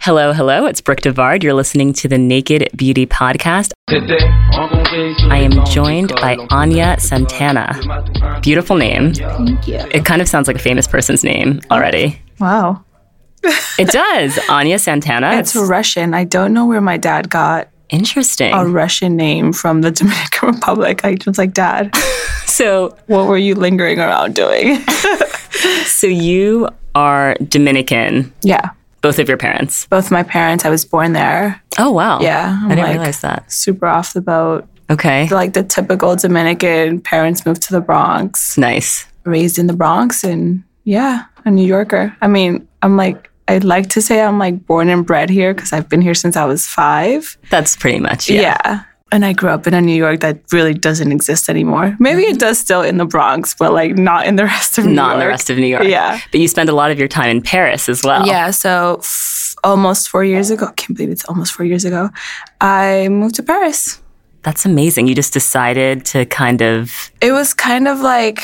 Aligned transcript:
Hello, 0.00 0.32
hello. 0.32 0.66
It's 0.66 0.80
Brooke 0.80 1.00
Devard. 1.00 1.42
You're 1.42 1.54
listening 1.54 1.92
to 1.94 2.08
the 2.08 2.18
Naked 2.18 2.70
Beauty 2.76 3.04
Podcast. 3.04 3.72
I 3.88 5.38
am 5.38 5.64
joined 5.66 6.14
by 6.20 6.36
Anya 6.50 6.98
Santana. 7.00 8.40
Beautiful 8.40 8.76
name. 8.76 9.14
Thank 9.14 9.66
you. 9.66 9.78
It 9.90 10.04
kind 10.04 10.22
of 10.22 10.28
sounds 10.28 10.46
like 10.46 10.56
a 10.56 10.60
famous 10.60 10.86
person's 10.86 11.24
name 11.24 11.60
oh, 11.70 11.74
already. 11.74 12.22
Wow. 12.38 12.84
It 13.78 13.88
does. 13.88 14.38
Anya 14.48 14.78
Santana. 14.78 15.32
It's 15.32 15.56
Russian. 15.56 16.14
I 16.14 16.24
don't 16.24 16.54
know 16.54 16.64
where 16.64 16.80
my 16.80 16.96
dad 16.96 17.28
got 17.28 17.68
interesting. 17.90 18.54
a 18.54 18.64
Russian 18.64 19.16
name 19.16 19.52
from 19.52 19.80
the 19.80 19.90
Dominican 19.92 20.48
Republic. 20.54 21.04
I 21.04 21.18
was 21.26 21.38
like, 21.38 21.52
Dad, 21.52 21.94
So, 22.46 22.96
what 23.06 23.26
were 23.26 23.36
you 23.38 23.54
lingering 23.54 23.98
around 23.98 24.34
doing? 24.34 24.78
so 25.84 26.06
you 26.06 26.68
are 26.94 27.34
Dominican, 27.46 28.32
yeah. 28.42 28.70
Both 29.08 29.18
of 29.18 29.28
your 29.28 29.38
parents. 29.38 29.86
Both 29.86 30.10
my 30.10 30.22
parents, 30.22 30.64
I 30.64 30.70
was 30.70 30.84
born 30.84 31.12
there. 31.14 31.60
Oh, 31.78 31.90
wow. 31.92 32.20
Yeah. 32.20 32.58
I'm 32.62 32.66
I 32.70 32.74
didn't 32.74 32.84
like 32.84 32.96
realize 32.96 33.20
that. 33.22 33.50
super 33.50 33.86
off 33.86 34.12
the 34.12 34.20
boat. 34.20 34.68
Okay. 34.90 35.28
Like 35.28 35.52
the 35.54 35.62
typical 35.62 36.14
Dominican 36.16 37.00
parents 37.00 37.44
moved 37.46 37.62
to 37.62 37.72
the 37.72 37.80
Bronx, 37.80 38.56
Nice. 38.58 39.06
raised 39.24 39.58
in 39.58 39.66
the 39.66 39.72
Bronx, 39.72 40.24
and 40.24 40.62
yeah, 40.84 41.24
a 41.44 41.50
New 41.50 41.66
Yorker. 41.66 42.14
I 42.20 42.26
mean, 42.28 42.66
I'm 42.82 42.96
like, 42.96 43.30
I'd 43.48 43.64
like 43.64 43.88
to 43.90 44.02
say 44.02 44.20
I'm 44.22 44.38
like 44.38 44.66
born 44.66 44.88
and 44.90 45.06
bred 45.06 45.30
here 45.30 45.54
because 45.54 45.72
I've 45.72 45.88
been 45.88 46.02
here 46.02 46.14
since 46.14 46.36
I 46.36 46.44
was 46.44 46.66
five. 46.66 47.36
That's 47.50 47.76
pretty 47.76 47.98
much 48.00 48.28
Yeah. 48.28 48.40
yeah. 48.64 48.82
And 49.10 49.24
I 49.24 49.32
grew 49.32 49.48
up 49.48 49.66
in 49.66 49.74
a 49.74 49.80
New 49.80 49.94
York 49.94 50.20
that 50.20 50.40
really 50.52 50.74
doesn't 50.74 51.10
exist 51.12 51.48
anymore. 51.48 51.96
Maybe 51.98 52.22
it 52.22 52.30
mm-hmm. 52.30 52.38
does 52.38 52.58
still 52.58 52.82
in 52.82 52.98
the 52.98 53.06
Bronx, 53.06 53.54
but 53.54 53.72
like 53.72 53.96
not 53.96 54.26
in 54.26 54.36
the 54.36 54.44
rest 54.44 54.76
of 54.78 54.84
New 54.84 54.92
Not 54.92 55.12
in 55.12 55.18
York. 55.18 55.24
the 55.24 55.28
rest 55.28 55.50
of 55.50 55.58
New 55.58 55.66
York. 55.66 55.84
Yeah. 55.84 56.20
But 56.30 56.40
you 56.40 56.48
spend 56.48 56.68
a 56.68 56.74
lot 56.74 56.90
of 56.90 56.98
your 56.98 57.08
time 57.08 57.30
in 57.30 57.40
Paris 57.40 57.88
as 57.88 58.02
well. 58.04 58.26
Yeah. 58.26 58.50
So 58.50 58.98
f- 59.00 59.56
almost 59.64 60.08
four 60.08 60.24
years 60.24 60.50
ago, 60.50 60.66
I 60.66 60.72
can't 60.72 60.96
believe 60.96 61.10
it's 61.10 61.24
almost 61.24 61.52
four 61.52 61.64
years 61.64 61.84
ago, 61.84 62.10
I 62.60 63.08
moved 63.08 63.36
to 63.36 63.42
Paris. 63.42 64.00
That's 64.42 64.64
amazing. 64.64 65.08
You 65.08 65.14
just 65.14 65.32
decided 65.32 66.04
to 66.06 66.24
kind 66.26 66.62
of 66.62 67.10
It 67.20 67.32
was 67.32 67.54
kind 67.54 67.88
of 67.88 68.00
like 68.00 68.42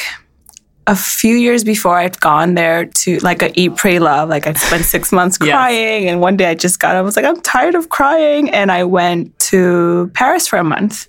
a 0.87 0.95
few 0.95 1.35
years 1.35 1.65
before 1.65 1.97
I'd 1.99 2.21
gone 2.21 2.55
there 2.55 2.85
to 2.85 3.19
like 3.21 3.43
a 3.43 3.59
eat, 3.59 3.77
pray, 3.77 3.99
love. 3.99 4.29
Like 4.29 4.47
I'd 4.47 4.59
spent 4.59 4.85
six 4.85 5.13
months 5.13 5.39
crying. 5.39 6.09
And 6.09 6.21
one 6.21 6.37
day 6.37 6.47
I 6.47 6.55
just 6.55 6.79
got, 6.79 6.95
I 6.95 7.01
was 7.01 7.17
like, 7.17 7.25
I'm 7.25 7.41
tired 7.41 7.75
of 7.75 7.89
crying. 7.89 8.51
And 8.51 8.71
I 8.71 8.85
went 8.85 9.39
to 9.51 10.11
Paris 10.15 10.47
for 10.47 10.59
a 10.59 10.65
month. 10.65 11.09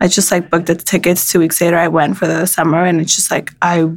I 0.00 0.08
just 0.08 0.32
like 0.32 0.50
booked 0.50 0.66
the 0.66 0.74
tickets. 0.74 1.30
Two 1.30 1.40
weeks 1.40 1.60
later, 1.60 1.76
I 1.76 1.88
went 1.88 2.16
for 2.16 2.26
the 2.26 2.46
summer. 2.46 2.84
And 2.84 3.00
it's 3.00 3.14
just 3.14 3.30
like, 3.30 3.52
I, 3.60 3.90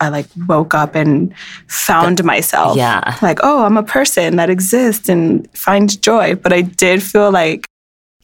I 0.00 0.08
like 0.08 0.26
woke 0.48 0.74
up 0.74 0.94
and 0.94 1.32
found 1.68 2.22
myself. 2.24 2.76
Yeah. 2.76 3.16
Like, 3.22 3.38
oh, 3.42 3.64
I'm 3.64 3.76
a 3.76 3.82
person 3.84 4.36
that 4.36 4.50
exists 4.50 5.08
and 5.08 5.48
finds 5.56 5.96
joy. 5.96 6.34
But 6.34 6.52
I 6.52 6.62
did 6.62 7.02
feel 7.02 7.30
like, 7.30 7.66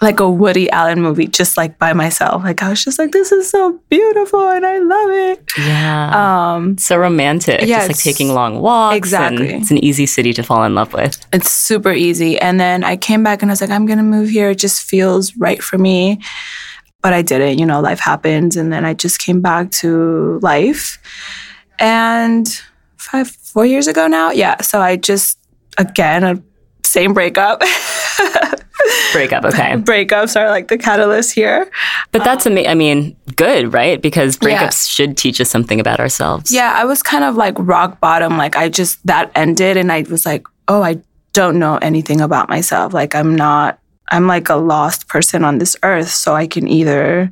like 0.02 0.20
a 0.20 0.28
Woody 0.28 0.68
Allen 0.70 1.00
movie, 1.00 1.26
just 1.28 1.56
like 1.56 1.78
by 1.78 1.92
myself. 1.92 2.42
Like 2.42 2.62
I 2.62 2.68
was 2.70 2.84
just 2.84 2.98
like, 2.98 3.12
this 3.12 3.32
is 3.32 3.48
so 3.48 3.80
beautiful 3.88 4.48
and 4.50 4.66
I 4.66 4.78
love 4.78 5.10
it. 5.10 5.52
yeah. 5.58 6.54
Um, 6.54 6.76
so 6.76 6.96
romantic. 6.98 7.62
yeah, 7.62 7.86
just 7.86 7.88
like 7.90 7.98
taking 7.98 8.34
long 8.34 8.60
walks. 8.60 8.92
and 8.92 8.96
Exactly. 8.96 9.48
it's 9.54 9.70
an 9.70 9.78
easy 9.78 10.06
city 10.06 10.32
to 10.34 10.42
fall 10.42 10.64
in 10.64 10.74
love 10.74 10.92
with. 10.92 11.24
it's 11.32 11.50
super 11.52 11.92
easy. 11.92 12.38
And 12.38 12.58
then 12.60 12.82
I 12.84 12.96
came 12.96 13.22
back 13.22 13.42
and 13.42 13.50
I 13.50 13.52
was 13.52 13.60
like, 13.60 13.70
I'm 13.70 13.86
gonna 13.86 14.02
move 14.02 14.28
here. 14.28 14.50
It 14.50 14.58
just 14.58 14.82
feels 14.82 15.36
right 15.36 15.62
for 15.62 15.78
me. 15.78 16.20
But 17.00 17.12
I 17.12 17.22
didn't, 17.22 17.58
you 17.58 17.66
know, 17.66 17.80
life 17.80 17.98
happens. 18.00 18.56
And 18.56 18.72
then 18.72 18.84
I 18.84 18.94
just 18.94 19.18
came 19.18 19.40
back 19.40 19.70
to 19.82 20.38
life. 20.42 20.98
And 21.78 22.46
five, 22.96 23.28
four 23.28 23.66
years 23.66 23.88
ago 23.88 24.06
now, 24.06 24.30
yeah. 24.30 24.60
So 24.62 24.80
I 24.80 24.96
just, 24.96 25.38
again, 25.78 26.22
a 26.22 26.40
same 26.84 27.12
breakup. 27.14 27.62
Breakup, 29.12 29.44
okay. 29.44 29.76
Breakups 29.76 30.40
are 30.40 30.48
like 30.50 30.68
the 30.68 30.78
catalyst 30.78 31.32
here. 31.32 31.70
But 32.12 32.24
that's 32.24 32.46
ama- 32.46 32.66
I 32.68 32.74
mean, 32.74 33.16
good, 33.36 33.72
right? 33.72 34.00
Because 34.00 34.36
breakups 34.36 34.88
Yeah. 34.88 34.94
should 34.94 35.16
teach 35.16 35.40
us 35.40 35.50
something 35.50 35.80
about 35.80 36.00
ourselves. 36.00 36.50
Yeah, 36.52 36.72
I 36.76 36.84
was 36.84 37.02
kind 37.02 37.24
of 37.24 37.36
like 37.36 37.54
rock 37.58 38.00
bottom. 38.00 38.36
Like 38.38 38.56
I 38.56 38.68
just 38.68 39.04
that 39.06 39.30
ended 39.34 39.76
and 39.76 39.92
I 39.92 40.02
was 40.08 40.24
like, 40.26 40.46
oh, 40.68 40.82
I 40.82 41.00
don't 41.32 41.58
know 41.58 41.76
anything 41.82 42.20
about 42.20 42.48
myself. 42.48 42.92
Like 42.94 43.14
I'm 43.14 43.34
not 43.36 43.78
I'm 44.10 44.26
like 44.26 44.48
a 44.50 44.56
lost 44.56 45.08
person 45.08 45.44
on 45.44 45.58
this 45.58 45.76
earth. 45.82 46.10
So 46.10 46.34
I 46.34 46.46
can 46.46 46.68
either, 46.68 47.30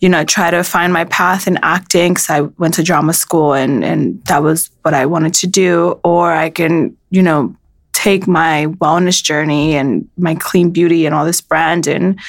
you 0.00 0.08
know, 0.10 0.24
try 0.24 0.50
to 0.50 0.62
find 0.62 0.92
my 0.92 1.04
path 1.06 1.46
in 1.46 1.58
acting 1.62 2.12
because 2.12 2.28
I 2.28 2.40
went 2.42 2.74
to 2.74 2.82
drama 2.82 3.12
school 3.14 3.54
and 3.54 3.82
and 3.84 4.22
that 4.26 4.42
was 4.42 4.70
what 4.82 4.92
I 4.94 5.06
wanted 5.06 5.32
to 5.34 5.46
do, 5.46 5.98
or 6.04 6.32
I 6.32 6.50
can, 6.50 6.96
you 7.10 7.22
know, 7.22 7.54
take 7.96 8.28
my 8.28 8.66
wellness 8.78 9.22
journey 9.22 9.74
and 9.74 10.06
my 10.18 10.34
clean 10.34 10.70
beauty 10.70 11.06
and 11.06 11.14
all 11.14 11.24
this 11.24 11.40
brand 11.40 11.86
and 11.86 12.20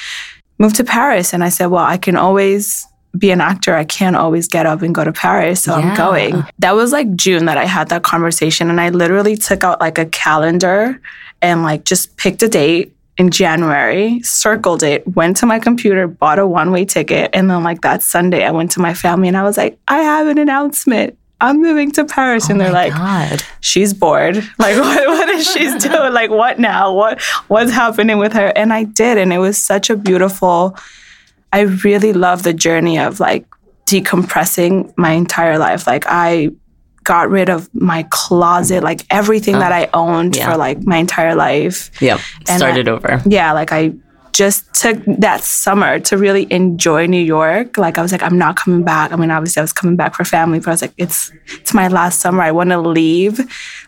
move 0.58 0.72
to 0.72 0.82
Paris. 0.82 1.34
And 1.34 1.44
I 1.44 1.50
said, 1.50 1.66
well, 1.66 1.84
I 1.84 1.98
can 1.98 2.16
always 2.16 2.86
be 3.18 3.30
an 3.30 3.42
actor. 3.42 3.74
I 3.74 3.84
can't 3.84 4.16
always 4.16 4.48
get 4.48 4.64
up 4.64 4.80
and 4.80 4.94
go 4.94 5.04
to 5.04 5.12
Paris. 5.12 5.62
So 5.62 5.76
Yeah. 5.76 5.90
I'm 5.90 5.96
going. 5.96 6.44
That 6.60 6.74
was 6.74 6.90
like 6.90 7.14
June 7.16 7.44
that 7.44 7.58
I 7.58 7.66
had 7.66 7.90
that 7.90 8.02
conversation. 8.02 8.70
And 8.70 8.80
I 8.80 8.88
literally 8.88 9.36
took 9.36 9.62
out 9.62 9.78
like 9.78 9.98
a 9.98 10.06
calendar 10.06 11.00
and 11.42 11.62
like 11.62 11.84
just 11.84 12.16
picked 12.16 12.42
a 12.42 12.48
date 12.48 12.94
in 13.18 13.30
January, 13.30 14.20
circled 14.22 14.82
it, 14.82 15.06
went 15.16 15.36
to 15.38 15.46
my 15.46 15.58
computer, 15.58 16.06
bought 16.06 16.38
a 16.38 16.46
one 16.46 16.70
way 16.70 16.84
ticket. 16.86 17.30
And 17.34 17.50
then 17.50 17.62
like 17.62 17.82
that 17.82 18.02
Sunday, 18.02 18.44
I 18.44 18.52
went 18.52 18.70
to 18.72 18.80
my 18.80 18.94
family 18.94 19.28
and 19.28 19.36
I 19.36 19.42
was 19.42 19.58
like, 19.58 19.78
I 19.88 19.98
have 19.98 20.28
an 20.28 20.38
announcement. 20.38 21.17
I'm 21.40 21.62
moving 21.62 21.92
to 21.92 22.04
Paris. 22.04 22.48
Oh 22.48 22.52
and 22.52 22.60
Oh 22.60 22.64
they're 22.64 22.72
like, 22.72 22.92
God. 22.92 23.42
she's 23.60 23.94
bored. 23.94 24.36
Like, 24.58 24.76
what, 24.76 25.06
what 25.06 25.28
is 25.28 25.48
she 25.50 25.78
doing? 25.88 26.12
Like, 26.12 26.30
what 26.30 26.58
now? 26.58 26.92
What 26.92 27.22
what's 27.48 27.70
happening 27.70 28.18
with 28.18 28.32
her? 28.32 28.52
And 28.56 28.72
I 28.72 28.84
did, 28.84 29.18
and 29.18 29.32
it 29.32 29.38
was 29.38 29.56
such 29.58 29.90
a 29.90 29.96
beautiful. 29.96 30.76
I 31.52 31.60
really 31.60 32.12
love 32.12 32.42
the 32.42 32.52
journey 32.52 32.98
of 32.98 33.20
like 33.20 33.46
decompressing 33.86 34.92
my 34.98 35.12
entire 35.12 35.58
life. 35.58 35.86
Like, 35.86 36.04
I 36.06 36.50
got 37.04 37.30
rid 37.30 37.48
of 37.48 37.72
my 37.74 38.06
closet, 38.10 38.82
like 38.82 39.06
everything 39.08 39.54
oh, 39.54 39.60
that 39.60 39.72
I 39.72 39.88
owned 39.94 40.36
yeah. 40.36 40.50
for 40.50 40.58
like 40.58 40.86
my 40.86 40.98
entire 40.98 41.34
life. 41.34 41.90
Yep. 42.02 42.20
And 42.48 42.58
Started 42.58 42.86
I- 42.86 42.92
over. 42.92 43.22
Yeah, 43.24 43.52
like 43.52 43.72
I 43.72 43.94
just 44.38 44.72
took 44.72 44.96
that 45.04 45.42
summer 45.42 45.98
to 45.98 46.16
really 46.16 46.46
enjoy 46.52 47.06
New 47.06 47.20
York. 47.20 47.76
Like 47.76 47.98
I 47.98 48.02
was 48.02 48.12
like, 48.12 48.22
I'm 48.22 48.38
not 48.38 48.54
coming 48.54 48.84
back. 48.84 49.10
I 49.10 49.16
mean, 49.16 49.32
obviously 49.32 49.58
I 49.58 49.64
was 49.64 49.72
coming 49.72 49.96
back 49.96 50.14
for 50.14 50.22
family, 50.22 50.60
but 50.60 50.68
I 50.68 50.70
was 50.70 50.80
like, 50.80 50.94
it's 50.96 51.32
it's 51.48 51.74
my 51.74 51.88
last 51.88 52.20
summer. 52.20 52.42
I 52.42 52.52
want 52.52 52.70
to 52.70 52.78
leave 52.78 53.40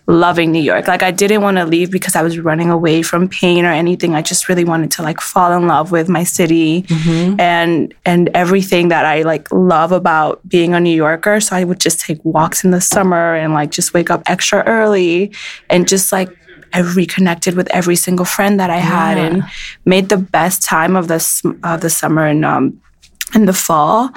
loving 0.08 0.50
New 0.50 0.60
York. 0.60 0.88
Like 0.88 1.04
I 1.04 1.12
didn't 1.12 1.42
want 1.42 1.58
to 1.58 1.64
leave 1.64 1.92
because 1.92 2.16
I 2.16 2.22
was 2.22 2.40
running 2.40 2.68
away 2.68 3.00
from 3.02 3.28
pain 3.28 3.64
or 3.64 3.70
anything. 3.70 4.16
I 4.16 4.22
just 4.22 4.48
really 4.48 4.64
wanted 4.64 4.90
to 4.92 5.02
like 5.02 5.20
fall 5.20 5.52
in 5.52 5.68
love 5.68 5.92
with 5.92 6.08
my 6.08 6.24
city 6.24 6.82
mm-hmm. 6.82 7.38
and 7.38 7.94
and 8.04 8.28
everything 8.34 8.88
that 8.88 9.06
I 9.06 9.22
like 9.22 9.52
love 9.52 9.92
about 9.92 10.40
being 10.48 10.74
a 10.74 10.80
New 10.80 10.96
Yorker. 10.96 11.38
So 11.38 11.54
I 11.54 11.62
would 11.62 11.78
just 11.78 12.00
take 12.00 12.18
walks 12.24 12.64
in 12.64 12.72
the 12.72 12.80
summer 12.80 13.36
and 13.36 13.54
like 13.54 13.70
just 13.70 13.94
wake 13.94 14.10
up 14.10 14.22
extra 14.26 14.64
early 14.66 15.30
and 15.68 15.86
just 15.86 16.10
like 16.10 16.36
I 16.72 16.80
reconnected 16.80 17.54
with 17.56 17.68
every 17.70 17.96
single 17.96 18.24
friend 18.26 18.58
that 18.60 18.70
I 18.70 18.78
had 18.78 19.16
Yeah. 19.18 19.24
and 19.26 19.44
made 19.84 20.08
the 20.08 20.16
best 20.16 20.62
time 20.62 20.96
of 20.96 21.06
the 21.08 21.14
s- 21.16 21.42
of 21.62 21.80
the 21.80 21.90
summer 21.90 22.24
and 22.26 22.44
um 22.44 22.80
in 23.34 23.46
the 23.46 23.52
fall. 23.52 24.10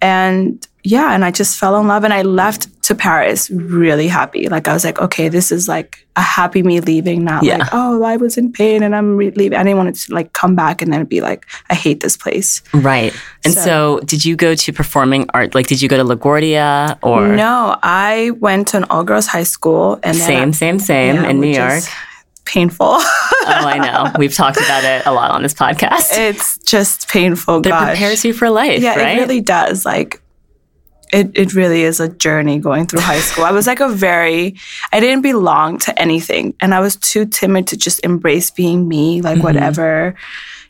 And 0.00 0.66
yeah, 0.84 1.12
and 1.14 1.24
I 1.24 1.30
just 1.30 1.58
fell 1.58 1.78
in 1.80 1.86
love 1.86 2.04
and 2.04 2.12
I 2.14 2.22
left 2.22 2.66
to 2.82 2.94
Paris 2.96 3.48
really 3.50 4.08
happy. 4.08 4.48
Like 4.48 4.66
I 4.66 4.72
was 4.72 4.84
like, 4.84 4.98
okay, 5.00 5.28
this 5.28 5.52
is 5.52 5.68
like 5.68 6.04
a 6.16 6.20
happy 6.20 6.62
me 6.64 6.80
leaving, 6.80 7.22
not 7.24 7.44
Yeah. 7.44 7.58
like, 7.58 7.68
oh, 7.72 8.02
I 8.02 8.16
was 8.16 8.36
in 8.36 8.52
pain 8.52 8.82
and 8.82 8.94
I'm 8.94 9.16
re- 9.16 9.30
leaving. 9.30 9.56
I 9.56 9.62
didn't 9.62 9.76
want 9.76 9.90
it 9.90 9.94
to 10.06 10.14
like 10.14 10.32
come 10.32 10.56
back 10.56 10.82
and 10.82 10.92
then 10.92 11.04
be 11.04 11.20
like, 11.20 11.46
I 11.70 11.74
hate 11.74 12.00
this 12.00 12.16
place. 12.16 12.60
Right. 12.74 13.14
And 13.44 13.54
so, 13.54 13.62
So- 13.62 14.00
did 14.04 14.24
you 14.24 14.34
go 14.34 14.54
to 14.56 14.72
performing 14.72 15.26
art? 15.32 15.54
Like, 15.54 15.68
did 15.68 15.80
you 15.80 15.88
go 15.88 15.96
to 15.96 16.04
LaGuardia 16.04 16.98
or 17.02 17.28
No, 17.28 17.76
I 17.84 18.32
went 18.40 18.68
to 18.68 18.78
an 18.78 18.84
all 18.90 19.04
girls 19.04 19.26
high 19.28 19.44
school 19.44 20.00
and 20.02 20.16
same, 20.16 20.52
same, 20.52 20.78
same 20.80 21.16
Yeah, 21.16 21.28
in 21.28 21.40
New 21.40 21.54
York? 21.54 21.84
Painful. 22.44 22.86
oh, 22.98 23.02
I 23.46 23.78
know. 23.78 24.12
We've 24.18 24.34
talked 24.34 24.56
about 24.56 24.82
it 24.82 25.06
a 25.06 25.12
lot 25.12 25.30
on 25.30 25.42
this 25.44 25.54
podcast. 25.54 26.08
it's 26.18 26.58
just 26.58 27.08
painful. 27.08 27.60
Gosh. 27.60 27.90
prepares 27.90 28.24
you 28.24 28.32
for 28.32 28.50
life, 28.50 28.82
yeah, 28.82 28.96
right? 28.96 29.16
it 29.16 29.20
really 29.20 29.40
does. 29.40 29.86
Like, 29.86 30.20
it, 31.12 31.30
it 31.34 31.54
really 31.54 31.82
is 31.82 32.00
a 32.00 32.08
journey 32.08 32.58
going 32.58 32.86
through 32.86 33.00
high 33.00 33.20
school. 33.20 33.44
I 33.44 33.52
was 33.52 33.66
like 33.66 33.80
a 33.80 33.88
very, 33.88 34.56
I 34.92 34.98
didn't 35.00 35.22
belong 35.22 35.78
to 35.80 35.98
anything. 36.00 36.54
And 36.60 36.74
I 36.74 36.80
was 36.80 36.96
too 36.96 37.26
timid 37.26 37.66
to 37.68 37.76
just 37.76 38.02
embrace 38.04 38.50
being 38.50 38.88
me, 38.88 39.20
like 39.20 39.34
Mm-hmm. 39.36 39.42
whatever, 39.44 40.14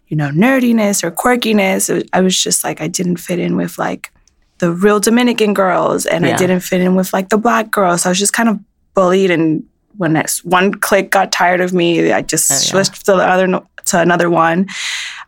you 0.08 0.16
know, 0.16 0.30
nerdiness 0.30 1.04
or 1.04 1.10
quirkiness. 1.10 1.88
It- 1.88 2.08
I 2.12 2.20
was 2.20 2.36
just 2.40 2.64
like, 2.64 2.80
I 2.80 2.88
didn't 2.88 3.16
fit 3.18 3.38
in 3.38 3.56
with 3.56 3.78
like 3.78 4.12
the 4.58 4.72
real 4.72 5.00
Dominican 5.00 5.54
girls 5.54 6.06
and 6.06 6.24
Yeah. 6.24 6.34
I 6.34 6.36
didn't 6.36 6.60
fit 6.60 6.80
in 6.80 6.94
with 6.96 7.12
like 7.12 7.28
the 7.30 7.38
black 7.38 7.70
girls. 7.70 8.02
So 8.02 8.08
I 8.08 8.10
was 8.10 8.18
just 8.18 8.32
kind 8.32 8.48
of 8.48 8.58
bullied. 8.94 9.30
And 9.30 9.64
when 9.96 10.12
next 10.14 10.44
one 10.44 10.74
clique 10.74 11.10
got 11.10 11.30
tired 11.32 11.60
of 11.60 11.72
me, 11.72 12.12
I 12.12 12.22
just 12.22 12.50
Oh, 12.50 12.54
yeah. 12.54 12.58
switched 12.60 13.04
to 13.06 13.12
the 13.12 13.24
other, 13.26 13.46
to 13.86 13.98
another 14.00 14.28
one. 14.30 14.66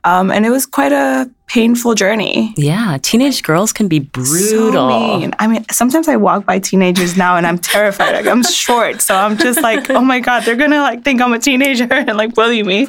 Um, 0.05 0.31
and 0.31 0.45
it 0.45 0.51
was 0.51 0.67
quite 0.67 0.93
a 0.93 1.31
painful 1.47 1.95
journey 1.95 2.53
yeah, 2.57 2.99
teenage 3.03 3.43
girls 3.43 3.73
can 3.73 3.89
be 3.89 3.99
brutal. 3.99 4.73
so 4.73 4.89
mean. 4.89 5.35
I 5.39 5.47
mean, 5.47 5.65
sometimes 5.71 6.09
I 6.09 6.17
walk 6.17 6.47
by 6.47 6.59
teenagers 6.59 7.17
now 7.17 7.37
and 7.37 7.47
I'm 7.47 7.59
terrified. 7.59 8.13
Like 8.13 8.27
I'm 8.27 8.43
short, 8.65 9.01
so 9.01 9.15
I'm 9.15 9.37
just 9.39 9.63
like, 9.63 9.89
oh 9.91 10.03
my 10.03 10.21
god, 10.21 10.45
they're 10.45 10.57
gonna 10.57 10.81
like 10.81 11.05
think 11.05 11.21
I'm 11.21 11.33
a 11.33 11.39
teenager 11.39 11.89
and 11.91 12.17
like 12.17 12.35
bully 12.35 12.63
me. 12.63 12.89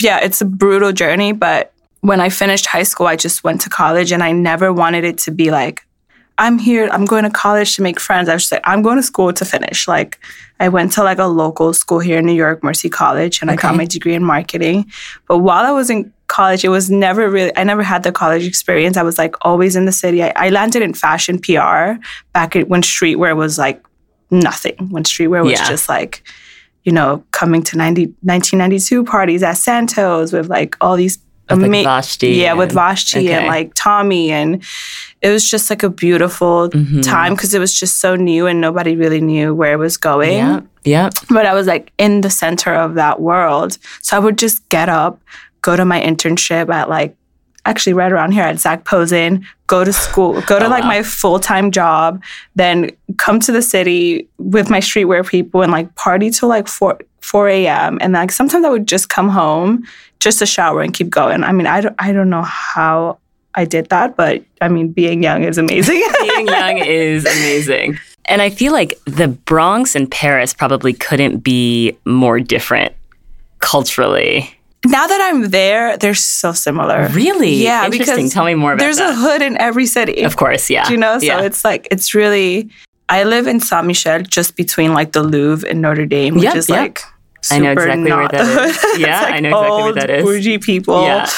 Yeah, 0.00 0.20
it's 0.22 0.40
a 0.40 0.44
brutal 0.44 0.92
journey, 0.92 1.32
but 1.32 1.72
when 2.00 2.20
I 2.20 2.28
finished 2.28 2.66
high 2.66 2.82
school, 2.82 3.06
I 3.06 3.16
just 3.16 3.44
went 3.44 3.62
to 3.62 3.70
college 3.70 4.12
and 4.12 4.22
I 4.22 4.32
never 4.32 4.72
wanted 4.72 5.04
it 5.04 5.16
to 5.18 5.30
be 5.30 5.50
like, 5.50 5.86
I'm 6.36 6.58
here, 6.58 6.88
I'm 6.92 7.06
going 7.06 7.24
to 7.24 7.30
college 7.30 7.76
to 7.76 7.82
make 7.82 7.98
friends. 7.98 8.28
I 8.28 8.34
was 8.34 8.42
just 8.42 8.52
like, 8.52 8.60
I'm 8.64 8.82
going 8.82 8.96
to 8.96 9.02
school 9.02 9.32
to 9.32 9.44
finish. 9.44 9.88
Like, 9.88 10.18
I 10.60 10.68
went 10.68 10.92
to 10.92 11.02
like 11.02 11.18
a 11.18 11.26
local 11.26 11.72
school 11.72 12.00
here 12.00 12.18
in 12.18 12.26
New 12.26 12.34
York, 12.34 12.62
Mercy 12.62 12.90
College, 12.90 13.40
and 13.40 13.50
I 13.50 13.56
got 13.56 13.74
my 13.76 13.84
degree 13.86 14.14
in 14.14 14.22
marketing. 14.22 14.90
But 15.28 15.38
while 15.38 15.64
I 15.64 15.70
was 15.70 15.88
in 15.88 16.12
college, 16.36 16.64
it 16.64 16.68
was 16.78 16.86
never 16.90 17.22
really, 17.30 17.52
I 17.56 17.64
never 17.64 17.82
had 17.82 18.02
the 18.02 18.12
college 18.12 18.44
experience. 18.52 18.96
I 18.96 19.02
was 19.10 19.16
like 19.18 19.34
always 19.42 19.76
in 19.76 19.84
the 19.84 19.92
city. 19.92 20.22
I, 20.22 20.32
I 20.46 20.48
landed 20.50 20.82
in 20.82 20.92
fashion 20.94 21.38
PR 21.38 21.98
back 22.32 22.56
at, 22.56 22.68
when 22.68 22.82
streetwear 22.82 23.34
was 23.36 23.58
like 23.58 23.78
nothing, 24.30 24.76
when 24.90 25.04
streetwear 25.04 25.42
was 25.44 25.52
Yeah. 25.60 25.68
just 25.68 25.88
like, 25.88 26.22
you 26.86 26.92
know, 26.92 27.22
coming 27.30 27.62
to 27.68 27.76
90, 27.78 28.06
1992 28.22 29.04
parties 29.04 29.42
at 29.42 29.56
Santos 29.56 30.32
with 30.32 30.48
like 30.48 30.76
all 30.80 30.96
these 30.96 31.18
With, 31.50 31.60
like, 31.60 31.66
ama- 31.68 31.88
Vashtie 31.90 32.36
yeah, 32.36 32.54
with 32.54 32.70
and- 32.70 32.78
Vashtie 32.78 33.28
and 33.30 33.46
like 33.46 33.72
Tommy, 33.74 34.30
and 34.32 34.62
it 35.20 35.30
was 35.30 35.44
just 35.54 35.68
like 35.70 35.82
a 35.82 35.90
beautiful 35.90 36.70
Mhm. 36.70 37.02
time 37.02 37.34
because 37.34 37.52
it 37.54 37.60
was 37.60 37.72
just 37.82 38.00
so 38.00 38.16
new 38.16 38.46
and 38.46 38.60
nobody 38.60 38.96
really 38.96 39.20
knew 39.20 39.54
where 39.54 39.72
it 39.74 39.78
was 39.78 39.96
going. 39.98 40.38
Yeah, 40.38 40.60
yeah. 40.84 41.10
But 41.36 41.44
I 41.46 41.52
was 41.54 41.66
like 41.66 41.92
in 41.98 42.22
the 42.22 42.30
center 42.30 42.72
of 42.74 42.94
that 43.02 43.16
world, 43.20 43.70
so 44.00 44.16
I 44.16 44.20
would 44.24 44.38
just 44.38 44.58
get 44.70 44.88
up, 44.88 45.20
go 45.64 45.74
to 45.76 45.84
my 45.84 46.00
internship 46.00 46.68
at 46.72 46.88
like 46.88 47.16
actually 47.66 47.94
right 47.94 48.12
around 48.12 48.32
here 48.32 48.42
at 48.42 48.58
Zac 48.60 48.84
Posen, 48.84 49.46
go 49.66 49.84
to 49.84 49.92
school, 49.92 50.40
go 50.46 50.58
to 50.58 50.66
Oh, 50.66 50.68
like 50.68 50.82
wow. 50.84 50.88
my 50.96 51.02
full 51.02 51.40
time 51.40 51.70
job, 51.70 52.22
then 52.54 52.90
come 53.16 53.40
to 53.40 53.50
the 53.50 53.62
city 53.62 54.28
with 54.38 54.68
my 54.68 54.80
streetwear 54.80 55.26
people 55.26 55.62
and 55.62 55.72
like 55.72 55.94
party 55.94 56.30
till 56.30 56.48
like 56.50 56.68
four 56.68 56.98
four 57.22 57.48
a.m. 57.48 57.98
And 58.02 58.12
like 58.12 58.30
sometimes 58.30 58.64
I 58.66 58.70
would 58.70 58.86
just 58.86 59.08
come 59.08 59.30
home 59.30 59.84
just 60.20 60.38
to 60.40 60.46
shower 60.46 60.82
and 60.82 60.92
keep 60.92 61.08
going. 61.08 61.42
I 61.42 61.52
mean, 61.52 61.66
I 61.66 61.80
don't 61.80 61.96
I 61.98 62.12
don't 62.12 62.28
know 62.28 62.42
how 62.42 63.18
I 63.54 63.64
did 63.64 63.88
that, 63.88 64.16
but 64.16 64.42
I 64.60 64.68
mean, 64.68 64.92
being 64.92 65.22
young 65.22 65.44
is 65.44 65.56
amazing. 65.58 66.02
Being 66.20 66.46
young 66.48 66.78
is 66.84 67.24
amazing. 67.24 67.98
And 68.26 68.42
I 68.42 68.50
feel 68.50 68.72
like 68.72 68.98
the 69.06 69.28
Bronx 69.28 69.94
and 69.94 70.10
Paris 70.10 70.52
probably 70.52 70.92
couldn't 70.92 71.38
be 71.38 71.96
more 72.04 72.40
different 72.40 72.94
culturally. 73.60 74.54
Now 74.84 75.06
that 75.06 75.20
I'm 75.32 75.50
there, 75.50 75.96
they're 75.96 76.14
so 76.14 76.52
similar. 76.52 77.08
Really? 77.08 77.54
Yeah, 77.54 77.84
Interesting. 77.86 78.16
because 78.16 78.32
Tell 78.32 78.44
me 78.44 78.54
more 78.54 78.72
about 78.72 78.82
it. 78.82 78.84
There's 78.84 78.98
that. 78.98 79.10
a 79.10 79.14
hood 79.14 79.42
in 79.42 79.56
every 79.58 79.86
city. 79.86 80.22
of 80.22 80.36
course, 80.36 80.68
yeah. 80.70 80.88
you 80.90 80.96
know 80.96 81.18
so 81.18 81.24
yeah. 81.26 81.40
it's 81.42 81.64
like 81.64 81.88
it's 81.90 82.14
really 82.14 82.68
i 83.08 83.22
live 83.24 83.46
in 83.46 83.60
saint 83.60 83.86
michel 83.86 84.20
just 84.22 84.56
between 84.56 84.94
like 84.94 85.12
the 85.12 85.22
louvre 85.22 85.68
and 85.68 85.80
notre 85.82 86.06
dame 86.06 86.34
which 86.34 86.44
Yep, 86.44 86.56
is 86.56 86.68
yep. 86.68 86.78
like 86.78 87.00
I 87.50 87.58
know 87.58 87.72
exactly 87.72 88.10
where 88.10 88.28
that 88.28 88.46
hood. 88.46 89.00
Yeah, 89.00 89.20
like, 89.20 89.32
I 89.34 89.40
know 89.40 89.50
exactly 89.50 89.82
where 89.82 89.92
that 89.92 90.10
is. 90.10 90.24
bougie 90.24 90.58
people 90.58 91.02
Yeah. 91.04 91.28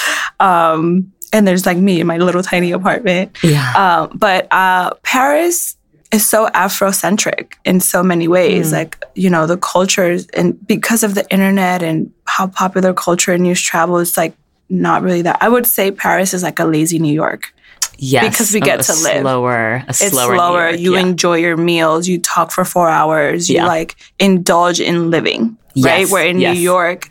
um 0.41 1.13
and 1.33 1.47
there's 1.47 1.67
like 1.67 1.77
me 1.79 2.01
in 2.01 2.07
my 2.07 2.19
little 2.19 2.43
tiny 2.43 2.71
apartment 2.73 3.37
yeah. 3.43 3.73
um 3.77 4.17
but 4.17 4.47
uh 4.53 4.91
paris 5.03 5.76
is 6.13 6.29
so 6.29 6.49
afrocentric 6.49 7.55
in 7.65 7.81
so 7.81 8.03
many 8.03 8.29
ways 8.29 8.73
like 8.73 9.03
you 9.15 9.29
know 9.29 9.47
the 9.47 9.57
cultures 9.57 10.27
and 10.29 10.65
because 10.67 11.03
of 11.03 11.15
the 11.15 11.29
internet 11.31 11.83
and 11.83 12.13
how 12.27 12.47
popular 12.47 12.95
culture 12.95 13.33
and 13.33 13.43
news 13.43 13.61
travel 13.61 14.03
like 14.17 14.35
not 14.69 15.03
really 15.03 15.23
that 15.23 15.37
i 15.41 15.49
would 15.49 15.67
say 15.67 15.91
paris 15.91 16.33
is 16.33 16.43
like 16.43 16.59
a 16.59 16.65
lazy 16.65 16.99
new 16.99 17.13
york 17.13 17.53
yes. 17.99 18.29
because 18.29 18.53
we 18.53 18.61
get 18.61 18.81
to 18.83 18.93
live. 18.93 19.23
Slower, 19.23 19.83
it's 19.89 19.99
slower. 19.99 20.35
Slower. 20.37 20.69
York, 20.71 20.81
You 20.81 20.95
yeah. 20.95 21.01
enjoy 21.01 21.37
your 21.37 21.57
meals. 21.57 22.07
You 22.09 22.19
talk 22.19 22.51
for 22.51 22.65
four 22.65 22.89
hours. 22.89 23.49
You 23.49 23.57
Yeah. 23.57 23.67
like 23.67 23.97
indulge 24.19 24.81
in 24.81 25.11
living, 25.11 25.57
right? 25.77 26.01
Yes, 26.01 26.13
Where 26.13 26.27
in 26.27 26.39
yes. 26.41 26.55
New 26.55 26.61
York, 26.63 27.11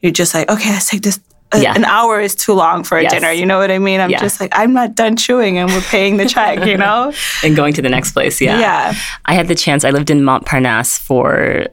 you're 0.00 0.12
just 0.12 0.34
like, 0.34 0.50
okay, 0.50 0.70
let's 0.70 0.88
take 0.90 1.02
this. 1.02 1.20
A- 1.52 1.60
Yeah. 1.60 1.74
An 1.74 1.84
hour 1.84 2.20
is 2.20 2.34
too 2.34 2.52
long 2.54 2.82
for 2.84 2.98
a 2.98 3.02
Yes. 3.02 3.12
dinner. 3.12 3.30
You 3.32 3.46
know 3.46 3.58
what 3.58 3.70
I 3.70 3.78
mean? 3.78 4.00
I'm 4.00 4.10
Yeah. 4.10 4.20
just 4.20 4.40
like, 4.40 4.52
I'm 4.58 4.72
not 4.72 4.94
done 4.94 5.16
chewing, 5.16 5.58
and 5.58 5.70
we're 5.70 5.80
paying 5.82 6.16
the 6.16 6.26
check. 6.26 6.64
You 6.66 6.76
know? 6.76 7.12
and 7.44 7.54
going 7.56 7.72
to 7.74 7.82
the 7.82 7.88
next 7.88 8.12
place. 8.12 8.40
Yeah. 8.40 8.58
yeah. 8.58 8.94
I 9.26 9.34
had 9.34 9.48
the 9.48 9.54
chance. 9.54 9.84
I 9.84 9.90
lived 9.90 10.10
in 10.10 10.22
Montparnasse 10.22 10.98
for 10.98 11.66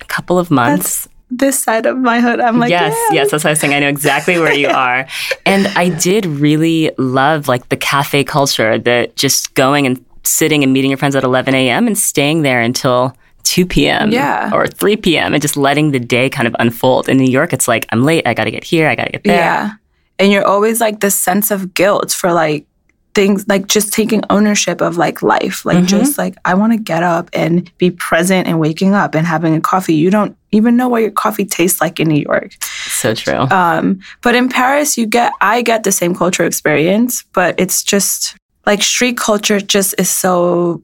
a 0.00 0.04
couple 0.06 0.38
of 0.38 0.50
months. 0.50 1.08
This 1.30 1.60
side 1.62 1.84
of 1.84 1.98
my 1.98 2.20
hood, 2.20 2.40
I'm 2.40 2.58
like, 2.58 2.70
yes, 2.70 2.96
yeah. 3.10 3.16
yes, 3.16 3.30
that's 3.30 3.44
what 3.44 3.50
I 3.50 3.52
was 3.52 3.60
saying. 3.60 3.74
I 3.74 3.80
know 3.80 3.88
exactly 3.88 4.38
where 4.38 4.54
you 4.54 4.68
are. 4.86 5.06
And 5.44 5.66
I 5.76 5.90
did 5.90 6.24
really 6.24 6.90
love 6.96 7.48
like 7.48 7.68
the 7.68 7.76
cafe 7.76 8.24
culture, 8.24 8.78
that 8.78 9.14
just 9.16 9.52
going 9.54 9.84
and 9.86 10.02
sitting 10.24 10.62
and 10.62 10.72
meeting 10.72 10.90
your 10.90 10.96
friends 10.96 11.14
at 11.14 11.24
11 11.24 11.54
a.m. 11.54 11.86
and 11.86 11.98
staying 11.98 12.42
there 12.42 12.60
until 12.62 13.14
2 13.48 13.64
p.m. 13.66 14.10
Yeah. 14.10 14.50
or 14.52 14.66
3 14.66 14.96
p.m. 14.98 15.32
and 15.34 15.40
just 15.40 15.56
letting 15.56 15.92
the 15.92 15.98
day 16.00 16.28
kind 16.28 16.46
of 16.46 16.54
unfold. 16.58 17.08
In 17.08 17.16
New 17.16 17.30
York, 17.30 17.52
it's 17.52 17.66
like, 17.66 17.86
I'm 17.90 18.04
late. 18.04 18.26
I 18.26 18.34
got 18.34 18.44
to 18.44 18.50
get 18.50 18.62
here. 18.62 18.88
I 18.88 18.94
got 18.94 19.04
to 19.06 19.12
get 19.12 19.24
there. 19.24 19.36
Yeah. 19.36 19.70
And 20.18 20.30
you're 20.30 20.46
always 20.46 20.80
like 20.80 21.00
this 21.00 21.14
sense 21.14 21.50
of 21.50 21.72
guilt 21.74 22.12
for 22.12 22.32
like 22.32 22.66
things 23.14 23.46
like 23.48 23.66
just 23.66 23.92
taking 23.92 24.22
ownership 24.30 24.80
of 24.82 24.96
like 24.98 25.22
life. 25.22 25.64
Like 25.64 25.78
Mhm. 25.78 25.86
just 25.88 26.18
like 26.18 26.34
I 26.44 26.54
want 26.54 26.72
to 26.74 26.78
get 26.78 27.02
up 27.02 27.30
and 27.32 27.70
be 27.78 27.90
present 27.90 28.46
and 28.46 28.60
waking 28.60 28.94
up 28.94 29.14
and 29.14 29.26
having 29.26 29.54
a 29.56 29.60
coffee. 29.60 29.94
You 29.94 30.10
don't 30.10 30.36
even 30.52 30.76
know 30.76 30.88
what 30.88 31.02
your 31.02 31.10
coffee 31.10 31.44
tastes 31.46 31.80
like 31.80 31.98
in 32.00 32.08
New 32.08 32.22
York. 32.22 32.52
So 33.00 33.14
true. 33.14 33.46
Um, 33.50 34.00
but 34.22 34.34
in 34.34 34.48
Paris 34.48 34.98
you 34.98 35.06
get 35.06 35.32
I 35.40 35.62
get 35.62 35.82
the 35.84 35.90
same 35.92 36.14
culture 36.14 36.44
experience, 36.44 37.24
but 37.32 37.58
it's 37.58 37.82
just 37.82 38.36
like 38.66 38.82
street 38.82 39.16
culture 39.16 39.58
just 39.60 39.94
is 39.98 40.10
so 40.10 40.82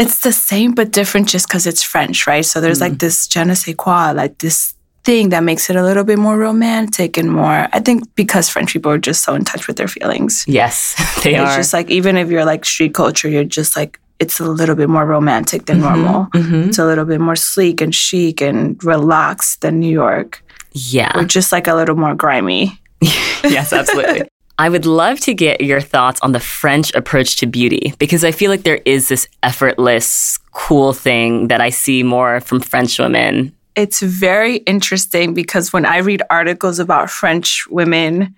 it's 0.00 0.20
the 0.20 0.32
same 0.32 0.72
but 0.74 0.90
different 0.92 1.28
just 1.28 1.46
because 1.48 1.66
it's 1.66 1.82
French, 1.82 2.26
right? 2.26 2.44
So 2.44 2.60
there's 2.60 2.80
like 2.80 2.98
this 2.98 3.26
je 3.28 3.44
ne 3.44 3.54
sais 3.54 3.74
quoi, 3.76 4.12
like 4.12 4.38
this 4.38 4.74
thing 5.04 5.30
that 5.30 5.42
makes 5.42 5.70
it 5.70 5.76
a 5.76 5.82
little 5.82 6.04
bit 6.04 6.18
more 6.18 6.36
romantic 6.36 7.16
and 7.16 7.30
more. 7.30 7.68
I 7.72 7.80
think 7.80 8.04
because 8.14 8.48
French 8.48 8.72
people 8.72 8.90
are 8.92 8.98
just 8.98 9.22
so 9.24 9.34
in 9.34 9.44
touch 9.44 9.66
with 9.66 9.76
their 9.76 9.88
feelings. 9.88 10.44
yes, 10.48 10.94
they 11.22 11.34
it's 11.34 11.40
are. 11.40 11.46
It's 11.46 11.56
just 11.56 11.72
like 11.72 11.90
even 11.90 12.16
if 12.16 12.30
you're 12.30 12.44
like 12.44 12.64
street 12.64 12.94
culture, 12.94 13.28
you're 13.28 13.44
just 13.44 13.76
like 13.76 13.98
it's 14.18 14.40
a 14.40 14.44
little 14.44 14.74
bit 14.74 14.88
more 14.88 15.06
romantic 15.06 15.64
than 15.66 15.80
normal. 15.80 16.26
Mhm. 16.34 16.68
It's 16.68 16.78
a 16.78 16.84
little 16.84 17.06
bit 17.06 17.20
more 17.20 17.36
sleek 17.36 17.80
and 17.80 17.94
chic 17.94 18.42
and 18.42 18.82
relaxed 18.84 19.62
than 19.62 19.80
New 19.80 19.90
York. 19.92 20.42
Yeah. 20.72 21.10
We're 21.16 21.24
just 21.24 21.52
like 21.52 21.66
a 21.66 21.74
little 21.74 21.96
more 21.96 22.14
grimy. 22.14 22.78
yes, 23.42 23.72
absolutely. 23.72 24.28
I 24.60 24.68
would 24.68 24.84
love 24.84 25.18
to 25.20 25.32
get 25.34 25.62
your 25.62 25.80
thoughts 25.80 26.20
on 26.20 26.32
the 26.32 26.40
French 26.40 26.94
approach 26.94 27.36
to 27.36 27.46
beauty 27.46 27.94
because 27.98 28.24
I 28.24 28.30
feel 28.32 28.50
like 28.50 28.62
there 28.62 28.80
is 28.84 29.08
this 29.08 29.26
effortless, 29.42 30.38
cool 30.52 30.92
thing 30.92 31.48
that 31.48 31.60
I 31.62 31.70
see 31.70 32.02
more 32.02 32.40
from 32.40 32.60
French 32.60 32.98
women. 32.98 33.52
It's 33.74 34.00
very 34.02 34.56
interesting 34.66 35.32
because 35.32 35.72
when 35.72 35.86
I 35.86 35.98
read 35.98 36.22
articles 36.28 36.78
about 36.78 37.08
French 37.08 37.66
women, 37.68 38.34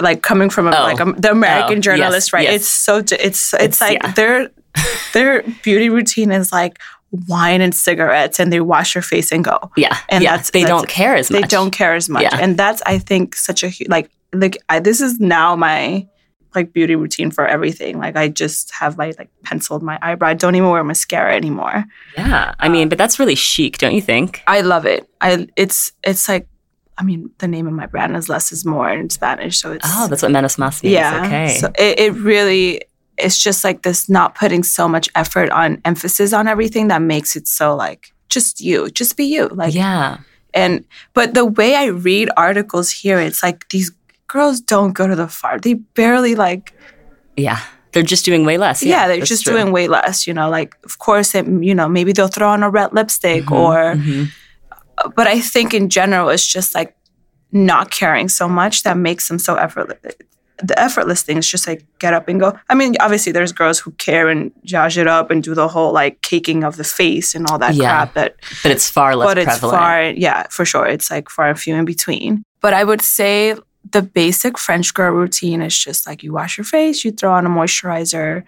like 0.00 0.20
coming 0.22 0.50
from 0.50 0.66
a, 0.66 0.70
Oh. 0.76 0.82
like 0.82 1.00
um, 1.00 1.14
the 1.16 1.30
American 1.30 1.78
Oh, 1.78 1.80
journalist, 1.80 2.28
yes, 2.28 2.32
right? 2.34 2.44
yes. 2.44 2.54
It's 2.56 2.68
so 2.68 2.96
it's 2.98 3.12
it's, 3.12 3.54
It's- 3.54 3.80
like 3.80 3.98
yeah. 4.02 4.12
their 4.12 4.50
their 5.14 5.42
beauty 5.62 5.88
routine 5.88 6.32
is 6.32 6.52
like 6.52 6.78
wine 7.28 7.60
and 7.62 7.74
cigarettes, 7.74 8.38
and 8.40 8.52
they 8.52 8.60
wash 8.60 8.92
their 8.94 9.02
face 9.02 9.32
and 9.32 9.42
go. 9.42 9.70
Yeah. 9.76 9.96
And 10.10 10.22
yeah. 10.22 10.30
that's- 10.32 10.50
they 10.50 10.62
that's- 10.64 10.78
don't 10.80 10.88
care 10.88 11.16
as 11.16 11.30
much. 11.30 11.40
They 11.40 11.46
don't 11.48 11.70
care 11.70 11.94
as 11.94 12.08
much, 12.08 12.22
Yeah. 12.24 12.38
and 12.42 12.56
that's 12.58 12.82
I 12.84 12.98
think 12.98 13.36
such 13.36 13.64
a 13.64 13.70
like 13.88 14.10
like 14.32 14.58
I, 14.68 14.80
this 14.80 15.00
is 15.00 15.20
now 15.20 15.56
my 15.56 16.06
like 16.54 16.72
beauty 16.72 16.96
routine 16.96 17.30
for 17.30 17.46
everything. 17.46 17.98
Like 17.98 18.16
I 18.16 18.28
just 18.28 18.72
have 18.72 18.98
my 18.98 19.12
like 19.18 19.30
penciled 19.44 19.82
my 19.82 19.98
eyebrow. 20.02 20.28
I 20.28 20.34
don't 20.34 20.54
even 20.56 20.68
wear 20.68 20.82
mascara 20.82 21.34
anymore. 21.34 21.84
Yeah. 22.16 22.54
I 22.58 22.68
mean, 22.68 22.88
but 22.88 22.98
that's 22.98 23.18
really 23.18 23.36
chic, 23.36 23.78
don't 23.78 23.94
you 23.94 24.00
think? 24.02 24.42
I 24.46 24.60
love 24.62 24.84
it. 24.86 25.08
I 25.20 25.48
it's 25.56 25.92
it's 26.02 26.28
like 26.28 26.48
I 26.98 27.02
mean, 27.02 27.30
the 27.38 27.48
name 27.48 27.66
of 27.66 27.72
my 27.72 27.86
brand 27.86 28.14
is 28.16 28.28
less 28.28 28.52
is 28.52 28.66
more 28.66 28.90
in 28.90 29.08
Spanish, 29.08 29.58
so 29.58 29.72
it's 29.72 29.86
Oh, 29.88 30.06
that's 30.08 30.22
what 30.22 30.32
menos 30.32 30.58
mas 30.58 30.82
means. 30.82 30.92
yeah. 30.92 31.22
Okay. 31.24 31.56
So 31.58 31.68
it, 31.78 31.98
it 31.98 32.12
really 32.14 32.82
it's 33.16 33.38
just 33.42 33.64
like 33.64 33.82
this 33.82 34.08
not 34.08 34.34
putting 34.34 34.62
so 34.62 34.88
much 34.88 35.08
effort 35.14 35.50
on 35.50 35.80
emphasis 35.84 36.32
on 36.32 36.48
everything 36.48 36.88
that 36.88 37.00
makes 37.02 37.36
it 37.36 37.46
so 37.46 37.76
like 37.76 38.12
just 38.28 38.60
you, 38.60 38.90
just 38.90 39.16
be 39.16 39.24
you. 39.24 39.48
Like 39.48 39.74
yeah. 39.74 40.18
and 40.52 40.84
but 41.14 41.34
the 41.34 41.44
way 41.44 41.74
I 41.76 41.86
read 41.86 42.28
articles 42.36 42.90
here, 42.90 43.18
it's 43.20 43.42
like 43.42 43.68
these 43.68 43.92
girls 44.32 44.60
don't 44.60 44.92
go 45.00 45.06
to 45.06 45.16
the 45.16 45.28
farm. 45.28 45.58
They 45.62 45.74
barely 45.74 46.34
like 46.34 46.72
Yeah. 47.36 47.58
They're 47.92 48.10
just 48.14 48.24
doing 48.24 48.44
way 48.46 48.56
less. 48.56 48.82
yeah, 48.84 49.08
they're 49.08 49.26
just 49.34 49.42
true. 49.44 49.54
doing 49.54 49.72
way 49.72 49.88
less. 49.88 50.26
You 50.26 50.34
know, 50.34 50.48
like 50.58 50.76
of 50.84 50.94
course, 51.06 51.34
it, 51.38 51.44
you 51.68 51.74
know, 51.74 51.88
maybe 51.88 52.12
they'll 52.12 52.28
throw 52.36 52.48
on 52.48 52.62
a 52.62 52.70
red 52.70 52.92
lipstick 52.92 53.44
Mhm, 53.46 53.58
or, 53.62 53.76
mhm. 53.96 54.28
but 55.16 55.26
I 55.26 55.40
think 55.52 55.74
in 55.74 55.88
general, 55.88 56.28
it's 56.34 56.46
just 56.46 56.72
like 56.74 56.94
not 57.52 57.90
caring 57.90 58.28
so 58.28 58.46
much 58.48 58.84
that 58.84 58.96
makes 58.96 59.26
them 59.28 59.38
so 59.40 59.56
effortless. 59.56 59.98
The 60.62 60.78
effortless 60.78 61.22
thing 61.24 61.38
is 61.38 61.48
just 61.50 61.66
like 61.66 61.82
get 61.98 62.12
up 62.14 62.28
and 62.28 62.38
go. 62.38 62.52
I 62.68 62.74
mean, 62.74 62.94
obviously, 63.00 63.32
there's 63.32 63.50
girls 63.52 63.80
who 63.80 63.90
care 63.92 64.28
and 64.28 64.52
jazz 64.64 64.96
it 64.96 65.08
up 65.08 65.30
and 65.32 65.42
do 65.42 65.54
the 65.54 65.66
whole 65.66 65.92
like 65.92 66.20
caking 66.22 66.62
of 66.64 66.76
the 66.76 66.84
face 66.84 67.34
and 67.34 67.44
all 67.50 67.58
that 67.58 67.74
Yeah. 67.74 67.90
crap. 67.90 68.14
That 68.14 68.34
But 68.62 68.70
it's 68.72 68.88
far 68.88 69.16
less 69.16 69.26
but 69.28 69.38
it's 69.38 69.58
prevalent. 69.58 69.78
far 69.80 70.02
yeah 70.26 70.46
for 70.50 70.64
sure 70.64 70.86
it's 70.86 71.10
like 71.10 71.28
far 71.30 71.48
and 71.48 71.58
few 71.58 71.74
in 71.74 71.84
between 71.86 72.42
but 72.60 72.72
i 72.74 72.84
would 72.84 73.00
say 73.02 73.54
the 73.92 74.02
basic 74.02 74.58
french 74.58 74.92
girl 74.94 75.12
routine 75.12 75.62
is 75.62 75.76
just 75.76 76.06
like 76.06 76.22
you 76.22 76.32
wash 76.32 76.56
your 76.58 76.64
face 76.64 77.04
you 77.04 77.10
throw 77.10 77.32
on 77.32 77.46
a 77.46 77.48
moisturizer 77.48 78.44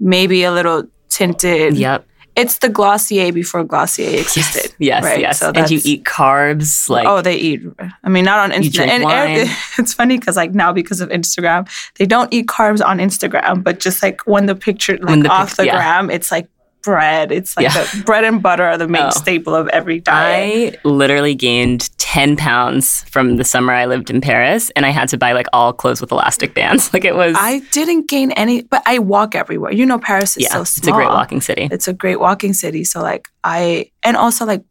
maybe 0.00 0.42
a 0.44 0.52
little 0.52 0.84
tinted 1.08 1.76
Yep. 1.76 2.06
it's 2.34 2.58
the 2.58 2.68
glossier 2.68 3.30
before 3.32 3.62
glossier 3.62 4.18
existed 4.20 4.74
Yes, 4.78 5.04
right? 5.04 5.20
yes. 5.20 5.38
So 5.38 5.52
and 5.54 5.70
you 5.70 5.80
eat 5.84 6.04
carbs 6.04 6.88
like 6.88 7.06
oh 7.06 7.20
they 7.20 7.36
eat 7.36 7.62
i 8.02 8.08
mean 8.08 8.24
not 8.24 8.38
on 8.40 8.50
instagram 8.50 9.04
and 9.04 9.50
it's 9.78 9.94
funny 9.94 10.18
because 10.18 10.36
like 10.36 10.52
now 10.54 10.72
because 10.72 11.00
of 11.00 11.08
instagram 11.10 11.68
they 11.98 12.06
don't 12.06 12.32
eat 12.32 12.46
carbs 12.46 12.84
on 12.84 12.98
instagram 12.98 13.62
but 13.62 13.78
just 13.78 14.02
like 14.02 14.26
when 14.26 14.46
the 14.46 14.54
picture 14.56 14.98
like 15.02 15.22
the 15.22 15.28
off 15.28 15.50
pic- 15.50 15.56
the 15.58 15.66
yeah. 15.66 15.76
gram 15.76 16.10
it's 16.10 16.32
like 16.32 16.48
bread 16.84 17.32
it's 17.32 17.56
like 17.56 17.64
Yeah. 17.64 17.82
the 17.84 18.02
bread 18.04 18.24
and 18.24 18.42
butter 18.42 18.64
are 18.64 18.76
the 18.78 18.86
main 18.88 19.02
Oh. 19.06 19.10
staple 19.10 19.54
of 19.54 19.68
every 19.68 20.00
diet 20.00 20.76
I 20.84 20.88
literally 20.88 21.34
gained 21.34 21.90
10 21.98 22.36
pounds 22.36 23.02
from 23.10 23.36
the 23.36 23.44
summer 23.44 23.72
I 23.72 23.86
lived 23.86 24.10
in 24.10 24.20
Paris 24.20 24.70
and 24.76 24.84
I 24.86 24.90
had 24.90 25.08
to 25.08 25.16
buy 25.18 25.32
like 25.32 25.46
all 25.52 25.72
clothes 25.72 26.00
with 26.00 26.12
elastic 26.12 26.54
bands. 26.54 26.90
Like 26.94 27.04
it 27.04 27.14
was 27.16 27.34
I 27.38 27.60
didn't 27.72 28.08
gain 28.08 28.30
any, 28.32 28.62
but 28.62 28.82
I 28.86 28.98
walk 29.00 29.34
everywhere. 29.34 29.72
You 29.72 29.84
know, 29.86 29.98
Paris 29.98 30.36
is 30.36 30.44
yeah, 30.44 30.50
so 30.52 30.60
it's 30.62 30.86
a 30.86 30.92
great 30.92 31.08
walking 31.08 31.40
city. 31.40 31.68
It's 31.72 31.88
a 31.88 31.92
great 31.92 32.20
walking 32.20 32.52
city. 32.52 32.84
So 32.84 33.00
like 33.02 33.28
I, 33.42 33.90
and 34.04 34.16
also 34.16 34.44
like 34.44 34.62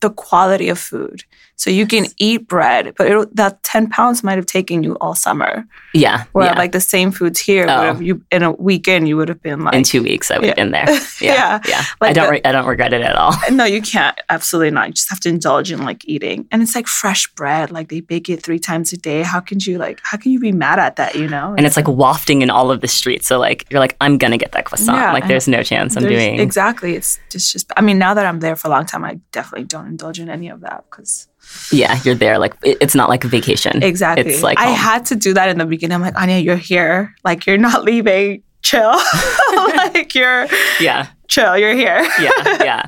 the 0.00 0.10
quality 0.10 0.68
of 0.68 0.78
food. 0.78 1.24
So 1.56 1.70
you 1.70 1.86
can 1.86 2.06
eat 2.18 2.48
bread, 2.48 2.94
but 2.96 3.06
it, 3.06 3.36
that 3.36 3.62
ten 3.62 3.88
pounds 3.88 4.24
might 4.24 4.36
have 4.36 4.46
taken 4.46 4.82
you 4.82 4.96
all 5.00 5.14
summer. 5.14 5.64
Yeah. 5.94 6.24
Where 6.32 6.46
yeah. 6.46 6.58
like 6.58 6.72
the 6.72 6.80
same 6.80 7.12
foods 7.12 7.38
here, 7.38 7.66
Oh. 7.68 7.78
would 7.78 7.86
have 7.86 7.98
oh. 7.98 8.00
you 8.00 8.22
in 8.32 8.42
a 8.42 8.50
weekend 8.52 9.06
you 9.06 9.16
would 9.16 9.28
have 9.28 9.40
been 9.42 9.60
like, 9.62 9.74
in 9.74 9.84
2 9.84 10.02
weeks 10.02 10.30
I 10.30 10.38
would 10.38 10.48
have 10.48 10.58
Yeah. 10.58 10.64
been 10.64 10.72
there. 10.72 10.88
Yeah. 11.20 11.34
Yeah. 11.34 11.60
yeah. 11.68 11.84
Like 12.00 12.10
I 12.10 12.12
don't 12.14 12.26
the- 12.26 12.32
re- 12.32 12.40
I 12.44 12.52
don't 12.52 12.66
regret 12.66 12.92
it 12.92 13.02
at 13.02 13.14
all. 13.14 13.34
no, 13.52 13.64
you 13.64 13.80
can't. 13.80 14.18
Absolutely 14.28 14.70
not. 14.70 14.88
You 14.88 14.94
just 14.94 15.08
have 15.10 15.20
to 15.20 15.28
indulge 15.28 15.70
in 15.70 15.84
like 15.84 16.04
eating, 16.04 16.48
and 16.50 16.62
it's 16.62 16.74
like 16.74 16.88
fresh 16.88 17.28
bread. 17.34 17.70
Like 17.70 17.88
they 17.90 18.00
bake 18.00 18.28
it 18.28 18.42
three 18.42 18.58
times 18.58 18.92
a 18.92 18.96
day. 18.96 19.22
How 19.22 19.38
can 19.38 19.58
you 19.60 19.78
like? 19.78 20.00
How 20.02 20.16
can 20.16 20.32
you 20.32 20.40
be 20.40 20.50
mad 20.50 20.80
at 20.80 20.96
that? 20.96 21.14
You 21.14 21.28
know? 21.28 21.54
And 21.56 21.64
it's 21.64 21.76
like 21.76 21.86
wafting 21.86 22.42
in 22.42 22.50
all 22.50 22.72
of 22.72 22.80
the 22.80 22.88
streets. 22.88 23.28
So 23.28 23.38
like 23.38 23.66
you're 23.70 23.80
like 23.80 23.96
I'm 24.00 24.18
going 24.18 24.32
to 24.32 24.38
get 24.38 24.50
that 24.52 24.64
croissant. 24.64 24.98
Yeah, 24.98 25.12
like 25.12 25.28
there's 25.28 25.46
no 25.46 25.62
chance 25.62 25.96
I'm 25.96 26.02
doing 26.02 26.40
exactly. 26.40 26.96
It's 26.96 27.20
just, 27.30 27.52
just. 27.52 27.70
I 27.76 27.82
mean, 27.82 27.98
now 27.98 28.14
that 28.14 28.26
I'm 28.26 28.40
there 28.40 28.56
for 28.56 28.66
a 28.66 28.70
long 28.70 28.86
time, 28.86 29.04
I 29.04 29.20
definitely 29.30 29.66
don't 29.66 29.86
indulge 29.86 30.18
in 30.18 30.28
any 30.28 30.48
of 30.48 30.60
that 30.62 30.84
because 30.90 31.28
Yeah, 31.70 31.98
you're 32.04 32.14
there 32.14 32.38
like 32.38 32.54
it- 32.62 32.78
it's 32.80 32.94
not 32.94 33.08
like 33.08 33.24
a 33.24 33.28
vacation. 33.28 33.82
exactly. 33.82 34.32
It's 34.32 34.42
like 34.42 34.58
I 34.58 34.66
home. 34.66 34.74
had 34.76 35.06
to 35.06 35.16
do 35.16 35.32
that 35.34 35.48
in 35.48 35.58
the 35.58 35.64
beginning. 35.66 35.94
I'm 35.94 36.02
like, 36.02 36.16
Anya, 36.18 36.38
you're 36.38 36.56
here. 36.56 37.14
Like 37.24 37.46
you're 37.46 37.58
not 37.58 37.84
leaving. 37.90 38.42
Chill. 38.62 38.92
like 39.76 40.14
you're 40.14 40.46
yeah. 40.80 41.08
chill. 41.28 41.56
You're 41.58 41.74
here. 41.74 42.06
yeah, 42.20 42.30
yeah. 42.62 42.86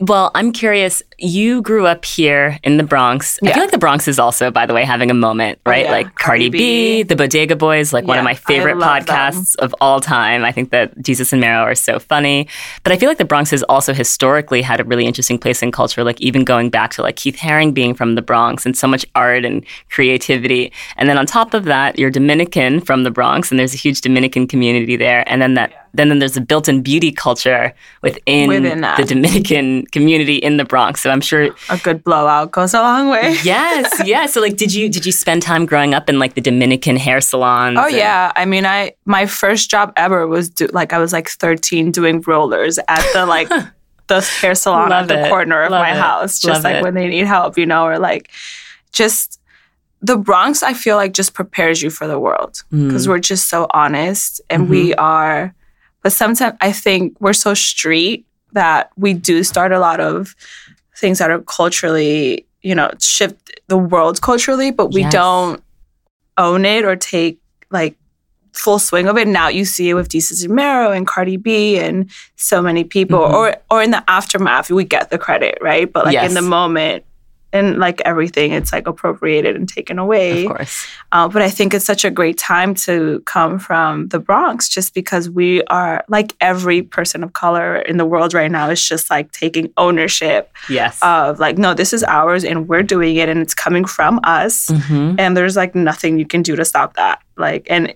Well, 0.00 0.30
I'm 0.34 0.52
curious. 0.52 1.02
You 1.18 1.62
grew 1.62 1.86
up 1.86 2.04
here 2.04 2.58
in 2.64 2.76
the 2.76 2.82
Bronx. 2.82 3.38
I 3.42 3.52
feel 3.52 3.62
like 3.62 3.70
the 3.70 3.78
Bronx 3.78 4.08
is 4.08 4.18
also, 4.18 4.50
by 4.50 4.66
the 4.66 4.74
way, 4.74 4.84
having 4.84 5.10
a 5.10 5.14
moment, 5.14 5.58
Oh, 5.64 5.70
right? 5.70 5.84
yeah. 5.84 5.90
Like 5.92 6.06
Cardi, 6.16 6.44
Cardi 6.46 6.50
B, 6.50 6.58
B. 6.58 7.02
the 7.04 7.16
Bodega 7.16 7.56
Boys, 7.56 7.92
like 7.92 8.04
one 8.04 8.18
of 8.18 8.24
my 8.24 8.34
favorite 8.34 8.76
love 8.78 9.06
them. 9.06 9.16
podcasts 9.16 9.56
of 9.56 9.74
all 9.80 10.00
time. 10.00 10.44
I 10.44 10.52
think 10.52 10.70
that 10.70 10.96
Desus 10.98 11.32
and 11.32 11.40
Mero 11.40 11.60
are 11.62 11.74
so 11.74 11.98
funny. 11.98 12.48
But 12.82 12.92
I 12.92 12.96
feel 12.98 13.08
like 13.08 13.18
the 13.18 13.24
Bronx 13.24 13.50
has 13.50 13.62
also 13.64 13.92
historically 13.92 14.62
had 14.62 14.80
a 14.80 14.84
really 14.84 15.06
interesting 15.06 15.38
place 15.38 15.62
in 15.62 15.70
culture, 15.72 16.02
like 16.04 16.20
even 16.20 16.44
going 16.44 16.70
back 16.70 16.90
to 16.92 17.02
like 17.02 17.16
Keith 17.16 17.36
Haring 17.36 17.72
being 17.72 17.94
from 17.94 18.14
the 18.16 18.22
Bronx 18.22 18.66
and 18.66 18.76
so 18.76 18.86
much 18.88 19.06
art 19.14 19.44
and 19.44 19.64
creativity. 19.90 20.72
And 20.96 21.08
then 21.08 21.16
on 21.18 21.26
top 21.26 21.54
of 21.54 21.64
that, 21.64 21.98
you're 21.98 22.10
Dominican 22.10 22.80
from 22.80 23.04
the 23.04 23.10
Bronx, 23.10 23.50
and 23.50 23.58
there's 23.58 23.74
a 23.74 23.78
huge 23.78 24.00
Dominican 24.00 24.46
community 24.46 24.96
there. 24.96 25.24
And 25.28 25.40
then 25.40 25.54
that 25.54 25.72
then, 25.96 26.08
then 26.08 26.18
there's 26.18 26.36
a 26.36 26.40
built-in 26.40 26.82
beauty 26.82 27.12
culture 27.12 27.72
within, 28.02 28.48
Within 28.48 28.80
the 28.80 29.04
Dominican 29.06 29.86
community 29.92 30.34
in 30.38 30.56
the 30.56 30.64
Bronx. 30.64 31.03
So 31.04 31.10
I'm 31.10 31.20
sure 31.20 31.50
A 31.68 31.76
good 31.76 32.02
blowout 32.02 32.50
goes 32.50 32.72
a 32.72 32.80
long 32.80 33.10
way. 33.10 33.36
yes, 33.44 34.00
yeah. 34.06 34.24
So 34.24 34.40
like, 34.40 34.56
did 34.56 34.72
you 34.72 34.88
did 34.88 35.04
you 35.04 35.12
spend 35.12 35.42
time 35.42 35.66
growing 35.66 35.92
up 35.92 36.08
in 36.08 36.18
like 36.18 36.32
the 36.34 36.40
Dominican 36.40 36.96
hair 36.96 37.20
salons? 37.20 37.76
Oh 37.78 37.84
and- 37.86 37.94
yeah, 37.94 38.32
I 38.34 38.46
mean, 38.46 38.64
I 38.64 38.92
my 39.04 39.26
first 39.26 39.68
job 39.68 39.92
ever 39.96 40.26
was 40.26 40.48
do, 40.48 40.66
like 40.72 40.94
I 40.94 40.98
was 40.98 41.12
like 41.12 41.28
13 41.28 41.92
doing 41.92 42.22
rollers 42.22 42.78
at 42.88 43.04
the 43.12 43.26
like 43.26 43.50
the 44.06 44.20
hair 44.40 44.54
salon 44.54 44.88
Love 44.88 45.10
at 45.10 45.14
the 45.14 45.26
it. 45.26 45.28
corner 45.28 45.62
of 45.64 45.72
Love 45.72 45.82
my 45.82 45.90
it. 45.92 46.00
house, 46.00 46.38
just 46.38 46.64
Love 46.64 46.64
like 46.64 46.76
it. 46.76 46.82
when 46.82 46.94
they 46.94 47.06
need 47.08 47.26
help, 47.26 47.58
you 47.58 47.66
know, 47.66 47.84
or 47.84 47.98
like 47.98 48.30
just 48.92 49.38
the 50.00 50.16
Bronx. 50.16 50.62
I 50.62 50.72
feel 50.72 50.96
like 50.96 51.12
just 51.12 51.34
prepares 51.34 51.82
you 51.82 51.90
for 51.90 52.06
the 52.06 52.18
world 52.18 52.62
Mm. 52.72 52.88
because 52.88 53.06
we're 53.06 53.18
just 53.20 53.48
so 53.50 53.66
honest 53.74 54.40
and 54.48 54.70
we 54.70 54.90
Mm-hmm. 54.92 55.00
are. 55.04 55.54
But 56.02 56.12
sometimes 56.14 56.56
I 56.62 56.72
think 56.72 57.16
we're 57.20 57.32
so 57.34 57.52
street 57.54 58.24
that 58.52 58.90
we 58.96 59.14
do 59.14 59.42
start 59.42 59.72
a 59.72 59.80
lot 59.80 59.98
of 59.98 60.36
things 60.96 61.18
that 61.18 61.30
are 61.30 61.40
culturally, 61.42 62.46
you 62.62 62.74
know, 62.74 62.90
shift 63.00 63.50
the 63.68 63.76
world 63.76 64.20
culturally, 64.22 64.70
but 64.70 64.92
we 64.92 65.02
Yes. 65.02 65.12
don't 65.12 65.62
own 66.38 66.64
it 66.64 66.84
or 66.84 66.96
take 66.96 67.38
like 67.70 67.96
full 68.52 68.78
swing 68.78 69.08
of 69.08 69.16
it. 69.18 69.26
Now 69.26 69.48
you 69.48 69.64
see 69.64 69.90
it 69.90 69.94
with 69.94 70.08
Desus 70.08 70.44
and 70.44 70.54
Mero 70.54 70.92
and 70.92 71.06
Cardi 71.06 71.36
B 71.36 71.78
and 71.78 72.08
so 72.36 72.62
many 72.62 72.84
people, 72.84 73.18
Mhm. 73.20 73.32
or 73.32 73.56
or 73.70 73.82
in 73.82 73.90
the 73.90 74.02
aftermath, 74.08 74.70
we 74.70 74.84
get 74.84 75.10
the 75.10 75.18
credit, 75.18 75.58
right? 75.60 75.92
But 75.92 76.04
like 76.06 76.16
in 76.22 76.34
the 76.34 76.42
moment, 76.42 77.04
and 77.54 77.78
like 77.78 78.00
everything, 78.02 78.52
it's 78.52 78.72
like 78.72 78.86
appropriated 78.86 79.56
and 79.56 79.68
taken 79.68 79.98
away. 79.98 80.44
of 80.44 80.48
course. 80.50 80.86
Uh, 81.12 81.28
but 81.28 81.40
I 81.40 81.48
think 81.48 81.72
it's 81.72 81.84
such 81.84 82.04
a 82.04 82.10
great 82.10 82.36
time 82.36 82.74
to 82.86 83.20
come 83.24 83.58
from 83.58 84.08
the 84.08 84.18
Bronx 84.18 84.68
just 84.68 84.92
because 84.92 85.30
we 85.30 85.62
are 85.64 86.04
like 86.08 86.34
every 86.40 86.82
person 86.82 87.22
of 87.24 87.32
color 87.32 87.76
in 87.76 87.96
the 87.96 88.04
world 88.04 88.34
right 88.34 88.50
now 88.50 88.68
is 88.68 88.82
just 88.86 89.08
like 89.10 89.30
taking 89.32 89.72
ownership 89.76 90.52
Yes. 90.68 90.98
of 91.02 91.38
like, 91.38 91.56
no, 91.56 91.72
this 91.74 91.92
is 91.92 92.02
ours 92.04 92.44
and 92.44 92.68
we're 92.68 92.82
doing 92.82 93.16
it 93.16 93.28
and 93.28 93.40
it's 93.40 93.54
coming 93.54 93.84
from 93.84 94.20
us. 94.24 94.66
Mhm. 94.66 95.16
And 95.18 95.36
there's 95.36 95.56
like 95.56 95.74
nothing 95.74 96.18
you 96.18 96.26
can 96.26 96.42
do 96.42 96.56
to 96.56 96.64
stop 96.64 96.94
that. 96.96 97.20
Like, 97.36 97.66
and 97.70 97.94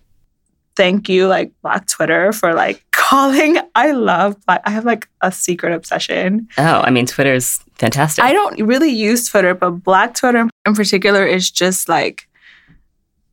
thank 0.79 1.09
you, 1.09 1.27
like 1.27 1.53
Black 1.61 1.87
Twitter, 1.89 2.33
for 2.33 2.55
like 2.55 2.83
calling. 2.93 3.59
I 3.75 3.91
love, 3.91 4.37
Black, 4.47 4.63
I 4.65 4.71
have 4.71 4.85
like 4.87 5.09
a 5.21 5.31
secret 5.31 5.73
obsession. 5.75 6.49
Oh, 6.57 6.81
I 6.87 6.91
mean, 6.91 7.05
Twitter's 7.05 7.61
fantastic. 7.75 8.25
I 8.25 8.33
don't 8.33 8.63
really 8.67 8.91
use 8.91 9.29
Twitter, 9.29 9.53
but 9.55 9.71
Black 9.73 10.15
Twitter 10.15 10.49
in 10.67 10.75
particular 10.75 11.27
is 11.27 11.51
just 11.51 11.89
like 11.89 12.29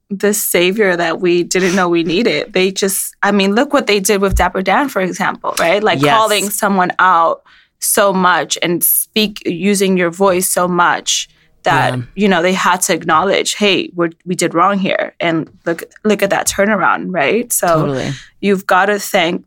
the 0.09 0.33
savior 0.33 0.95
that 0.97 1.19
we 1.21 1.43
didn't 1.43 1.75
know 1.75 1.87
we 1.89 2.03
needed. 2.03 2.53
They 2.53 2.71
just, 2.71 3.15
I 3.23 3.31
mean, 3.31 3.55
look 3.55 3.73
what 3.73 3.87
they 3.87 3.99
did 3.99 4.21
with 4.21 4.35
Dapper 4.35 4.61
Dan, 4.61 4.89
for 4.89 5.01
example, 5.01 5.53
right? 5.59 5.81
Like 5.83 6.01
Yes. 6.01 6.15
calling 6.17 6.49
someone 6.49 6.91
out 6.99 7.43
so 7.79 8.13
much 8.13 8.57
and 8.63 8.83
speak 8.83 9.41
using 9.45 9.97
your 9.97 10.11
voice 10.11 10.49
so 10.49 10.67
much 10.67 11.27
that 11.65 11.95
Yeah. 11.97 12.03
you 12.15 12.27
know 12.27 12.41
they 12.41 12.53
had 12.53 12.81
to 12.81 12.93
acknowledge, 12.93 13.53
hey, 13.55 13.91
we 13.93 14.09
we 14.25 14.33
did 14.35 14.53
wrong 14.55 14.79
here, 14.79 15.13
and 15.19 15.49
look 15.65 15.83
look 16.03 16.23
at 16.23 16.29
that 16.31 16.47
turnaround, 16.47 17.13
right? 17.13 17.51
So 17.53 17.67
totally. 17.67 18.11
you've 18.41 18.65
got 18.65 18.85
to 18.87 18.97
thank 18.99 19.45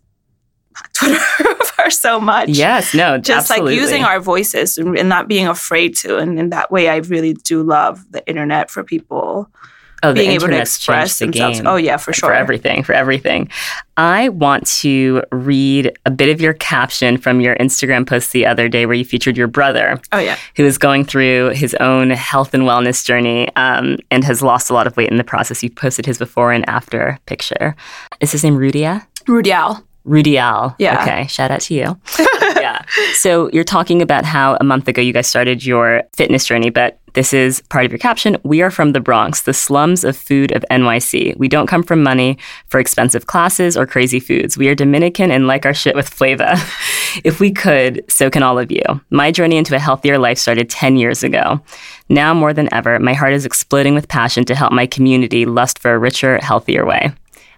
Twitter 0.92 1.18
for 1.64 1.90
so 1.90 2.20
much 2.20 2.50
Yes. 2.50 2.94
No. 2.94 3.18
just 3.18 3.50
absolutely. 3.50 3.72
like 3.75 3.80
using 3.82 4.04
our 4.04 4.20
voices 4.20 4.78
and, 4.78 4.96
and 4.96 5.08
not 5.08 5.26
being 5.26 5.48
afraid 5.48 5.96
to 5.96 6.18
and 6.18 6.38
in 6.38 6.50
that 6.50 6.70
way 6.70 6.88
i 6.88 6.96
really 6.98 7.34
do 7.34 7.62
love 7.64 8.04
the 8.12 8.25
internet 8.28 8.70
for 8.70 8.84
people 8.84 9.50
Oh, 10.02 10.09
the 10.12 10.21
being 10.21 10.31
able 10.33 10.49
to 10.49 10.61
express 10.61 11.19
themselves. 11.19 11.59
game. 11.59 11.67
Oh 11.67 11.76
yeah, 11.76 11.97
for 11.97 12.12
sure. 12.12 12.28
For 12.31 12.35
everything, 12.35 12.83
for 12.83 12.93
everything. 12.93 13.50
I 13.97 14.28
want 14.28 14.67
to 14.78 15.23
read 15.33 15.93
a 16.07 16.11
bit 16.11 16.28
of 16.28 16.40
your 16.40 16.52
caption 16.55 17.17
from 17.19 17.40
your 17.40 17.57
Instagram 17.57 18.07
post 18.07 18.31
the 18.33 18.47
other 18.47 18.69
day 18.69 18.87
where 18.87 18.95
you 18.95 19.05
featured 19.05 19.37
your 19.37 19.49
brother, 19.49 20.00
Oh 20.12 20.19
yeah. 20.19 20.37
who 20.57 20.64
is 20.64 20.78
going 20.78 21.05
through 21.05 21.50
his 21.50 21.75
own 21.81 22.11
health 22.11 22.55
and 22.55 22.62
wellness 22.62 23.05
journey 23.05 23.49
um, 23.57 23.99
and 24.12 24.23
has 24.23 24.40
lost 24.40 24.71
a 24.71 24.73
lot 24.75 24.87
of 24.87 24.97
weight 24.97 25.11
in 25.11 25.17
the 25.17 25.25
process. 25.25 25.62
You 25.64 25.71
posted 25.71 26.07
his 26.07 26.17
before 26.19 26.52
and 26.52 26.69
after 26.69 27.19
picture. 27.26 27.75
Is 28.21 28.31
his 28.31 28.45
name 28.45 28.57
Rudia? 28.57 29.05
Rudial. 29.26 29.83
Rudial. 30.07 30.75
Yeah. 30.78 31.02
Okay. 31.02 31.26
Shout 31.26 31.50
out 31.50 31.61
to 31.62 31.75
you. 31.75 32.00
So 33.14 33.50
you're 33.52 33.64
talking 33.64 34.02
about 34.02 34.25
how 34.25 34.57
a 34.61 34.64
month 34.64 34.88
ago 34.88 35.02
you 35.02 35.12
guys 35.12 35.26
started 35.26 35.64
your 35.64 36.02
fitness 36.16 36.45
journey, 36.45 36.71
but 36.71 36.99
this 37.14 37.33
is 37.33 37.62
part 37.62 37.85
of 37.85 37.90
your 37.90 37.99
caption. 37.99 38.37
We 38.45 38.62
are 38.62 38.71
from 38.71 38.92
the 38.92 39.00
Bronx, 39.00 39.42
the 39.42 39.52
slums 39.52 40.04
of 40.04 40.16
food 40.16 40.52
of 40.52 40.64
NYC. 40.71 41.37
We 41.37 41.49
don't 41.49 41.66
come 41.66 41.83
from 41.83 42.02
money 42.02 42.38
for 42.68 42.78
expensive 42.78 43.26
classes 43.26 43.76
or 43.76 43.87
crazy 43.87 44.21
foods. 44.21 44.57
We 44.57 44.68
are 44.68 44.75
Dominican 44.75 45.30
and 45.30 45.47
like 45.47 45.66
our 45.66 45.75
shit 45.75 45.97
with 45.97 46.09
flavor. 46.09 46.54
if 47.25 47.40
we 47.40 47.50
could, 47.50 48.04
so 48.09 48.30
can 48.30 48.42
all 48.42 48.59
of 48.59 48.71
you. 48.71 48.83
My 49.11 49.33
journey 49.33 49.57
into 49.57 49.75
a 49.75 49.80
healthier 49.80 50.18
life 50.18 50.38
started 50.38 50.71
10 50.71 50.97
years 50.97 51.23
ago. 51.25 51.61
Now 52.09 52.35
more 52.35 52.52
than 52.52 52.73
ever, 52.73 52.99
my 52.99 53.14
heart 53.14 53.33
is 53.33 53.45
exploding 53.45 53.95
with 53.95 54.09
passion 54.09 54.45
to 54.45 54.54
help 54.54 54.73
my 54.73 54.87
community 54.87 55.45
lust 55.45 55.78
for 55.78 55.92
a 55.92 55.99
richer, 55.99 56.38
healthier 56.38 56.87
way. 56.87 57.12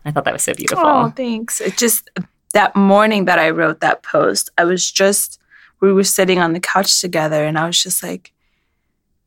I 0.05 0.11
thought 0.11 0.25
that 0.25 0.33
was 0.33 0.43
so 0.43 0.55
beautiful. 0.55 0.87
Oh, 0.87 1.13
thanks. 1.15 1.61
It 1.61 1.77
just 1.77 2.09
that 2.53 2.75
morning 2.77 3.25
that 3.27 3.39
I 3.39 3.51
wrote 3.51 3.81
that 3.81 4.03
post, 4.03 4.51
I 4.59 4.65
was 4.65 4.91
just 4.91 5.39
we 5.81 5.93
were 5.93 6.05
sitting 6.05 6.39
on 6.41 6.53
the 6.53 6.61
couch 6.61 7.01
together 7.01 7.45
and 7.45 7.59
I 7.59 7.67
was 7.67 7.83
just 7.83 8.03
like 8.03 8.33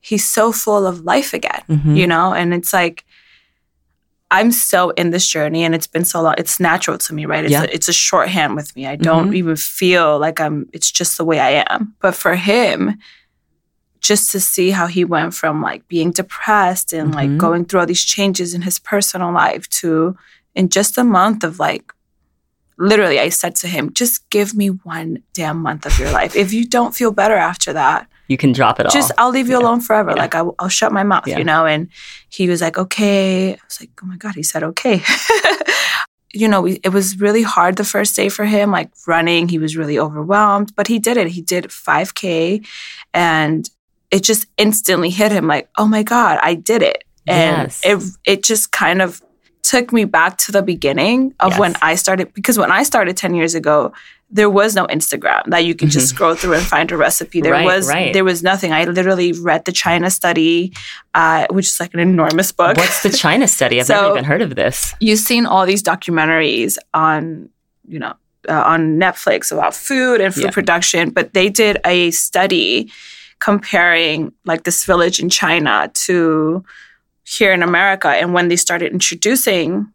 he's 0.01 0.27
so 0.29 0.51
full 0.51 0.85
of 0.85 1.01
life 1.05 1.33
again, 1.33 1.63
Mhm. 1.69 1.95
you 1.97 2.05
know? 2.05 2.33
And 2.33 2.53
it's 2.53 2.73
like 2.73 3.05
I'm 4.29 4.51
so 4.51 4.89
in 4.91 5.11
this 5.11 5.27
journey 5.27 5.63
and 5.63 5.75
it's 5.75 5.85
been 5.87 6.05
so 6.05 6.21
long. 6.21 6.35
It's 6.39 6.59
natural 6.59 6.97
to 6.97 7.13
me, 7.13 7.25
right? 7.27 7.43
It's, 7.45 7.51
Yeah. 7.51 7.63
a, 7.63 7.65
it's 7.71 7.87
a 7.87 7.93
shorthand 7.93 8.55
with 8.55 8.75
me. 8.75 8.87
I 8.87 8.95
don't 8.95 9.35
even 9.35 9.55
feel 9.55 10.17
like 10.17 10.41
I'm, 10.41 10.67
it's 10.73 10.91
just 10.91 11.17
the 11.17 11.23
way 11.25 11.39
I 11.39 11.63
am. 11.69 11.93
But 12.01 12.15
for 12.15 12.33
him, 12.35 12.97
just 13.99 14.31
to 14.31 14.39
see 14.39 14.71
how 14.71 14.87
he 14.87 15.05
went 15.05 15.33
from 15.35 15.61
like 15.61 15.87
being 15.87 16.11
depressed 16.11 16.93
and 16.93 17.13
like 17.13 17.29
Mhm. 17.29 17.37
going 17.37 17.65
through 17.65 17.81
all 17.81 17.85
these 17.85 18.03
changes 18.03 18.53
in 18.55 18.63
his 18.63 18.79
personal 18.79 19.31
life 19.31 19.69
to 19.81 20.17
in 20.55 20.67
just 20.69 20.97
a 20.97 21.03
month 21.03 21.43
of 21.43 21.59
like 21.59 21.93
literally 22.77 23.19
I 23.19 23.29
said 23.29 23.55
to 23.57 23.67
him, 23.67 23.93
just 23.93 24.29
give 24.29 24.53
me 24.55 24.67
one 24.69 25.23
damn 25.33 25.57
month 25.61 25.85
of 25.85 25.97
your 25.99 26.11
life. 26.11 26.35
If 26.35 26.53
you 26.53 26.65
don't 26.67 26.93
feel 26.95 27.11
better 27.11 27.35
after 27.35 27.73
that, 27.73 28.07
You 28.27 28.37
can 28.37 28.51
drop 28.53 28.79
it 28.79 28.85
all. 28.85 28.91
just 28.91 29.11
I'll 29.17 29.29
leave 29.31 29.47
you 29.47 29.53
Yeah. 29.59 29.63
alone 29.63 29.81
forever. 29.81 30.11
Yeah. 30.11 30.21
Like 30.23 30.35
I, 30.35 30.41
will 30.43 30.67
shut 30.69 30.91
my 30.91 31.03
mouth, 31.03 31.27
Yeah. 31.27 31.37
you 31.37 31.43
know. 31.43 31.65
And 31.65 31.89
he 32.29 32.47
was 32.49 32.61
like, 32.61 32.77
okay. 32.77 33.53
I 33.53 33.57
was 33.67 33.79
like, 33.81 33.91
oh 34.01 34.05
my 34.07 34.17
god. 34.17 34.35
He 34.35 34.43
said, 34.43 34.63
okay. 34.63 35.01
you 36.33 36.47
know, 36.47 36.61
we, 36.61 36.79
it 36.83 36.89
was 36.89 37.19
really 37.19 37.43
hard 37.43 37.75
the 37.75 37.83
first 37.83 38.15
day 38.15 38.27
for 38.29 38.45
him, 38.45 38.71
like 38.71 38.89
running. 39.07 39.47
He 39.49 39.59
was 39.59 39.77
really 39.77 39.99
overwhelmed, 39.99 40.75
but 40.75 40.87
he 40.87 40.97
did 40.99 41.17
it. 41.17 41.27
He 41.27 41.41
did 41.41 41.65
5K, 41.65 42.65
and 43.13 43.69
it 44.09 44.23
just 44.23 44.47
instantly 44.57 45.09
hit 45.11 45.31
him, 45.31 45.45
like, 45.47 45.69
oh 45.77 45.87
my 45.87 46.01
god, 46.03 46.39
I 46.41 46.55
did 46.55 46.81
it. 46.81 47.03
And 47.27 47.63
Yes. 47.71 47.81
it 47.83 48.03
it 48.33 48.43
just 48.43 48.71
kind 48.71 49.01
of 49.01 49.21
took 49.63 49.91
me 49.93 50.05
back 50.05 50.37
to 50.37 50.51
the 50.51 50.61
beginning 50.61 51.33
of 51.39 51.57
when 51.57 51.75
I 51.81 51.95
started 51.95 52.33
because 52.33 52.57
when 52.57 52.71
I 52.71 52.83
started 52.83 53.17
10 53.17 53.33
years 53.33 53.55
ago, 53.55 53.93
there 54.29 54.49
was 54.49 54.75
no 54.75 54.87
Instagram 54.87 55.43
that 55.47 55.63
you 55.63 55.75
could 55.75 55.89
just 55.89 56.09
scroll 56.09 56.33
through 56.35 56.53
and 56.55 56.63
find 56.65 56.91
a 56.91 56.97
recipe. 56.97 57.39
There 57.39 57.53
Mm-hmm. 57.53 57.67
Right, 57.67 57.75
was 57.77 57.87
right. 57.87 58.13
there 58.13 58.23
was 58.23 58.41
nothing. 58.43 58.73
I 58.73 58.83
literally 58.85 59.31
read 59.31 59.65
the 59.65 59.71
China 59.71 60.09
study, 60.09 60.73
uh, 61.13 61.45
which 61.51 61.67
is 61.67 61.79
like 61.79 61.93
an 61.93 61.99
enormous 61.99 62.51
book. 62.51 62.75
What's 62.77 63.03
the 63.03 63.09
China 63.11 63.47
study? 63.47 63.79
I've 63.79 63.85
So- 63.93 63.93
never 63.95 64.11
even 64.13 64.23
heard 64.25 64.41
of 64.41 64.55
this. 64.55 64.95
You've 64.99 65.19
seen 65.19 65.45
all 65.45 65.65
these 65.65 65.83
documentaries 65.83 66.77
on, 66.93 67.49
you 67.87 67.99
know, 67.99 68.13
uh, 68.49 68.63
on 68.65 68.97
Netflix 68.97 69.51
about 69.51 69.73
food 69.75 70.19
and 70.19 70.33
food 70.33 70.45
Yeah. 70.45 70.51
production, 70.51 71.11
but 71.11 71.33
they 71.33 71.47
did 71.49 71.77
a 71.85 72.09
study 72.11 72.91
comparing 73.39 74.31
like 74.45 74.63
this 74.63 74.83
village 74.85 75.19
in 75.19 75.29
China 75.29 75.91
to 75.93 76.63
here 77.23 77.51
in 77.53 77.63
America, 77.63 78.09
and 78.09 78.33
when 78.33 78.47
they 78.49 78.55
started 78.57 78.91
introducing 78.91 79.87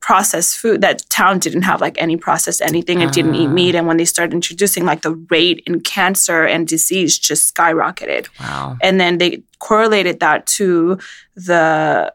processed 0.00 0.56
food 0.56 0.80
that 0.80 1.04
town 1.10 1.38
didn't 1.38 1.60
have 1.60 1.78
like 1.82 2.00
any 2.00 2.16
processed 2.16 2.62
anything 2.62 3.02
it 3.02 3.12
didn't 3.12 3.34
eat 3.34 3.48
Ah. 3.48 3.52
meat 3.52 3.74
and 3.74 3.86
when 3.86 3.98
they 3.98 4.06
started 4.06 4.32
introducing 4.32 4.86
like 4.86 5.02
the 5.02 5.12
rate 5.28 5.62
in 5.66 5.78
cancer 5.80 6.42
and 6.46 6.66
disease 6.66 7.18
just 7.18 7.54
skyrocketed 7.54 8.28
Wow. 8.40 8.78
and 8.80 8.98
then 8.98 9.18
they 9.18 9.42
correlated 9.58 10.18
that 10.20 10.46
to 10.56 10.98
the 11.36 12.10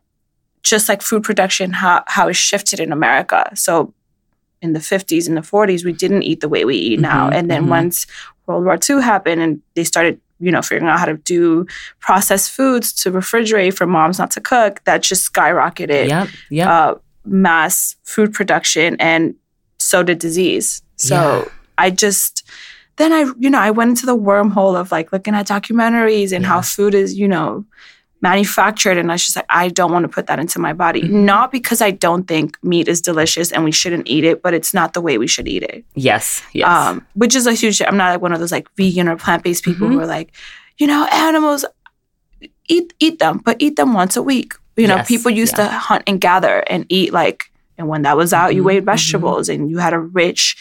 just 0.63 0.89
like 0.89 1.03
food 1.03 1.21
production 1.23 1.73
how, 1.73 2.03
how 2.07 2.27
it 2.27 2.35
shifted 2.35 2.79
in 2.79 2.91
america 2.91 3.51
so 3.53 3.93
in 4.63 4.73
the 4.73 4.79
50s 4.79 5.27
and 5.27 5.37
the 5.37 5.41
40s 5.41 5.85
we 5.85 5.93
didn't 5.93 6.23
eat 6.23 6.39
the 6.41 6.49
way 6.49 6.65
we 6.65 6.75
eat 6.75 6.99
now 6.99 7.29
Mhm, 7.29 7.35
and 7.35 7.51
then 7.51 7.65
mhm. 7.65 7.69
once 7.69 8.07
world 8.47 8.65
war 8.65 8.79
ii 8.89 8.99
happened 8.99 9.41
and 9.43 9.61
they 9.75 9.83
started 9.83 10.19
you 10.39 10.51
know 10.51 10.61
figuring 10.61 10.87
out 10.91 10.99
how 10.99 11.05
to 11.05 11.17
do 11.17 11.65
processed 11.99 12.51
foods 12.51 12.91
to 12.93 13.11
refrigerate 13.11 13.73
for 13.75 13.85
moms 13.87 14.19
not 14.19 14.31
to 14.31 14.41
cook 14.41 14.83
that 14.83 15.01
just 15.01 15.31
skyrocketed 15.33 16.07
Yep. 16.09 16.27
Yep. 16.49 16.67
uh, 16.67 16.95
mass 17.25 17.95
food 18.03 18.33
production 18.33 18.95
and 18.99 19.35
so 19.79 20.03
did 20.03 20.19
disease. 20.19 20.81
So 20.97 21.15
Yeah. 21.15 21.51
I 21.77 21.89
just 21.89 22.43
then 22.97 23.11
I 23.13 23.31
you 23.37 23.49
know 23.49 23.59
I 23.59 23.71
went 23.71 23.89
into 23.89 24.05
the 24.05 24.17
wormhole 24.17 24.75
of 24.79 24.91
like 24.91 25.11
looking 25.11 25.35
at 25.35 25.47
documentaries 25.47 26.31
and 26.31 26.43
Yeah. 26.43 26.49
how 26.49 26.61
food 26.61 26.93
is 26.93 27.17
you 27.17 27.27
know 27.27 27.65
manufactured 28.21 28.97
and 28.97 29.11
I 29.11 29.15
was 29.15 29.23
just 29.25 29.35
like 29.35 29.45
I 29.49 29.69
don't 29.69 29.91
want 29.91 30.03
to 30.03 30.09
put 30.09 30.27
that 30.27 30.39
into 30.39 30.57
my 30.59 30.73
body 30.73 31.01
Mhm. 31.03 31.25
not 31.25 31.51
because 31.51 31.81
I 31.81 31.91
don't 31.91 32.27
think 32.27 32.57
meat 32.63 32.87
is 32.87 33.01
delicious 33.01 33.51
and 33.51 33.63
we 33.63 33.71
shouldn't 33.71 34.07
eat 34.07 34.23
it 34.23 34.41
but 34.41 34.53
it's 34.53 34.73
not 34.73 34.93
the 34.93 35.01
way 35.01 35.17
we 35.17 35.27
should 35.27 35.47
eat 35.47 35.63
it 35.63 35.83
yes. 35.95 36.41
Yes. 36.53 36.67
um, 36.67 37.05
which 37.13 37.35
is 37.35 37.45
a 37.45 37.53
huge. 37.53 37.81
I'm 37.81 37.97
not 37.97 38.11
like 38.13 38.21
one 38.21 38.31
of 38.33 38.39
those 38.39 38.51
like 38.51 38.67
vegan 38.77 39.07
or 39.07 39.15
plant 39.17 39.43
based 39.43 39.63
people 39.63 39.87
who 39.87 39.97
Mhm. 39.97 40.01
are 40.03 40.07
like, 40.07 40.31
you 40.77 40.87
know, 40.87 41.05
animals 41.11 41.65
eat 42.67 42.93
eat 42.99 43.19
them, 43.19 43.41
but 43.45 43.57
eat 43.59 43.75
them 43.75 43.93
once 43.93 44.15
a 44.17 44.23
week. 44.23 44.53
You 44.77 44.87
know, 44.87 44.95
Yes, 44.97 45.07
people 45.07 45.31
used 45.31 45.55
to 45.57 45.65
hunt 45.67 46.03
and 46.07 46.19
gather 46.19 46.63
and 46.67 46.85
eat 46.89 47.13
like, 47.13 47.51
and 47.77 47.87
when 47.87 48.01
that 48.03 48.17
was 48.17 48.33
out, 48.33 48.55
you 48.55 48.63
Mhm, 48.63 48.71
ate 48.73 48.83
mhm. 48.83 48.91
vegetables 48.93 49.49
and 49.49 49.69
you 49.69 49.77
had 49.77 49.93
a 49.93 49.99
rich, 49.99 50.57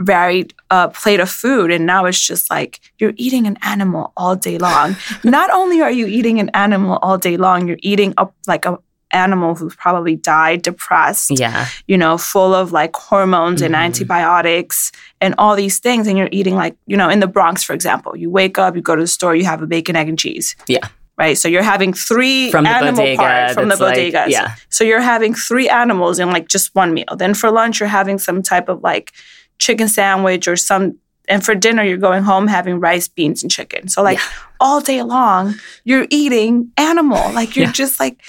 varied 0.00 0.52
uh, 0.70 0.88
plate 0.88 1.20
of 1.20 1.30
food. 1.30 1.70
And 1.70 1.86
now 1.86 2.04
it's 2.04 2.20
just 2.20 2.50
like 2.50 2.80
you're 2.98 3.14
eating 3.16 3.46
an 3.46 3.56
animal 3.62 4.12
all 4.16 4.36
day 4.36 4.58
long. 4.58 4.96
not 5.24 5.50
only 5.50 5.80
are 5.80 5.90
you 5.90 6.06
eating 6.06 6.38
an 6.40 6.50
animal 6.54 6.98
all 7.02 7.18
day 7.18 7.36
long, 7.36 7.66
you're 7.66 7.78
eating 7.82 8.12
up 8.18 8.34
like 8.46 8.66
an 8.66 8.76
animal 9.12 9.54
who's 9.54 9.74
probably 9.76 10.16
died, 10.16 10.60
depressed, 10.62 11.30
yeah. 11.38 11.68
you 11.86 11.96
know, 11.96 12.18
full 12.18 12.52
of 12.54 12.72
like 12.72 12.94
hormones 12.94 13.62
and 13.62 13.74
Mhm. 13.74 13.78
antibiotics 13.84 14.92
and 15.20 15.34
all 15.38 15.54
these 15.56 15.78
things. 15.78 16.06
And 16.06 16.18
you're 16.18 16.28
eating 16.32 16.56
like, 16.56 16.76
you 16.86 16.96
know, 16.96 17.08
in 17.08 17.20
the 17.20 17.26
Bronx, 17.26 17.62
for 17.62 17.72
example, 17.72 18.16
you 18.16 18.28
wake 18.30 18.58
up, 18.58 18.74
you 18.76 18.82
go 18.82 18.96
to 18.96 19.02
the 19.02 19.06
store, 19.06 19.34
you 19.34 19.44
have 19.44 19.62
a 19.62 19.66
bacon, 19.66 19.96
egg, 19.96 20.08
and 20.08 20.18
cheese. 20.18 20.56
Yeah. 20.66 20.88
Right. 21.18 21.38
So 21.38 21.48
you're 21.48 21.62
having 21.62 21.94
three 21.94 22.50
From 22.50 22.64
the 22.64 22.70
animal 22.70 22.96
bodega, 22.96 23.16
parts 23.22 23.54
from 23.54 23.68
the 23.70 23.76
that's 23.76 23.80
like- 23.80 23.96
bodegas. 24.12 24.28
yeah. 24.28 24.54
So 24.68 24.84
you're 24.84 25.00
having 25.00 25.32
three 25.34 25.66
animals 25.66 26.18
in 26.18 26.30
like 26.30 26.48
just 26.48 26.74
one 26.74 26.92
meal. 26.92 27.06
Then 27.16 27.32
for 27.32 27.50
lunch, 27.50 27.80
you're 27.80 27.88
having 27.88 28.18
some 28.18 28.42
type 28.42 28.68
of 28.68 28.82
like 28.82 29.12
chicken 29.58 29.88
sandwich 29.88 30.46
or 30.48 30.56
some. 30.56 30.98
And 31.28 31.44
for 31.44 31.54
dinner, 31.56 31.82
you're 31.82 31.96
going 31.98 32.22
home 32.22 32.46
having 32.46 32.78
rice, 32.78 33.08
beans, 33.08 33.42
and 33.42 33.50
chicken. 33.50 33.88
So 33.88 34.02
like 34.02 34.18
Yeah. 34.18 34.24
all 34.60 34.80
day 34.80 35.02
long, 35.02 35.54
you're 35.84 36.06
eating 36.10 36.70
animal. 36.76 37.32
Like 37.34 37.56
you're 37.56 37.66
Yeah. 37.66 37.72
just 37.72 37.98
like, 37.98 38.20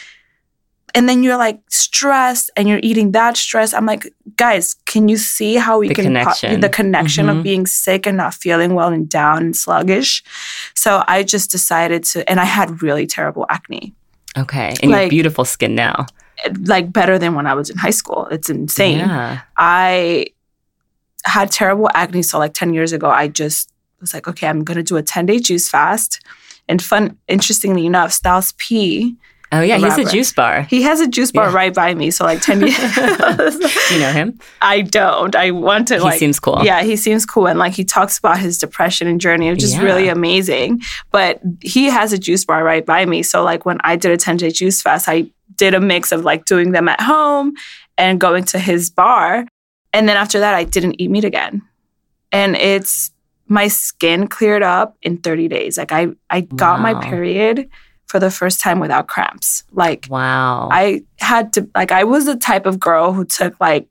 and 0.95 1.07
then 1.07 1.21
you're 1.21 1.37
like 1.37 1.59
stressed 1.69 2.49
and 2.55 2.67
you're 2.67 2.79
eating 2.81 3.11
that 3.11 3.37
stress. 3.37 3.71
I'm 3.73 3.85
like, 3.85 4.11
guys, 4.35 4.73
can 4.85 5.09
you 5.09 5.17
see 5.17 5.55
how 5.55 5.77
we 5.77 5.89
The 5.89 5.93
can 5.93 6.05
connection. 6.05 6.59
the 6.59 6.69
connection 6.69 7.27
Mhm. 7.27 7.37
of 7.37 7.43
being 7.43 7.67
sick 7.67 8.07
and 8.07 8.17
not 8.17 8.33
feeling 8.33 8.73
well 8.73 8.87
and 8.91 9.07
down 9.07 9.37
and 9.43 9.55
sluggish? 9.55 10.23
So 10.73 11.03
I 11.07 11.21
just 11.21 11.51
decided 11.51 12.03
to, 12.05 12.27
and 12.27 12.39
I 12.39 12.45
had 12.45 12.81
really 12.81 13.05
terrible 13.05 13.45
acne, 13.49 13.93
Okay. 14.37 14.69
And 14.81 14.83
you 14.83 14.89
have 14.91 15.01
Like- 15.03 15.09
beautiful 15.09 15.45
skin 15.45 15.75
now. 15.75 16.05
like 16.65 16.93
better 16.93 17.17
than 17.19 17.33
when 17.35 17.47
I 17.47 17.53
was 17.55 17.69
in 17.71 17.77
high 17.77 17.89
school. 18.01 18.27
It's 18.31 18.49
insane. 18.49 18.99
Yeah. 18.99 19.39
I 19.57 20.27
had 21.27 21.51
terrible 21.51 21.89
acne. 21.93 22.23
So 22.23 22.39
like 22.39 22.53
10 22.53 22.73
years 22.73 22.91
ago, 22.93 23.09
I 23.09 23.27
just 23.27 23.71
was 24.01 24.13
like, 24.13 24.27
okay, 24.27 24.47
I'm 24.47 24.63
going 24.63 24.77
to 24.77 24.83
do 24.83 24.97
a 24.97 25.01
10 25.03 25.25
day 25.25 25.39
juice 25.39 25.69
fast. 25.69 26.19
And 26.69 26.81
fun, 26.81 27.17
interestingly 27.27 27.85
enough, 27.85 28.11
Styles 28.11 28.53
P, 28.57 29.15
Oh 29.53 29.61
yeah. 29.61 29.77
He's 29.77 29.97
a 29.97 30.03
juice 30.11 30.33
bar. 30.33 30.63
he 30.63 30.81
has 30.81 30.99
a 30.99 31.07
juice 31.07 31.31
bar 31.31 31.47
Yeah. 31.47 31.55
right 31.55 31.73
by 31.73 31.93
me. 31.95 32.11
So 32.11 32.25
like 32.25 32.41
10 32.41 32.59
years. 32.67 32.77
You 33.91 33.99
know 33.99 34.11
him? 34.11 34.37
I 34.61 34.81
don't. 34.81 35.33
I 35.37 35.51
want 35.51 35.87
to 35.87 35.95
He 35.95 35.99
like. 36.01 36.19
seems 36.19 36.37
cool. 36.37 36.59
Yeah, 36.65 36.83
he 36.83 36.97
seems 36.97 37.25
cool. 37.25 37.47
And 37.47 37.57
like 37.57 37.71
he 37.71 37.85
talks 37.85 38.17
about 38.17 38.39
his 38.39 38.57
depression 38.57 39.07
and 39.07 39.21
journey, 39.21 39.49
which 39.49 39.63
is 39.63 39.75
Yeah. 39.75 39.83
really 39.83 40.09
amazing. 40.09 40.81
But 41.11 41.39
he 41.61 41.85
has 41.85 42.11
a 42.11 42.17
juice 42.17 42.43
bar 42.43 42.61
right 42.65 42.85
by 42.85 43.05
me. 43.05 43.23
So 43.23 43.41
like 43.41 43.65
when 43.65 43.77
I 43.85 43.95
did 43.95 44.11
a 44.11 44.17
10 44.17 44.35
day 44.35 44.49
juice 44.51 44.81
fast, 44.81 45.07
I 45.07 45.27
did 45.55 45.73
a 45.73 45.79
mix 45.79 46.11
of 46.11 46.25
like 46.25 46.43
doing 46.43 46.71
them 46.73 46.89
at 46.89 46.99
home 46.99 47.53
and 47.97 48.19
going 48.19 48.43
to 48.45 48.59
his 48.59 48.89
bar. 48.89 49.45
And 49.97 50.07
then 50.07 50.15
after 50.17 50.39
that, 50.39 50.53
I 50.53 50.63
didn't 50.63 51.01
eat 51.01 51.09
meat 51.09 51.25
again. 51.25 51.61
And 52.31 52.55
it's 52.55 53.11
my 53.47 53.67
skin 53.67 54.27
cleared 54.27 54.61
up 54.61 54.95
in 55.01 55.17
30 55.17 55.47
days. 55.47 55.77
Like 55.77 55.91
I, 55.91 56.09
I 56.29 56.41
got 56.41 56.79
my 56.81 56.93
period 57.09 57.69
for 58.05 58.19
the 58.19 58.29
first 58.29 58.59
time 58.61 58.79
without 58.79 59.07
cramps. 59.07 59.63
Like 59.71 60.05
Wow. 60.09 60.69
I 60.71 61.01
had 61.19 61.53
to 61.53 61.67
like 61.73 61.91
I 61.91 62.03
was 62.03 62.25
the 62.25 62.35
type 62.35 62.65
of 62.65 62.79
girl 62.79 63.11
who 63.13 63.25
took 63.25 63.59
like 63.59 63.87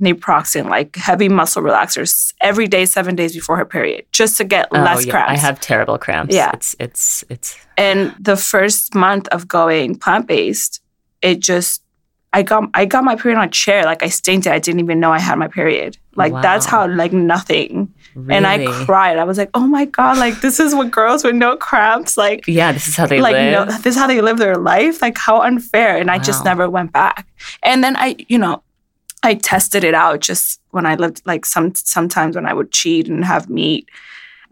naproxen, 0.00 0.70
like 0.70 0.96
heavy 0.96 1.28
muscle 1.28 1.62
relaxers 1.62 2.32
every 2.40 2.66
day, 2.66 2.86
seven 2.86 3.14
days 3.14 3.34
before 3.34 3.56
her 3.56 3.64
period, 3.66 4.06
just 4.12 4.36
to 4.38 4.44
get 4.44 4.68
Oh, 4.72 4.78
less 4.80 5.04
yeah. 5.04 5.10
cramps. 5.12 5.30
I 5.32 5.36
have 5.36 5.60
terrible 5.60 5.98
cramps. 5.98 6.34
Yeah. 6.34 6.50
It's 6.54 6.74
it's 6.80 7.24
it's 7.28 7.56
and 7.76 8.14
the 8.18 8.36
first 8.36 8.94
month 8.94 9.28
of 9.28 9.46
going 9.46 9.96
plant 9.98 10.26
based, 10.26 10.80
it 11.20 11.40
just 11.40 11.82
I 12.32 12.42
got 12.42 12.70
I 12.74 12.84
got 12.84 13.02
my 13.04 13.16
period 13.16 13.38
on 13.38 13.48
a 13.48 13.50
chair. 13.50 13.84
Like 13.84 14.02
I 14.02 14.08
fainted. 14.08 14.52
I 14.52 14.58
didn't 14.58 14.80
even 14.80 15.00
know 15.00 15.12
I 15.12 15.18
had 15.18 15.38
my 15.38 15.48
period. 15.48 15.98
Like 16.14 16.32
that's 16.42 16.66
how 16.66 16.86
like 16.86 17.12
nothing. 17.12 17.92
really 18.14 18.34
And 18.36 18.46
I 18.46 18.64
cried. 18.84 19.18
I 19.18 19.24
was 19.24 19.36
like, 19.38 19.50
oh 19.54 19.66
my 19.66 19.84
god, 19.86 20.18
like 20.18 20.40
this 20.40 20.60
is 20.60 20.74
what 20.74 20.90
girls 20.90 21.24
with 21.24 21.34
no 21.34 21.56
cramps 21.56 22.16
like. 22.16 22.46
Yeah, 22.46 22.72
this 22.72 22.86
is 22.86 22.96
how 22.96 23.06
they 23.06 23.20
like 23.20 23.34
live. 23.34 23.52
no, 23.52 23.64
this 23.78 23.94
is 23.94 23.96
how 23.96 24.06
they 24.06 24.20
live 24.20 24.38
their 24.38 24.56
life. 24.56 25.02
Like 25.02 25.18
how 25.18 25.42
unfair. 25.42 25.96
And 25.96 26.10
I 26.10 26.18
just 26.18 26.44
never 26.44 26.70
went 26.70 26.92
back. 26.92 27.26
And 27.62 27.82
then 27.82 27.96
I, 27.96 28.16
you 28.28 28.38
know, 28.38 28.62
I 29.22 29.34
tested 29.34 29.82
it 29.82 29.94
out 29.94 30.20
just 30.20 30.60
when 30.70 30.86
I 30.86 30.94
lived. 30.94 31.22
Like 31.24 31.44
some 31.44 31.74
sometimes 31.74 32.36
when 32.36 32.46
I 32.46 32.54
would 32.54 32.70
cheat 32.70 33.08
and 33.08 33.24
have 33.24 33.50
meat, 33.50 33.88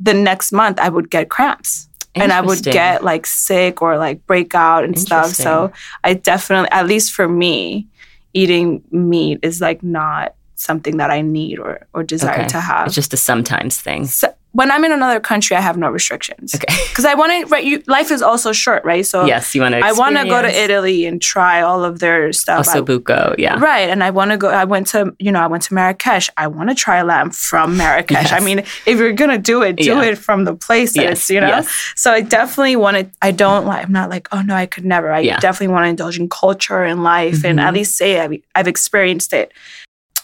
the 0.01 0.15
next 0.15 0.51
month 0.51 0.81
I 0.81 0.89
would 0.89 1.11
get 1.11 1.29
cramps 1.29 1.88
and 2.15 2.33
I 2.33 2.41
would 2.41 2.63
get 2.63 3.05
like 3.05 3.27
sick 3.27 3.81
or 3.83 3.97
like 3.99 4.27
break 4.27 4.55
out 4.55 4.85
and 4.85 4.99
stuff. 4.99 5.35
So 5.35 5.73
I 6.05 6.15
definitely, 6.15 6.71
at 6.71 6.87
least 6.87 7.13
for 7.13 7.29
me, 7.29 7.87
eating 8.35 8.83
meat 8.91 9.39
is 9.43 9.61
like 9.61 9.83
not 9.83 10.35
something 10.55 10.97
that 10.97 11.11
I 11.11 11.21
need 11.23 11.59
or 11.59 11.87
or 11.95 12.03
desire 12.03 12.41
Okay. 12.41 12.49
to 12.49 12.61
have. 12.61 12.87
It's 12.87 12.95
just 12.95 13.13
a 13.15 13.17
sometimes 13.17 13.81
thing. 13.81 14.07
So 14.07 14.35
when 14.59 14.73
I'm 14.73 14.85
in 14.85 14.91
another 14.91 15.21
country, 15.21 15.55
I 15.57 15.61
have 15.61 15.77
no 15.77 15.89
restrictions 15.89 16.53
Okay. 16.57 16.67
because 16.89 17.05
I 17.05 17.15
want 17.15 17.31
to. 17.33 17.47
Right, 17.47 17.65
you, 17.65 17.81
life 17.87 18.11
is 18.11 18.23
also 18.23 18.51
short, 18.53 18.85
right? 18.85 19.07
So 19.07 19.25
yes, 19.25 19.55
you 19.55 19.61
want 19.61 19.75
to. 19.75 19.79
I 19.91 19.93
want 19.93 20.17
to 20.17 20.25
go 20.25 20.43
to 20.43 20.49
Italy 20.65 21.07
and 21.07 21.23
try 21.23 21.63
all 21.63 21.85
of 21.85 22.01
their 22.01 22.33
stuff. 22.33 22.67
I- 22.67 22.81
Osobuco, 22.81 23.37
yeah. 23.39 23.57
Right, 23.61 23.89
and 23.89 24.03
I 24.03 24.11
want 24.11 24.33
to 24.33 24.37
go. 24.37 24.49
I 24.49 24.65
went 24.65 24.89
to, 24.89 25.15
you 25.21 25.31
know, 25.31 25.41
I 25.41 25.47
went 25.47 25.63
to 25.69 25.75
Marrakesh. 25.75 26.29
I 26.37 26.49
want 26.49 26.71
to 26.71 26.75
try 26.75 27.01
lamb 27.03 27.31
from 27.31 27.77
Marrakesh. 27.77 28.33
I 28.33 28.41
mean, 28.41 28.59
if 28.85 28.99
you're 28.99 29.13
gonna 29.13 29.39
do 29.39 29.63
it, 29.63 29.77
do 29.77 29.85
Yeah. 29.85 30.03
it 30.11 30.19
from 30.19 30.45
the 30.45 30.57
place 30.57 30.95
that 30.95 31.05
Yes, 31.05 31.31
you 31.31 31.41
know. 31.41 31.47
yes. 31.55 31.69
So 31.95 32.11
I 32.11 32.21
definitely 32.23 32.75
want 32.75 32.97
to. 32.97 33.09
I 33.23 33.31
don't 33.31 33.65
like. 33.65 33.85
I'm 33.87 33.93
not 33.93 34.11
like, 34.11 34.27
oh 34.33 34.43
no, 34.43 34.57
I 34.57 34.67
could 34.67 34.85
never. 34.85 35.13
I 35.13 35.21
Yeah. 35.21 35.39
definitely 35.39 35.73
want 35.75 35.85
to 35.85 35.91
indulge 35.91 36.19
in 36.19 36.29
culture 36.29 36.83
and 36.83 37.05
life, 37.05 37.45
and 37.45 37.61
Mhm. 37.61 37.63
at 37.67 37.75
least 37.75 37.97
say 37.97 38.19
I've, 38.19 38.35
I've 38.57 38.67
experienced 38.67 39.33
it. 39.33 39.53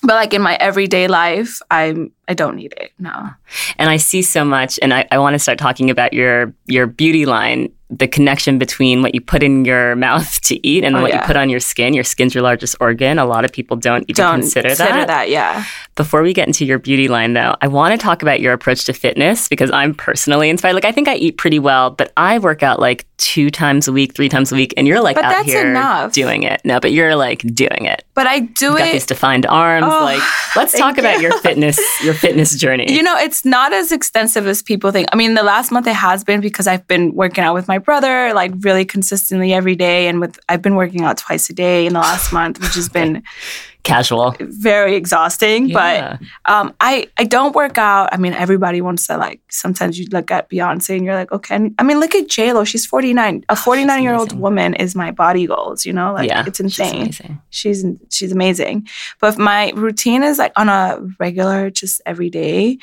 But 0.03 0.17
like 0.17 0.35
in 0.35 0.43
my 0.43 0.57
everyday 0.57 1.07
life, 1.07 1.61
I'm. 1.71 2.11
I 2.29 2.35
don't 2.35 2.57
need 2.57 2.75
it. 2.77 2.93
No. 2.99 3.31
And 3.79 3.91
I 3.91 3.97
see 3.99 4.23
so 4.23 4.45
much, 4.45 4.79
and 4.83 4.93
I, 4.95 5.07
I 5.11 5.19
want 5.19 5.35
to 5.35 5.39
start 5.39 5.59
talking 5.59 5.91
about 5.91 6.13
your 6.13 6.53
your 6.67 6.87
beauty 6.87 7.27
line, 7.27 7.71
the 7.91 8.09
connection 8.09 8.59
between 8.59 9.03
what 9.03 9.15
you 9.15 9.21
put 9.21 9.43
in 9.43 9.65
your 9.65 9.95
mouth 10.07 10.41
to 10.43 10.67
eat 10.67 10.85
and 10.85 10.97
Oh, 10.97 11.03
what 11.03 11.13
you 11.13 11.21
put 11.21 11.37
on 11.37 11.51
your 11.51 11.61
skin. 11.61 11.93
Your 11.95 12.05
skin's 12.05 12.35
your 12.35 12.43
largest 12.43 12.77
organ. 12.81 13.19
A 13.19 13.27
lot 13.27 13.45
of 13.45 13.53
people 13.53 13.77
don't 13.77 14.03
even 14.09 14.15
Don't 14.15 14.41
consider, 14.41 14.75
that. 14.75 15.29
Yeah. 15.29 15.65
Before 15.97 16.23
we 16.23 16.33
get 16.33 16.47
into 16.49 16.65
your 16.65 16.79
beauty 16.79 17.07
line, 17.09 17.35
though, 17.35 17.55
I 17.61 17.69
want 17.69 17.93
to 17.93 17.99
talk 18.03 18.23
about 18.23 18.41
your 18.41 18.53
approach 18.53 18.85
to 18.87 18.93
fitness 18.93 19.49
because 19.49 19.71
I'm 19.71 19.95
personally 19.95 20.49
inspired. 20.51 20.75
Like, 20.75 20.85
I 20.87 20.91
think 20.93 21.07
I 21.09 21.15
eat 21.17 21.37
pretty 21.39 21.59
well, 21.61 21.91
but 21.91 22.13
I 22.17 22.39
work 22.41 22.63
out 22.65 22.81
like 22.81 23.07
two 23.19 23.49
times 23.49 23.87
a 23.87 23.93
week, 23.93 24.13
three 24.15 24.29
times 24.29 24.51
a 24.51 24.57
week, 24.57 24.75
and 24.77 24.89
you're 24.89 25.01
like 25.01 25.15
But 25.15 25.25
out 25.27 25.31
that's 25.31 25.47
here 25.47 25.71
enough. 25.71 26.13
doing 26.13 26.43
it. 26.43 26.61
No, 26.65 26.81
but 26.81 26.91
you're 26.93 27.15
like 27.15 27.43
doing 27.55 27.85
it. 27.85 28.03
But 28.15 28.27
I 28.27 28.41
do 28.41 28.73
You 28.73 28.79
got 28.79 28.89
it. 28.89 28.93
these 28.93 29.07
defined 29.07 29.47
arms. 29.47 29.87
Oh, 29.89 30.03
like, 30.05 30.23
let's 30.57 30.77
talk 30.77 30.99
about 30.99 31.17
you. 31.17 31.23
your 31.29 31.39
fitness, 31.41 31.79
your 32.03 32.14
fitness 32.15 32.57
journey. 32.57 32.93
You 32.93 33.03
know, 33.03 33.17
it's 33.17 33.45
not 33.45 33.73
as 33.73 33.93
extensive 33.93 34.47
as 34.47 34.63
people 34.63 34.91
think. 34.91 35.09
I 35.13 35.17
mean, 35.17 35.35
the 35.35 35.43
last 35.43 35.71
month 35.71 35.87
it 35.87 35.95
has 35.95 36.25
been 36.25 36.41
because 36.41 36.67
I've 36.67 36.87
been 36.87 37.15
working 37.15 37.45
out 37.45 37.55
with 37.55 37.69
my 37.69 37.79
brother 37.79 38.33
like 38.35 38.53
really 38.61 38.85
consistently 38.85 39.53
every 39.53 39.75
day, 39.75 40.09
and 40.09 40.21
with 40.21 40.39
I've 40.49 40.63
been 40.63 40.77
working 40.77 41.03
out 41.03 41.19
twice 41.19 41.51
a 41.51 41.53
day 41.53 41.87
in 41.87 41.93
the 41.93 42.01
last 42.01 42.33
month, 42.33 42.61
which 42.61 42.75
has 42.75 42.89
been 42.89 43.23
Casual. 43.85 44.35
very 44.41 44.97
exhausting. 44.97 45.67
Yeah. 45.69 46.19
But 46.45 46.51
um, 46.53 46.75
I 46.81 47.07
I 47.19 47.25
don't 47.25 47.55
work 47.55 47.79
out. 47.79 48.09
I 48.13 48.17
mean, 48.17 48.33
everybody 48.33 48.81
wants 48.81 49.07
to 49.07 49.17
like. 49.17 49.41
Sometimes 49.51 49.99
you 49.99 50.07
look 50.11 50.31
at 50.31 50.51
Beyonce 50.51 50.97
and 50.97 51.05
you're 51.05 51.15
like, 51.15 51.31
okay. 51.31 51.71
I 51.79 51.83
mean, 51.83 52.01
look 52.01 52.15
at 52.15 52.27
J 52.29 52.53
Lo. 52.53 52.65
She's 52.65 52.87
49. 52.87 53.45
A 53.49 53.55
49 53.57 54.03
year 54.03 54.15
old 54.15 54.33
woman 54.39 54.75
is 54.75 54.95
my 54.95 55.11
body 55.13 55.47
goals. 55.47 55.85
You 55.87 55.93
know, 55.93 56.13
like 56.15 56.29
yeah, 56.29 56.45
it's 56.47 56.57
she's 56.59 56.65
insane 56.65 57.03
amazing. 57.03 57.41
she's 57.51 57.85
she's 58.11 58.33
amazing. 58.33 58.89
But 59.21 59.39
my 59.39 59.71
routine 59.77 60.23
is 60.23 60.39
like 60.39 60.53
on 60.57 60.69
a 60.69 60.99
regular, 61.21 61.71
just 61.71 62.01
every 62.07 62.31
day. 62.31 62.79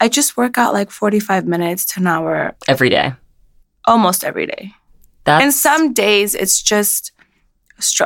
I 0.00 0.08
just 0.08 0.36
work 0.36 0.58
out 0.58 0.72
like 0.74 0.90
45 0.90 1.46
minutes 1.46 1.84
to 1.94 2.00
an 2.00 2.08
hour 2.08 2.56
Every 2.66 2.88
day. 2.90 3.12
almost 3.86 4.24
every 4.24 4.46
day. 4.46 4.72
That's 5.24 5.44
and 5.44 5.54
some 5.54 5.92
days 5.92 6.34
it's 6.34 6.60
just 6.60 7.12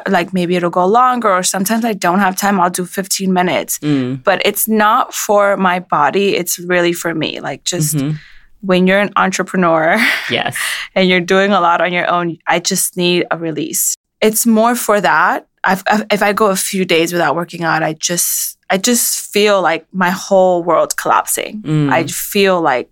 like 0.09 0.33
maybe 0.33 0.57
it'll 0.57 0.71
go 0.71 0.87
longer, 0.87 1.31
or 1.31 1.43
sometimes 1.43 1.85
I 1.85 1.93
don't 1.93 2.19
have 2.19 2.37
time. 2.37 2.61
I'll 2.61 2.71
do 2.71 2.85
15 2.87 3.33
minutes. 3.33 3.79
Mm, 3.81 4.23
But 4.25 4.41
it's 4.45 4.67
not 4.69 5.15
for 5.15 5.57
my 5.57 5.81
body, 5.81 6.37
it's 6.37 6.59
really 6.59 6.93
for 6.93 7.15
me. 7.15 7.41
Like 7.41 7.65
just 7.65 7.97
mhm. 7.97 8.17
when 8.61 8.87
you're 8.87 9.01
an 9.01 9.13
entrepreneur, 9.17 9.97
Yes. 10.31 10.57
and 10.95 11.09
you're 11.09 11.21
doing 11.21 11.53
a 11.53 11.61
lot 11.61 11.81
on 11.81 11.93
your 11.93 12.09
own, 12.11 12.39
I 12.47 12.59
just 12.61 12.97
need 12.97 13.27
a 13.31 13.37
release. 13.39 13.95
It's 14.21 14.47
more 14.47 14.75
for 14.75 15.01
that. 15.01 15.47
I've, 15.65 15.83
if 16.11 16.23
I 16.23 16.33
go 16.33 16.47
a 16.51 16.57
few 16.57 16.85
days 16.85 17.13
without 17.13 17.35
working 17.35 17.65
out, 17.65 17.83
I 17.83 17.93
just 17.95 18.57
I 18.71 18.79
just 18.79 19.33
feel 19.33 19.63
like 19.63 19.87
my 19.93 20.11
whole 20.11 20.63
world 20.65 20.97
collapsing. 20.97 21.63
Mm, 21.63 21.93
I 21.93 22.07
feel 22.07 22.61
like 22.61 22.89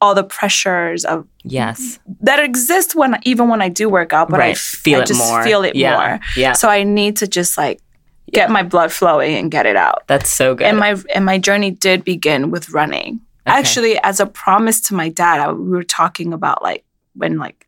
all 0.00 0.14
the 0.14 0.24
pressures 0.24 1.04
of 1.04 1.26
yes. 1.44 1.98
that 2.20 2.38
exist 2.40 2.94
when 2.94 3.18
even 3.24 3.48
when 3.48 3.60
I 3.60 3.68
do 3.68 3.88
work 3.88 4.12
out, 4.12 4.30
but 4.30 4.40
I. 4.40 4.54
Feel 4.54 5.00
I 5.00 5.02
it 5.02 5.06
just 5.06 5.20
more. 5.20 5.42
feel 5.42 5.62
it 5.62 5.76
yeah. 5.76 5.96
more. 5.96 6.20
Yeah. 6.36 6.52
So 6.54 6.68
I 6.68 6.84
need 6.84 7.16
to 7.18 7.26
just 7.26 7.58
like 7.58 7.80
get 8.32 8.50
my 8.50 8.62
blood 8.62 8.92
flowing 8.92 9.34
and 9.36 9.50
get 9.50 9.66
it 9.66 9.76
out. 9.76 10.06
That's 10.06 10.30
so 10.30 10.54
good. 10.54 10.66
And 10.66 10.78
my 10.78 10.96
and 11.14 11.24
my 11.24 11.38
journey 11.38 11.70
did 11.70 12.04
begin 12.04 12.50
with 12.50 12.70
running. 12.70 13.20
Okay. 13.46 13.58
Actually, 13.58 13.98
as 13.98 14.20
a 14.20 14.26
promise 14.26 14.80
to 14.82 14.94
my 14.94 15.08
dad, 15.08 15.40
I, 15.40 15.52
we 15.52 15.70
were 15.70 15.82
talking 15.82 16.32
about 16.32 16.62
like 16.62 16.84
when 17.14 17.38
like 17.38 17.66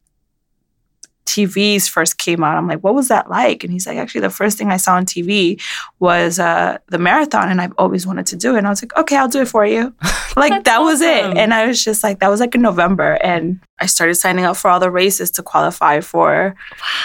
TVs 1.26 1.88
first 1.88 2.18
came 2.18 2.42
out. 2.42 2.56
I'm 2.56 2.66
like, 2.66 2.80
what 2.80 2.94
was 2.94 3.08
that 3.08 3.30
like? 3.30 3.62
And 3.62 3.72
he's 3.72 3.86
like, 3.86 3.96
actually, 3.96 4.22
the 4.22 4.30
first 4.30 4.58
thing 4.58 4.70
I 4.70 4.76
saw 4.76 4.96
on 4.96 5.06
TV 5.06 5.60
was 6.00 6.38
uh, 6.38 6.78
the 6.88 6.98
marathon, 6.98 7.48
and 7.48 7.60
I've 7.60 7.72
always 7.78 8.06
wanted 8.06 8.26
to 8.26 8.36
do 8.36 8.54
it. 8.54 8.58
And 8.58 8.66
I 8.66 8.70
was 8.70 8.82
like, 8.82 8.96
okay, 8.96 9.16
I'll 9.16 9.28
do 9.28 9.42
it 9.42 9.48
for 9.48 9.64
you. 9.64 9.94
like 10.36 10.50
That's 10.50 10.64
that 10.64 10.78
was 10.80 11.00
awesome. 11.00 11.32
it. 11.32 11.38
And 11.38 11.54
I 11.54 11.66
was 11.66 11.82
just 11.82 12.02
like, 12.02 12.18
that 12.20 12.28
was 12.28 12.40
like 12.40 12.54
in 12.54 12.62
November, 12.62 13.18
and 13.22 13.60
I 13.80 13.86
started 13.86 14.14
signing 14.16 14.44
up 14.44 14.56
for 14.56 14.70
all 14.70 14.80
the 14.80 14.90
races 14.90 15.30
to 15.32 15.42
qualify 15.42 16.00
for 16.00 16.54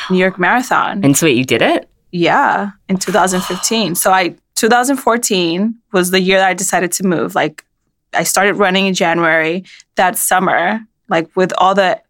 New 0.09 0.17
York 0.17 0.39
Marathon. 0.39 1.03
and 1.03 1.15
so 1.15 1.25
wait, 1.27 1.37
you 1.37 1.45
did 1.45 1.61
it? 1.61 1.89
Yeah, 2.11 2.71
in 2.89 2.97
2015. 2.97 3.95
So 3.95 4.11
I 4.11 4.35
2014 4.55 5.75
was 5.93 6.09
the 6.11 6.19
year 6.19 6.39
that 6.39 6.47
I 6.47 6.53
decided 6.53 6.91
to 6.93 7.03
move. 7.05 7.35
Like 7.35 7.63
I 8.13 8.23
started 8.23 8.55
running 8.55 8.87
in 8.87 8.93
January 8.93 9.63
that 9.95 10.17
summer, 10.17 10.79
like 11.09 11.33
with 11.35 11.53
all 11.57 11.75
the 11.75 12.01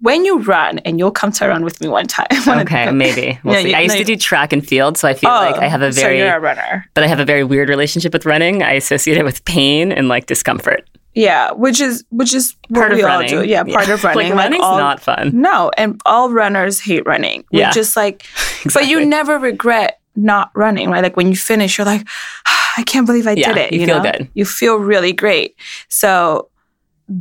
when 0.00 0.24
you 0.24 0.40
run 0.40 0.78
and 0.80 0.98
you'll 0.98 1.10
come 1.10 1.32
to 1.32 1.48
run 1.48 1.64
with 1.64 1.80
me 1.80 1.88
one 1.88 2.06
time. 2.06 2.26
Okay, 2.64 2.90
maybe. 2.90 3.38
We'll 3.42 3.54
Yeah, 3.54 3.62
see. 3.62 3.70
you- 3.70 3.76
I 3.76 3.80
used 3.80 3.94
no, 3.94 3.98
to 4.00 4.04
do 4.04 4.16
track 4.16 4.52
and 4.52 4.66
field, 4.66 4.98
so 4.98 5.08
I 5.08 5.14
feel 5.14 5.30
like 5.30 5.56
I 5.56 5.66
oh, 5.66 5.68
have 5.70 5.82
a 5.82 5.90
very 5.90 6.18
so 6.18 6.24
you're 6.24 6.36
a 6.36 6.40
runner. 6.40 6.86
but 6.94 7.04
I 7.04 7.06
have 7.06 7.20
a 7.20 7.24
very 7.24 7.44
weird 7.44 7.68
relationship 7.68 8.12
with 8.12 8.26
running. 8.26 8.62
I 8.62 8.72
associate 8.72 9.16
it 9.16 9.24
with 9.24 9.44
pain 9.44 9.92
and 9.92 10.08
like 10.08 10.26
discomfort. 10.26 10.88
Yeah, 11.14 11.52
which 11.52 11.80
is 11.80 12.04
which 12.10 12.34
is 12.34 12.56
what 12.68 12.80
Part 12.80 12.92
of 12.92 12.96
we 12.98 13.02
all 13.04 13.08
running. 13.20 13.28
do. 13.30 13.44
Yeah, 13.44 13.62
part 13.62 13.88
of 13.88 14.02
running. 14.04 14.30
like 14.30 14.36
running's 14.38 14.64
all, 14.64 14.78
not 14.78 15.00
fun. 15.00 15.30
No, 15.40 15.70
and 15.76 16.00
all 16.04 16.30
runners 16.32 16.80
hate 16.80 17.06
running. 17.06 17.44
We 17.52 17.60
Yeah. 17.60 17.70
just 17.70 17.96
like 17.96 18.26
but 18.74 18.88
you 18.88 19.04
never 19.06 19.38
regret 19.38 20.00
not 20.16 20.50
running, 20.56 20.90
right? 20.90 21.02
Like 21.04 21.16
when 21.16 21.28
you 21.28 21.36
finish, 21.36 21.78
you're 21.78 21.84
like, 21.84 22.04
I 22.76 22.82
can't 22.84 23.06
believe 23.06 23.28
I 23.28 23.32
Yeah, 23.34 23.52
did 23.52 23.56
it. 23.58 23.72
you 23.72 23.86
feel 23.86 24.02
know? 24.02 24.10
good. 24.10 24.28
You 24.34 24.44
feel 24.44 24.76
really 24.76 25.12
great. 25.12 25.54
So 25.88 26.48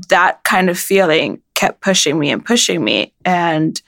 that 0.09 0.43
kind 0.43 0.71
of 0.71 0.79
feeling 0.79 1.41
kept 1.55 1.81
pushing 1.81 2.19
me 2.19 2.31
and 2.31 2.43
pushing 2.45 2.83
me. 2.83 3.13
And 3.25 3.81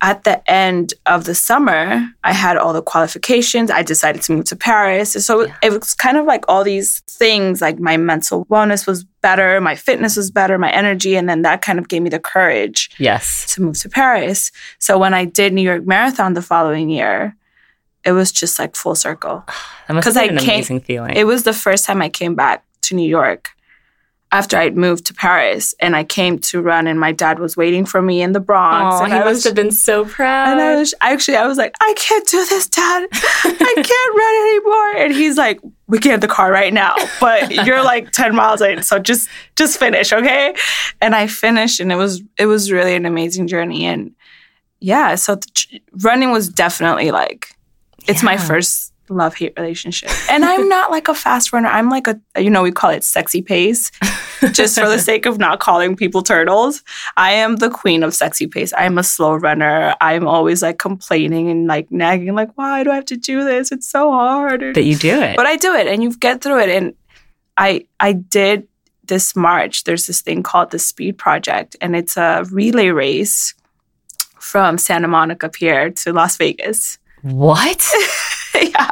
at 0.00 0.22
the 0.22 0.48
end 0.48 0.94
of 1.06 1.24
the 1.24 1.34
summer, 1.34 2.08
I 2.22 2.32
had 2.32 2.56
all 2.56 2.72
the 2.72 2.82
qualifications. 2.82 3.68
I 3.70 3.82
decided 3.82 4.22
to 4.22 4.32
move 4.32 4.44
to 4.46 4.54
Paris. 4.56 5.12
So 5.26 5.46
Yeah. 5.46 5.54
it 5.62 5.72
was 5.72 5.92
kind 5.94 6.16
of 6.16 6.24
like 6.24 6.44
all 6.46 6.62
these 6.62 7.00
things 7.10 7.60
like 7.60 7.80
my 7.80 7.96
mental 7.96 8.46
wellness 8.46 8.86
was 8.86 9.02
better, 9.22 9.60
my 9.60 9.74
fitness 9.74 10.16
was 10.16 10.30
better, 10.30 10.56
my 10.56 10.70
energy. 10.70 11.16
And 11.16 11.28
then 11.28 11.42
that 11.42 11.62
kind 11.62 11.80
of 11.80 11.88
gave 11.88 12.02
me 12.02 12.10
the 12.10 12.20
courage 12.20 12.90
Yes. 12.98 13.46
to 13.54 13.62
move 13.62 13.76
to 13.80 13.88
Paris. 13.88 14.52
So 14.78 14.98
when 14.98 15.14
I 15.14 15.24
did 15.24 15.52
New 15.52 15.62
York 15.62 15.84
Marathon 15.84 16.34
the 16.34 16.42
following 16.42 16.90
year, 16.90 17.34
it 18.04 18.12
was 18.12 18.30
just 18.30 18.58
like 18.60 18.76
full 18.76 18.94
circle. 18.94 19.44
That 19.88 19.94
must 19.94 20.04
'Cause 20.04 20.14
have 20.14 20.24
I 20.24 20.28
can't- 20.28 20.42
amazing 20.42 20.80
feeling. 20.82 21.16
It 21.16 21.24
was 21.26 21.42
the 21.42 21.52
first 21.54 21.84
time 21.86 22.02
I 22.02 22.08
came 22.10 22.34
back 22.36 22.62
to 22.82 22.94
New 22.94 23.08
York 23.08 23.50
after 24.30 24.58
I'd 24.58 24.76
moved 24.76 25.06
to 25.06 25.14
Paris 25.14 25.74
and 25.80 25.96
I 25.96 26.04
came 26.04 26.38
to 26.40 26.60
run 26.60 26.86
and 26.86 27.00
my 27.00 27.12
dad 27.12 27.38
was 27.38 27.56
waiting 27.56 27.86
for 27.86 28.02
me 28.02 28.20
in 28.20 28.32
the 28.32 28.40
Bronx. 28.40 28.96
Aw, 28.96 29.04
and 29.04 29.12
he 29.12 29.18
I 29.18 29.24
must 29.24 29.28
was 29.36 29.44
have 29.44 29.54
been 29.54 29.70
so 29.70 30.04
proud. 30.04 30.48
and 30.52 30.60
I 30.60 30.76
was 30.76 30.94
actually 31.00 31.36
I 31.38 31.46
was 31.46 31.56
like, 31.56 31.74
I 31.80 31.94
can't 31.96 32.26
do 32.28 32.44
this, 32.46 32.68
Dad. 32.68 33.08
I 33.12 33.72
can't 33.74 34.16
run 34.16 34.48
anymore. 34.48 35.04
And 35.04 35.14
he's 35.14 35.36
like, 35.38 35.60
We 35.86 35.98
can 35.98 36.10
have 36.10 36.20
the 36.20 36.28
car 36.28 36.52
right 36.52 36.72
now, 36.74 36.94
but 37.20 37.50
you're 37.50 37.82
like 37.82 38.10
10 38.12 38.34
miles 38.34 38.60
in, 38.60 38.82
so 38.82 38.98
just 38.98 39.28
just 39.56 39.78
finish, 39.78 40.12
okay? 40.12 40.54
And 41.00 41.14
I 41.14 41.26
finished 41.26 41.80
and 41.80 41.90
it 41.90 41.96
was 41.96 42.22
it 42.38 42.46
was 42.46 42.70
really 42.70 42.94
an 42.94 43.06
amazing 43.06 43.46
journey. 43.46 43.86
And 43.86 44.14
yeah, 44.80 45.14
so 45.14 45.38
running 46.02 46.30
was 46.32 46.48
definitely 46.48 47.10
like 47.10 47.54
it's 48.06 48.22
my 48.22 48.36
first 48.36 48.92
love 49.10 49.34
hate 49.34 49.52
relationship. 49.56 50.10
And 50.30 50.44
I'm 50.44 50.68
not 50.68 50.90
like 50.90 51.08
a 51.08 51.14
fast 51.14 51.52
runner. 51.52 51.68
I'm 51.68 51.88
like 51.88 52.06
a 52.06 52.20
you 52.36 52.50
know, 52.50 52.62
we 52.62 52.72
call 52.72 52.90
it 52.90 53.04
sexy 53.04 53.42
pace 53.42 53.90
just 54.52 54.78
for 54.78 54.88
the 54.88 54.98
sake 54.98 55.26
of 55.26 55.38
not 55.38 55.60
calling 55.60 55.96
people 55.96 56.22
turtles. 56.22 56.82
I 57.16 57.32
am 57.32 57.56
the 57.56 57.70
queen 57.70 58.02
of 58.02 58.14
sexy 58.14 58.46
pace. 58.46 58.72
I'm 58.76 58.98
a 58.98 59.02
slow 59.02 59.34
runner. 59.34 59.94
I'm 60.00 60.26
always 60.26 60.62
like 60.62 60.78
complaining 60.78 61.50
and 61.50 61.66
like 61.66 61.90
nagging 61.90 62.34
like 62.34 62.56
why 62.56 62.84
do 62.84 62.90
I 62.90 62.96
have 62.96 63.06
to 63.06 63.16
do 63.16 63.44
this? 63.44 63.72
It's 63.72 63.88
so 63.88 64.10
hard. 64.12 64.74
But 64.74 64.84
you 64.84 64.96
do 64.96 65.20
it. 65.20 65.36
But 65.36 65.46
I 65.46 65.56
do 65.56 65.74
it 65.74 65.86
and 65.86 66.02
you 66.02 66.16
get 66.16 66.42
through 66.42 66.60
it. 66.60 66.68
And 66.68 66.94
I 67.56 67.86
I 68.00 68.12
did 68.12 68.68
this 69.08 69.34
March. 69.34 69.84
There's 69.84 70.06
this 70.06 70.20
thing 70.20 70.42
called 70.42 70.70
the 70.70 70.78
Speed 70.78 71.18
Project, 71.18 71.76
and 71.80 71.96
it's 71.96 72.16
a 72.16 72.44
relay 72.50 72.88
race 72.88 73.54
from 74.38 74.78
Santa 74.78 75.08
Monica 75.08 75.48
Pier 75.48 75.90
to 75.90 76.12
Las 76.12 76.36
Vegas. 76.36 76.98
what? 77.22 77.84
yeah. 78.70 78.90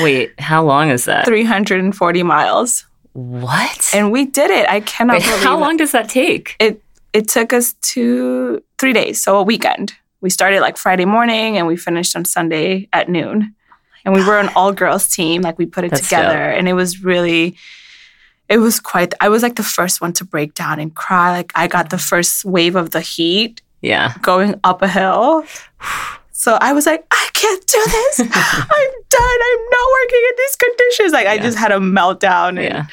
Wait, 0.00 0.38
how 0.38 0.62
long 0.64 0.90
is 0.90 1.04
that? 1.06 1.24
340 1.24 2.22
miles. 2.22 2.86
What? 3.12 3.90
And 3.94 4.10
we 4.10 4.24
did 4.24 4.50
it. 4.50 4.68
I 4.68 4.80
cannot 4.80 5.14
Wait, 5.18 5.24
believe 5.24 5.42
how 5.42 5.56
it. 5.56 5.60
long 5.60 5.76
does 5.76 5.92
that 5.92 6.08
take? 6.08 6.56
it 6.58 6.82
it 7.12 7.28
took 7.28 7.52
us 7.52 7.74
two 7.82 8.62
three 8.78 8.92
days, 8.94 9.22
so 9.22 9.36
a 9.38 9.42
weekend. 9.42 9.92
We 10.22 10.30
started 10.30 10.60
like 10.60 10.76
Friday 10.78 11.04
morning 11.04 11.58
and 11.58 11.66
we 11.66 11.76
finished 11.76 12.16
on 12.16 12.24
Sunday 12.24 12.88
at 12.92 13.08
noon. 13.10 13.54
Oh 13.54 13.76
and 14.06 14.14
we 14.14 14.24
were 14.24 14.38
an 14.38 14.48
all 14.56 14.72
girls 14.72 15.08
team, 15.08 15.42
like 15.42 15.58
we 15.58 15.66
put 15.66 15.84
it 15.84 15.90
That's 15.90 16.04
together, 16.04 16.32
dope. 16.50 16.58
and 16.58 16.68
it 16.68 16.72
was 16.72 17.04
really, 17.04 17.56
it 18.48 18.58
was 18.58 18.80
quite. 18.80 19.12
I 19.20 19.28
was 19.28 19.42
like 19.42 19.56
the 19.56 19.62
first 19.62 20.00
one 20.00 20.12
to 20.14 20.24
break 20.24 20.54
down 20.54 20.80
and 20.80 20.94
cry. 20.94 21.32
Like 21.32 21.52
I 21.54 21.68
got 21.68 21.90
the 21.90 21.98
first 21.98 22.44
wave 22.46 22.76
of 22.76 22.90
the 22.90 23.00
heat 23.02 23.60
Yeah. 23.82 24.14
going 24.22 24.58
up 24.64 24.80
a 24.82 24.88
hill. 24.88 25.44
So 26.42 26.58
I 26.60 26.72
was 26.72 26.86
like, 26.86 27.06
I 27.12 27.28
can't 27.34 27.64
do 27.68 27.80
this. 27.86 28.20
I'm 28.34 28.90
done. 29.10 29.38
I'm 29.48 29.64
not 29.70 29.88
working 30.02 30.22
in 30.28 30.34
these 30.38 30.56
conditions. 30.56 31.12
Like 31.12 31.26
I 31.28 31.38
just 31.38 31.56
had 31.56 31.70
a 31.70 31.76
meltdown. 31.78 32.48
And 32.48 32.64
Yeah. 32.64 32.86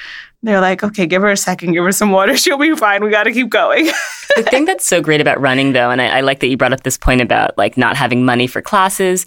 they're 0.44 0.62
like, 0.62 0.84
okay, 0.84 1.08
give 1.08 1.24
her 1.24 1.32
a 1.32 1.36
second, 1.38 1.74
give 1.74 1.84
her 1.84 1.92
some 1.92 2.12
water. 2.12 2.38
She'll 2.42 2.60
be 2.60 2.76
fine. 2.76 3.04
We 3.04 3.10
got 3.10 3.24
to 3.24 3.32
keep 3.34 3.50
going. 3.50 3.86
the 4.36 4.44
thing 4.44 4.66
that's 4.66 4.86
so 4.86 5.02
great 5.02 5.20
about 5.20 5.42
running 5.42 5.74
though 5.74 5.90
and 5.90 6.00
I, 6.00 6.20
I 6.20 6.22
like 6.22 6.42
that 6.42 6.48
you 6.48 6.58
brought 6.58 6.74
up 6.74 6.84
this 6.84 6.96
point 6.98 7.22
about 7.22 7.58
like 7.58 7.76
not 7.76 7.98
having 7.98 8.24
money 8.24 8.46
for 8.46 8.62
classes 8.62 9.26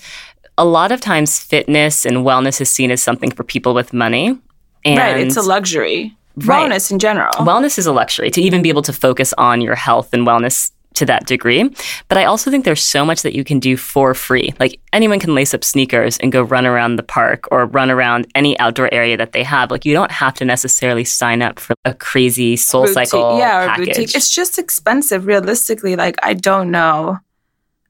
a 0.56 0.64
lot 0.64 0.92
of 0.92 1.00
times 1.00 1.40
fitness 1.40 2.06
and 2.06 2.18
wellness 2.18 2.60
is 2.60 2.70
seen 2.70 2.92
as 2.92 3.02
something 3.02 3.32
for 3.32 3.42
people 3.42 3.74
with 3.74 3.92
money 3.92 4.38
and 4.84 4.98
right. 4.98 5.18
It's 5.26 5.36
a 5.36 5.42
luxury. 5.42 6.16
Right. 6.36 6.70
Wellness 6.70 6.92
in 6.92 7.00
general. 7.00 7.32
wellness 7.38 7.76
is 7.78 7.86
a 7.86 7.92
luxury 7.92 8.30
to 8.30 8.40
even 8.40 8.62
be 8.62 8.68
able 8.68 8.82
to 8.82 8.92
focus 8.92 9.34
on 9.36 9.60
your 9.60 9.74
health 9.74 10.12
and 10.14 10.24
wellness 10.24 10.70
to 10.94 11.04
that 11.06 11.26
degree 11.26 11.68
but 12.08 12.18
i 12.18 12.24
also 12.24 12.50
think 12.50 12.64
there's 12.64 12.82
so 12.82 13.04
much 13.04 13.22
that 13.22 13.34
you 13.34 13.44
can 13.44 13.58
do 13.58 13.76
for 13.76 14.14
free 14.14 14.52
like 14.60 14.78
anyone 14.92 15.18
can 15.18 15.34
lace 15.34 15.54
up 15.54 15.64
sneakers 15.64 16.18
and 16.18 16.32
go 16.32 16.42
run 16.42 16.66
around 16.66 16.96
the 16.96 17.02
park 17.02 17.46
or 17.50 17.66
run 17.66 17.90
around 17.90 18.26
any 18.34 18.58
outdoor 18.58 18.92
area 18.92 19.16
that 19.16 19.32
they 19.32 19.42
have 19.42 19.70
like 19.70 19.84
you 19.84 19.94
don't 19.94 20.10
have 20.10 20.34
to 20.34 20.44
necessarily 20.44 21.04
sign 21.04 21.42
up 21.42 21.58
for 21.58 21.74
a 21.84 21.94
crazy 21.94 22.56
soul 22.56 22.82
Boutique- 22.82 23.08
cycle 23.08 23.38
yeah, 23.38 23.64
or 23.64 23.66
package 23.68 23.86
boutique. 23.88 24.14
It's 24.14 24.28
just 24.34 24.58
expensive, 24.58 25.26
realistically. 25.26 25.96
Like 25.96 26.16
I 26.22 26.34
don't 26.34 26.70
know. 26.70 27.18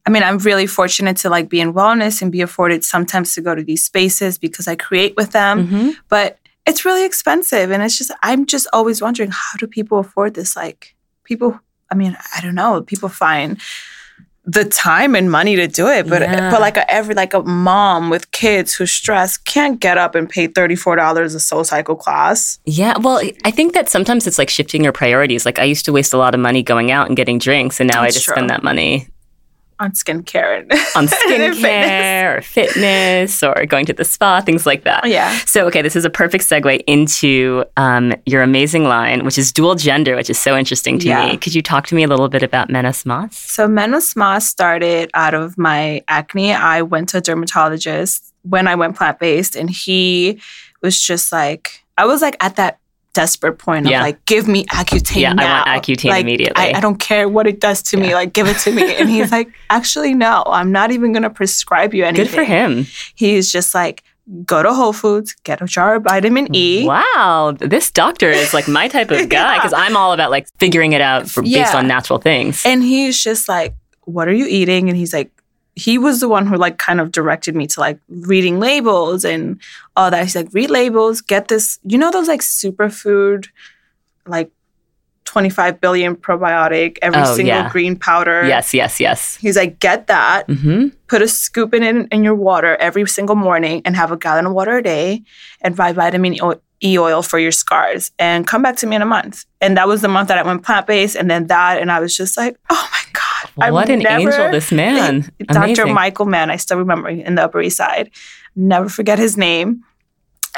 I 0.06 0.10
mean, 0.10 0.22
I'm 0.22 0.38
really 0.38 0.66
fortunate 0.66 1.16
to 1.18 1.30
like 1.30 1.48
be 1.48 1.60
in 1.60 1.72
wellness 1.74 2.22
and 2.22 2.30
be 2.32 2.40
afforded 2.40 2.84
sometimes 2.84 3.34
to 3.34 3.40
go 3.40 3.54
to 3.54 3.62
these 3.62 3.84
spaces 3.84 4.38
because 4.38 4.66
I 4.68 4.74
create 4.76 5.14
with 5.16 5.30
them. 5.32 5.68
Mhm. 5.68 5.94
But 6.08 6.38
it's 6.66 6.84
really 6.84 7.04
expensive, 7.04 7.70
and 7.70 7.82
it's 7.82 7.98
just 7.98 8.10
I'm 8.22 8.46
just 8.46 8.66
always 8.72 9.02
wondering 9.02 9.30
how 9.30 9.56
do 9.58 9.66
people 9.66 9.98
afford 9.98 10.34
this? 10.34 10.56
Like 10.56 10.94
people, 11.24 11.58
I 11.92 11.94
mean, 11.94 12.16
I 12.36 12.40
don't 12.40 12.54
know. 12.54 12.80
People 12.82 13.08
find 13.10 13.60
the 14.44 14.64
time 14.64 15.14
and 15.14 15.30
money 15.30 15.54
to 15.54 15.68
do 15.68 15.86
it, 15.86 16.08
but 16.08 16.20
eh, 16.22 16.32
Yeah. 16.32 16.50
but 16.50 16.60
like 16.60 16.76
a, 16.76 16.84
every 16.90 17.14
like 17.14 17.32
a 17.32 17.42
mom 17.42 18.10
with 18.10 18.24
kids 18.32 18.74
who's 18.74 18.90
stressed 18.90 19.44
can't 19.44 19.78
get 19.78 19.98
up 19.98 20.16
and 20.16 20.28
pay 20.28 20.48
thirty 20.48 20.74
four 20.74 20.96
dollars 20.96 21.34
a 21.36 21.38
soul 21.40 21.62
cycle 21.62 21.94
class. 21.94 22.58
Yeah, 22.64 22.98
well, 22.98 23.20
I 23.44 23.52
think 23.52 23.74
that 23.74 23.88
sometimes 23.88 24.26
it's 24.26 24.38
like 24.38 24.50
shifting 24.50 24.82
your 24.82 24.92
priorities. 24.92 25.46
Like 25.46 25.60
I 25.60 25.64
used 25.64 25.84
to 25.84 25.92
waste 25.92 26.12
a 26.12 26.18
lot 26.18 26.34
of 26.34 26.40
money 26.40 26.62
going 26.64 26.90
out 26.90 27.06
and 27.06 27.16
getting 27.16 27.38
drinks, 27.38 27.78
and 27.78 27.88
now 27.92 28.02
I 28.02 28.08
just 28.10 28.24
true. 28.24 28.34
spend 28.34 28.50
that 28.50 28.64
money 28.64 29.06
on 29.82 29.92
skincare 29.92 30.60
and 30.60 30.72
on 30.96 31.02
and 31.04 31.10
fitness. 31.10 31.58
skincare 31.58 32.38
or 32.38 32.42
fitness 32.42 33.42
or 33.42 33.66
going 33.66 33.86
to 33.86 33.92
the 33.92 34.04
spa, 34.04 34.40
things 34.40 34.64
like 34.66 34.84
that. 34.84 35.08
Yeah. 35.08 35.36
So, 35.46 35.66
okay, 35.66 35.82
this 35.82 35.96
is 35.96 36.04
a 36.04 36.10
perfect 36.10 36.44
segue 36.44 36.82
into 36.86 37.64
um, 37.76 38.14
your 38.26 38.42
amazing 38.42 38.84
line, 38.84 39.24
which 39.24 39.38
is 39.38 39.52
dual 39.52 39.74
gender, 39.74 40.16
which 40.16 40.30
is 40.30 40.38
so 40.38 40.56
interesting 40.56 40.98
to 41.00 41.08
Yeah. 41.08 41.26
me. 41.26 41.36
Could 41.36 41.54
you 41.54 41.62
talk 41.62 41.86
to 41.88 41.94
me 41.94 42.02
a 42.04 42.08
little 42.08 42.28
bit 42.28 42.42
about 42.42 42.68
Menos 42.68 43.04
Mas? 43.04 43.36
So 43.36 43.66
Menos 43.68 44.16
Mas 44.16 44.48
started 44.48 45.10
out 45.14 45.34
of 45.34 45.58
my 45.58 46.02
acne. 46.08 46.52
I 46.52 46.82
went 46.82 47.08
to 47.10 47.18
a 47.18 47.20
dermatologist 47.20 48.32
when 48.42 48.66
I 48.66 48.74
went 48.74 48.96
plant 48.96 49.18
based, 49.18 49.56
and 49.56 49.70
he 49.70 50.40
was 50.82 51.00
just 51.00 51.30
like, 51.32 51.84
I 51.98 52.06
was 52.06 52.22
like 52.22 52.36
at 52.40 52.56
that 52.56 52.78
desperate 53.14 53.58
point 53.58 53.86
of 53.86 53.92
Yeah. 53.92 54.02
like, 54.02 54.24
give 54.24 54.48
me 54.48 54.64
Accutane 54.66 55.20
Yeah, 55.20 55.34
I 55.36 55.44
want 55.74 55.84
Accutane 55.84 56.10
Like, 56.10 56.22
immediately. 56.22 56.54
I, 56.56 56.78
I 56.78 56.80
don't 56.80 56.98
care 56.98 57.28
what 57.28 57.46
it 57.46 57.60
does 57.60 57.82
to 57.84 57.96
me. 57.96 58.14
Like, 58.14 58.32
give 58.32 58.46
it 58.48 58.58
to 58.60 58.72
me. 58.72 58.94
And 58.96 59.08
he's 59.08 59.30
like, 59.38 59.48
actually, 59.70 60.14
no, 60.14 60.42
I'm 60.46 60.72
not 60.72 60.90
even 60.92 61.12
gonna 61.12 61.30
prescribe 61.30 61.92
you 61.94 62.04
anything. 62.04 62.26
Good 62.26 62.34
for 62.34 62.44
him. 62.44 62.86
He's 63.14 63.52
just 63.52 63.74
like, 63.74 64.02
go 64.44 64.62
to 64.62 64.72
Whole 64.72 64.92
Foods, 64.92 65.34
get 65.44 65.60
a 65.60 65.66
jar 65.66 65.96
of 65.96 66.04
vitamin 66.04 66.54
E. 66.54 66.86
Wow, 66.86 67.54
this 67.58 67.90
doctor 67.90 68.30
is 68.30 68.54
like 68.54 68.68
my 68.68 68.88
type 68.88 69.10
of 69.10 69.28
guy 69.28 69.54
Yeah. 69.54 69.58
because 69.58 69.72
I'm 69.72 69.96
all 69.96 70.12
about 70.12 70.30
like 70.30 70.46
figuring 70.58 70.92
it 70.92 71.00
out 71.00 71.28
for, 71.28 71.42
based 71.42 71.74
on 71.74 71.86
natural 71.86 72.18
things. 72.18 72.62
And 72.64 72.82
he's 72.82 73.20
just 73.22 73.48
like, 73.48 73.74
What 74.04 74.28
are 74.28 74.32
you 74.32 74.46
eating? 74.46 74.88
And 74.88 74.96
he's 74.96 75.12
like, 75.12 75.30
he 75.74 75.96
was 75.98 76.20
the 76.20 76.28
one 76.28 76.46
who 76.46 76.56
like 76.56 76.78
kind 76.78 77.00
of 77.00 77.12
directed 77.12 77.56
me 77.56 77.66
to 77.66 77.80
like 77.80 77.98
reading 78.08 78.60
labels 78.60 79.24
and 79.24 79.58
all 79.96 80.10
that. 80.10 80.22
He's 80.24 80.36
like, 80.36 80.52
read 80.52 80.70
labels, 80.70 81.20
get 81.22 81.48
this, 81.48 81.78
you 81.84 81.96
know, 81.96 82.10
those 82.10 82.28
like 82.28 82.40
superfood, 82.42 83.48
like 84.26 84.50
25 85.24 85.80
billion 85.80 86.14
probiotic, 86.16 86.98
every 87.00 87.22
Oh, 87.22 87.36
single 87.36 87.46
yeah. 87.46 87.68
green 87.70 87.96
powder. 87.96 88.44
yes, 88.46 88.74
yes, 88.74 89.00
yes. 89.00 89.36
He's 89.36 89.56
like, 89.56 89.78
get 89.78 90.08
that, 90.08 90.44
hmm 90.50 90.88
put 91.08 91.20
a 91.22 91.28
scoop 91.28 91.74
in 91.74 91.82
it 91.82 92.08
in 92.10 92.24
your 92.24 92.34
water 92.34 92.74
every 92.76 93.06
single 93.06 93.36
morning 93.36 93.82
and 93.84 93.94
have 93.94 94.10
a 94.10 94.16
gallon 94.16 94.46
of 94.46 94.52
water 94.54 94.78
a 94.78 94.82
day 94.82 95.22
and 95.60 95.76
buy 95.76 95.92
vitamin 95.92 96.34
E 96.82 96.98
oil 96.98 97.20
for 97.22 97.38
your 97.38 97.52
scars 97.52 98.10
and 98.18 98.46
come 98.46 98.62
back 98.62 98.76
to 98.76 98.86
me 98.86 98.96
in 98.96 99.02
a 99.02 99.06
month. 99.06 99.44
And 99.60 99.76
that 99.76 99.86
was 99.86 100.00
the 100.00 100.08
month 100.08 100.28
that 100.28 100.38
I 100.38 100.42
went 100.42 100.64
plant 100.64 100.86
based 100.86 101.14
and 101.16 101.30
then 101.30 101.48
that. 101.48 101.80
And 101.82 101.92
I 101.92 102.00
was 102.00 102.16
just 102.16 102.36
like, 102.38 102.56
oh 102.70 102.88
my 102.90 103.02
God. 103.12 103.22
I've 103.60 103.72
What 103.72 103.88
an 103.88 104.00
never- 104.00 104.30
angel, 104.30 104.50
this 104.50 104.70
man. 104.72 105.30
Dr. 105.48 105.58
Amazing. 105.64 105.94
Michael 105.94 106.26
Mann, 106.26 106.50
I 106.50 106.56
still 106.56 106.78
remember 106.78 107.08
in 107.08 107.34
the 107.36 107.44
Upper 107.44 107.60
East 107.60 107.76
Side. 107.76 108.10
Never 108.56 108.88
forget 108.88 109.18
his 109.18 109.36
name. 109.36 109.82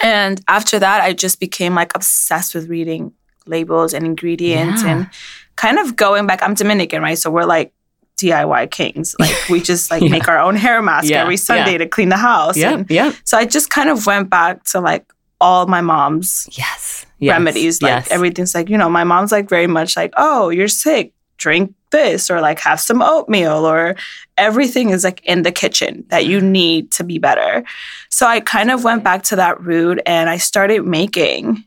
And 0.02 0.40
after 0.48 0.78
that, 0.78 1.02
I 1.02 1.12
just 1.12 1.38
became 1.40 1.74
like 1.74 1.92
obsessed 1.94 2.54
with 2.54 2.68
reading 2.68 3.12
labels 3.46 3.94
and 3.94 4.04
ingredients 4.04 4.82
Yeah. 4.82 4.90
and 4.90 5.10
kind 5.56 5.78
of 5.78 5.96
going 5.96 6.26
back. 6.26 6.42
I'm 6.42 6.54
Dominican, 6.54 7.02
right? 7.02 7.18
So 7.18 7.30
we're 7.30 7.44
like 7.44 7.72
DIY 8.18 8.70
kings. 8.70 9.14
Like 9.20 9.36
we 9.48 9.60
just 9.60 9.90
like 9.90 10.02
Yeah. 10.02 10.08
make 10.10 10.28
our 10.28 10.38
own 10.38 10.56
hair 10.56 10.82
mask 10.82 11.08
Yeah, 11.10 11.22
every 11.22 11.36
Sunday 11.36 11.78
to 11.78 11.86
clean 11.86 12.08
the 12.08 12.16
house. 12.16 12.56
Yeah, 12.56 12.74
And 12.74 12.90
yeah. 12.90 13.12
so 13.24 13.36
I 13.38 13.44
just 13.44 13.70
kind 13.70 13.88
of 13.88 14.06
went 14.06 14.30
back 14.30 14.64
to 14.72 14.80
like 14.80 15.04
all 15.40 15.66
my 15.66 15.80
mom's 15.80 16.48
Yes. 16.52 17.06
yes. 17.18 17.32
remedies. 17.34 17.82
Like 17.82 17.90
yes. 18.04 18.10
everything's 18.10 18.54
like, 18.54 18.68
you 18.68 18.78
know, 18.78 18.88
my 18.88 19.04
mom's 19.04 19.30
like 19.30 19.48
very 19.48 19.66
much 19.66 19.96
like, 19.96 20.12
oh, 20.16 20.48
you're 20.48 20.68
sick, 20.68 21.12
drink 21.38 21.74
this, 21.94 22.30
or 22.30 22.40
like 22.40 22.58
have 22.60 22.80
some 22.80 23.00
oatmeal, 23.00 23.64
or 23.64 23.94
everything 24.36 24.90
is 24.90 25.04
like 25.04 25.20
in 25.24 25.42
the 25.42 25.52
kitchen 25.52 26.04
that 26.08 26.26
you 26.26 26.40
need 26.40 26.90
to 26.90 27.04
be 27.04 27.18
better. 27.18 27.64
So 28.10 28.26
I 28.26 28.40
kind 28.40 28.70
of 28.70 28.84
went 28.84 29.04
back 29.04 29.22
to 29.30 29.36
that 29.36 29.60
route 29.60 30.00
and 30.04 30.28
I 30.28 30.38
started 30.38 30.84
making. 30.84 31.64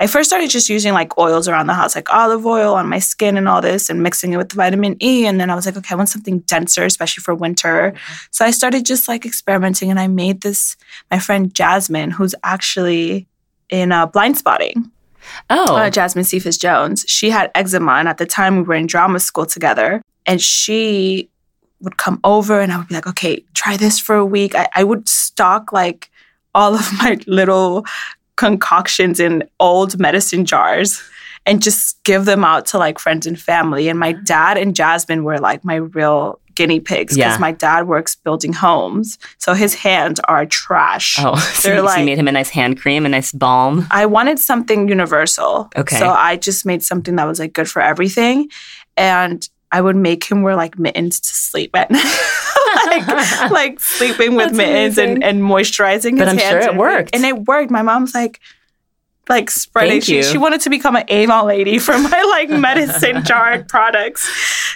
I 0.00 0.06
first 0.06 0.30
started 0.30 0.48
just 0.48 0.68
using 0.68 0.92
like 0.94 1.18
oils 1.18 1.48
around 1.48 1.66
the 1.66 1.74
house, 1.74 1.96
like 1.96 2.08
olive 2.12 2.46
oil 2.46 2.74
on 2.74 2.88
my 2.88 3.00
skin 3.00 3.36
and 3.36 3.48
all 3.48 3.60
this, 3.60 3.90
and 3.90 4.02
mixing 4.02 4.32
it 4.32 4.36
with 4.36 4.52
vitamin 4.52 4.96
E. 5.02 5.26
And 5.26 5.40
then 5.40 5.50
I 5.50 5.56
was 5.56 5.66
like, 5.66 5.76
okay, 5.76 5.92
I 5.92 5.96
want 5.96 6.08
something 6.08 6.38
denser, 6.40 6.84
especially 6.84 7.22
for 7.22 7.34
winter. 7.34 7.94
So 8.30 8.44
I 8.44 8.52
started 8.52 8.86
just 8.86 9.08
like 9.08 9.26
experimenting 9.26 9.90
and 9.90 10.00
I 10.00 10.06
made 10.06 10.40
this. 10.42 10.76
My 11.10 11.18
friend 11.18 11.52
Jasmine, 11.52 12.12
who's 12.12 12.34
actually 12.42 13.26
in 13.70 13.90
uh, 13.92 14.06
Blindspotting, 14.06 14.90
Oh, 15.50 15.76
uh, 15.76 15.90
Jasmine 15.90 16.24
Cephas 16.24 16.58
Jones. 16.58 17.04
She 17.08 17.30
had 17.30 17.50
eczema, 17.54 17.92
and 17.92 18.08
at 18.08 18.18
the 18.18 18.26
time 18.26 18.56
we 18.56 18.62
were 18.62 18.74
in 18.74 18.86
drama 18.86 19.20
school 19.20 19.46
together. 19.46 20.02
And 20.26 20.40
she 20.42 21.30
would 21.80 21.96
come 21.96 22.20
over, 22.24 22.60
and 22.60 22.72
I 22.72 22.78
would 22.78 22.88
be 22.88 22.94
like, 22.94 23.06
"Okay, 23.06 23.44
try 23.54 23.76
this 23.76 23.98
for 23.98 24.16
a 24.16 24.26
week." 24.26 24.54
I, 24.54 24.68
I 24.74 24.84
would 24.84 25.08
stock 25.08 25.72
like 25.72 26.10
all 26.54 26.74
of 26.74 26.92
my 26.98 27.18
little 27.26 27.86
concoctions 28.36 29.18
in 29.18 29.48
old 29.58 29.98
medicine 29.98 30.44
jars 30.44 31.02
and 31.44 31.62
just 31.62 32.02
give 32.04 32.24
them 32.24 32.44
out 32.44 32.66
to 32.66 32.78
like 32.78 32.98
friends 32.98 33.26
and 33.26 33.40
family. 33.40 33.88
And 33.88 33.98
my 33.98 34.12
dad 34.12 34.58
and 34.58 34.76
Jasmine 34.76 35.24
were 35.24 35.38
like 35.38 35.64
my 35.64 35.76
real 35.76 36.40
guinea 36.58 36.80
pigs 36.80 37.14
because 37.14 37.34
Yeah. 37.34 37.38
my 37.48 37.52
dad 37.52 37.82
works 37.94 38.12
building 38.26 38.52
homes, 38.52 39.18
so 39.38 39.54
his 39.54 39.72
hands 39.86 40.18
are 40.32 40.44
trash. 40.46 41.16
oh. 41.20 41.36
So, 41.62 41.68
you- 41.70 41.78
so 41.78 41.84
like- 41.84 41.98
you 42.00 42.04
made 42.10 42.18
him 42.18 42.28
a 42.28 42.32
nice 42.40 42.50
hand 42.58 42.74
cream, 42.82 43.06
a 43.06 43.08
nice 43.18 43.32
balm. 43.32 43.86
I 43.90 44.04
wanted 44.06 44.38
something 44.50 44.88
universal. 44.88 45.70
Okay. 45.76 45.98
So 45.98 46.06
I 46.10 46.36
just 46.48 46.66
made 46.66 46.82
something 46.82 47.16
that 47.16 47.26
was 47.26 47.38
like 47.38 47.52
good 47.58 47.68
for 47.74 47.80
everything. 47.80 48.48
And 48.96 49.48
I 49.70 49.80
would 49.80 49.96
make 49.96 50.24
him 50.30 50.42
wear 50.42 50.56
like 50.56 50.78
mittens 50.78 51.20
to 51.20 51.28
sleep 51.28 51.70
at 51.74 51.90
night. 51.96 52.04
like, 52.86 53.50
like 53.60 53.80
sleeping 53.80 54.34
with 54.34 54.46
That's 54.46 54.56
mittens 54.56 54.98
and, 54.98 55.22
amazing. 55.22 55.22
and 55.22 55.42
moisturizing 55.42 56.12
his 56.12 56.18
But 56.20 56.28
I'm 56.28 56.38
hands. 56.38 56.64
sure 56.64 56.72
it 56.72 56.76
worked. 56.76 57.14
And 57.14 57.24
it 57.24 57.36
worked. 57.46 57.70
My 57.70 57.82
mom's 57.82 58.14
like, 58.14 58.40
like 59.28 59.50
spreading. 59.50 60.00
She, 60.00 60.22
she 60.22 60.38
wanted 60.38 60.60
to 60.62 60.70
become 60.70 60.96
an 60.96 61.04
Avon 61.08 61.46
lady 61.46 61.78
for 61.78 61.98
my 61.98 62.22
like 62.30 62.48
medicine 62.50 63.24
jar 63.24 63.62
products. 63.64 64.28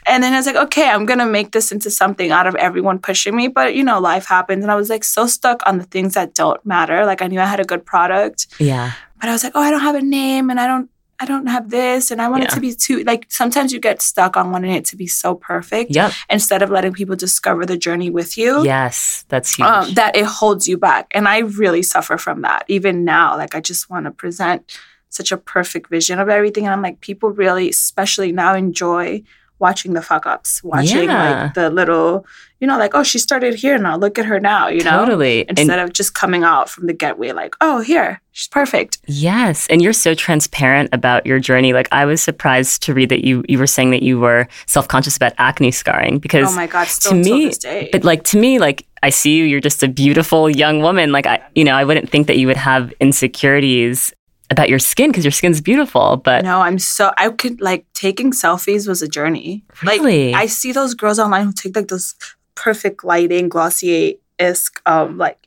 And 0.07 0.23
then 0.23 0.33
I 0.33 0.37
was 0.37 0.47
like, 0.47 0.57
okay, 0.57 0.89
I'm 0.91 1.07
gonna 1.07 1.27
make 1.27 1.53
this 1.53 1.73
into 1.73 1.91
something 1.91 2.31
out 2.31 2.47
of 2.47 2.55
everyone 2.57 2.99
pushing 2.99 3.35
me. 3.37 3.49
But 3.49 3.75
you 3.75 3.85
know, 3.85 4.01
life 4.01 4.27
happens. 4.27 4.65
And 4.65 4.71
I 4.71 4.75
was 4.77 4.91
like 4.91 5.05
so 5.05 5.27
stuck 5.27 5.63
on 5.67 5.79
the 5.79 5.85
things 5.85 6.15
that 6.15 6.35
don't 6.35 6.65
matter. 6.67 7.05
Like 7.07 7.23
I 7.23 7.27
knew 7.29 7.41
I 7.41 7.47
had 7.47 7.61
a 7.61 7.65
good 7.65 7.85
product, 7.87 8.47
Yeah. 8.59 8.93
but 9.21 9.29
I 9.29 9.33
was 9.33 9.43
like, 9.45 9.53
oh, 9.55 9.61
I 9.61 9.71
don't 9.71 9.81
have 9.81 9.95
a 9.95 10.03
name 10.03 10.51
and 10.51 10.59
I 10.61 10.67
don't 10.67 10.91
I 11.23 11.25
don't 11.25 11.47
have 11.47 11.71
this 11.71 12.11
and 12.11 12.21
I 12.21 12.29
want 12.29 12.43
it 12.43 12.51
to 12.51 12.61
be 12.61 12.75
too 12.75 13.05
like 13.05 13.27
sometimes 13.29 13.73
you 13.73 13.79
get 13.79 14.03
stuck 14.03 14.37
on 14.37 14.51
wanting 14.51 14.73
it 14.73 14.85
to 14.87 14.97
be 14.97 15.07
so 15.07 15.37
perfect 15.37 15.93
Yep. 15.93 16.13
instead 16.29 16.63
of 16.63 16.71
letting 16.71 16.93
people 16.93 17.15
discover 17.15 17.65
the 17.65 17.77
journey 17.77 18.11
with 18.11 18.37
you. 18.37 18.65
Yes. 18.65 19.25
That's 19.29 19.55
huge. 19.55 19.69
Um, 19.69 19.95
that 19.95 20.17
it 20.17 20.25
holds 20.25 20.67
you 20.67 20.77
back. 20.77 21.07
And 21.13 21.29
I 21.29 21.39
really 21.39 21.85
suffer 21.85 22.19
from 22.19 22.43
that. 22.43 22.65
Even 22.67 23.05
now, 23.05 23.37
like 23.37 23.55
I 23.55 23.61
just 23.61 23.89
want 23.89 24.07
to 24.07 24.11
present 24.11 24.77
such 25.11 25.31
a 25.31 25.37
perfect 25.37 25.91
vision 25.91 26.19
of 26.19 26.29
everything. 26.29 26.65
And 26.65 26.73
I'm 26.73 26.83
like, 26.83 27.01
people 27.01 27.31
really, 27.31 27.69
especially 27.69 28.33
now, 28.33 28.55
enjoy 28.55 29.23
watching 29.63 29.95
the 29.95 30.03
fuck 30.03 30.27
ups, 30.27 30.63
watching 30.63 31.05
Yeah. 31.09 31.45
like 31.45 31.55
the 31.55 31.71
little, 31.71 32.27
you 32.61 32.67
know, 32.67 32.77
like, 32.77 32.95
oh, 32.95 33.03
she 33.05 33.19
started 33.19 33.55
here 33.55 33.79
now. 33.79 33.97
Look 33.97 34.19
at 34.19 34.27
her 34.27 34.39
now, 34.41 34.69
you 34.69 34.83
know? 34.85 34.99
totally. 34.99 35.49
And- 35.49 35.59
Instead 35.59 35.79
of 35.79 35.93
just 35.95 36.15
coming 36.15 36.43
out 36.45 36.69
from 36.69 36.87
the 36.89 36.93
getaway, 36.93 37.33
like, 37.33 37.55
oh, 37.61 37.81
here, 37.81 38.21
she's 38.33 38.49
perfect. 38.49 38.99
Yes, 39.07 39.67
and 39.71 39.81
you're 39.81 39.93
so 40.07 40.13
transparent 40.15 40.91
about 40.93 41.25
your 41.25 41.39
journey. 41.39 41.73
Like 41.73 41.89
I 41.93 42.05
was 42.05 42.21
surprised 42.23 42.83
to 42.85 42.93
read 42.93 43.09
that 43.09 43.23
you 43.25 43.45
you 43.49 43.59
were 43.59 43.67
saying 43.77 43.91
that 43.93 44.03
you 44.03 44.19
were 44.21 44.49
self-conscious 44.67 45.17
about 45.17 45.33
acne 45.39 45.71
scarring 45.71 46.19
because 46.19 46.49
Oh 46.53 46.57
my 46.57 46.67
God, 46.67 46.87
still 46.89 47.13
to 47.13 47.17
me 47.17 47.53
but 47.93 48.03
like 48.05 48.23
to 48.25 48.37
me 48.39 48.59
like 48.59 48.85
I 49.05 49.11
see 49.11 49.33
you 49.39 49.45
you're 49.45 49.61
just 49.69 49.83
a 49.83 49.89
beautiful 49.89 50.51
young 50.51 50.81
woman. 50.83 51.13
Like 51.13 51.27
I 51.27 51.41
you 51.55 51.65
know, 51.65 51.75
I 51.81 51.85
wouldn't 51.85 52.09
think 52.11 52.27
that 52.27 52.37
you 52.39 52.47
would 52.49 52.57
have 52.71 52.93
insecurities 53.01 54.13
about 54.53 54.69
your 54.69 54.79
skin 54.79 55.11
because 55.11 55.25
your 55.25 55.33
skin's 55.33 55.61
beautiful, 55.61 56.19
but 56.19 56.45
no, 56.45 56.61
I'm 56.61 56.79
so 56.79 57.13
I 57.17 57.31
could 57.31 57.61
like 57.61 57.85
taking 57.95 58.31
selfies 58.31 58.87
was 58.87 59.03
a 59.03 59.09
journey. 59.09 59.65
Really? 59.83 60.31
Like 60.33 60.43
I 60.43 60.47
see 60.47 60.71
those 60.71 60.95
girls 60.95 61.19
online 61.19 61.47
who 61.47 61.53
take 61.53 61.75
like 61.75 61.89
those 61.89 62.15
perfect 62.55 63.03
lighting, 63.03 63.49
glossier 63.49 64.15
esque 64.39 64.81
um 64.87 65.19
like 65.19 65.39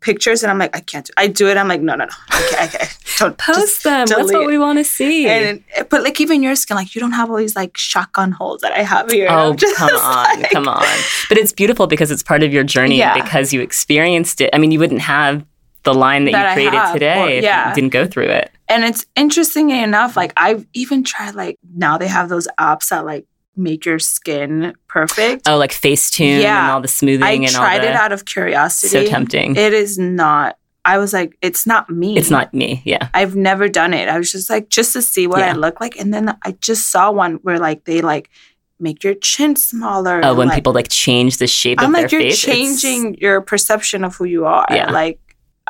pictures, 0.00 0.42
and 0.42 0.50
I'm 0.50 0.58
like, 0.58 0.74
I 0.76 0.80
can't 0.80 1.06
do. 1.06 1.12
I 1.16 1.26
do 1.26 1.48
it. 1.48 1.56
I'm 1.58 1.68
like, 1.68 1.80
no, 1.82 1.94
no, 1.94 2.04
no. 2.06 2.14
Okay, 2.34 2.64
okay. 2.66 2.86
Don't 3.18 3.36
post 3.36 3.84
them. 3.84 4.06
That's 4.06 4.32
what 4.32 4.46
we 4.46 4.56
want 4.56 4.78
to 4.78 4.84
see. 4.84 5.28
And 5.28 5.62
but 5.90 6.02
like 6.02 6.18
even 6.22 6.42
your 6.42 6.54
skin, 6.56 6.74
like 6.74 6.94
you 6.94 7.02
don't 7.02 7.12
have 7.12 7.28
all 7.30 7.36
these 7.36 7.54
like 7.54 7.76
shotgun 7.76 8.32
holes 8.32 8.62
that 8.62 8.72
I 8.72 8.80
have 8.82 9.10
here. 9.10 9.28
Oh, 9.30 9.52
just 9.52 9.76
come 9.76 9.90
on, 9.94 10.40
like- 10.40 10.50
come 10.50 10.66
on. 10.68 10.82
But 11.28 11.36
it's 11.36 11.52
beautiful 11.52 11.86
because 11.86 12.10
it's 12.10 12.22
part 12.22 12.42
of 12.42 12.50
your 12.50 12.64
journey 12.64 12.96
Yeah. 12.96 13.12
because 13.22 13.52
you 13.52 13.60
experienced 13.60 14.40
it. 14.40 14.48
I 14.54 14.58
mean, 14.58 14.70
you 14.70 14.78
wouldn't 14.78 15.02
have 15.02 15.44
the 15.82 15.94
line 15.94 16.24
that, 16.26 16.32
That 16.32 16.48
you 16.50 16.54
created 16.54 16.78
have, 16.78 16.92
today 16.92 17.22
or- 17.22 17.28
if 17.38 17.44
yeah. 17.44 17.68
you 17.70 17.74
didn't 17.74 17.90
go 17.92 18.06
through 18.06 18.28
it. 18.28 18.50
And 18.68 18.84
it's 18.84 19.04
interesting 19.16 19.70
enough, 19.70 20.16
like 20.16 20.32
I've 20.36 20.66
even 20.74 21.02
tried 21.04 21.34
like 21.34 21.58
now 21.74 21.98
they 21.98 22.06
have 22.08 22.28
those 22.28 22.46
apps 22.58 22.88
that 22.90 23.04
like 23.04 23.26
make 23.56 23.84
your 23.84 23.98
skin 23.98 24.74
perfect. 24.88 25.48
Oh, 25.48 25.56
like 25.56 25.72
Facetune 25.72 26.42
and 26.44 26.70
all 26.70 26.80
the 26.80 26.88
smoothing 26.88 27.22
I 27.24 27.32
and 27.32 27.48
tried 27.48 27.80
the, 27.82 27.88
it 27.90 27.94
out 27.94 28.12
of 28.12 28.24
curiosity. 28.24 28.88
So 28.88 29.04
tempting. 29.06 29.56
It 29.56 29.72
is 29.72 29.98
not. 29.98 30.56
I 30.84 30.98
was 30.98 31.12
like, 31.12 31.36
it's 31.42 31.66
not 31.66 31.90
me. 31.90 32.16
it's 32.16 32.30
not 32.30 32.54
me. 32.54 32.80
Yeah. 32.84 33.08
I've 33.12 33.36
never 33.36 33.68
done 33.68 33.92
it. 33.92 34.08
I 34.08 34.16
was 34.16 34.32
just 34.32 34.48
like, 34.48 34.70
just 34.70 34.92
to 34.94 35.02
see 35.02 35.26
what 35.26 35.40
Yeah. 35.40 35.50
I 35.50 35.52
look 35.52 35.80
like. 35.80 35.96
And 35.98 36.14
then 36.14 36.36
I 36.44 36.52
just 36.60 36.90
saw 36.90 37.10
one 37.10 37.34
where 37.42 37.58
like 37.58 37.84
they 37.84 38.00
like 38.00 38.30
make 38.78 39.04
your 39.04 39.14
chin 39.14 39.56
smaller. 39.56 40.20
Oh, 40.24 40.32
when 40.34 40.48
like, 40.48 40.54
people 40.56 40.72
like 40.72 40.88
change 40.88 41.36
the 41.36 41.46
shape 41.46 41.82
of 41.82 41.82
their 41.82 41.88
face. 41.92 41.96
I'm 41.98 42.02
like, 42.04 42.12
you're 42.12 42.20
it's- 42.22 42.40
changing 42.40 43.16
your 43.16 43.40
perception 43.42 44.04
of 44.04 44.16
who 44.16 44.24
you 44.24 44.46
are. 44.46 44.66
Yeah. 44.70 44.90
Like, 44.90 45.18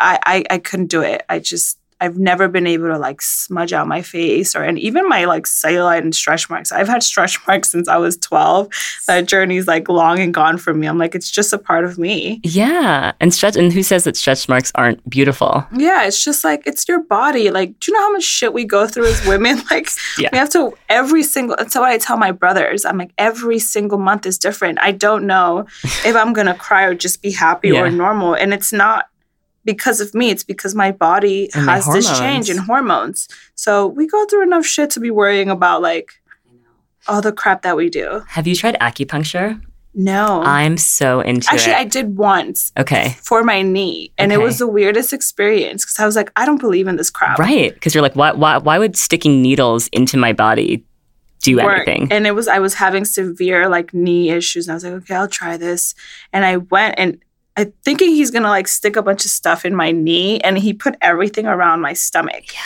I, 0.01 0.19
I, 0.25 0.45
I 0.51 0.59
couldn't 0.59 0.87
do 0.87 1.03
it. 1.03 1.23
I 1.29 1.39
just, 1.39 1.77
I've 2.03 2.17
never 2.19 2.49
been 2.49 2.67
able 2.67 2.87
to 2.89 2.97
like 2.97 3.21
smudge 3.21 3.75
out 3.75 3.87
my 3.87 4.01
face 4.01 4.57
or, 4.57 4.63
and 4.63 4.79
even 4.79 5.07
my 5.07 5.27
like 5.27 5.45
cellulite 5.45 5.99
and 6.01 6.15
stretch 6.15 6.49
marks. 6.49 6.73
I've 6.73 6.89
had 6.89 7.03
stretch 7.03 7.39
marks 7.47 7.69
since 7.69 7.89
I 7.89 7.99
was 7.99 8.17
12. 8.17 8.69
That 9.07 9.27
journey's 9.27 9.67
like 9.67 9.87
long 9.91 10.19
and 10.19 10.33
gone 10.33 10.57
for 10.57 10.73
me. 10.73 10.87
I'm 10.87 10.97
like, 10.97 11.15
it's 11.15 11.31
just 11.31 11.53
a 11.53 11.59
part 11.59 11.85
of 11.85 11.99
me. 11.99 12.41
Yeah. 12.43 13.13
And 13.21 13.35
stretch 13.35 13.55
and 13.55 13.71
who 13.71 13.83
says 13.83 14.05
that 14.05 14.17
stretch 14.17 14.49
marks 14.49 14.73
aren't 14.77 15.07
beautiful? 15.11 15.67
Yeah, 15.77 16.05
it's 16.07 16.25
just 16.25 16.43
like 16.43 16.63
it's 16.67 16.89
your 16.89 17.03
body. 17.03 17.51
Like, 17.51 17.79
do 17.81 17.93
you 17.93 17.99
know 17.99 18.05
how 18.07 18.13
much 18.13 18.25
shit 18.25 18.55
we 18.55 18.65
go 18.65 18.87
through 18.87 19.05
as 19.09 19.27
women? 19.27 19.61
Like, 19.71 19.91
Yeah. 20.17 20.31
we 20.33 20.39
have 20.39 20.49
to 20.51 20.73
every 20.89 21.23
single. 21.23 21.55
That's 21.59 21.75
what 21.75 21.85
I 21.85 21.99
tell 21.99 22.17
my 22.17 22.33
brothers. 22.33 22.87
I'm 22.87 22.97
like, 22.97 23.13
every 23.19 23.59
single 23.59 23.99
month 23.99 24.25
is 24.25 24.39
different. 24.39 24.79
I 24.81 24.93
don't 24.93 25.27
know 25.27 25.67
if 25.83 26.17
I'm 26.17 26.33
gonna 26.33 26.55
cry 26.55 26.85
or 26.85 26.95
just 26.95 27.21
be 27.21 27.31
happy 27.31 27.69
Yeah. 27.69 27.83
or 27.83 27.91
normal, 27.91 28.33
and 28.33 28.55
it's 28.55 28.73
not 28.73 29.10
because 29.65 30.01
of 30.01 30.15
me. 30.15 30.31
It's 30.31 30.45
because 30.45 30.75
my 30.75 30.93
body 30.93 31.51
And 31.55 31.69
has 31.69 31.87
this 31.93 32.19
change 32.19 32.51
in 32.51 32.59
hormones. 32.59 33.29
So 33.55 33.87
we 33.87 34.07
go 34.07 34.27
through 34.27 34.43
enough 34.43 34.67
shit 34.67 34.91
to 34.91 35.01
be 35.01 35.11
worrying 35.11 35.51
about 35.51 35.83
like 35.83 36.13
all 37.09 37.21
the 37.21 37.33
crap 37.33 37.63
that 37.63 37.77
we 37.77 37.89
do. 37.89 38.23
Have 38.29 38.47
you 38.47 38.55
tried 38.55 38.79
acupuncture? 38.81 39.61
No, 39.93 40.43
I'm 40.45 40.77
so 40.77 41.21
into 41.21 41.53
actually, 41.53 41.73
it. 41.73 41.79
I 41.79 41.85
did 41.85 42.17
once 42.17 42.73
okay. 42.79 43.17
for 43.23 43.43
my 43.43 43.63
knee, 43.63 44.13
and 44.19 44.33
it 44.33 44.39
was 44.39 44.59
the 44.59 44.69
weirdest 44.69 45.13
experience 45.13 45.85
because 45.85 45.99
I 45.99 46.07
was 46.07 46.15
like, 46.15 46.31
I 46.37 46.47
don't 46.47 46.61
believe 46.61 46.87
in 46.87 46.95
this 46.95 47.11
crap. 47.11 47.41
Right. 47.41 47.75
Because 47.75 47.93
you're 47.93 48.03
like, 48.03 48.15
why, 48.15 48.31
why, 48.31 48.59
why 48.59 48.79
would 48.79 48.97
sticking 48.97 49.43
needles 49.43 49.89
into 49.89 50.17
my 50.17 50.33
body 50.33 50.85
do 51.43 51.57
work. 51.57 51.89
anything? 51.89 52.13
And 52.13 52.25
it 52.25 52.37
was 52.37 52.47
I 52.47 52.61
was 52.61 52.75
having 52.75 53.05
severe 53.05 53.69
like 53.69 53.93
knee 53.93 54.31
issues, 54.31 54.69
and 54.69 54.73
I 54.73 54.75
was 54.75 54.85
like, 54.85 54.93
okay, 54.93 55.15
I'll 55.17 55.27
try 55.27 55.57
this. 55.57 55.97
And 56.33 56.45
I 56.45 56.59
went 56.59 56.95
and 56.97 57.19
I 57.57 57.73
thinking 57.85 58.11
he's 58.11 58.31
gonna 58.31 58.49
like 58.49 58.69
stick 58.69 58.97
a 58.97 59.03
bunch 59.03 59.25
of 59.25 59.31
stuff 59.31 59.65
in 59.65 59.75
my 59.75 59.91
knee, 59.91 60.41
and 60.41 60.57
he 60.59 60.73
put 60.73 60.95
everything 61.03 61.47
around 61.47 61.81
my 61.81 61.93
stomach. 61.93 62.53
Yeah, 62.55 62.61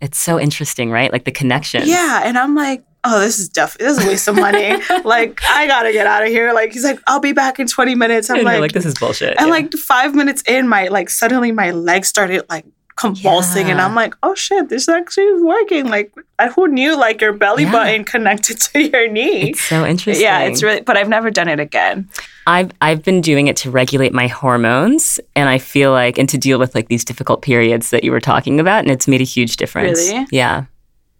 it's 0.00 0.18
so 0.18 0.38
interesting, 0.38 0.90
right? 0.90 1.12
Like 1.12 1.24
the 1.24 1.32
connection. 1.32 1.82
Yeah, 1.86 2.22
and 2.24 2.36
I'm 2.38 2.54
like, 2.54 2.84
oh, 3.04 3.18
this 3.20 3.38
is 3.38 3.48
definitely 3.48 3.86
this 3.86 3.98
is 3.98 4.04
a 4.04 4.08
waste 4.08 4.28
of 4.28 4.36
money. 4.36 4.74
like 5.04 5.40
I 5.48 5.66
gotta 5.66 5.92
get 5.92 6.06
out 6.06 6.22
of 6.22 6.28
here. 6.28 6.52
Like 6.52 6.72
he's 6.72 6.84
like, 6.84 7.00
I'll 7.06 7.20
be 7.20 7.32
back 7.32 7.58
in 7.58 7.66
20 7.66 7.94
minutes. 7.94 8.28
I'm 8.30 8.44
like, 8.44 8.60
like, 8.60 8.72
this 8.72 8.84
is 8.86 8.94
bullshit. 8.98 9.36
and 9.38 9.46
Yeah. 9.48 9.52
like 9.52 9.72
five 9.72 10.14
minutes 10.14 10.42
in, 10.46 10.68
my 10.68 10.88
like 10.88 11.08
suddenly 11.10 11.50
my 11.50 11.70
legs 11.70 12.08
started 12.08 12.44
like 12.50 12.66
convulsing, 13.00 13.70
and 13.70 13.80
I'm 13.80 13.94
like, 13.94 14.14
oh 14.22 14.34
shit, 14.34 14.68
this 14.68 14.88
actually 14.88 15.24
is 15.24 15.42
working. 15.42 15.88
Like 15.88 16.12
I- 16.38 16.48
who 16.48 16.68
knew 16.68 16.96
like 16.96 17.20
your 17.20 17.32
belly 17.32 17.64
Yeah. 17.64 17.72
button 17.72 18.04
connected 18.04 18.60
to 18.60 18.82
your 18.82 19.08
knee. 19.08 19.50
it's 19.50 19.62
so 19.62 19.86
interesting. 19.86 20.24
Yeah, 20.24 20.40
it's 20.40 20.62
really, 20.62 20.80
but 20.80 20.96
I've 20.96 21.08
never 21.08 21.30
done 21.30 21.48
it 21.48 21.60
again. 21.60 22.08
I've 22.46 22.72
I've 22.80 23.02
been 23.02 23.20
doing 23.20 23.48
it 23.48 23.56
to 23.58 23.70
regulate 23.70 24.12
my 24.12 24.26
hormones, 24.26 25.20
and 25.36 25.48
I 25.48 25.58
feel 25.58 25.92
like 25.92 26.18
and 26.18 26.28
to 26.28 26.38
deal 26.38 26.58
with 26.58 26.74
like 26.74 26.88
these 26.88 27.04
difficult 27.04 27.42
periods 27.42 27.90
that 27.90 28.04
you 28.04 28.10
were 28.10 28.20
talking 28.20 28.60
about, 28.60 28.80
and 28.80 28.90
it's 28.90 29.08
made 29.08 29.20
a 29.20 29.24
huge 29.24 29.56
difference. 29.56 29.98
Really? 29.98 30.26
Yeah, 30.30 30.64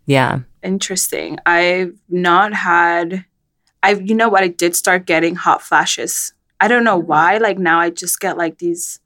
yeah. 0.06 0.40
Interesting. 0.62 1.38
I've 1.46 1.96
not 2.08 2.52
had, 2.52 3.24
I've, 3.82 4.06
you 4.06 4.14
know 4.14 4.28
what? 4.28 4.42
I 4.42 4.48
did 4.48 4.76
start 4.76 5.06
getting 5.06 5.34
hot 5.34 5.62
flashes. 5.62 6.34
I 6.60 6.68
don't 6.68 6.84
know 6.84 6.98
mm-hmm. 6.98 7.08
why. 7.08 7.38
Like 7.38 7.58
now 7.58 7.80
I 7.80 7.90
just 7.90 8.20
get 8.20 8.36
like 8.36 8.58
these, 8.58 9.00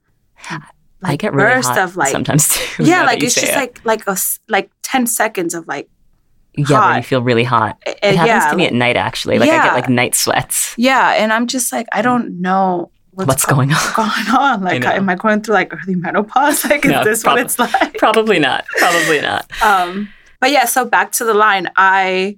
I 1.03 1.09
like 1.11 1.19
get 1.19 1.33
really 1.33 1.53
burst 1.55 1.69
hot 1.69 1.77
of 1.79 1.95
like, 1.97 2.09
sometimes 2.11 2.47
too. 2.57 2.83
yeah, 2.83 3.03
like 3.03 3.21
it's 3.23 3.35
just 3.35 3.47
it. 3.51 3.55
like, 3.55 3.85
like 3.85 4.07
a, 4.07 4.11
s- 4.11 4.39
like 4.47 4.71
10 4.83 5.07
seconds 5.07 5.53
of 5.53 5.67
like, 5.67 5.89
yeah, 6.57 6.87
when 6.87 6.97
you 6.97 7.03
feel 7.03 7.21
really 7.21 7.43
hot. 7.43 7.77
uh, 7.85 7.91
It 8.01 8.15
happens 8.15 8.27
yeah, 8.27 8.49
to 8.51 8.55
me 8.55 8.63
like- 8.63 8.71
at 8.71 8.77
night 8.77 8.95
actually. 8.95 9.39
Like 9.39 9.49
I 9.49 9.63
get 9.63 9.73
like 9.73 9.89
night 9.89 10.15
sweats. 10.15 10.73
yeah. 10.77 11.11
And 11.17 11.33
I'm 11.33 11.47
just 11.47 11.71
like, 11.73 11.87
I 11.91 12.01
don't 12.01 12.39
know 12.41 12.91
what's, 13.11 13.27
What's 13.27 13.45
go- 13.45 13.55
going 13.55 13.71
on? 13.73 13.79
going 13.95 14.37
on. 14.39 14.61
Like, 14.63 14.81
know. 14.81 14.89
am 14.91 15.09
I 15.09 15.15
going 15.15 15.41
through 15.41 15.53
like 15.55 15.73
early 15.73 15.95
menopause? 15.95 16.63
Like, 16.69 16.85
is 16.85 16.91
No, 16.91 17.03
this 17.03 17.23
prob- 17.23 17.35
what 17.37 17.45
it's 17.45 17.59
like? 17.59 17.97
Probably 17.97 18.39
not. 18.39 18.65
Probably 18.77 19.19
not. 19.21 19.49
Um, 19.61 20.09
but 20.39 20.51
yeah, 20.51 20.65
so 20.65 20.85
back 20.85 21.11
to 21.13 21.25
the 21.25 21.33
line. 21.33 21.69
I, 21.75 22.37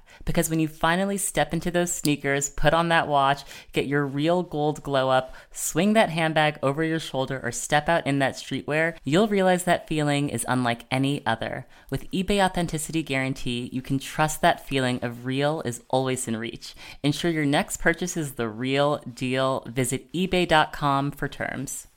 Because 0.25 0.49
when 0.49 0.59
you 0.59 0.67
finally 0.67 1.17
step 1.17 1.53
into 1.53 1.71
those 1.71 1.93
sneakers, 1.93 2.49
put 2.49 2.73
on 2.73 2.89
that 2.89 3.07
watch, 3.07 3.43
get 3.73 3.87
your 3.87 4.05
real 4.05 4.43
gold 4.43 4.83
glow 4.83 5.09
up, 5.09 5.33
swing 5.51 5.93
that 5.93 6.09
handbag 6.09 6.59
over 6.61 6.83
your 6.83 6.99
shoulder, 6.99 7.39
or 7.43 7.51
step 7.51 7.89
out 7.89 8.05
in 8.05 8.19
that 8.19 8.35
streetwear, 8.35 8.95
you'll 9.03 9.27
realize 9.27 9.63
that 9.63 9.87
feeling 9.87 10.29
is 10.29 10.45
unlike 10.47 10.85
any 10.91 11.25
other. 11.25 11.65
With 11.89 12.09
eBay 12.11 12.43
Authenticity 12.43 13.03
Guarantee, 13.03 13.69
you 13.71 13.81
can 13.81 13.99
trust 13.99 14.41
that 14.41 14.67
feeling 14.67 14.99
of 15.01 15.25
real 15.25 15.61
is 15.65 15.83
always 15.89 16.27
in 16.27 16.37
reach. 16.37 16.75
Ensure 17.03 17.31
your 17.31 17.45
next 17.45 17.77
purchase 17.77 18.15
is 18.15 18.33
the 18.33 18.47
real 18.49 18.97
deal. 19.13 19.63
Visit 19.67 20.11
eBay.com 20.13 21.11
for 21.11 21.27
terms. 21.27 21.87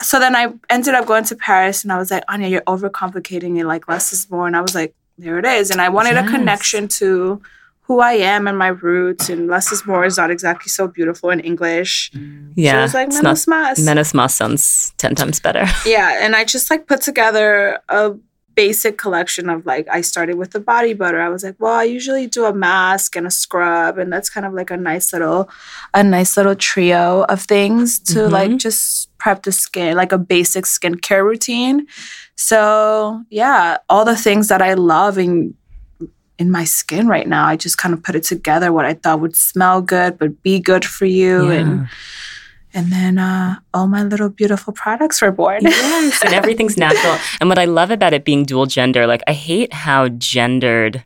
So 0.00 0.20
then 0.20 0.36
I 0.36 0.52
ended 0.70 0.94
up 0.94 1.06
going 1.06 1.24
to 1.24 1.36
Paris 1.36 1.82
and 1.82 1.92
I 1.92 1.98
was 1.98 2.10
like, 2.10 2.22
Anya, 2.28 2.48
you're 2.48 2.60
overcomplicating 2.62 3.58
it. 3.58 3.66
Like, 3.66 3.88
less 3.88 4.12
is 4.12 4.30
more. 4.30 4.46
And 4.46 4.56
I 4.56 4.60
was 4.60 4.74
like, 4.74 4.94
there 5.18 5.38
it 5.38 5.44
is. 5.44 5.70
And 5.70 5.80
I 5.80 5.88
wanted 5.88 6.14
yes. 6.14 6.26
a 6.26 6.30
connection 6.30 6.88
to 6.88 7.42
who 7.82 8.00
I 8.00 8.12
am 8.12 8.46
and 8.46 8.56
my 8.56 8.68
roots. 8.68 9.28
And 9.28 9.48
less 9.48 9.72
is 9.72 9.86
more 9.86 10.04
is 10.04 10.16
not 10.16 10.30
exactly 10.30 10.68
so 10.68 10.86
beautiful 10.86 11.30
in 11.30 11.40
English. 11.40 12.10
Mm. 12.12 12.52
Yeah. 12.54 12.72
So 12.72 12.78
it 12.78 12.82
was 12.82 12.94
like 12.94 13.08
menos 13.10 13.48
mas. 13.48 13.78
Menos 13.80 14.14
mas 14.14 14.34
sounds 14.34 14.92
10 14.98 15.14
times 15.14 15.40
better. 15.40 15.66
Yeah. 15.86 16.18
And 16.22 16.36
I 16.36 16.44
just 16.44 16.70
like 16.70 16.86
put 16.86 17.00
together 17.00 17.80
a 17.88 18.14
basic 18.58 18.98
collection 18.98 19.48
of 19.48 19.64
like 19.66 19.86
I 19.88 20.00
started 20.00 20.36
with 20.36 20.50
the 20.50 20.58
body 20.58 20.92
butter. 20.92 21.20
I 21.20 21.28
was 21.28 21.44
like, 21.44 21.54
well, 21.60 21.74
I 21.74 21.84
usually 21.84 22.26
do 22.26 22.44
a 22.44 22.52
mask 22.52 23.14
and 23.14 23.24
a 23.24 23.30
scrub, 23.30 23.98
and 23.98 24.12
that's 24.12 24.28
kind 24.28 24.44
of 24.44 24.52
like 24.52 24.72
a 24.72 24.76
nice 24.76 25.12
little, 25.12 25.48
a 25.94 26.02
nice 26.02 26.36
little 26.36 26.56
trio 26.56 27.22
of 27.28 27.40
things 27.40 28.00
to 28.00 28.18
mm-hmm. 28.18 28.32
like 28.32 28.56
just 28.56 29.16
prep 29.18 29.44
the 29.44 29.52
skin, 29.52 29.96
like 29.96 30.10
a 30.10 30.18
basic 30.18 30.64
skincare 30.64 31.24
routine. 31.24 31.86
So 32.34 33.22
yeah, 33.30 33.76
all 33.88 34.04
the 34.04 34.16
things 34.16 34.48
that 34.48 34.60
I 34.60 34.74
love 34.74 35.18
in 35.18 35.54
in 36.36 36.50
my 36.50 36.64
skin 36.64 37.06
right 37.06 37.28
now, 37.28 37.46
I 37.46 37.54
just 37.54 37.78
kind 37.78 37.94
of 37.94 38.02
put 38.02 38.16
it 38.16 38.24
together. 38.24 38.72
What 38.72 38.86
I 38.86 38.94
thought 38.94 39.20
would 39.20 39.36
smell 39.36 39.82
good, 39.82 40.18
but 40.18 40.42
be 40.42 40.58
good 40.58 40.84
for 40.84 41.06
you, 41.06 41.46
yeah. 41.46 41.60
and 41.60 41.88
and 42.74 42.92
then 42.92 43.18
uh, 43.18 43.56
all 43.72 43.86
my 43.86 44.02
little 44.02 44.28
beautiful 44.28 44.72
products 44.72 45.22
were 45.22 45.32
born. 45.32 45.60
yes, 45.62 46.22
and 46.24 46.34
everything's 46.34 46.76
natural. 46.76 47.18
And 47.40 47.48
what 47.48 47.58
I 47.58 47.64
love 47.64 47.90
about 47.90 48.12
it 48.12 48.24
being 48.24 48.44
dual 48.44 48.66
gender, 48.66 49.06
like 49.06 49.22
I 49.26 49.32
hate 49.32 49.72
how 49.72 50.08
gendered 50.10 51.04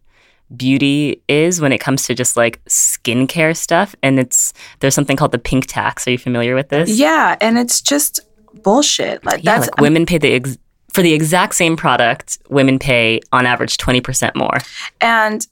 beauty 0.56 1.22
is 1.28 1.60
when 1.60 1.72
it 1.72 1.78
comes 1.78 2.02
to 2.04 2.14
just 2.14 2.36
like 2.36 2.62
skincare 2.66 3.56
stuff. 3.56 3.94
And 4.02 4.18
it's 4.18 4.52
there's 4.80 4.94
something 4.94 5.16
called 5.16 5.32
the 5.32 5.38
pink 5.38 5.66
tax. 5.66 6.06
Are 6.06 6.10
you 6.10 6.18
familiar 6.18 6.54
with 6.54 6.68
this? 6.68 6.90
Yeah, 6.90 7.36
and 7.40 7.58
it's 7.58 7.80
just 7.80 8.20
bullshit. 8.62 9.24
Like 9.24 9.42
yeah, 9.44 9.58
that's 9.58 9.70
like 9.70 9.80
women 9.80 10.06
pay 10.06 10.18
the 10.18 10.32
ex- 10.32 10.58
for 10.92 11.02
the 11.02 11.14
exact 11.14 11.54
same 11.54 11.76
product, 11.76 12.38
women 12.50 12.78
pay 12.78 13.20
on 13.32 13.46
average 13.46 13.78
20% 13.78 14.34
more. 14.34 14.58
And 15.00 15.46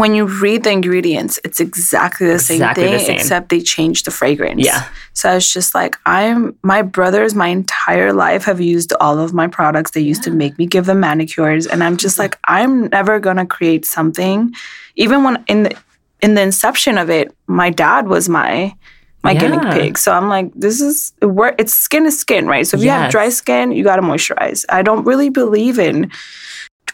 when 0.00 0.14
you 0.14 0.26
read 0.26 0.64
the 0.64 0.70
ingredients, 0.70 1.38
it's 1.44 1.60
exactly 1.60 2.26
the 2.26 2.34
exactly 2.34 2.58
same 2.58 2.74
thing, 2.74 2.98
the 2.98 3.04
same. 3.04 3.16
except 3.16 3.48
they 3.48 3.60
change 3.60 4.02
the 4.02 4.10
fragrance. 4.10 4.64
Yeah. 4.64 4.88
So 5.12 5.34
it's 5.36 5.52
just 5.52 5.74
like 5.74 5.96
I'm 6.06 6.56
my 6.62 6.82
brothers 6.82 7.34
my 7.34 7.48
entire 7.48 8.12
life 8.12 8.44
have 8.44 8.60
used 8.60 8.92
all 9.00 9.18
of 9.18 9.32
my 9.32 9.46
products. 9.46 9.92
They 9.92 10.00
used 10.00 10.26
yeah. 10.26 10.32
to 10.32 10.36
make 10.36 10.58
me 10.58 10.66
give 10.66 10.86
them 10.86 11.00
manicures. 11.00 11.66
And 11.66 11.84
I'm 11.84 11.96
just 11.96 12.18
like, 12.18 12.38
I'm 12.44 12.88
never 12.88 13.18
gonna 13.20 13.46
create 13.46 13.84
something. 13.86 14.52
Even 14.96 15.24
when 15.24 15.44
in 15.46 15.64
the 15.64 15.76
in 16.20 16.34
the 16.34 16.42
inception 16.42 16.98
of 16.98 17.10
it, 17.10 17.34
my 17.46 17.70
dad 17.70 18.08
was 18.08 18.28
my 18.28 18.74
my 19.22 19.32
yeah. 19.32 19.40
guinea 19.40 19.70
pig. 19.72 19.98
So 19.98 20.12
I'm 20.12 20.28
like, 20.28 20.52
this 20.54 20.80
is 20.80 21.12
it's 21.20 21.74
skin 21.74 22.06
is 22.06 22.18
skin, 22.18 22.46
right? 22.46 22.66
So 22.66 22.76
if 22.76 22.82
yes. 22.82 22.84
you 22.84 22.90
have 22.90 23.10
dry 23.10 23.28
skin, 23.28 23.72
you 23.72 23.84
gotta 23.84 24.02
moisturize. 24.02 24.64
I 24.68 24.82
don't 24.82 25.04
really 25.04 25.30
believe 25.30 25.78
in 25.78 26.10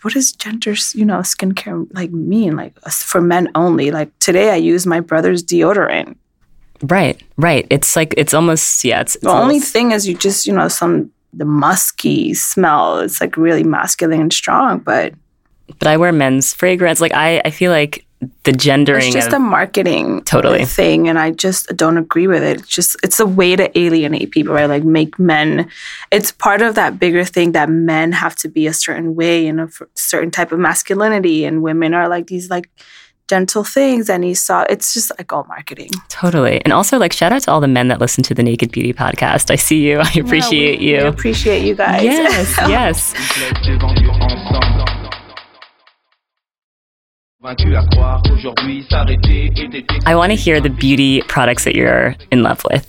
what 0.02 0.14
does 0.14 0.32
gender, 0.32 0.74
you 0.94 1.04
know, 1.04 1.18
skincare 1.18 1.86
like 1.94 2.10
mean? 2.10 2.56
Like 2.56 2.78
for 2.90 3.20
men 3.20 3.50
only. 3.54 3.90
Like 3.90 4.16
today, 4.18 4.50
I 4.50 4.56
use 4.56 4.86
my 4.86 5.00
brother's 5.00 5.42
deodorant. 5.42 6.16
Right, 6.82 7.22
right. 7.36 7.66
It's 7.70 7.94
like 7.94 8.12
it's 8.16 8.34
almost 8.34 8.84
yeah. 8.84 9.00
It's, 9.00 9.14
it's 9.14 9.24
the 9.24 9.30
only 9.30 9.60
thing 9.60 9.92
is 9.92 10.06
you 10.06 10.16
just 10.16 10.46
you 10.46 10.52
know 10.52 10.68
some 10.68 11.10
the 11.32 11.44
musky 11.44 12.34
smell. 12.34 12.98
It's 12.98 13.20
like 13.20 13.36
really 13.36 13.62
masculine 13.62 14.20
and 14.20 14.32
strong, 14.32 14.80
but 14.80 15.14
but 15.78 15.88
I 15.88 15.96
wear 15.96 16.12
men's 16.12 16.52
fragrance. 16.52 17.00
Like 17.00 17.14
I, 17.14 17.40
I 17.44 17.50
feel 17.50 17.70
like 17.70 18.04
the 18.44 18.52
gendering. 18.52 19.04
It's 19.04 19.14
just 19.14 19.28
of, 19.28 19.34
a 19.34 19.38
marketing 19.38 20.22
totally 20.24 20.64
thing, 20.64 21.08
and 21.08 21.18
I 21.18 21.30
just 21.30 21.68
don't 21.76 21.98
agree 21.98 22.26
with 22.26 22.42
it. 22.42 22.60
It's 22.60 22.68
just 22.68 22.96
it's 23.02 23.20
a 23.20 23.26
way 23.26 23.56
to 23.56 23.76
alienate 23.78 24.30
people, 24.30 24.54
right? 24.54 24.66
Like 24.66 24.84
make 24.84 25.18
men. 25.18 25.68
It's 26.10 26.32
part 26.32 26.62
of 26.62 26.74
that 26.74 26.98
bigger 26.98 27.24
thing 27.24 27.52
that 27.52 27.68
men 27.68 28.12
have 28.12 28.36
to 28.36 28.48
be 28.48 28.66
a 28.66 28.72
certain 28.72 29.14
way 29.14 29.46
and 29.46 29.60
a 29.60 29.68
certain 29.94 30.30
type 30.30 30.52
of 30.52 30.58
masculinity, 30.58 31.44
and 31.44 31.62
women 31.62 31.94
are 31.94 32.08
like 32.08 32.26
these 32.26 32.50
like 32.50 32.68
gentle 33.28 33.64
things 33.64 34.10
and 34.10 34.24
he 34.24 34.34
saw 34.34 34.62
it's 34.68 34.92
just 34.92 35.10
like 35.16 35.32
all 35.32 35.44
marketing 35.44 35.88
totally 36.08 36.60
and 36.64 36.72
also 36.72 36.98
like 36.98 37.12
shout 37.12 37.32
out 37.32 37.40
to 37.40 37.50
all 37.50 37.60
the 37.60 37.68
men 37.68 37.88
that 37.88 37.98
listen 37.98 38.22
to 38.22 38.34
the 38.34 38.42
naked 38.42 38.70
beauty 38.70 38.92
podcast 38.92 39.50
i 39.50 39.56
see 39.56 39.80
you 39.88 40.00
i 40.02 40.12
appreciate 40.18 40.80
yeah, 40.80 40.86
we, 40.86 40.96
you 40.98 41.02
we 41.02 41.08
appreciate 41.08 41.64
you 41.64 41.74
guys 41.74 42.02
yes 42.02 42.58
yes 42.68 43.14
I 50.06 50.14
want 50.14 50.30
to 50.30 50.36
hear 50.36 50.60
the 50.60 50.70
beauty 50.70 51.22
products 51.22 51.64
that 51.64 51.74
you're 51.74 52.14
in 52.30 52.44
love 52.44 52.62
with. 52.70 52.86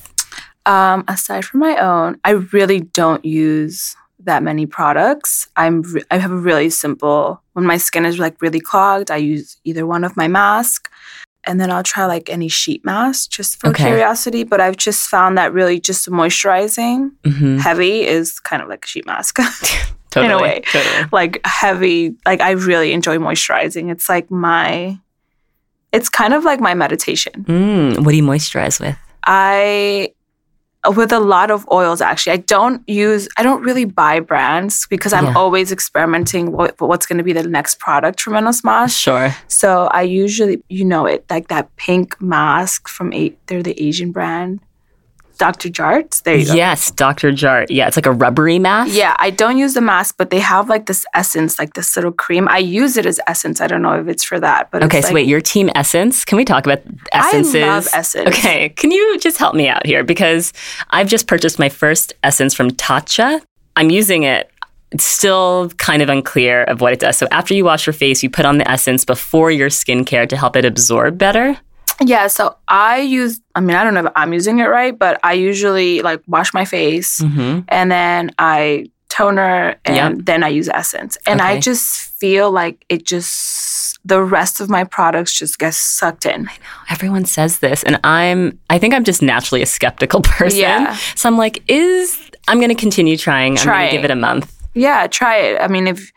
Um, 0.68 1.04
aside 1.08 1.44
from 1.44 1.60
my 1.62 1.76
own, 1.78 2.20
I 2.24 2.32
really 2.32 2.82
don't 2.82 3.26
use 3.26 3.96
that 4.20 4.44
many 4.44 4.68
products. 4.68 5.48
I'm 5.56 5.82
re- 5.82 6.04
I 6.12 6.20
have 6.20 6.32
a 6.32 6.38
really 6.38 6.70
simple. 6.70 7.42
When 7.54 7.66
my 7.66 7.78
skin 7.78 8.06
is 8.06 8.20
like 8.20 8.40
really 8.44 8.60
clogged, 8.60 9.10
I 9.10 9.18
use 9.18 9.58
either 9.64 9.88
one 9.88 10.04
of 10.04 10.16
my 10.16 10.28
mask, 10.28 10.88
and 11.46 11.60
then 11.60 11.72
I'll 11.72 11.82
try 11.82 12.06
like 12.06 12.30
any 12.30 12.48
sheet 12.48 12.86
mask 12.86 13.32
just 13.32 13.60
for 13.60 13.70
okay. 13.70 13.86
curiosity. 13.86 14.44
But 14.44 14.62
I've 14.62 14.78
just 14.78 15.10
found 15.10 15.36
that 15.40 15.52
really 15.52 15.80
just 15.80 16.08
moisturizing 16.10 17.12
mm-hmm. 17.24 17.58
heavy 17.58 18.06
is 18.06 18.40
kind 18.40 18.62
of 18.62 18.70
like 18.70 18.86
a 18.86 18.88
sheet 18.88 19.08
mask. 19.08 19.40
totally, 20.14 20.34
in 20.34 20.40
a 20.40 20.42
way. 20.42 20.62
Totally. 20.72 21.10
Like 21.12 21.42
heavy, 21.46 22.16
like 22.26 22.42
I 22.42 22.52
really 22.52 22.94
enjoy 22.94 23.18
moisturizing. 23.18 23.92
It's 23.92 24.08
like 24.08 24.30
my, 24.32 24.98
it's 25.92 26.10
kind 26.10 26.34
of 26.34 26.44
like 26.44 26.60
my 26.60 26.74
meditation. 26.74 27.46
Mm, 27.46 28.04
what 28.06 28.12
do 28.12 28.18
you 28.18 28.24
moisturize 28.24 28.80
with? 28.80 28.98
I, 29.26 30.14
with 30.96 31.14
a 31.14 31.20
lot 31.20 31.50
of 31.50 31.66
oils 31.72 32.02
actually. 32.02 32.34
I 32.34 32.38
don't 32.38 32.88
use, 32.90 33.30
I 33.38 33.44
don't 33.44 33.64
really 33.64 33.86
buy 33.86 34.20
brands 34.20 34.86
because 34.88 35.14
I'm 35.14 35.28
yeah. 35.28 35.38
always 35.38 35.72
experimenting 35.72 36.52
what, 36.52 36.80
what's 36.82 37.06
going 37.06 37.20
to 37.20 37.24
be 37.24 37.32
the 37.32 37.48
next 37.48 37.80
product 37.80 38.20
for 38.20 38.32
Menos 38.32 38.66
Mas. 38.66 38.98
Sure. 38.98 39.34
So 39.48 39.88
I 39.92 40.02
usually, 40.02 40.62
you 40.68 40.84
know 40.84 41.06
it, 41.06 41.26
like 41.30 41.48
that 41.48 41.74
pink 41.78 42.22
mask 42.22 42.90
from, 42.90 43.14
a, 43.14 43.34
they're 43.46 43.64
the 43.64 43.82
Asian 43.82 44.12
brand. 44.12 44.60
Dr. 45.38 45.70
Jart's. 45.70 46.22
There 46.22 46.36
you 46.36 46.46
go. 46.46 46.54
Yes, 46.54 46.92
Dr. 46.92 47.32
Jart. 47.32 47.68
Yeah, 47.70 47.88
it's 47.88 47.98
like 47.98 48.06
a 48.06 48.12
rubbery 48.12 48.60
mask. 48.60 48.94
Yeah, 48.94 49.16
I 49.20 49.30
don't 49.30 49.58
use 49.58 49.74
the 49.74 49.82
mask, 49.82 50.16
but 50.18 50.30
they 50.30 50.40
have 50.40 50.70
like 50.70 50.86
this 50.86 51.06
essence, 51.14 51.60
like 51.60 51.74
this 51.74 51.96
little 51.96 52.12
cream. 52.12 52.48
I 52.48 52.60
use 52.60 52.98
it 52.98 53.06
as 53.06 53.20
essence. 53.28 53.62
I 53.62 53.68
don't 53.68 53.82
know 53.82 54.00
if 54.00 54.08
it's 54.08 54.24
for 54.24 54.40
that, 54.40 54.72
but 54.72 54.84
okay. 54.84 55.02
so 55.02 55.08
like, 55.08 55.16
wait, 55.16 55.28
your 55.28 55.42
team 55.42 55.70
Essence. 55.76 56.24
Can 56.26 56.38
we 56.38 56.46
talk 56.46 56.66
about 56.66 56.82
essences? 57.12 57.56
I 57.56 57.68
love 57.68 57.88
Essence. 57.94 58.28
Okay, 58.28 58.70
can 58.70 58.92
you 58.92 59.20
just 59.20 59.38
help 59.38 59.56
me 59.56 59.68
out 59.68 59.86
here 59.86 60.04
because 60.04 60.54
I've 60.90 61.08
just 61.08 61.28
purchased 61.28 61.60
my 61.60 61.70
first 61.70 62.14
Essence 62.24 62.54
from 62.54 62.72
Tatcha. 62.72 63.42
I'm 63.76 63.90
using 63.90 64.24
it 64.24 64.50
it's 64.94 65.04
still 65.04 65.70
kind 65.78 66.04
of 66.04 66.10
unclear 66.10 66.64
of 66.66 66.80
what 66.80 66.94
it 66.94 67.00
does. 67.00 67.18
So 67.18 67.28
after 67.32 67.56
you 67.56 67.66
wash 67.66 67.88
your 67.88 67.94
face, 67.94 68.22
you 68.22 68.30
put 68.30 68.46
on 68.46 68.60
the 68.60 68.70
essence 68.70 69.04
before 69.04 69.50
your 69.50 69.70
skincare 69.70 70.30
to 70.30 70.38
help 70.38 70.56
it 70.56 70.66
absorb 70.66 71.18
better. 71.18 71.58
Yeah, 72.02 72.28
so 72.28 72.56
I 72.68 73.00
use, 73.00 73.40
I 73.56 73.60
mean, 73.60 73.76
I 73.76 73.84
don't 73.84 73.94
know 73.94 74.06
if 74.06 74.12
I'm 74.16 74.34
using 74.34 74.60
it 74.60 74.66
right, 74.66 74.98
but 74.98 75.20
I 75.24 75.34
usually 75.34 76.02
like 76.02 76.22
wash 76.28 76.54
my 76.54 76.66
face 76.66 77.22
mm-hmm. 77.22 77.62
and 77.68 77.92
then 77.92 78.32
I 78.40 78.90
toner 79.10 79.76
and 79.86 79.96
yep. 79.96 80.26
then 80.26 80.44
I 80.44 80.48
use 80.48 80.68
essence. 80.70 81.18
And 81.28 81.40
okay. 81.40 81.52
I 81.52 81.60
just 81.60 82.18
feel 82.20 82.52
like 82.52 82.84
it 82.90 83.06
just, 83.06 84.00
the 84.06 84.22
rest 84.22 84.60
of 84.60 84.70
my 84.70 84.84
products 84.84 85.32
just 85.34 85.60
get 85.60 85.76
sucked 85.76 86.26
in. 86.26 86.48
I 86.50 86.54
know. 86.54 86.80
Everyone 86.90 87.26
says 87.26 87.60
this. 87.60 87.84
And 87.84 88.00
I'm, 88.04 88.60
I 88.70 88.80
think 88.80 88.94
I'm 88.94 89.04
just 89.04 89.22
naturally 89.22 89.62
a 89.62 89.68
skeptical 89.68 90.22
person. 90.24 90.60
Yeah. 90.60 90.98
So 91.16 91.30
I'm 91.30 91.38
like, 91.38 91.64
is, 91.68 92.32
I'm 92.48 92.58
going 92.58 92.70
to 92.70 92.76
continue 92.76 93.16
trying. 93.16 93.56
Try 93.56 93.74
I'm 93.74 93.80
going 93.82 93.92
to 93.92 93.98
give 93.98 94.06
it 94.06 94.12
a 94.12 94.16
month. 94.16 94.52
Yeah, 94.74 95.06
try 95.08 95.38
it. 95.38 95.62
I 95.62 95.68
mean, 95.68 95.88
if, 95.88 96.12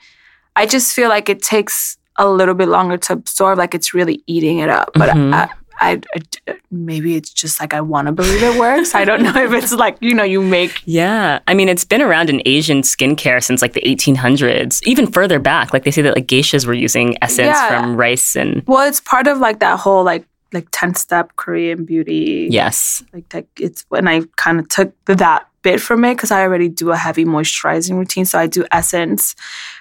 I 0.57 0.65
just 0.65 0.95
feel 0.95 1.11
like 1.11 1.29
it 1.29 1.43
takes 1.43 1.99
a 2.17 2.27
little 2.27 2.55
bit 2.55 2.69
longer 2.69 2.97
to 2.97 3.13
absorb, 3.13 3.59
like 3.59 3.75
it's 3.75 3.93
really 3.93 4.23
eating 4.27 4.59
it 4.59 4.71
up. 4.71 4.91
But 4.95 5.11
mm-hmm. 5.11 5.35
I, 5.35 5.51
I, 5.79 6.01
I, 6.47 6.55
maybe 6.71 7.17
it's 7.17 7.33
just 7.33 7.61
like 7.61 7.75
I 7.75 7.81
want 7.81 8.07
to 8.07 8.13
believe 8.13 8.43
it 8.43 8.59
works. 8.59 8.95
I 8.95 9.05
don't 9.05 9.23
know 9.23 9.35
if 9.37 9.53
it's 9.53 9.73
like 9.73 9.97
you 10.01 10.15
know 10.15 10.25
you 10.25 10.43
make. 10.43 10.83
Yeah, 10.85 11.41
I 11.47 11.55
mean 11.55 11.69
it's 11.69 11.85
been 11.85 12.03
around 12.03 12.31
in 12.31 12.43
Asian 12.47 12.83
skincare 12.83 13.43
since 13.43 13.63
like 13.63 13.73
the 13.73 13.83
1800s, 13.83 14.83
even 14.87 15.07
further 15.07 15.39
back. 15.39 15.73
Like 15.73 15.85
they 15.85 15.91
say 15.91 16.03
that 16.03 16.15
like 16.15 16.27
geishas 16.27 16.67
were 16.67 16.75
using 16.75 17.17
essence 17.23 17.57
yeah. 17.57 17.69
from 17.69 17.97
rice 17.97 18.37
and. 18.37 18.63
Well, 18.67 18.89
it's 18.89 19.01
part 19.01 19.27
of 19.27 19.39
like 19.39 19.61
that 19.61 19.79
whole 19.79 20.05
like 20.05 20.27
like 20.53 20.69
10 20.71 20.95
step 20.95 21.37
Korean 21.37 21.85
beauty. 21.85 22.49
Yes. 22.51 23.05
Like 23.13 23.29
that 23.31 23.47
it's 23.59 23.85
when 23.89 24.09
I 24.09 24.23
kind 24.37 24.59
of 24.61 24.69
took 24.69 24.93
that 25.07 25.49
bit 25.63 25.81
from 25.81 26.05
it 26.05 26.15
because 26.15 26.31
I 26.31 26.43
already 26.43 26.69
do 26.69 26.93
a 26.93 26.97
heavy 26.97 27.25
moisturizing 27.25 27.99
routine. 27.99 28.25
So 28.25 28.39
I 28.39 28.47
do 28.47 28.65
Essence 28.71 29.35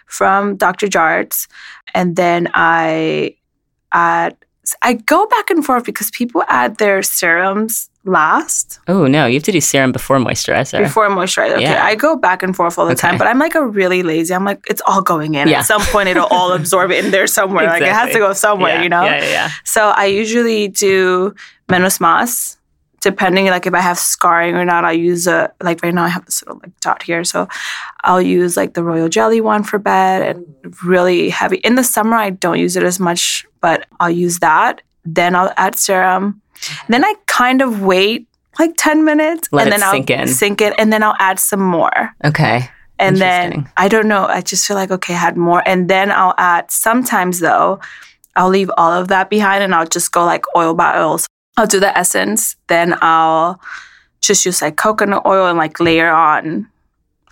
from 0.08 0.56
Dr. 0.56 0.88
Jart's. 0.88 1.48
And 1.94 2.16
then 2.16 2.50
I 2.54 3.36
add 3.92 4.36
I 4.82 4.94
go 4.94 5.28
back 5.28 5.50
and 5.50 5.66
forth 5.66 5.84
because 5.84 6.10
people 6.12 6.44
add 6.48 6.78
their 6.78 7.04
serums 7.04 7.90
last 8.06 8.80
Oh 8.88 9.08
no, 9.08 9.26
you 9.26 9.34
have 9.34 9.44
to 9.44 9.52
do 9.52 9.60
serum 9.60 9.92
before 9.92 10.18
moisturizer. 10.18 10.80
before 10.80 11.10
moisturizer. 11.10 11.56
Okay, 11.56 11.64
Yeah. 11.64 11.84
I 11.84 11.96
go 11.96 12.16
back 12.16 12.44
and 12.44 12.56
forth 12.56 12.78
all 12.78 12.86
the 12.86 12.96
time, 12.96 13.18
but 13.18 13.28
I'm 13.28 13.40
like 13.40 13.56
a 13.56 13.66
really 13.66 14.04
lazy. 14.04 14.34
I'm 14.34 14.46
like, 14.46 14.64
it's 14.70 14.82
all 14.86 15.02
going 15.02 15.34
in. 15.34 15.48
Yeah. 15.48 15.60
At 15.60 15.66
some 15.66 15.82
point, 15.82 16.10
it'll 16.10 16.28
all 16.28 16.54
absorb 16.54 16.92
in 16.92 17.12
there 17.12 17.28
somewhere. 17.28 17.66
Like 17.66 17.82
it 17.82 17.92
has 17.92 18.14
to 18.14 18.20
go 18.20 18.34
somewhere, 18.34 18.76
yeah. 18.76 18.84
you 18.84 18.90
know? 18.90 19.04
Yeah, 19.04 19.24
yeah, 19.24 19.30
yeah. 19.30 19.50
So 19.64 19.90
I 19.90 20.06
usually 20.06 20.68
do 20.68 21.34
menos 21.68 22.00
mas, 22.00 22.58
depending 23.06 23.46
like 23.46 23.68
if 23.68 23.74
I 23.74 23.80
have 23.80 24.00
scarring 24.00 24.56
or 24.56 24.66
not. 24.66 24.84
I 24.84 24.92
use 24.92 25.28
a 25.28 25.54
like 25.62 25.82
right 25.84 25.94
now 25.94 26.04
I 26.04 26.10
have 26.10 26.26
this 26.26 26.42
little 26.44 26.60
like 26.62 26.78
dot 26.82 27.04
here, 27.04 27.24
so 27.24 27.48
I'll 28.04 28.22
use 28.22 28.58
like 28.58 28.74
the 28.74 28.84
royal 28.84 29.08
jelly 29.08 29.40
one 29.40 29.64
for 29.64 29.78
bed 29.80 30.22
and 30.22 30.44
really 30.84 31.30
heavy. 31.30 31.58
In 31.58 31.76
the 31.76 31.84
summer 31.84 32.18
I 32.18 32.32
don't 32.32 32.60
use 32.60 32.76
it 32.76 32.84
as 32.84 33.00
much, 33.00 33.46
but 33.62 33.86
I'll 34.00 34.10
use 34.26 34.40
that. 34.40 34.82
Then 35.06 35.36
I'll 35.36 35.54
add 35.56 35.78
serum. 35.78 36.42
Mm-hmm. 36.56 36.92
Then 36.94 37.06
I 37.06 37.14
kind 37.28 37.62
of 37.62 37.82
wait 37.82 38.28
like 38.60 38.74
ten 38.78 39.06
minutes, 39.06 39.48
Let 39.52 39.68
and 39.68 39.72
then 39.74 39.92
sink 39.92 40.12
I'll 40.12 40.22
in. 40.22 40.28
sink 40.28 40.62
it, 40.62 40.74
and 40.80 40.92
then 40.92 41.04
I'll 41.04 41.20
add 41.20 41.40
some 41.40 41.62
more. 41.62 42.12
Okay. 42.24 42.70
And 42.98 43.18
then 43.18 43.70
I 43.78 43.88
don't 43.88 44.08
know. 44.08 44.26
I 44.26 44.42
just 44.42 44.66
feel 44.66 44.78
like 44.78 44.90
okay, 44.90 45.14
I 45.14 45.18
had 45.18 45.38
more. 45.38 45.62
And 45.68 45.90
then 45.90 46.12
I'll 46.12 46.34
add 46.38 46.72
sometimes 46.72 47.40
though, 47.40 47.80
I'll 48.36 48.50
leave 48.50 48.72
all 48.78 48.92
of 48.92 49.10
that 49.10 49.30
behind 49.30 49.64
and 49.64 49.76
I'll 49.76 49.86
just 49.98 50.12
go 50.12 50.26
like 50.26 50.46
oil 50.56 50.74
by 50.74 50.98
oil. 50.98 51.18
So 51.18 51.28
I'll 51.58 51.68
do 51.68 51.80
the 51.80 51.98
essence, 51.98 52.56
then 52.68 52.96
I'll 53.02 53.60
just 54.22 54.46
use 54.46 54.62
like 54.62 54.76
coconut 54.76 55.26
oil 55.26 55.48
and 55.48 55.58
like 55.58 55.80
layer 55.80 56.10
on 56.10 56.68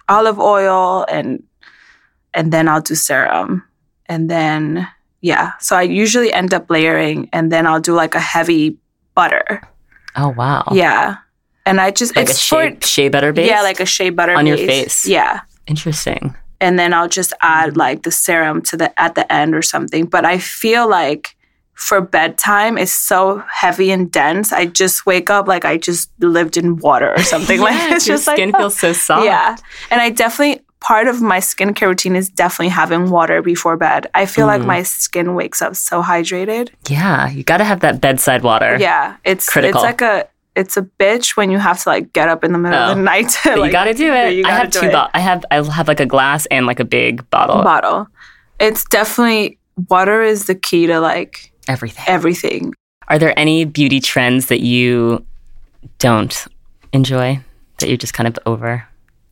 olive 0.10 0.40
oil 0.40 1.06
and 1.10 1.44
and 2.34 2.52
then 2.52 2.68
I'll 2.68 2.82
do 2.82 2.96
serum. 2.96 3.64
And 4.08 4.30
then 4.30 4.88
yeah. 5.22 5.54
So 5.60 5.76
I 5.76 5.84
usually 5.84 6.32
end 6.34 6.54
up 6.54 6.70
layering 6.70 7.30
and 7.34 7.52
then 7.52 7.66
I'll 7.66 7.80
do 7.82 7.94
like 7.94 8.16
a 8.16 8.20
heavy 8.20 8.78
butter. 9.16 9.62
Oh 10.16 10.30
wow. 10.30 10.64
Yeah. 10.72 11.18
And 11.66 11.80
I 11.80 11.92
just 11.92 12.16
Like 12.16 12.28
a 12.28 12.30
it's 12.32 12.40
shea, 12.40 12.78
shea 12.82 13.08
butter 13.10 13.32
base. 13.32 13.48
yeah, 13.50 13.62
like 13.62 13.80
a 13.80 13.86
shea 13.86 14.10
butter 14.10 14.34
On 14.34 14.46
your 14.46 14.58
face. 14.58 15.06
Yeah 15.08 15.42
interesting. 15.66 16.36
and 16.60 16.78
then 16.78 16.94
I'll 16.94 17.08
just 17.08 17.32
add 17.42 17.78
like 17.78 18.04
the 18.04 18.12
serum 18.12 18.62
to 18.64 18.76
the 18.78 19.00
at 19.02 19.16
the 19.16 19.32
end 19.32 19.56
or 19.56 19.62
something. 19.62 20.06
But 20.06 20.26
I 20.26 20.38
feel 20.40 20.90
like 20.90 21.36
for 21.76 22.00
bedtime 22.02 22.78
it's 22.78 22.92
so 22.92 23.44
heavy 23.52 23.92
and 23.92 24.12
dense. 24.12 24.52
I 24.54 24.66
just 24.68 25.06
wake 25.06 25.30
up 25.30 25.48
like 25.48 25.66
I 25.66 25.78
just 25.78 26.10
lived 26.20 26.56
in 26.58 26.78
water 26.78 27.12
or 27.16 27.24
something. 27.24 27.60
like 27.68 27.74
Yeah, 27.74 27.96
it's 27.96 28.08
your 28.08 28.18
just 28.18 28.30
skin 28.30 28.52
oh. 28.54 28.60
feels 28.60 28.80
so 28.80 28.94
soft. 29.08 29.26
yeah. 29.26 29.56
And 29.92 30.00
I 30.02 30.10
definitely 30.10 30.62
part 30.80 31.08
of 31.08 31.22
my 31.22 31.40
skincare 31.40 31.88
routine 31.88 32.16
is 32.16 32.30
definitely 32.30 32.68
having 32.70 33.10
water 33.10 33.42
before 33.42 33.78
bed. 33.78 34.08
I 34.14 34.26
feel 34.26 34.46
like 34.48 34.62
Mhm. 34.62 34.66
my 34.66 34.84
skin 34.84 35.34
wakes 35.34 35.62
up 35.62 35.76
so 35.76 36.04
hydrated. 36.04 36.70
Yeah, 36.90 37.30
you 37.30 37.44
got 37.44 37.58
to 37.58 37.64
have 37.64 37.80
that 37.80 38.02
bedside 38.02 38.44
water. 38.44 38.78
Yeah, 38.80 39.16
it's 39.24 39.48
Critical. 39.50 39.80
it's 39.80 39.84
like 39.86 40.02
a 40.02 40.28
it's 40.56 40.78
a 40.78 40.84
bitch 41.00 41.36
when 41.36 41.50
you 41.50 41.58
have 41.58 41.82
to 41.82 41.90
like 41.90 42.14
get 42.14 42.30
up 42.30 42.44
in 42.44 42.52
the 42.52 42.60
middle 42.60 42.78
of 42.78 42.92
Oh. 42.92 42.96
the 42.96 43.02
night 43.02 43.30
to 43.30 43.40
But 43.46 43.60
like 43.60 43.68
you 43.70 43.72
got 43.72 43.86
to 43.86 43.94
do 43.96 44.14
it. 44.14 44.46
I 44.46 44.52
have 44.52 44.70
two. 44.70 44.90
Bo- 44.92 45.08
I 45.14 45.20
have. 45.20 45.44
I 45.50 45.56
have 45.64 45.88
like 45.88 46.00
a 46.02 46.06
glass 46.06 46.46
and 46.48 46.68
like 46.68 46.80
a 46.80 46.86
big 46.86 47.28
bottle. 47.32 47.64
bottle. 47.64 48.08
It's 48.60 48.84
definitely 48.84 49.58
water 49.90 50.22
is 50.22 50.46
the 50.46 50.54
key 50.54 50.86
to 50.88 51.00
like 51.00 51.52
Everything. 51.68 52.04
everything. 52.08 52.74
Are 53.08 53.20
there 53.20 53.38
any 53.38 53.66
beauty 53.66 54.00
trends 54.00 54.48
that 54.48 54.62
you 54.62 55.26
don't 56.00 56.48
enjoy 56.94 57.40
that 57.80 57.88
you're 57.88 57.98
just 57.98 58.14
kind 58.14 58.28
of 58.28 58.40
over? 58.46 58.88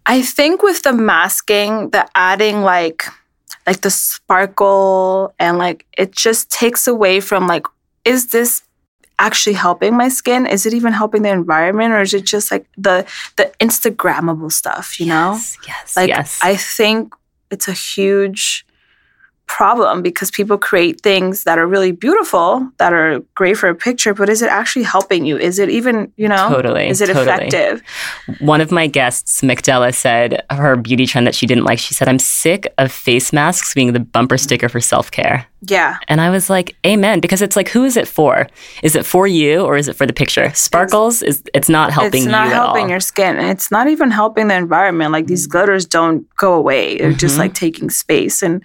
I 0.06 0.22
think 0.22 0.62
with 0.64 0.84
the 0.84 0.94
masking, 0.94 1.90
the 1.92 2.08
adding 2.16 2.62
like 2.64 3.06
like 3.68 3.82
the 3.82 3.92
sparkle 3.92 5.34
and 5.40 5.58
like 5.58 5.86
it 5.98 6.12
just 6.12 6.50
takes 6.50 6.88
away 6.88 7.20
from 7.20 7.48
like 7.48 7.68
is 8.04 8.32
this 8.32 8.64
actually 9.20 9.54
helping 9.54 9.96
my 9.96 10.10
skin? 10.10 10.48
Is 10.48 10.66
it 10.66 10.74
even 10.74 10.94
helping 10.94 11.22
the 11.22 11.30
environment 11.30 11.94
or 11.94 12.02
is 12.02 12.14
it 12.14 12.26
just 12.26 12.52
like 12.52 12.66
the 12.78 13.06
the 13.38 13.52
instagrammable 13.60 14.52
stuff, 14.52 15.00
you 15.00 15.06
know? 15.06 15.34
Yes. 15.34 15.58
Yes. 15.68 15.96
Like 15.96 16.10
yes. 16.10 16.40
I 16.42 16.56
think 16.56 17.14
it's 17.52 17.68
a 17.68 17.74
huge 17.74 18.66
problem 19.58 20.02
because 20.02 20.32
people 20.32 20.58
create 20.58 21.02
things 21.02 21.44
that 21.44 21.58
are 21.60 21.68
really 21.68 21.92
beautiful, 21.92 22.68
that 22.78 22.94
are 22.94 23.20
great 23.36 23.58
for 23.58 23.68
a 23.70 23.76
picture, 23.76 24.14
but 24.14 24.30
is 24.30 24.42
it 24.42 24.50
actually 24.50 24.84
helping 24.84 25.26
you? 25.26 25.38
Is 25.38 25.60
it 25.60 25.70
even, 25.70 26.12
you 26.16 26.28
know, 26.28 26.48
Totally, 26.50 26.88
is 26.88 27.02
it 27.02 27.08
totally. 27.08 27.26
effective? 27.48 27.82
One 28.40 28.62
of 28.62 28.72
my 28.72 28.88
guests, 28.88 29.42
McDella, 29.42 29.94
said 29.94 30.44
her 30.50 30.76
beauty 30.78 31.06
trend 31.06 31.28
that 31.28 31.36
she 31.36 31.46
didn't 31.46 31.66
like. 31.66 31.80
She 31.80 31.94
said, 31.94 32.08
"I'm 32.08 32.20
sick 32.20 32.74
of 32.78 32.92
face 32.92 33.34
masks 33.34 33.74
being 33.74 33.92
the 33.94 34.00
bumper 34.00 34.38
sticker 34.38 34.70
for 34.70 34.80
self 34.80 35.12
care." 35.12 35.46
Yeah. 35.68 35.98
And 36.08 36.22
I 36.22 36.30
was 36.30 36.50
like, 36.50 36.76
"Amen," 36.88 37.20
because 37.20 37.42
it's 37.42 37.56
like, 37.56 37.70
who 37.70 37.84
is 37.84 37.96
it 37.98 38.08
for? 38.08 38.48
Is 38.84 38.96
it 38.96 39.06
for 39.06 39.28
you 39.28 39.62
or 39.68 39.76
is 39.78 39.88
it 39.88 39.96
for 39.96 40.08
the 40.08 40.14
picture? 40.14 40.52
Sparkles 40.56 41.22
is 41.22 41.44
it's 41.54 41.70
not 41.70 41.92
helping 41.92 42.24
it's 42.24 42.32
not 42.32 42.48
helping 42.48 42.90
your 42.90 43.00
skin. 43.02 43.38
and 43.38 43.50
It's 43.50 43.70
not 43.70 43.88
even 43.88 44.10
helping 44.12 44.48
the 44.48 44.56
environment. 44.56 45.12
Like 45.12 45.28
these 45.28 45.46
glitters 45.46 45.86
don't 45.86 46.26
go 46.38 46.54
away. 46.54 46.98
They're 46.98 47.12
just 47.26 47.36
Mhm. 47.36 47.40
like 47.44 47.54
taking 47.54 47.90
space. 47.90 48.42
And 48.42 48.64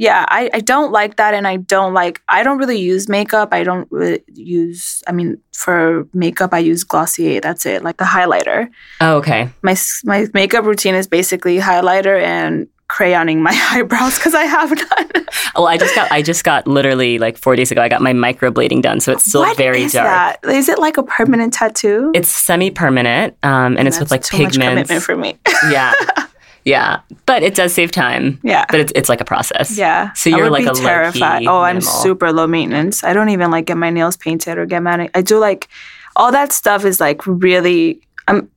yeah, 0.00 0.24
I, 0.30 0.48
I 0.54 0.60
don't 0.60 0.92
like 0.92 1.16
that. 1.16 1.34
And 1.34 1.46
I 1.46 1.56
don't 1.58 1.92
like, 1.92 2.22
I 2.30 2.42
don't 2.42 2.56
really 2.56 2.78
use 2.80 3.06
makeup. 3.06 3.50
I 3.52 3.62
don't 3.62 3.86
really 3.92 4.22
use, 4.32 5.02
I 5.06 5.12
mean, 5.12 5.36
for 5.52 6.08
makeup, 6.14 6.54
I 6.54 6.58
use 6.60 6.84
Glossier. 6.84 7.40
That's 7.42 7.66
it, 7.66 7.84
like 7.84 7.98
the 7.98 8.04
highlighter. 8.04 8.70
oh, 9.02 9.16
okay. 9.18 9.50
My, 9.60 9.76
my 10.04 10.26
makeup 10.32 10.64
routine 10.64 10.94
is 10.94 11.06
basically 11.06 11.58
highlighter 11.58 12.18
and 12.18 12.66
crayoning 12.88 13.38
my 13.40 13.52
eyebrows 13.72 14.16
because 14.16 14.34
I 14.34 14.44
have 14.44 14.70
none. 14.70 15.26
Well, 15.54 15.66
I 15.66 15.76
just 15.78 15.94
got 15.94 16.10
I 16.12 16.22
just 16.22 16.44
got 16.44 16.66
literally 16.66 17.18
like 17.18 17.36
four 17.36 17.54
days 17.56 17.70
ago. 17.72 17.82
I 17.82 17.88
got 17.88 18.00
my 18.02 18.12
microblading 18.12 18.82
done, 18.82 19.00
so 19.00 19.12
it's 19.12 19.24
still 19.24 19.42
What 19.42 19.56
very 19.56 19.82
is 19.82 19.92
dark. 19.92 20.40
that? 20.42 20.50
Is 20.50 20.68
it 20.68 20.78
like 20.78 20.96
a 20.96 21.02
permanent 21.02 21.52
tattoo? 21.52 22.12
It's 22.14 22.28
semi-permanent, 22.28 23.36
um, 23.42 23.76
and 23.76 23.86
it's 23.88 23.98
with 23.98 24.10
like 24.10 24.22
too 24.22 24.42
much 24.44 24.54
commitment 24.54 25.02
for 25.02 25.16
me. 25.16 25.36
yeah, 25.70 25.92
yeah, 26.64 27.00
but 27.26 27.42
it 27.42 27.54
does 27.54 27.72
save 27.72 27.90
time. 27.90 28.38
yeah. 28.42 28.64
But 28.70 28.80
it's 28.80 28.92
it's 28.94 29.08
like 29.08 29.20
a 29.20 29.24
process. 29.24 29.76
Yeah. 29.78 30.12
So 30.12 30.30
you're 30.30 30.50
like 30.50 30.66
a 30.66 30.72
terrified. 30.72 31.46
Oh, 31.46 31.60
I'm 31.60 31.76
minimal. 31.76 31.92
super 32.02 32.32
low 32.32 32.46
maintenance. 32.46 33.02
I 33.04 33.12
don't 33.12 33.28
even 33.30 33.50
like 33.50 33.66
get 33.66 33.76
my 33.76 33.90
nails 33.90 34.16
painted 34.16 34.58
or 34.58 34.66
get 34.66 34.82
mani. 34.82 35.08
I 35.14 35.22
do 35.22 35.38
like 35.38 35.68
all 36.16 36.32
that 36.32 36.52
stuff 36.52 36.84
is 36.84 37.00
like 37.00 37.26
really. 37.26 38.00
I'm. 38.28 38.50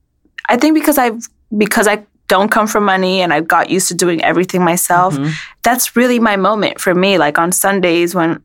I 0.50 0.58
think 0.58 0.76
because 0.76 0.98
I've 0.98 1.28
because 1.58 1.88
I 1.88 2.04
don't 2.28 2.50
come 2.50 2.68
from 2.68 2.84
money 2.86 3.22
and 3.22 3.34
I 3.34 3.42
got 3.42 3.70
used 3.70 3.88
to 3.90 3.94
doing 3.96 4.22
everything 4.24 4.64
myself. 4.64 5.16
Mhm. 5.16 5.32
That's 5.64 5.96
really 5.96 6.20
my 6.20 6.36
moment 6.36 6.80
for 6.82 6.94
me. 6.96 7.18
Like 7.18 7.38
on 7.38 7.52
Sundays 7.52 8.14
when. 8.16 8.42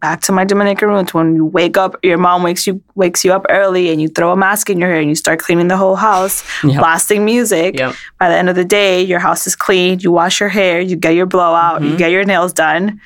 Back 0.00 0.20
to 0.22 0.32
my 0.32 0.44
Dominican 0.44 0.88
roots. 0.88 1.12
When 1.12 1.34
you 1.34 1.44
wake 1.44 1.76
up, 1.76 1.96
your 2.02 2.16
mom 2.18 2.42
wakes 2.42 2.66
you 2.66 2.82
wakes 2.94 3.24
you 3.24 3.32
up 3.32 3.44
early, 3.48 3.90
and 3.90 4.00
you 4.00 4.08
throw 4.08 4.32
a 4.32 4.36
mask 4.36 4.70
in 4.70 4.78
your 4.78 4.88
hair, 4.88 5.00
and 5.00 5.08
you 5.08 5.14
start 5.14 5.38
cleaning 5.40 5.68
the 5.68 5.76
whole 5.76 5.96
house, 5.96 6.42
Yep. 6.64 6.78
blasting 6.78 7.24
music 7.24 7.78
Yep. 7.78 7.94
by 8.18 8.28
the 8.28 8.36
end 8.36 8.48
of 8.48 8.56
the 8.56 8.64
day, 8.64 9.02
your 9.02 9.18
house 9.18 9.46
is 9.46 9.54
clean, 9.56 9.98
you 10.00 10.10
wash 10.12 10.40
your 10.40 10.48
hair, 10.48 10.80
you 10.80 10.96
get 10.96 11.14
your 11.14 11.26
blowout, 11.26 11.82
you 11.82 11.90
Mhm. 11.92 11.98
get 11.98 12.10
your 12.10 12.24
nails 12.24 12.52
done, 12.52 13.00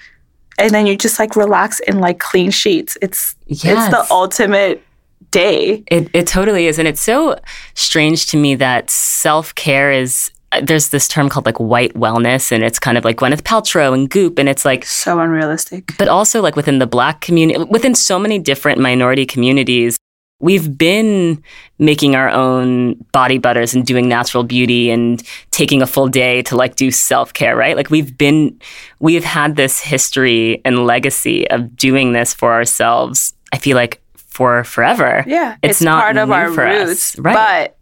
and 0.58 0.70
then 0.70 0.86
you 0.86 0.96
just 0.96 1.18
like 1.18 1.36
relax 1.36 1.80
in 1.80 1.98
like 1.98 2.18
clean 2.20 2.50
sheets. 2.50 2.96
It's 3.02 3.34
it's 3.48 3.88
the 3.90 4.06
ultimate 4.10 4.82
day. 5.30 5.82
It 5.88 6.08
it 6.14 6.26
totally 6.26 6.66
is, 6.68 6.78
and 6.78 6.86
it's 6.88 7.00
so 7.02 7.36
strange 7.74 8.26
to 8.28 8.36
me 8.36 8.54
that 8.56 8.90
self 8.90 9.54
care 9.54 9.90
is. 9.92 10.30
There's 10.62 10.88
this 10.88 11.08
term 11.08 11.28
called 11.28 11.44
like 11.46 11.58
white 11.58 11.92
wellness, 11.94 12.50
and 12.52 12.64
it's 12.64 12.78
kind 12.78 12.96
of 12.96 13.04
like 13.04 13.16
Gwyneth 13.18 13.42
Paltrow 13.42 13.92
and 13.92 14.08
Goop, 14.08 14.38
and 14.38 14.48
it's 14.48 14.64
like 14.64 14.84
So 14.86 15.18
unrealistic. 15.20 15.92
but 15.98 16.08
also 16.08 16.40
like 16.40 16.56
within 16.56 16.78
the 16.78 16.86
black 16.86 17.20
community 17.20 17.62
within 17.64 17.94
so 17.94 18.18
many 18.18 18.38
different 18.38 18.80
minority 18.80 19.26
communities 19.26 19.96
we've 20.40 20.78
been 20.78 21.42
making 21.80 22.14
our 22.14 22.28
own 22.30 22.94
body 23.10 23.38
butters 23.38 23.74
and 23.74 23.84
doing 23.84 24.08
natural 24.08 24.44
beauty 24.44 24.88
and 24.88 25.24
taking 25.50 25.82
a 25.82 25.86
full 25.86 26.06
day 26.06 26.42
to 26.42 26.54
like 26.54 26.76
do 26.76 26.92
self-care 26.92 27.56
right 27.56 27.74
like 27.76 27.90
we've 27.90 28.16
been 28.16 28.56
we've 29.00 29.24
had 29.24 29.56
this 29.56 29.80
history 29.80 30.60
and 30.64 30.86
legacy 30.86 31.50
of 31.50 31.74
doing 31.76 32.12
this 32.12 32.32
for 32.32 32.52
ourselves 32.52 33.34
i 33.52 33.58
feel 33.58 33.74
like 33.76 34.00
for 34.14 34.62
forever 34.62 35.24
Yeah, 35.26 35.56
It's 35.64 35.80
not 35.82 36.02
part 36.04 36.16
of 36.16 36.30
our 36.30 36.52
for 36.52 36.64
us, 36.64 36.86
roots. 36.88 37.18
right. 37.18 37.34
But 37.34 37.76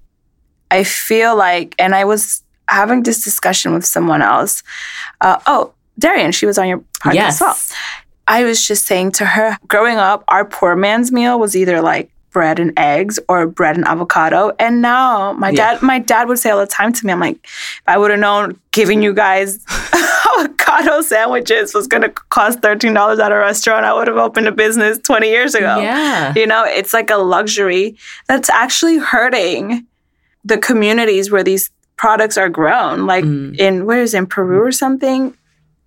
I 0.70 0.82
feel 0.84 1.36
like, 1.36 1.74
and 1.78 1.94
I 1.94 2.06
was 2.06 2.42
having 2.68 3.02
this 3.02 3.22
discussion 3.24 3.72
with 3.74 3.84
someone 3.84 4.22
else. 4.22 4.62
Uh, 5.20 5.38
oh, 5.46 5.72
Darian, 5.98 6.32
she 6.32 6.46
was 6.46 6.58
on 6.58 6.68
your 6.68 6.78
podcast 7.00 7.14
yes 7.14 7.34
as 7.36 7.40
well. 7.40 7.56
I 8.28 8.44
was 8.44 8.66
just 8.66 8.86
saying 8.86 9.12
to 9.12 9.24
her, 9.24 9.56
growing 9.68 9.96
up, 9.98 10.24
our 10.28 10.44
poor 10.44 10.74
man's 10.76 11.12
meal 11.12 11.38
was 11.38 11.54
either 11.56 11.80
like 11.80 12.10
bread 12.32 12.58
and 12.58 12.72
eggs 12.78 13.18
or 13.28 13.46
bread 13.46 13.76
and 13.76 13.86
avocado. 13.86 14.52
And 14.58 14.82
now 14.82 15.32
my 15.32 15.50
Yeah. 15.50 15.74
dad, 15.74 15.82
my 15.82 15.98
dad 16.00 16.28
would 16.28 16.38
say 16.38 16.50
all 16.50 16.58
the 16.58 16.66
time 16.66 16.92
to 16.92 17.06
me, 17.06 17.12
I'm 17.12 17.20
like, 17.20 17.36
if 17.44 17.82
I 17.86 17.96
would 17.96 18.10
have 18.10 18.20
known 18.20 18.58
giving 18.72 19.00
you 19.02 19.14
guys 19.14 19.64
avocado 20.38 21.00
sandwiches 21.00 21.72
was 21.72 21.86
going 21.86 22.02
to 22.02 22.08
cost 22.10 22.60
$13 22.60 23.18
at 23.24 23.32
a 23.32 23.36
restaurant, 23.36 23.84
I 23.86 23.94
would 23.94 24.08
have 24.08 24.16
opened 24.18 24.48
a 24.48 24.52
business 24.52 24.98
20 24.98 25.28
years 25.28 25.54
ago. 25.54 25.78
Yeah. 25.78 26.34
You 26.36 26.46
know, 26.46 26.64
it's 26.64 26.92
like 26.92 27.10
a 27.10 27.16
luxury 27.16 27.96
that's 28.28 28.50
actually 28.50 28.98
hurting 28.98 29.86
the 30.44 30.58
communities 30.58 31.30
where 31.30 31.42
these 31.42 31.70
products 31.97 32.36
are 32.36 32.49
grown. 32.49 33.07
Like 33.07 33.24
Mm. 33.24 33.59
in, 33.59 33.86
where 33.86 34.03
is 34.03 34.14
in 34.14 34.26
Peru 34.26 34.62
or 34.62 34.72
something? 34.72 35.34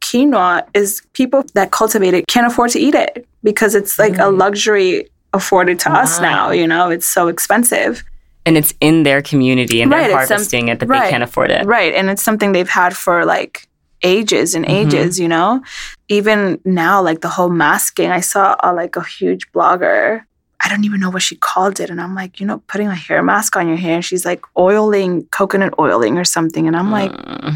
Quinoa 0.02 0.66
is 0.74 1.02
people 1.14 1.44
that 1.54 1.72
cultivate 1.72 2.14
it 2.14 2.28
can't 2.28 2.48
afford 2.48 2.72
to 2.72 2.80
eat 2.80 2.96
it 2.96 3.28
because 3.44 3.76
it's 3.76 4.00
like 4.00 4.18
a 4.18 4.28
luxury 4.30 5.08
afforded 5.34 5.80
to 5.82 5.92
us 5.92 6.20
now. 6.20 6.52
You 6.52 6.66
know, 6.68 6.90
it's 6.90 7.06
so 7.06 7.28
expensive. 7.28 8.04
And 8.46 8.58
it's 8.58 8.74
in 8.82 9.04
their 9.04 9.22
community 9.22 9.82
and 9.82 9.92
Right, 9.92 10.08
they're 10.08 10.20
it's 10.22 10.28
some- 10.30 10.38
harvesting 10.38 10.70
it, 10.70 10.80
but 10.80 10.88
right, 10.88 11.04
they 11.04 11.10
can't 11.12 11.24
afford 11.24 11.52
it. 11.52 11.66
Right. 11.68 11.94
And 11.94 12.10
it's 12.10 12.24
something 12.24 12.54
they've 12.54 12.70
had 12.70 12.96
for 12.96 13.26
like 13.26 13.68
ages 14.02 14.56
and 14.56 14.66
ages, 14.66 15.20
you 15.20 15.28
know? 15.28 15.62
Even 16.08 16.60
now, 16.66 17.02
like 17.02 17.20
the 17.22 17.28
whole 17.28 17.50
masking, 17.50 18.10
I 18.10 18.22
saw 18.22 18.56
a, 18.64 18.74
like 18.74 18.96
a 18.96 19.04
huge 19.04 19.52
blogger. 19.52 20.24
I 20.62 20.70
don't 20.70 20.84
even 20.84 21.00
know 21.00 21.10
what 21.10 21.22
she 21.22 21.36
called 21.36 21.80
it. 21.80 21.90
And 21.90 22.02
I'm 22.02 22.16
like, 22.16 22.40
you 22.40 22.46
know, 22.46 22.60
putting 22.68 22.88
a 22.88 22.96
hair 22.96 23.24
mask 23.24 23.56
on 23.56 23.68
your 23.68 23.78
hair. 23.78 24.02
She's 24.02 24.26
like 24.26 24.44
oiling, 24.58 25.26
coconut 25.28 25.74
oiling 25.80 26.18
or 26.18 26.26
something. 26.26 26.68
And 26.68 26.76
I'm 26.76 26.92
like, 26.92 27.12
Mm. 27.12 27.56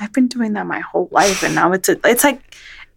I've 0.00 0.12
been 0.12 0.28
doing 0.28 0.52
that 0.52 0.66
my 0.66 0.80
whole 0.80 1.08
life. 1.10 1.42
And 1.42 1.54
now 1.54 1.72
it's, 1.72 1.88
a, 1.88 1.98
it's 2.04 2.22
like, 2.22 2.40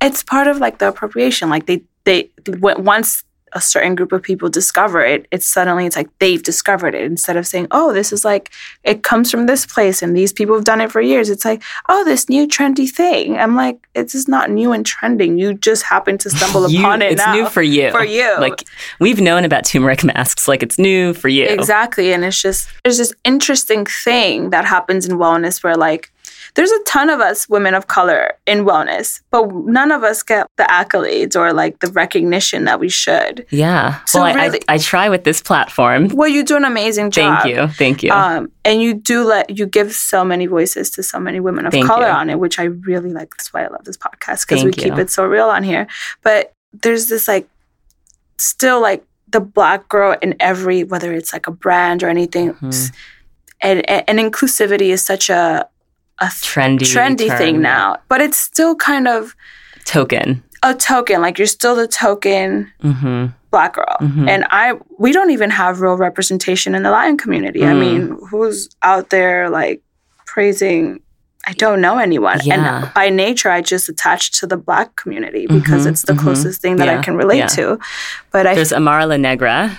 it's 0.02 0.22
part 0.24 0.48
of 0.48 0.58
like 0.60 0.78
the 0.78 0.88
appropriation. 0.90 1.50
Like 1.50 1.66
they, 1.66 1.84
they, 2.04 2.30
once 2.48 3.24
a 3.54 3.62
certain 3.62 3.96
group 3.96 4.12
of 4.12 4.22
people 4.22 4.50
discover 4.50 5.02
it, 5.04 5.28
it's 5.32 5.46
suddenly 5.46 5.86
it's 5.86 5.96
like 5.96 6.10
they've 6.20 6.42
discovered 6.44 6.96
it 6.96 7.04
instead 7.04 7.38
of 7.38 7.46
saying, 7.46 7.68
"Oh, 7.72 7.94
this 7.94 8.12
is 8.14 8.24
like 8.26 8.52
it 8.84 9.04
comes 9.04 9.30
from 9.32 9.46
this 9.46 9.66
place 9.66 10.02
and 10.02 10.16
these 10.16 10.32
people 10.34 10.56
have 10.56 10.64
done 10.64 10.82
it 10.82 10.92
for 10.92 11.02
years." 11.02 11.30
It's 11.30 11.46
like, 11.46 11.62
"Oh, 11.90 12.04
this 12.06 12.30
new 12.30 12.48
trendy 12.48 12.90
thing." 12.90 13.38
I'm 13.38 13.56
like, 13.56 13.78
"It's 13.96 14.14
just 14.14 14.28
not 14.30 14.50
new 14.50 14.72
and 14.72 14.86
trending. 14.86 15.38
You 15.38 15.54
just 15.54 15.84
happen 15.84 16.18
to 16.20 16.30
stumble 16.30 16.70
You- 16.70 16.80
upon 16.80 17.02
it 17.02 17.14
it's 17.14 17.26
now." 17.26 17.34
new 17.34 17.46
for 17.48 17.62
you. 17.62 17.92
For 17.92 18.04
you. 18.04 18.38
Like 18.40 18.64
we've 19.00 19.20
known 19.22 19.46
about 19.46 19.66
turmeric 19.66 20.04
masks. 20.04 20.48
Like 20.48 20.64
it's 20.64 20.78
new 20.80 21.14
for 21.14 21.28
you. 21.30 21.46
Exactly. 21.46 22.14
And 22.14 22.24
it's 22.26 22.42
just, 22.42 22.70
there's 22.84 22.98
this 22.98 23.14
interesting 23.26 23.86
thing 23.86 24.50
that 24.52 24.66
happens 24.66 25.06
in 25.08 25.18
wellness 25.18 25.64
where, 25.64 25.76
like, 25.76 26.12
there's 26.56 26.72
a 26.72 26.84
ton 26.84 27.10
of 27.10 27.20
us 27.22 27.48
women 27.48 27.74
of 27.74 27.88
color 27.88 28.34
in 28.46 28.66
wellness, 28.66 29.22
but 29.32 29.54
none 29.54 29.92
of 29.92 30.04
us 30.04 30.22
get 30.22 30.48
the 30.58 30.64
accolades 30.64 31.36
or 31.36 31.54
like 31.54 31.80
the 31.80 31.92
recognition 31.92 32.66
that 32.66 32.80
we 32.80 32.90
should. 32.90 33.46
Yeah. 33.50 34.04
So 34.06 34.20
well, 34.22 34.38
I, 34.38 34.46
really- 34.46 34.62
I, 34.68 34.74
I 34.74 34.78
try 34.78 35.08
with 35.10 35.24
this 35.24 35.42
platform. 35.42 36.10
Well, 36.10 36.28
you 36.28 36.44
do 36.44 36.58
an 36.58 36.66
amazing 36.66 37.12
job. 37.12 37.44
Thank 37.44 37.56
you. 37.56 37.68
Thank 37.68 38.04
you. 38.04 38.12
Um, 38.12 38.52
and 38.66 38.82
you 38.82 38.94
do 38.94 39.24
let 39.24 39.58
you 39.58 39.66
give 39.66 39.94
so 39.94 40.26
many 40.26 40.46
voices 40.46 40.90
to 40.92 41.04
so 41.04 41.20
many 41.20 41.40
women 41.40 41.66
of 41.66 41.72
Thank 41.72 41.88
color 41.88 42.08
you. 42.08 42.14
on 42.14 42.30
it, 42.30 42.40
which 42.40 42.60
I 42.60 42.64
really 42.64 43.12
like. 43.12 43.30
That's 43.38 43.54
why 43.54 43.64
I 43.64 43.68
love 43.68 43.84
this 43.86 43.98
podcast 43.98 44.48
because 44.48 44.64
we 44.64 44.72
Thank 44.72 44.78
keep 44.96 44.98
it 44.98 45.10
so 45.10 45.26
real 45.26 45.50
on 45.50 45.64
here. 45.64 45.88
But 46.22 46.54
there's 46.74 47.08
this 47.08 47.28
like 47.28 47.48
still 48.38 48.82
like 48.82 49.04
the 49.30 49.40
black 49.40 49.88
girl 49.88 50.18
in 50.22 50.36
every 50.40 50.84
whether 50.84 51.14
it's 51.14 51.32
like 51.32 51.48
a 51.48 51.52
brand 51.52 52.04
or 52.04 52.10
anything, 52.10 52.54
Mhm. 52.56 52.92
and, 53.62 53.90
and 53.90 54.04
and 54.20 54.20
inclusivity 54.34 54.90
is 54.90 55.02
such 55.04 55.30
a 55.30 55.68
a 56.22 56.26
Trendy. 56.26 56.86
trendy 56.94 57.28
term. 57.28 57.38
thing 57.38 57.62
now. 57.62 57.98
But 58.08 58.22
it's 58.22 58.38
still 58.38 58.76
kind 58.76 59.08
of 59.08 59.36
Token. 59.86 60.44
a 60.64 60.74
token. 60.76 61.20
Like 61.22 61.38
you're 61.40 61.48
still 61.48 61.76
the 61.76 61.88
token 61.88 62.72
hmm 62.82 63.26
black 63.52 63.74
girl 63.74 63.98
Mhm. 64.00 64.30
and 64.30 64.46
i 64.50 64.74
we 64.98 65.12
don't 65.12 65.32
even 65.32 65.50
have 65.50 65.82
real 65.82 65.98
representation 65.98 66.74
in 66.74 66.84
the 66.84 66.90
lion 66.90 67.18
community 67.18 67.66
i 67.66 67.74
Mm. 67.74 67.80
mean 67.86 68.18
who's 68.30 68.70
out 68.82 69.10
there 69.10 69.50
like 69.50 69.82
praising 70.26 71.02
i 71.46 71.52
don't 71.64 71.82
know 71.82 71.98
anyone 71.98 72.40
Yeah. 72.44 72.54
and 72.86 72.94
by 72.94 73.10
nature 73.10 73.50
i 73.52 73.60
just 73.60 73.90
attach 73.90 74.32
to 74.40 74.48
the 74.48 74.56
black 74.56 74.96
community 74.96 75.48
because 75.48 75.86
Mhm, 75.86 75.90
it's 75.92 76.04
the 76.04 76.14
mhm. 76.14 76.20
closest 76.24 76.62
thing 76.62 76.78
that 76.78 76.88
Yeah, 76.88 77.00
i 77.00 77.04
can 77.04 77.18
relate 77.18 77.40
yeah. 77.40 77.48
to 77.60 77.78
but 78.32 78.48
i 78.48 78.56
There's 78.56 78.72
Amara 78.72 79.06
La 79.06 79.18
Negra. 79.18 79.78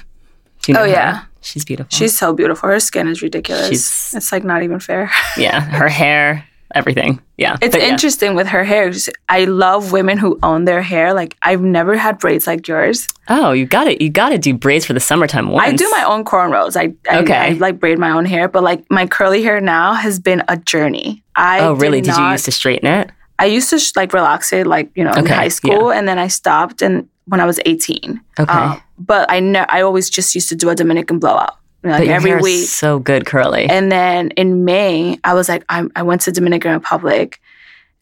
Do 0.63 0.73
you 0.73 0.75
know 0.77 0.83
Oh, 0.83 0.85
her? 0.85 0.91
yeah. 1.01 1.21
She's 1.43 1.65
beautiful. 1.65 1.91
she's 1.97 2.17
so 2.17 2.33
beautiful 2.33 2.69
her 2.69 2.81
skin 2.81 3.07
is 3.09 3.21
ridiculous 3.23 3.69
She's- 3.69 4.15
it's 4.17 4.33
like 4.33 4.45
not 4.45 4.63
even 4.63 4.79
fair 4.81 5.11
yeah. 5.37 5.61
Her 5.61 5.89
hair, 5.89 6.45
everything. 6.75 7.21
Yeah. 7.37 7.57
it's 7.61 7.75
But 7.75 7.83
yeah. 7.83 7.89
interesting 7.93 8.35
with 8.35 8.47
her 8.49 8.65
hair. 8.65 8.93
i 9.29 9.45
love 9.45 9.93
women 9.93 10.17
who 10.19 10.39
own 10.43 10.65
their 10.65 10.81
hair 10.83 11.13
like 11.13 11.37
i've 11.43 11.61
never 11.61 11.97
had 11.97 12.19
braids 12.19 12.47
like 12.47 12.67
yours 12.69 13.09
Oh, 13.29 13.53
you 13.53 13.67
got 13.67 13.87
it. 13.87 14.03
You 14.03 14.11
got 14.11 14.31
to 14.31 14.39
do 14.39 14.53
braids 14.53 14.85
for 14.85 14.93
the 14.95 15.01
summertime 15.01 15.49
once. 15.49 15.67
I 15.67 15.77
do 15.77 15.89
my 15.97 16.03
own 16.05 16.25
cornrows. 16.25 16.77
I, 16.77 16.93
I 17.09 17.21
Okay. 17.23 17.35
I 17.37 17.49
like 17.53 17.79
braid 17.79 17.99
my 17.99 18.11
own 18.11 18.25
hair, 18.27 18.49
but 18.49 18.63
like 18.65 18.85
my 18.91 19.07
curly 19.07 19.43
hair 19.43 19.61
now 19.61 19.95
has 19.95 20.19
been 20.19 20.43
a 20.49 20.57
journey. 20.57 21.23
I 21.37 21.61
Oh, 21.61 21.73
really? 21.75 22.01
Did, 22.01 22.15
you 22.17 22.21
not- 22.21 22.33
used 22.33 22.45
to 22.47 22.53
straighten 22.53 22.89
it? 22.89 23.11
I 23.39 23.47
used 23.47 23.71
to 23.71 23.79
sh- 23.79 23.93
like 23.97 24.13
relax 24.13 24.53
it, 24.53 24.67
like 24.67 24.91
you 24.97 25.05
know, 25.05 25.13
in 25.13 25.25
high 25.25 25.49
school, 25.49 25.91
and 25.93 26.07
then 26.09 26.19
I 26.19 26.27
stopped. 26.29 26.83
And 26.83 27.09
when 27.27 27.41
I 27.41 27.47
was 27.47 27.59
eighteen, 27.65 28.21
Okay. 28.39 28.53
Um, 28.53 28.83
but 29.07 29.31
I 29.31 29.41
ne- 29.41 29.67
I 29.69 29.83
always 29.83 30.09
just 30.11 30.35
used 30.35 30.49
to 30.51 30.57
do 30.57 30.69
a 30.71 30.75
Dominican 30.75 31.19
blowout, 31.19 31.57
know, 31.83 31.91
but 31.91 32.01
like 32.01 32.07
your 32.07 32.15
every 32.17 32.31
hair 32.31 32.39
is 32.39 32.45
week. 32.45 32.67
so 32.69 32.99
good 32.99 33.27
curly. 33.27 33.67
And 33.67 33.91
then 33.91 34.31
in 34.33 34.65
May, 34.65 35.19
I 35.25 35.35
was 35.35 35.49
like, 35.49 35.65
I, 35.69 35.85
I 35.97 36.03
went 36.03 36.21
to 36.23 36.33
Dominican 36.33 36.73
Republic, 36.73 37.41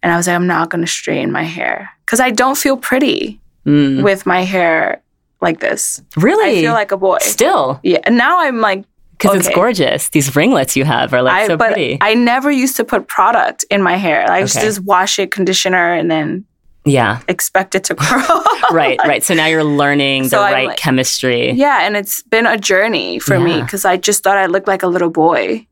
and 0.03 0.13
I 0.13 0.17
was 0.17 0.27
like, 0.27 0.37
I'm 0.37 0.47
not 0.47 0.71
going 0.71 0.85
to 0.85 0.91
straighten 0.91 1.31
my 1.33 1.43
hair 1.43 1.91
because 2.07 2.21
I 2.21 2.31
don't 2.31 2.57
feel 2.59 2.77
pretty 2.77 3.39
Mm. 3.67 4.03
with 4.03 4.25
my 4.25 4.41
hair 4.41 5.03
like 5.43 5.61
this. 5.61 6.03
Really? 6.17 6.59
I 6.59 6.63
feel 6.63 6.73
like 6.73 6.93
a 6.93 6.97
boy. 6.97 7.19
Still, 7.21 7.79
Yeah, 7.83 7.99
and 8.05 8.17
now 8.17 8.41
I'm 8.41 8.61
like 8.63 8.85
because 9.19 9.37
it's 9.47 9.55
gorgeous. 9.55 10.09
These 10.09 10.35
ringlets 10.35 10.77
you 10.77 10.87
have 10.87 11.13
are 11.13 11.21
like 11.23 11.43
I, 11.43 11.47
so 11.47 11.59
but 11.59 11.75
pretty. 11.75 11.99
I 12.01 12.15
never 12.15 12.51
used 12.51 12.77
to 12.77 12.85
put 12.85 13.07
product 13.07 13.67
in 13.71 13.83
my 13.83 13.97
hair. 13.97 14.25
I 14.31 14.39
used 14.41 14.55
to 14.55 14.61
Okay. 14.61 14.69
just 14.69 14.81
wash 14.85 15.19
it, 15.19 15.31
conditioner, 15.31 15.93
and 15.93 16.11
then 16.11 16.47
yeah. 16.85 17.21
expect 17.29 17.75
it 17.75 17.85
to 17.85 17.95
grow. 18.03 18.43
Right. 18.71 18.99
Right. 19.07 19.23
So 19.25 19.35
now 19.35 19.47
you're 19.47 19.65
learning 19.65 20.29
the 20.29 20.39
I'm 20.39 20.53
right 20.53 20.67
like- 20.69 20.77
chemistry. 20.79 21.51
yeah, 21.53 21.87
and 21.87 21.97
it's 21.97 22.23
been 22.23 22.47
a 22.47 22.57
journey 22.57 23.19
for 23.19 23.39
me 23.41 23.61
because 23.63 23.85
I 23.85 23.97
just 23.97 24.23
thought 24.23 24.37
I 24.39 24.47
looked 24.47 24.69
like 24.69 24.83
a 24.83 24.87
little 24.89 25.11
boy. 25.11 25.67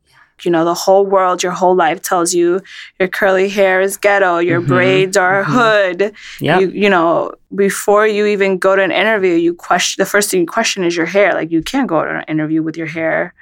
You 0.45 0.53
know, 0.53 0.65
the 0.65 0.75
whole 0.75 1.05
world, 1.05 1.43
your 1.43 1.51
whole 1.51 1.75
life 1.75 2.01
tells 2.01 2.33
you 2.33 2.61
your 3.01 3.09
curly 3.09 3.49
hair 3.49 3.81
is 3.81 3.97
ghetto, 3.97 4.39
your 4.39 4.61
Mhm, 4.61 4.69
braids 4.69 5.17
are 5.17 5.43
mhm. 5.43 5.47
hood. 5.47 6.15
Yep. 6.41 6.61
You, 6.61 6.69
you 6.71 6.89
know, 6.91 7.33
before 7.55 8.07
you 8.07 8.25
even 8.27 8.57
go 8.59 8.77
to 8.77 8.83
an 8.83 8.93
interview, 8.93 9.35
you 9.35 9.53
question 9.55 10.01
the 10.01 10.07
first 10.09 10.31
thing 10.31 10.41
you 10.41 10.47
question 10.47 10.85
is 10.85 10.97
your 10.97 11.07
hair. 11.07 11.33
Like 11.35 11.51
you 11.51 11.61
can't 11.63 11.89
go 11.89 12.05
to 12.05 12.19
an 12.19 12.25
interview 12.29 12.63
with 12.63 12.77
your 12.77 12.87
hair 12.87 13.35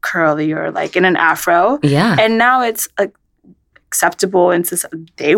curly 0.00 0.50
or 0.52 0.70
like 0.70 0.96
in 0.96 1.04
an 1.04 1.16
afro. 1.16 1.78
yeah. 1.82 2.16
and 2.18 2.38
now 2.38 2.62
it's 2.62 2.88
like 2.98 3.12
acceptable 3.88 4.50
and 4.50 4.64
they 5.16 5.34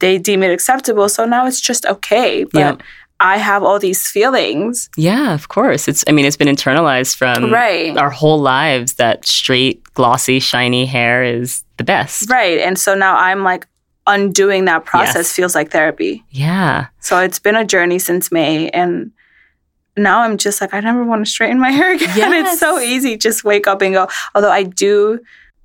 they 0.00 0.18
deem 0.18 0.42
it 0.42 0.50
acceptable 0.52 1.08
so 1.08 1.24
now 1.24 1.46
it's 1.46 1.60
just 1.60 1.84
okay 1.86 2.44
but 2.44 2.58
Yep. 2.58 2.82
i 3.20 3.36
have 3.38 3.62
all 3.62 3.78
these 3.78 4.08
feelings 4.08 4.88
Yeah, 4.96 5.34
of 5.34 5.48
course. 5.48 5.88
It's 5.88 6.04
I 6.08 6.12
mean, 6.12 6.24
it's 6.26 6.36
been 6.36 6.48
internalized 6.56 7.16
from 7.16 7.52
right 7.52 7.96
our 7.96 8.10
whole 8.10 8.38
lives 8.40 8.94
that 8.94 9.26
straight, 9.26 9.82
glossy, 9.94 10.40
shiny 10.40 10.86
hair 10.86 11.22
is 11.22 11.62
the 11.76 11.84
best. 11.84 12.30
right 12.30 12.58
and 12.58 12.78
so 12.78 12.94
now 12.94 13.16
i'm 13.16 13.42
like 13.44 13.66
undoing 14.06 14.66
that 14.66 14.84
process 14.84 15.16
Yes. 15.26 15.32
feels 15.32 15.54
like 15.54 15.70
therapy 15.70 16.22
Yeah. 16.30 16.86
so 17.00 17.18
it's 17.20 17.38
been 17.38 17.56
a 17.56 17.64
journey 17.64 17.98
since 17.98 18.30
may 18.30 18.68
and 18.70 19.10
now 19.96 20.20
i'm 20.22 20.36
just 20.36 20.60
like 20.60 20.74
i 20.74 20.80
never 20.80 21.04
want 21.04 21.24
to 21.24 21.30
straighten 21.30 21.58
my 21.58 21.70
hair 21.78 21.94
again 21.94 22.32
it's 22.34 22.58
so 22.58 22.78
easy 22.80 23.16
just 23.16 23.44
wake 23.44 23.66
up 23.66 23.80
and 23.82 23.94
go 23.94 24.08
although 24.34 24.50
i 24.50 24.62
do 24.62 25.18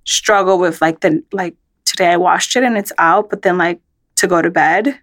struggle 0.06 0.58
with 0.58 0.82
like 0.82 1.02
the 1.02 1.22
like 1.34 1.56
today 1.86 2.12
i 2.12 2.18
washed 2.18 2.56
it 2.56 2.64
and 2.64 2.78
it's 2.78 2.92
out 2.98 3.30
but 3.30 3.42
then 3.42 3.58
like 3.58 3.80
to 4.20 4.28
go 4.28 4.42
to 4.42 4.50
bed 4.50 5.00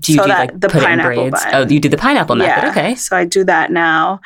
Do 0.00 0.12
you 0.12 0.18
So 0.18 0.24
do 0.24 0.28
that- 0.28 0.38
like 0.38 0.60
the 0.60 0.68
pineapple 0.68 1.14
braids? 1.30 1.44
bun. 1.44 1.54
Oh, 1.54 1.66
you 1.68 1.78
do 1.80 1.88
the 1.88 1.96
pineapple 1.96 2.34
method. 2.36 2.68
Okay. 2.70 2.94
So 2.96 3.16
I 3.16 3.24
do 3.24 3.44
that 3.44 3.70
now. 3.70 4.20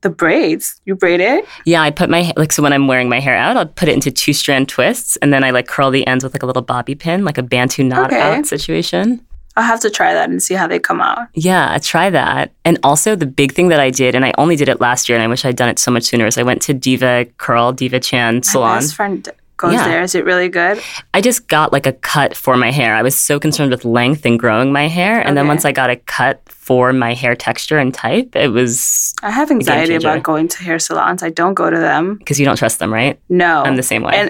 The 0.00 0.10
braids, 0.10 0.80
you 0.84 0.96
braid 0.96 1.20
it? 1.20 1.44
Yeah, 1.64 1.80
I 1.82 1.90
put 1.92 2.08
my 2.10 2.32
like 2.36 2.50
so 2.50 2.60
when 2.62 2.72
I'm 2.72 2.86
wearing 2.88 3.08
my 3.08 3.20
hair 3.20 3.36
out, 3.36 3.56
I'll 3.56 3.66
put 3.66 3.88
it 3.88 3.92
into 3.94 4.10
two 4.10 4.32
strand 4.32 4.68
twists, 4.68 5.16
and 5.22 5.32
then 5.32 5.44
I 5.44 5.50
like 5.52 5.68
curl 5.68 5.90
the 5.92 6.04
ends 6.08 6.24
with 6.24 6.32
like 6.34 6.42
a 6.42 6.46
little 6.46 6.62
bobby 6.62 6.94
pin, 6.96 7.24
like 7.24 7.38
a 7.38 7.42
bantu 7.42 7.84
knot 7.84 8.06
Okay. 8.12 8.20
out 8.20 8.46
situation. 8.46 9.20
I'll 9.56 9.62
have 9.64 9.80
to 9.80 9.90
try 9.90 10.12
that 10.14 10.28
and 10.30 10.42
see 10.42 10.54
how 10.54 10.66
they 10.66 10.78
come 10.80 11.00
out. 11.00 11.28
Yeah, 11.34 11.78
try 11.82 12.08
that. 12.10 12.50
And 12.64 12.78
also 12.82 13.14
the 13.14 13.26
big 13.26 13.52
thing 13.52 13.68
that 13.68 13.78
I 13.80 13.90
did, 13.90 14.14
and 14.16 14.24
I 14.24 14.32
only 14.38 14.56
did 14.56 14.68
it 14.68 14.80
last 14.80 15.08
year, 15.08 15.16
and 15.16 15.22
I 15.22 15.28
wish 15.28 15.44
I'd 15.44 15.56
done 15.56 15.68
it 15.68 15.78
so 15.78 15.90
much 15.92 16.04
sooner, 16.04 16.26
is 16.26 16.36
I 16.38 16.42
went 16.42 16.62
to 16.62 16.72
Diva 16.74 17.26
Curl, 17.36 17.72
DevaChan 17.74 18.34
My 18.36 18.40
salon. 18.40 18.78
best 18.80 18.94
friend 18.96 19.28
goes 19.62 19.72
Yeah. 19.74 19.88
there. 19.88 20.02
Is 20.02 20.14
it 20.14 20.24
really 20.24 20.48
good? 20.60 20.76
I 21.14 21.20
just 21.28 21.40
got 21.48 21.72
like 21.72 21.86
a 21.86 21.92
cut 22.12 22.36
for 22.44 22.54
my 22.64 22.70
hair. 22.78 22.90
I 23.00 23.02
was 23.08 23.14
so 23.28 23.38
concerned 23.46 23.70
with 23.70 23.84
length 23.84 24.26
and 24.28 24.38
growing 24.44 24.72
my 24.72 24.86
hair, 24.98 25.14
and 25.26 25.36
then 25.36 25.46
once 25.52 25.64
I 25.64 25.72
got 25.72 25.88
a 25.90 25.96
cut 25.96 26.36
for 26.48 26.92
my 26.92 27.12
hair 27.14 27.34
texture 27.36 27.78
and 27.78 27.92
type, 27.94 28.34
it 28.44 28.48
was 28.58 29.14
I 29.22 29.30
have 29.30 29.50
anxiety 29.50 29.94
about 29.94 30.22
going 30.22 30.48
to 30.54 30.58
hair 30.66 30.78
salons. 30.78 31.22
I 31.22 31.30
don't 31.30 31.54
go 31.54 31.70
to 31.70 31.78
them. 31.88 32.16
because 32.18 32.38
you 32.40 32.46
don't 32.48 32.56
trust 32.62 32.78
them, 32.78 32.92
right? 32.92 33.14
No. 33.28 33.62
I'm 33.66 33.76
the 33.76 33.82
same 33.92 34.02
way. 34.02 34.14
And 34.20 34.28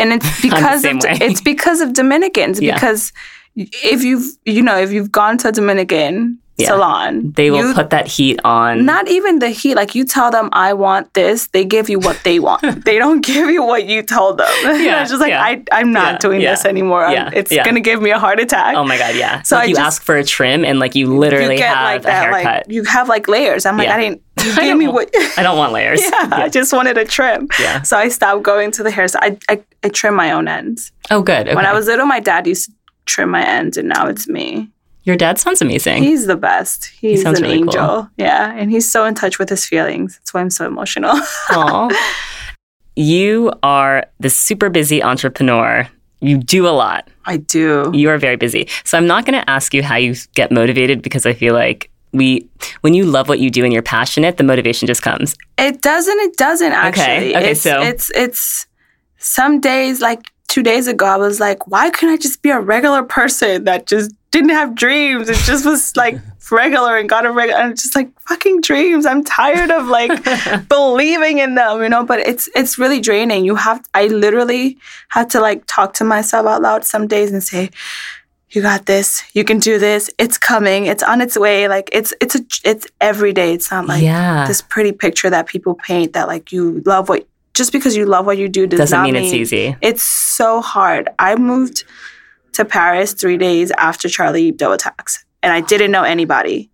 and 0.00 0.12
it's 0.16 0.40
because 0.48 0.84
of 0.84 0.96
it's 1.28 1.40
because 1.52 1.80
of 1.80 1.88
Dominicans 1.94 2.60
Yeah. 2.60 2.74
because 2.74 3.12
if 3.56 4.02
you've 4.08 4.26
you 4.44 4.62
know 4.68 4.76
if 4.86 4.90
you've 4.92 5.12
gone 5.12 5.38
to 5.38 5.52
Dominican 5.52 6.38
Yeah. 6.56 6.68
salon. 6.68 7.32
They 7.34 7.50
will 7.50 7.68
You- 7.68 7.74
put 7.74 7.90
that 7.90 8.06
heat 8.06 8.38
on. 8.44 8.84
not 8.84 9.08
even 9.08 9.40
the 9.40 9.48
heat. 9.50 9.74
Like 9.74 9.96
you 9.96 10.04
tell 10.04 10.30
them, 10.30 10.48
I 10.52 10.72
want 10.72 11.12
this. 11.14 11.48
They 11.48 11.64
give 11.64 11.88
you 11.88 11.98
what 11.98 12.20
they 12.22 12.38
want. 12.38 12.62
they 12.84 12.96
don't 12.96 13.22
give 13.26 13.50
you 13.50 13.64
what 13.64 13.86
you 13.86 14.02
told 14.02 14.38
them. 14.38 14.46
Yeah, 14.84 15.02
it's 15.02 15.10
just 15.10 15.20
like 15.20 15.30
yeah. 15.30 15.42
I, 15.42 15.62
I'm 15.72 15.90
not 15.92 16.12
Yeah, 16.12 16.18
doing 16.18 16.40
this 16.40 16.64
anymore. 16.64 17.04
I'm- 17.06 17.12
yeah, 17.12 17.30
it's 17.32 17.50
yeah. 17.50 17.64
gonna 17.64 17.80
give 17.80 18.00
me 18.00 18.10
a 18.10 18.18
heart 18.20 18.38
attack. 18.38 18.76
oh 18.76 18.84
my 18.84 18.96
god, 18.98 19.16
yeah. 19.16 19.42
So 19.42 19.56
like 19.56 19.64
I 19.64 19.66
you 19.66 19.74
just- 19.74 19.86
ask 19.86 20.02
for 20.02 20.16
a 20.16 20.22
trim 20.24 20.64
and 20.64 20.78
like 20.78 20.94
you 20.94 21.06
literally 21.18 21.54
you 21.54 21.58
get 21.58 21.74
have 21.74 21.84
like 21.84 22.00
a 22.02 22.04
that. 22.04 22.22
haircut. 22.22 22.44
Like 22.44 22.74
you 22.74 22.84
have 22.84 23.08
like 23.08 23.26
layers. 23.26 23.66
I'm 23.66 23.76
like. 23.76 23.88
I 23.88 23.98
didn't. 24.00 24.22
You 24.44 24.50
I 24.50 24.54
gave 24.56 24.64
don't 24.70 24.78
me 24.78 24.86
want- 24.88 25.10
what. 25.14 25.38
I 25.38 25.42
don't 25.42 25.56
want 25.56 25.72
layers. 25.72 26.00
yeah, 26.02 26.28
I 26.32 26.48
just 26.50 26.72
wanted 26.72 26.98
a 26.98 27.04
trim. 27.04 27.48
Yeah. 27.58 27.80
So 27.82 27.96
I 27.96 28.08
stopped 28.10 28.42
going 28.42 28.72
to 28.72 28.82
the 28.82 28.90
hair. 28.90 29.08
So 29.08 29.18
I, 29.22 29.38
I, 29.48 29.62
I 29.82 29.88
trim 29.88 30.14
my 30.14 30.32
own 30.32 30.48
ends. 30.48 30.92
Oh, 31.10 31.22
good. 31.22 31.46
When. 31.46 31.64
I 31.64 31.72
was 31.72 31.86
little, 31.86 32.04
my 32.04 32.20
dad 32.20 32.46
used 32.46 32.66
to 32.68 32.72
trim 33.06 33.30
my 33.30 33.42
ends, 33.46 33.76
and 33.78 33.88
now 33.88 34.06
it's 34.08 34.28
me. 34.28 34.68
Your 35.04 35.16
dad 35.16 35.38
sounds 35.38 35.60
amazing. 35.60 36.02
He's 36.02 36.26
the 36.26 36.36
best. 36.36 36.86
He's 36.86 37.22
sounds 37.22 37.38
an 37.38 37.44
really 37.44 37.58
cool. 37.58 37.68
angel. 37.68 38.08
Yeah, 38.16 38.52
and 38.56 38.70
he's 38.70 38.90
so 38.90 39.04
in 39.04 39.14
touch 39.14 39.38
with 39.38 39.48
his 39.50 39.64
feelings. 39.66 40.16
That's 40.18 40.32
why 40.34 40.40
I'm 40.40 40.50
so 40.50 40.66
emotional. 40.66 41.18
You 42.96 43.52
are 43.62 44.06
the 44.20 44.30
super 44.30 44.70
busy 44.70 45.02
entrepreneur. 45.02 45.88
You 46.20 46.38
do 46.38 46.66
a 46.66 46.70
lot. 46.70 47.08
I 47.24 47.38
do. 47.38 47.90
You 47.92 48.08
are 48.10 48.18
very 48.18 48.36
busy. 48.36 48.68
So 48.84 48.96
I'm 48.96 49.06
not 49.06 49.26
going 49.26 49.40
to 49.40 49.50
ask 49.50 49.74
you 49.74 49.82
how 49.82 49.96
you 49.96 50.14
get 50.34 50.52
motivated 50.52 51.02
because 51.02 51.26
I 51.26 51.32
feel 51.32 51.54
like 51.54 51.90
we 52.12 52.48
when 52.82 52.94
you 52.94 53.04
love 53.04 53.28
what 53.28 53.40
you 53.40 53.50
do 53.50 53.64
and 53.64 53.72
you're 53.72 53.82
passionate, 53.82 54.36
the 54.36 54.44
motivation 54.44 54.86
just 54.86 55.02
comes. 55.02 55.34
It 55.58 55.82
doesn't. 55.82 56.18
It 56.20 56.36
doesn't 56.36 56.72
actually. 56.72 57.34
Okay, 57.34 57.50
it's, 57.50 57.62
so- 57.62 57.82
it's 57.82 58.10
it's 58.14 58.66
some 59.18 59.60
days 59.60 60.00
like 60.00 60.30
two 60.46 60.62
days 60.62 60.86
ago. 60.86 61.04
I 61.06 61.16
was 61.16 61.40
like, 61.40 61.66
why 61.66 61.90
couldn't 61.90 62.14
I 62.14 62.16
just 62.18 62.42
be 62.42 62.50
a 62.50 62.60
regular 62.60 63.02
person 63.02 63.64
that 63.64 63.86
just 63.86 64.12
didn't 64.34 64.50
have 64.50 64.74
dreams? 64.74 65.28
It 65.28 65.36
just 65.36 65.64
was 65.64 65.96
like 65.96 66.18
regular 66.50 66.96
and 66.98 67.08
got 67.08 67.24
a 67.24 67.30
regular. 67.30 67.60
And 67.60 67.76
just 67.76 67.94
like 67.94 68.10
fucking 68.22 68.60
dreams. 68.62 69.06
I'm 69.06 69.22
tired 69.22 69.70
of 69.70 69.86
like 69.86 70.10
believing 70.68 71.38
in 71.38 71.54
them, 71.54 71.82
you 71.82 71.88
know. 71.88 72.04
But 72.04 72.20
it's 72.20 72.48
it's 72.54 72.76
really 72.76 73.00
draining. 73.00 73.44
You 73.44 73.54
have. 73.54 73.82
I 73.94 74.08
literally 74.08 74.76
had 75.08 75.30
to 75.30 75.40
like 75.40 75.64
talk 75.66 75.94
to 75.94 76.04
myself 76.04 76.46
out 76.46 76.62
loud 76.62 76.84
some 76.84 77.06
days 77.06 77.32
and 77.32 77.42
say. 77.42 77.70
You 78.50 78.62
got 78.62 78.86
this. 78.86 79.24
You 79.32 79.42
can 79.42 79.58
do 79.58 79.80
this. 79.80 80.08
It's 80.16 80.38
coming. 80.38 80.86
It's 80.86 81.02
on 81.02 81.20
its 81.20 81.36
way. 81.36 81.66
Like 81.66 81.88
it's 81.90 82.14
it's 82.20 82.36
a 82.36 82.40
it's 82.62 82.86
every 83.00 83.32
day. 83.32 83.52
It's 83.52 83.68
not 83.68 83.86
like 83.86 84.04
yeah. 84.04 84.46
this 84.46 84.62
pretty 84.62 84.92
picture 84.92 85.28
that 85.28 85.48
people 85.48 85.74
paint 85.74 86.12
that 86.12 86.28
like 86.28 86.52
you 86.52 86.80
love 86.86 87.08
what 87.08 87.26
just 87.54 87.72
because 87.72 87.96
you 87.96 88.06
love 88.06 88.26
what 88.26 88.38
you 88.38 88.48
do 88.48 88.68
does 88.68 88.78
Doesn't 88.78 88.96
not 88.96 89.04
mean 89.06 89.16
it's 89.16 89.32
easy. 89.32 89.76
It's 89.80 90.04
so 90.04 90.60
hard. 90.60 91.08
I 91.18 91.34
moved 91.34 91.82
to 92.54 92.64
Paris 92.64 93.12
three 93.12 93.36
days 93.36 93.70
after 93.72 94.08
Charlie 94.08 94.52
Hebdo 94.52 94.74
attacks, 94.74 95.24
and 95.42 95.52
I 95.52 95.60
didn't 95.60 95.90
know 95.90 96.02
anybody. 96.02 96.70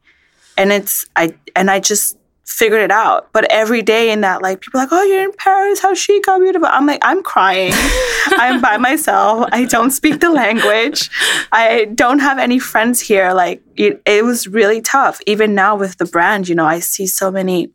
And 0.57 0.73
it's 0.73 1.07
I 1.17 1.35
and 1.57 1.71
I 1.71 1.81
just 1.81 2.17
figured 2.51 2.83
it 2.83 2.91
out. 2.91 3.33
But 3.33 3.51
every 3.51 3.81
day 3.81 4.11
in 4.11 4.23
that, 4.23 4.43
like 4.43 4.61
people 4.61 4.81
are 4.81 4.85
like, 4.85 4.93
oh, 4.93 5.03
you're 5.05 5.23
in 5.23 5.33
Paris, 5.33 5.81
how 5.81 5.95
chic, 5.95 6.25
how 6.27 6.39
beautiful. 6.39 6.69
I'm 6.71 6.85
like, 6.85 6.99
I'm 7.03 7.23
crying. 7.23 7.73
I'm 8.27 8.61
by 8.61 8.77
myself. 8.77 9.49
I 9.53 9.65
don't 9.65 9.93
speak 9.93 10.21
the 10.21 10.31
language. 10.31 11.09
I 11.53 11.87
don't 11.95 12.19
have 12.19 12.39
any 12.39 12.59
friends 12.59 13.01
here. 13.01 13.33
Like 13.33 13.63
it, 13.77 14.03
it 14.05 14.25
was 14.25 14.49
really 14.49 14.83
tough. 14.83 15.21
Even 15.27 15.55
now 15.55 15.77
with 15.77 15.97
the 15.99 16.05
brand, 16.05 16.49
you 16.49 16.55
know, 16.55 16.67
I 16.67 16.81
see 16.81 17.07
so 17.07 17.31
many. 17.31 17.71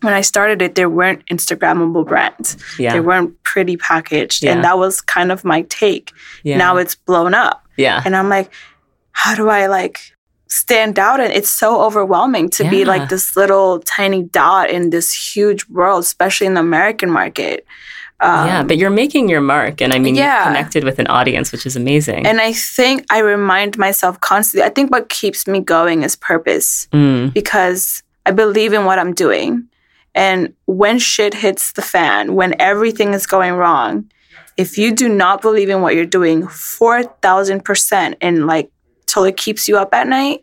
When 0.00 0.14
I 0.14 0.20
started 0.20 0.62
it, 0.62 0.74
there 0.76 0.88
weren't 0.88 1.24
Instagrammable 1.26 2.06
brands. 2.06 2.56
Yeah. 2.78 2.92
They 2.92 3.00
weren't 3.00 3.40
pretty 3.42 3.76
packaged, 3.76 4.44
Yeah. 4.44 4.52
and 4.52 4.62
that 4.64 4.78
was 4.78 5.00
kind 5.00 5.32
of 5.32 5.44
my 5.44 5.62
take. 5.62 6.12
Yeah. 6.44 6.56
Now 6.56 6.76
it's 6.76 6.94
blown 6.94 7.34
up, 7.34 7.64
yeah. 7.76 8.02
and 8.04 8.14
I'm 8.14 8.28
like, 8.28 8.50
how 9.12 9.34
do 9.34 9.48
I 9.48 9.66
like 9.66 9.98
stand 10.46 10.98
out? 10.98 11.20
And 11.20 11.32
it's 11.32 11.50
so 11.50 11.82
overwhelming 11.82 12.48
to 12.50 12.70
be 12.70 12.84
like 12.84 13.08
this 13.08 13.36
little 13.36 13.80
tiny 13.80 14.22
dot 14.22 14.70
in 14.70 14.90
this 14.90 15.12
huge 15.12 15.66
world, 15.68 16.04
especially 16.04 16.46
in 16.46 16.54
the 16.54 16.60
American 16.60 17.10
market. 17.10 17.66
Um, 18.20 18.46
yeah, 18.46 18.62
but 18.64 18.76
you're 18.78 18.90
making 18.90 19.28
your 19.28 19.40
mark 19.40 19.80
and 19.80 19.92
I 19.92 19.98
mean 20.00 20.14
yeah. 20.16 20.38
you've 20.38 20.46
connected 20.48 20.82
with 20.84 20.98
an 20.98 21.06
audience, 21.06 21.52
which 21.52 21.66
is 21.66 21.76
amazing. 21.76 22.26
And 22.26 22.40
I 22.40 22.52
think 22.52 23.04
I 23.10 23.18
remind 23.20 23.78
myself 23.78 24.18
constantly. 24.20 24.64
I 24.66 24.70
think 24.70 24.90
what 24.90 25.08
keeps 25.08 25.46
me 25.46 25.60
going 25.60 26.02
is 26.02 26.16
purpose 26.16 26.88
Mm, 26.92 27.32
because 27.32 28.02
I 28.26 28.32
believe 28.32 28.72
in 28.72 28.84
what 28.86 28.98
I'm 28.98 29.14
doing. 29.14 29.68
And 30.18 30.52
when 30.66 30.98
shit 30.98 31.32
hits 31.32 31.70
the 31.72 31.80
fan, 31.82 32.34
when 32.34 32.60
everything 32.60 33.14
is 33.14 33.24
going 33.24 33.54
wrong, 33.54 34.10
if 34.56 34.76
you 34.76 34.92
do 34.92 35.08
not 35.08 35.40
believe 35.42 35.68
in 35.68 35.80
what 35.80 35.94
you're 35.94 36.04
doing 36.04 36.42
4,000% 36.48 38.16
and 38.20 38.46
like 38.46 38.68
till 39.06 39.22
it 39.22 39.36
keeps 39.36 39.68
you 39.68 39.76
up 39.78 39.94
at 39.94 40.08
night, 40.08 40.42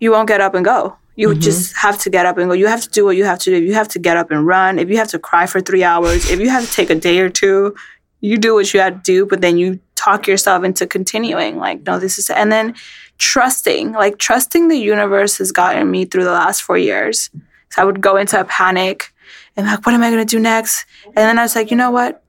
you 0.00 0.10
won't 0.10 0.26
get 0.26 0.40
up 0.40 0.54
and 0.54 0.64
go. 0.64 0.96
You 1.14 1.28
Mhm. 1.28 1.40
just 1.40 1.76
have 1.76 1.96
to 1.98 2.10
get 2.10 2.26
up 2.26 2.38
and 2.38 2.48
go. 2.48 2.54
You 2.54 2.66
have 2.66 2.80
to 2.82 2.88
do 2.88 3.04
what 3.04 3.16
you 3.16 3.24
have 3.24 3.38
to 3.40 3.50
do. 3.50 3.62
You 3.62 3.74
have 3.74 3.86
to 3.88 4.00
get 4.00 4.16
up 4.16 4.32
and 4.32 4.44
run. 4.44 4.80
If 4.80 4.88
you 4.90 4.96
have 4.96 5.08
to 5.08 5.18
cry 5.20 5.46
for 5.46 5.60
three 5.60 5.84
hours, 5.84 6.28
if 6.28 6.40
you 6.40 6.48
have 6.48 6.66
to 6.66 6.72
take 6.72 6.90
a 6.90 6.96
day 6.96 7.20
or 7.20 7.28
two, 7.28 7.76
you 8.20 8.36
do 8.36 8.52
what 8.54 8.74
you 8.74 8.80
have 8.80 8.94
to 8.94 9.02
do, 9.04 9.26
but 9.26 9.42
then 9.42 9.58
you 9.58 9.78
talk 9.94 10.26
yourself 10.26 10.64
into 10.64 10.86
continuing. 10.88 11.56
Like, 11.56 11.86
no, 11.86 12.00
this 12.00 12.18
is, 12.18 12.30
and 12.30 12.50
then 12.50 12.74
trusting, 13.18 13.92
like, 13.92 14.18
trusting 14.18 14.66
the 14.66 14.76
universe 14.78 15.38
has 15.38 15.52
gotten 15.52 15.88
me 15.88 16.04
through 16.04 16.24
the 16.24 16.32
last 16.32 16.62
four 16.62 16.78
years. 16.78 17.30
So 17.72 17.82
I 17.82 17.84
would 17.84 18.00
go 18.00 18.16
into 18.16 18.38
a 18.38 18.44
panic 18.44 19.12
and, 19.56 19.66
like, 19.66 19.84
what 19.84 19.94
am 19.94 20.02
I 20.02 20.10
going 20.10 20.24
to 20.24 20.30
do 20.30 20.38
next? 20.38 20.84
And 21.06 21.16
then 21.16 21.38
I 21.38 21.42
was 21.42 21.56
like, 21.56 21.70
you 21.70 21.76
know 21.76 21.90
what? 21.90 22.22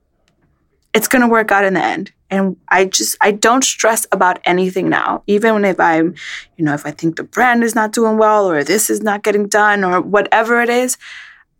It's 0.94 1.08
going 1.08 1.22
to 1.22 1.28
work 1.28 1.52
out 1.52 1.64
in 1.64 1.74
the 1.74 1.84
end. 1.84 2.12
And 2.30 2.56
I 2.68 2.86
just, 2.86 3.16
I 3.20 3.30
don't 3.30 3.62
stress 3.62 4.06
about 4.10 4.40
anything 4.44 4.88
now. 4.88 5.22
Even 5.26 5.64
if 5.64 5.78
I'm, 5.78 6.14
you 6.56 6.64
know, 6.64 6.72
if 6.72 6.86
I 6.86 6.90
think 6.90 7.16
the 7.16 7.24
brand 7.24 7.62
is 7.62 7.74
not 7.74 7.92
doing 7.92 8.16
well 8.16 8.50
or 8.50 8.64
this 8.64 8.88
is 8.88 9.02
not 9.02 9.22
getting 9.22 9.46
done 9.46 9.84
or 9.84 10.00
whatever 10.00 10.62
it 10.62 10.70
is, 10.70 10.96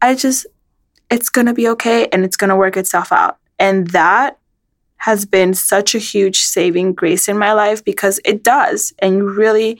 I 0.01 0.15
just, 0.15 0.47
it's 1.11 1.29
going 1.29 1.47
to 1.47 1.53
be 1.53 1.69
okay 1.69 2.09
and 2.09 2.25
it's 2.25 2.37
going 2.37 2.51
to 2.51 2.57
work 2.57 2.77
itself 2.77 3.13
out. 3.13 3.39
And 3.59 3.89
that 3.89 4.39
has 4.97 5.27
been 5.27 5.53
such 5.53 5.95
a 5.95 5.99
huge 5.99 6.39
saving 6.39 6.95
grace 6.95 7.29
in 7.29 7.37
my 7.37 7.53
life 7.53 7.85
because 7.85 8.19
it 8.25 8.43
does. 8.43 8.95
And 8.99 9.17
you 9.17 9.31
really, 9.31 9.79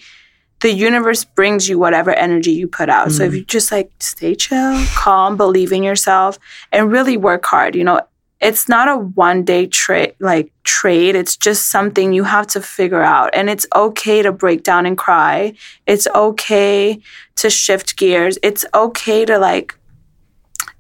the 0.65 0.73
universe 0.73 1.23
brings 1.39 1.69
you 1.69 1.79
whatever 1.79 2.11
energy 2.27 2.53
you 2.61 2.67
put 2.67 2.89
out. 2.89 3.13
So 3.13 3.23
if 3.25 3.33
Mm. 3.33 3.37
you 3.37 3.45
just 3.57 3.71
like 3.71 3.91
stay 4.01 4.35
chill, 4.35 4.75
calm, 5.03 5.37
believe 5.37 5.73
in 5.77 5.83
yourself, 5.83 6.39
and 6.73 6.91
really 6.91 7.17
work 7.19 7.45
hard, 7.53 7.75
you 7.77 7.85
know, 7.85 8.01
it's 8.41 8.67
not 8.75 8.89
a 8.89 8.97
one 9.27 9.45
day 9.45 9.67
trade 9.67 10.15
like 10.21 10.47
trade. 10.65 11.15
It's 11.21 11.37
just 11.37 11.71
something 11.71 12.15
you 12.15 12.25
have 12.25 12.47
to 12.55 12.61
figure 12.63 13.03
out. 13.03 13.29
And 13.35 13.51
it's 13.51 13.67
okay 13.75 14.23
to 14.23 14.33
break 14.33 14.63
down 14.71 14.87
and 14.87 14.97
cry. 14.97 15.53
It's 15.87 16.07
okay 16.15 16.99
to 17.41 17.51
shift 17.51 17.89
gears. 17.99 18.39
It's 18.43 18.65
okay 18.73 19.25
to 19.27 19.37
like 19.39 19.75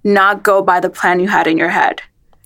not 0.02 0.42
go 0.42 0.62
by 0.62 0.80
the 0.80 0.90
plan 0.98 1.20
you 1.20 1.28
had 1.28 1.46
in 1.46 1.58
your 1.58 1.70
head. 1.80 2.00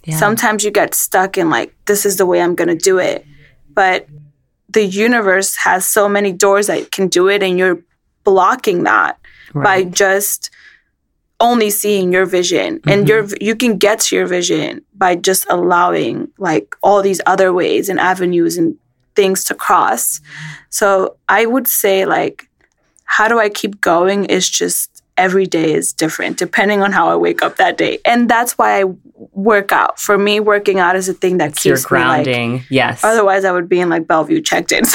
yeah. 0.05 0.17
Sometimes 0.19 0.65
you 0.65 0.71
get 0.73 0.95
stuck 0.95 1.39
in 1.39 1.51
like, 1.51 1.71
this 1.87 2.05
is 2.05 2.17
the 2.17 2.27
way 2.27 2.41
I'm 2.43 2.55
going 2.55 2.73
to 2.79 2.83
do 2.91 2.99
it. 2.99 3.25
But 3.75 4.07
the 4.69 4.85
universe 4.85 5.57
has 5.57 5.87
so 5.87 6.09
many 6.09 6.33
doors 6.33 6.67
that 6.67 6.91
can 6.91 7.09
do 7.09 7.29
it, 7.29 7.43
and 7.43 7.59
you're 7.59 7.81
blocking 8.25 8.83
that 8.85 9.19
by 9.55 9.83
just 9.83 10.51
only 11.41 11.71
seeing 11.71 12.13
your 12.13 12.27
vision. 12.27 12.81
And 12.87 13.07
mm-hmm. 13.07 13.09
your 13.09 13.27
you 13.41 13.55
can 13.55 13.79
get 13.79 14.01
to 14.01 14.17
your 14.17 14.27
vision 14.27 14.85
by 14.95 15.15
just 15.15 15.47
allowing 15.49 16.29
like 16.39 16.77
all 16.83 17.03
these 17.03 17.21
other 17.27 17.53
ways 17.53 17.89
and 17.89 18.01
avenues 18.01 18.57
and 18.57 18.77
things 19.15 19.45
to 19.45 19.55
cross. 19.55 20.21
So 20.71 21.17
i 21.29 21.47
would 21.47 21.67
say 21.67 22.05
like 22.05 22.49
how 23.05 23.27
do 23.29 23.39
i 23.39 23.49
keep 23.49 23.81
going 23.81 24.27
is 24.27 24.49
just 24.49 25.03
every 25.17 25.47
day 25.47 25.73
is 25.73 25.93
different 25.93 26.37
depending 26.37 26.83
on 26.83 26.93
how 26.93 27.09
i 27.09 27.17
wake 27.17 27.43
up 27.43 27.57
that 27.57 27.79
day. 27.79 27.99
And 28.05 28.29
that's 28.29 28.59
why 28.59 28.81
i 28.81 28.85
work 29.33 29.73
out 29.73 29.99
for 29.99 30.17
me 30.17 30.39
working 30.41 30.79
out 30.79 30.95
is 30.95 31.09
a 31.09 31.13
thing 31.15 31.39
that 31.39 31.51
It's 31.51 31.65
your 31.65 31.77
keeps 31.77 31.91
me 31.91 31.99
like 31.99 32.63
yes. 32.71 33.03
otherwise 33.03 33.45
i 33.45 33.51
would 33.51 33.69
be 33.69 33.81
in 33.81 33.89
like 33.89 34.07
bellevue 34.07 34.41
checked 34.41 34.71
in 34.73 34.85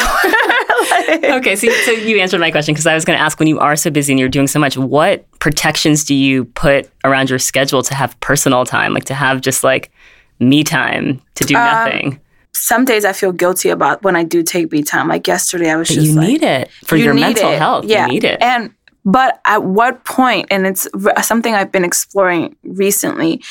Like- 0.91 1.23
okay, 1.23 1.55
so, 1.55 1.69
so 1.85 1.91
you 1.91 2.19
answered 2.19 2.39
my 2.41 2.51
question 2.51 2.73
because 2.73 2.85
I 2.85 2.93
was 2.93 3.05
going 3.05 3.17
to 3.17 3.23
ask 3.23 3.39
when 3.39 3.47
you 3.47 3.59
are 3.59 3.75
so 3.75 3.89
busy 3.89 4.11
and 4.13 4.19
you're 4.19 4.27
doing 4.29 4.47
so 4.47 4.59
much, 4.59 4.77
what 4.77 5.25
protections 5.39 6.03
do 6.03 6.13
you 6.13 6.45
put 6.45 6.89
around 7.03 7.29
your 7.29 7.39
schedule 7.39 7.81
to 7.83 7.95
have 7.95 8.19
personal 8.19 8.65
time, 8.65 8.93
like 8.93 9.05
to 9.05 9.13
have 9.13 9.39
just 9.41 9.63
like 9.63 9.91
me 10.39 10.63
time 10.63 11.21
to 11.35 11.43
do 11.45 11.55
Um, 11.55 11.63
nothing? 11.63 12.19
some 12.53 12.85
days 12.85 13.05
I 13.05 13.13
feel 13.13 13.31
guilty 13.31 13.69
about 13.69 14.03
when 14.03 14.15
I 14.15 14.23
do 14.23 14.43
take 14.43 14.71
me 14.71 14.83
time. 14.83 15.07
Like 15.07 15.25
yesterday, 15.27 15.69
I 15.71 15.75
was 15.77 15.87
But 15.87 15.95
just 15.95 16.07
you 16.07 16.13
like, 16.15 16.27
need 16.27 16.43
it 16.43 16.69
for 16.85 16.97
you 16.97 17.05
your 17.05 17.13
mental 17.13 17.51
it. 17.51 17.57
health. 17.59 17.85
Yeah, 17.85 18.05
You 18.07 18.13
need 18.13 18.23
it. 18.25 18.41
And 18.41 18.71
but 19.05 19.39
at 19.45 19.63
what 19.63 20.03
point? 20.05 20.47
And 20.51 20.67
it's 20.67 20.87
something 21.21 21.53
I've 21.55 21.71
been 21.71 21.85
exploring 21.85 22.55
recently. 22.63 23.41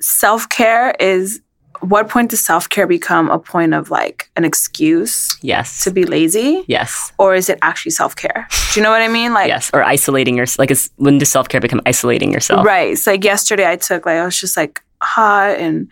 Self 0.00 0.48
care 0.48 0.92
is. 1.00 1.40
What 1.80 2.08
point 2.08 2.30
does 2.30 2.44
self 2.44 2.68
care 2.68 2.88
become 2.88 3.30
a 3.30 3.38
point 3.38 3.72
of 3.72 3.88
like 3.88 4.30
an 4.34 4.44
excuse 4.44 5.38
yes. 5.42 5.84
to 5.84 5.92
be 5.92 6.04
lazy, 6.04 6.64
yes. 6.66 7.12
or 7.20 7.36
is 7.36 7.48
it 7.48 7.56
actually 7.62 7.92
self 7.92 8.16
care? 8.16 8.48
Do 8.72 8.80
you 8.80 8.82
know 8.82 8.90
what 8.90 9.00
I 9.00 9.06
mean? 9.06 9.32
Like, 9.32 9.46
Yes. 9.46 9.70
Or 9.72 9.84
isolating 9.84 10.36
yourself. 10.36 10.58
Like, 10.58 10.72
is, 10.72 10.90
when 10.96 11.18
does 11.18 11.28
self 11.28 11.48
care 11.48 11.60
become 11.60 11.80
isolating 11.86 12.32
yourself? 12.32 12.66
Right. 12.66 12.98
So 12.98 13.12
like 13.12 13.22
yesterday 13.22 13.70
I 13.70 13.76
took 13.76 14.06
like 14.06 14.16
I 14.16 14.24
was 14.24 14.36
just 14.36 14.56
like 14.56 14.82
hot 15.00 15.50
and 15.56 15.88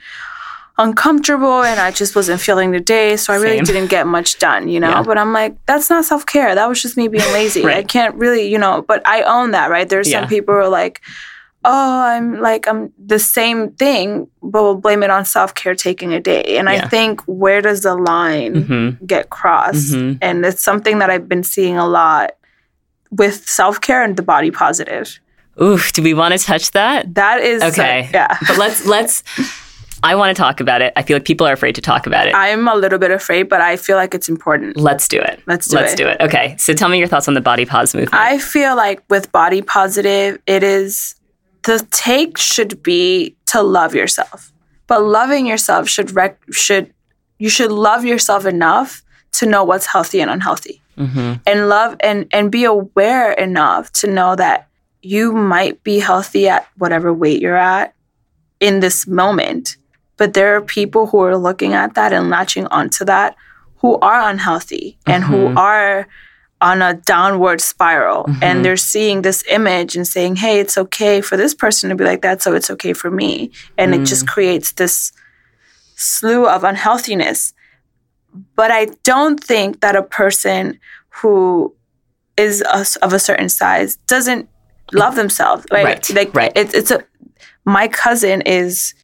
uncomfortable 0.78 1.62
and 1.62 1.80
I 1.80 1.90
just 1.90 2.14
wasn't 2.14 2.40
feeling 2.40 2.70
the 2.72 2.80
day. 2.80 3.16
So 3.16 3.32
I 3.32 3.36
really 3.36 3.58
Same. 3.58 3.64
didn't 3.64 3.90
get 3.90 4.06
much 4.06 4.38
done, 4.38 4.68
you 4.68 4.80
know? 4.80 4.90
Yeah. 4.90 5.02
But 5.02 5.18
I'm 5.18 5.32
like, 5.32 5.56
that's 5.66 5.88
not 5.88 6.04
self 6.04 6.26
care. 6.26 6.54
That 6.54 6.68
was 6.68 6.82
just 6.82 6.96
me 6.96 7.08
being 7.08 7.24
lazy. 7.32 7.64
I 7.80 7.82
can't 7.82 8.14
really, 8.16 8.50
you 8.50 8.58
know, 8.58 8.82
but 8.82 9.06
I 9.06 9.22
own 9.22 9.52
that, 9.52 9.70
right? 9.70 9.88
There's 9.88 10.10
Yeah. 10.10 10.20
some 10.20 10.28
people 10.28 10.54
who 10.54 10.60
are 10.60 10.68
like, 10.68 11.00
oh, 11.68 12.00
I'm 12.02 12.40
like, 12.40 12.66
I'm 12.68 12.92
the 12.96 13.18
same 13.18 13.72
thing, 13.72 14.28
but 14.42 14.62
we'll 14.62 14.76
blame 14.76 15.02
it 15.02 15.10
on 15.10 15.24
self 15.24 15.54
care 15.54 15.74
taking 15.74 16.12
a 16.14 16.20
day. 16.20 16.56
And 16.58 16.68
Yeah. 16.68 16.84
I 16.84 16.88
think, 16.88 17.20
where 17.26 17.60
does 17.60 17.80
the 17.82 17.94
line 17.96 18.62
hmm 18.62 18.90
get 19.04 19.28
crossed? 19.30 19.92
Mhm. 19.92 20.18
And 20.22 20.46
it's 20.46 20.62
something 20.62 21.00
that 21.00 21.10
I've 21.10 21.28
been 21.28 21.42
seeing 21.42 21.76
a 21.76 21.86
lot 21.86 22.30
with 23.10 23.48
self 23.48 23.80
care 23.80 24.02
and 24.04 24.16
the 24.16 24.22
body 24.22 24.50
positive. 24.50 25.18
Oof, 25.60 25.92
do 25.92 26.02
we 26.02 26.14
want 26.14 26.38
to 26.38 26.44
touch 26.44 26.70
that? 26.72 27.14
That 27.14 27.40
is, 27.40 27.62
Okay. 27.62 28.08
yeah. 28.14 28.36
But 28.46 28.58
let's 28.58 28.86
let's 28.86 29.22
I 30.02 30.14
want 30.14 30.36
to 30.36 30.40
talk 30.40 30.60
about 30.60 30.82
it. 30.82 30.92
I 30.94 31.02
feel 31.02 31.16
like 31.16 31.24
people 31.24 31.46
are 31.46 31.52
afraid 31.54 31.74
to 31.76 31.80
talk 31.80 32.06
about 32.06 32.28
it. 32.28 32.34
I'm 32.34 32.68
a 32.68 32.74
little 32.74 32.98
bit 32.98 33.10
afraid, 33.10 33.44
but 33.48 33.60
I 33.62 33.76
feel 33.76 33.96
like 33.96 34.14
it's 34.14 34.28
important. 34.28 34.76
Let's 34.76 35.08
do 35.08 35.18
it. 35.18 35.40
Let's 35.46 35.66
do 35.68 35.76
Let's 35.76 35.94
it. 35.94 35.96
do 35.96 36.06
it. 36.06 36.20
Okay. 36.20 36.54
So 36.58 36.74
tell 36.74 36.88
me 36.90 36.98
your 36.98 37.08
thoughts 37.08 37.26
on 37.26 37.34
the 37.34 37.40
body 37.40 37.64
pause 37.64 37.94
movement. 37.94 38.14
I 38.14 38.38
feel 38.38 38.76
like 38.76 39.02
with 39.08 39.32
body 39.32 39.62
positive, 39.62 40.38
it 40.46 40.62
is 40.62 41.14
the 41.66 41.86
take 41.90 42.38
should 42.38 42.82
be 42.82 43.34
to 43.52 43.62
love 43.62 43.94
yourself. 43.94 44.52
But 44.86 45.02
loving 45.02 45.46
yourself 45.46 45.88
should 45.88 46.10
rec- 46.14 46.40
should 46.52 46.92
you 47.38 47.50
should 47.50 47.72
love 47.72 48.04
yourself 48.04 48.46
enough 48.46 49.02
to 49.32 49.46
know 49.46 49.62
what's 49.64 49.86
healthy 49.86 50.20
and 50.22 50.30
unhealthy. 50.30 50.80
hmm 50.96 51.34
And 51.50 51.68
love 51.68 51.96
and 52.00 52.26
and 52.32 52.50
be 52.50 52.64
aware 52.64 53.32
enough 53.32 53.84
to 54.00 54.06
know 54.06 54.36
that 54.36 54.68
you 55.02 55.32
might 55.32 55.82
be 55.82 55.98
healthy 55.98 56.48
at 56.48 56.66
whatever 56.78 57.12
weight 57.12 57.40
you're 57.42 57.62
at 57.76 57.94
in 58.60 58.80
this 58.80 59.06
moment. 59.06 59.76
But 60.16 60.32
there 60.34 60.56
are 60.56 60.62
people 60.62 61.06
who 61.08 61.20
are 61.20 61.36
looking 61.36 61.74
at 61.74 61.94
that 61.94 62.12
and 62.12 62.30
latching 62.30 62.66
onto 62.78 63.04
that 63.04 63.36
who 63.82 63.98
are 64.00 64.20
unhealthy 64.30 64.96
and 65.06 65.22
who 65.22 65.36
Mhm. 65.48 65.56
are 65.70 66.06
on 66.60 66.80
a 66.80 66.94
downward 66.94 67.60
spiral 67.60 68.24
Mhm. 68.24 68.38
and 68.42 68.64
they're 68.64 68.76
seeing 68.78 69.22
this 69.22 69.44
image 69.50 69.94
and 69.96 70.08
saying, 70.08 70.36
hey, 70.36 70.58
it's 70.58 70.78
okay 70.78 71.20
for 71.20 71.36
this 71.36 71.54
person 71.54 71.90
to 71.90 71.94
be 71.96 72.04
like 72.04 72.22
that, 72.22 72.40
so 72.42 72.54
it's 72.54 72.70
okay 72.70 72.92
for 72.94 73.10
me. 73.10 73.50
And 73.76 73.94
it 73.94 74.04
just 74.04 74.26
creates 74.26 74.72
this 74.72 75.12
slew 75.96 76.46
of 76.46 76.64
unhealthiness. 76.64 77.52
But 78.54 78.70
I 78.70 78.86
don't 79.04 79.42
think 79.42 79.80
that 79.80 79.96
a 79.96 80.02
person 80.02 80.78
who 81.20 81.74
is 82.36 82.62
a, 82.62 82.84
of 83.02 83.12
a 83.12 83.18
certain 83.18 83.48
size 83.48 83.96
doesn't 84.06 84.48
love 84.92 85.14
themselves. 85.16 85.64
Right? 85.72 85.84
Right, 85.84 86.10
Like 86.14 86.34
right. 86.34 86.52
It's 86.54 86.74
it's 86.74 86.90
a 86.90 87.02
my 87.64 87.88
cousin 87.88 88.42
is 88.42 88.94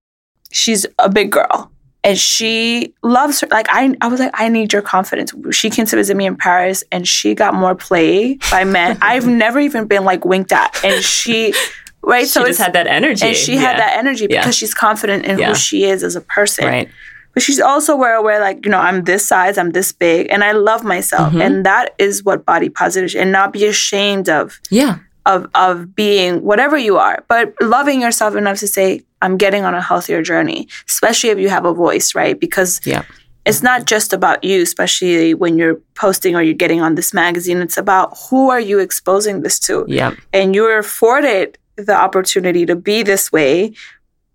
she's 0.51 0.87
a 0.99 1.09
big 1.09 1.33
girl 1.33 1.72
and 2.05 2.19
she 2.19 2.93
loves 3.03 3.41
her 3.41 3.47
like 3.51 3.67
I 3.71 3.95
I 4.01 4.09
was 4.09 4.21
like 4.21 4.33
I 4.35 4.49
need 4.49 4.73
your 4.73 4.83
confidence. 4.83 5.33
She 5.53 5.71
came 5.71 5.87
to 5.87 5.97
visit 5.97 6.17
me 6.17 6.27
in 6.27 6.37
Paris 6.37 6.83
and 6.91 7.07
she 7.07 7.35
got 7.35 7.55
more 7.55 7.75
play 7.75 8.39
by 8.51 8.65
men. 8.65 8.99
I've 9.03 9.27
never 9.27 9.61
even 9.61 9.87
been 9.87 10.05
like 10.05 10.25
winked 10.25 10.53
at 10.53 10.77
and 10.85 11.03
she 11.03 11.55
right 12.03 12.23
She 12.25 12.29
so 12.31 12.45
just 12.45 12.61
had 12.61 12.73
that 12.73 12.87
energy. 12.89 13.27
and 13.27 13.37
she 13.37 13.57
had 13.57 13.79
that 13.79 13.97
energy 13.97 14.27
Yeah. 14.29 14.41
because 14.41 14.57
she's 14.57 14.75
confident 14.75 15.25
in 15.27 15.39
Yeah. 15.39 15.49
who 15.51 15.55
she 15.55 15.85
is 15.85 16.03
as 16.03 16.17
a 16.17 16.21
person. 16.21 16.65
Right. 16.67 16.89
But 17.35 17.43
she's 17.43 17.61
also 17.61 17.95
aware, 17.95 18.15
aware, 18.17 18.41
like, 18.41 18.63
you 18.67 18.71
know, 18.71 18.79
I'm 18.79 19.05
this 19.05 19.25
size, 19.27 19.57
I'm 19.57 19.71
this 19.71 19.91
big, 19.91 20.27
and 20.31 20.45
I 20.45 20.53
love 20.53 20.85
myself. 20.85 21.33
Mhm. 21.33 21.41
And 21.43 21.65
that 21.65 21.95
is 21.99 22.23
what 22.23 22.45
body 22.45 22.69
positive 22.69 23.19
and 23.19 23.33
not 23.33 23.55
be 23.55 23.65
ashamed 23.65 24.29
of 24.29 24.61
Yeah. 24.69 24.97
of 25.25 25.47
of 25.55 25.95
being 25.95 26.43
whatever 26.43 26.77
you 26.77 26.99
are, 26.99 27.25
but 27.29 27.55
loving 27.63 28.03
yourself 28.03 28.35
enough 28.37 28.59
to 28.59 28.67
say, 28.67 29.01
I'm 29.23 29.37
getting 29.39 29.65
on 29.65 29.75
a 29.75 29.81
healthier 29.81 30.23
journey, 30.23 30.69
especially 30.89 31.31
if 31.31 31.39
you 31.39 31.49
have 31.49 31.65
a 31.65 31.73
voice, 31.73 32.15
right? 32.15 32.39
Because 32.39 32.81
Yeah. 32.85 33.03
it's 33.47 33.63
not 33.63 33.87
just 33.87 34.13
about 34.13 34.45
you, 34.45 34.63
especially 34.63 35.33
when 35.35 35.57
you're 35.57 35.79
posting 35.95 36.37
or 36.37 36.43
you're 36.43 36.55
getting 36.65 36.81
on 36.83 36.95
this 36.97 37.15
magazine. 37.15 37.63
It's 37.63 37.79
about 37.79 38.17
who 38.29 38.51
are 38.51 38.61
you 38.61 38.79
exposing 38.79 39.43
this 39.43 39.59
to? 39.61 39.85
Yeah. 39.89 40.13
and 40.33 40.55
you're 40.55 40.79
afforded 40.79 41.57
the 41.77 41.95
opportunity 41.95 42.67
to 42.67 42.77
be 42.77 43.03
this 43.03 43.33
way 43.33 43.73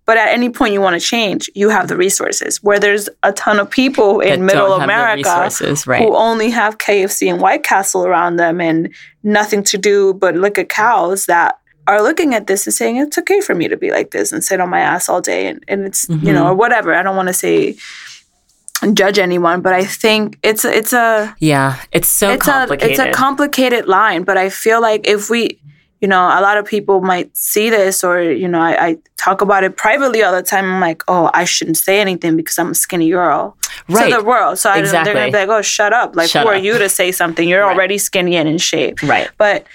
but 0.07 0.17
at 0.17 0.29
any 0.29 0.49
point 0.49 0.73
you 0.73 0.81
want 0.81 0.99
to 0.99 1.05
change 1.05 1.49
you 1.53 1.69
have 1.69 1.87
the 1.87 1.95
resources 1.95 2.63
where 2.63 2.79
there's 2.79 3.07
a 3.21 3.31
ton 3.33 3.59
of 3.59 3.69
people 3.69 4.21
in 4.21 4.43
middle 4.43 4.69
don't 4.69 4.79
have 4.79 4.87
the 4.89 4.93
america 4.93 5.75
right. 5.85 6.01
who 6.01 6.15
only 6.15 6.49
have 6.49 6.79
kfc 6.79 7.29
and 7.31 7.39
white 7.41 7.63
castle 7.63 8.05
around 8.05 8.37
them 8.37 8.59
and 8.59 8.91
nothing 9.21 9.61
to 9.63 9.77
do 9.77 10.13
but 10.15 10.35
look 10.35 10.57
at 10.57 10.67
cows 10.69 11.27
that 11.27 11.59
are 11.87 12.01
looking 12.03 12.33
at 12.33 12.47
this 12.47 12.67
and 12.67 12.73
saying 12.73 12.97
it's 12.97 13.17
okay 13.17 13.39
for 13.41 13.55
me 13.55 13.67
to 13.67 13.77
be 13.77 13.91
like 13.91 14.11
this 14.11 14.31
and 14.31 14.43
sit 14.43 14.59
on 14.59 14.69
my 14.69 14.79
ass 14.81 15.07
all 15.09 15.21
day 15.21 15.47
and, 15.47 15.63
and 15.67 15.85
it's 15.85 16.07
you 16.09 16.33
know 16.33 16.45
or 16.47 16.53
whatever 16.53 16.93
i 16.93 17.01
don't 17.01 17.15
want 17.15 17.27
to 17.29 17.33
say 17.33 17.75
judge 18.93 19.17
anyone 19.17 19.61
but 19.61 19.73
i 19.73 19.83
think 19.83 20.37
it's 20.43 20.63
a- 20.63 20.75
it's 20.77 20.93
a 20.93 21.35
Yeah. 21.39 21.75
It's 21.91 22.07
so 22.07 22.29
it's 22.31 22.45
complicated. 22.45 22.87
a 22.87 22.91
it's 22.91 22.99
a 22.99 23.11
complicated 23.11 23.87
line, 23.87 24.23
but 24.23 24.37
I 24.37 24.49
feel 24.49 24.79
like 24.81 25.07
if 25.07 25.29
we, 25.29 25.59
you 26.01 26.07
know, 26.07 26.21
a 26.27 26.41
lot 26.41 26.57
of 26.59 26.65
people 26.65 27.01
might 27.01 27.35
see 27.35 27.71
this, 27.71 28.03
or 28.03 28.21
you 28.21 28.47
know, 28.47 28.59
I, 28.61 28.73
I 28.87 28.97
talk 29.17 29.41
about 29.41 29.63
it 29.63 29.77
privately 29.77 30.21
all 30.21 30.31
the 30.31 30.43
time. 30.43 30.65
I'm 30.65 30.79
like, 30.79 31.01
oh, 31.07 31.31
I 31.33 31.43
shouldn't 31.45 31.77
say 31.77 31.99
anything 31.99 32.35
because 32.37 32.57
I'm 32.59 32.71
a 32.71 32.75
skinny 32.75 33.09
girl 33.09 33.57
Right. 33.89 34.09
to 34.11 34.17
the 34.17 34.23
world. 34.23 34.59
So 34.59 34.69
I, 34.69 34.77
Exactly. 34.77 35.05
they're 35.13 35.19
gonna 35.21 35.31
be 35.31 35.37
like, 35.47 35.49
oh, 35.57 35.63
shut 35.63 35.91
up! 35.93 36.15
Like, 36.15 36.29
Shut 36.29 36.43
who 36.43 36.49
are 36.49 36.55
you 36.67 36.77
to 36.77 36.87
say 36.89 37.11
something? 37.11 37.49
You're 37.49 37.63
Right. 37.63 37.73
already 37.75 37.97
skinny 37.97 38.35
and 38.35 38.47
in 38.47 38.59
shape. 38.59 39.01
right. 39.03 39.29
But 39.39 39.65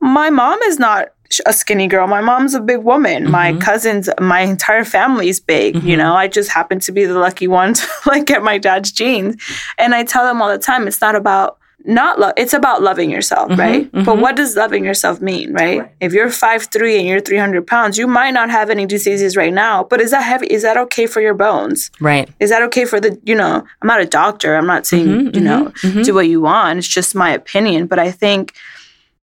my 0.00 0.28
mom 0.28 0.58
is 0.70 0.78
not 0.78 1.08
a 1.46 1.52
skinny 1.52 1.86
girl. 1.86 2.06
My 2.08 2.20
mom's 2.20 2.54
a 2.54 2.60
big 2.60 2.78
woman. 2.78 3.30
My 3.30 3.52
Mhm. 3.52 3.60
cousins, 3.60 4.08
my 4.20 4.40
entire 4.40 4.84
family's 4.84 5.38
big. 5.38 5.76
You 5.82 5.94
Mhm. 5.96 5.98
know, 5.98 6.14
I 6.14 6.26
just 6.26 6.50
happen 6.50 6.80
to 6.80 6.92
be 6.92 7.04
the 7.06 7.18
lucky 7.18 7.46
one 7.46 7.74
to 7.74 7.86
like 8.06 8.24
get 8.24 8.42
my 8.42 8.58
dad's 8.58 8.90
genes. 8.90 9.36
And 9.78 9.94
I 9.94 10.02
tell 10.02 10.24
them 10.24 10.42
all 10.42 10.48
the 10.48 10.58
time, 10.58 10.88
it's 10.88 11.00
not 11.00 11.14
about 11.14 11.56
not 11.86 12.18
love. 12.20 12.34
It's 12.36 12.52
about 12.52 12.82
loving 12.82 13.08
yourself, 13.10 13.48
Mhm, 13.50 13.58
right? 13.58 13.90
But 13.90 14.04
mhm. 14.04 14.20
what 14.20 14.36
does 14.36 14.54
loving 14.54 14.84
yourself 14.84 15.22
mean, 15.22 15.54
right? 15.54 15.80
If 15.98 16.12
you're 16.12 16.28
five 16.28 16.64
three 16.70 16.98
and 16.98 17.08
you're 17.08 17.20
three 17.20 17.38
hundred 17.38 17.66
pounds, 17.66 17.96
you 17.96 18.06
might 18.06 18.32
not 18.34 18.50
have 18.50 18.68
any 18.68 18.84
diseases 18.84 19.34
right 19.34 19.54
now. 19.54 19.84
But 19.88 19.98
is 20.02 20.10
that 20.10 20.22
heavy? 20.22 20.46
Is 20.48 20.60
that 20.60 20.76
okay 20.76 21.06
for 21.06 21.22
your 21.22 21.32
bones? 21.32 21.90
Right. 21.98 22.28
Is 22.38 22.50
that 22.50 22.60
okay 22.64 22.84
for 22.84 23.00
the? 23.00 23.18
You 23.24 23.34
know, 23.34 23.64
I'm 23.80 23.88
not 23.88 24.00
a 24.02 24.04
doctor. 24.04 24.56
I'm 24.56 24.66
not 24.66 24.84
saying 24.86 25.06
Mhm, 25.08 25.34
you 25.34 25.40
know 25.40 25.72
mhm, 25.82 25.92
mhm. 25.92 26.04
do 26.04 26.12
what 26.12 26.28
you 26.28 26.42
want. 26.42 26.78
It's 26.80 26.86
just 26.98 27.14
my 27.14 27.30
opinion. 27.30 27.86
But 27.86 27.98
I 27.98 28.10
think 28.10 28.52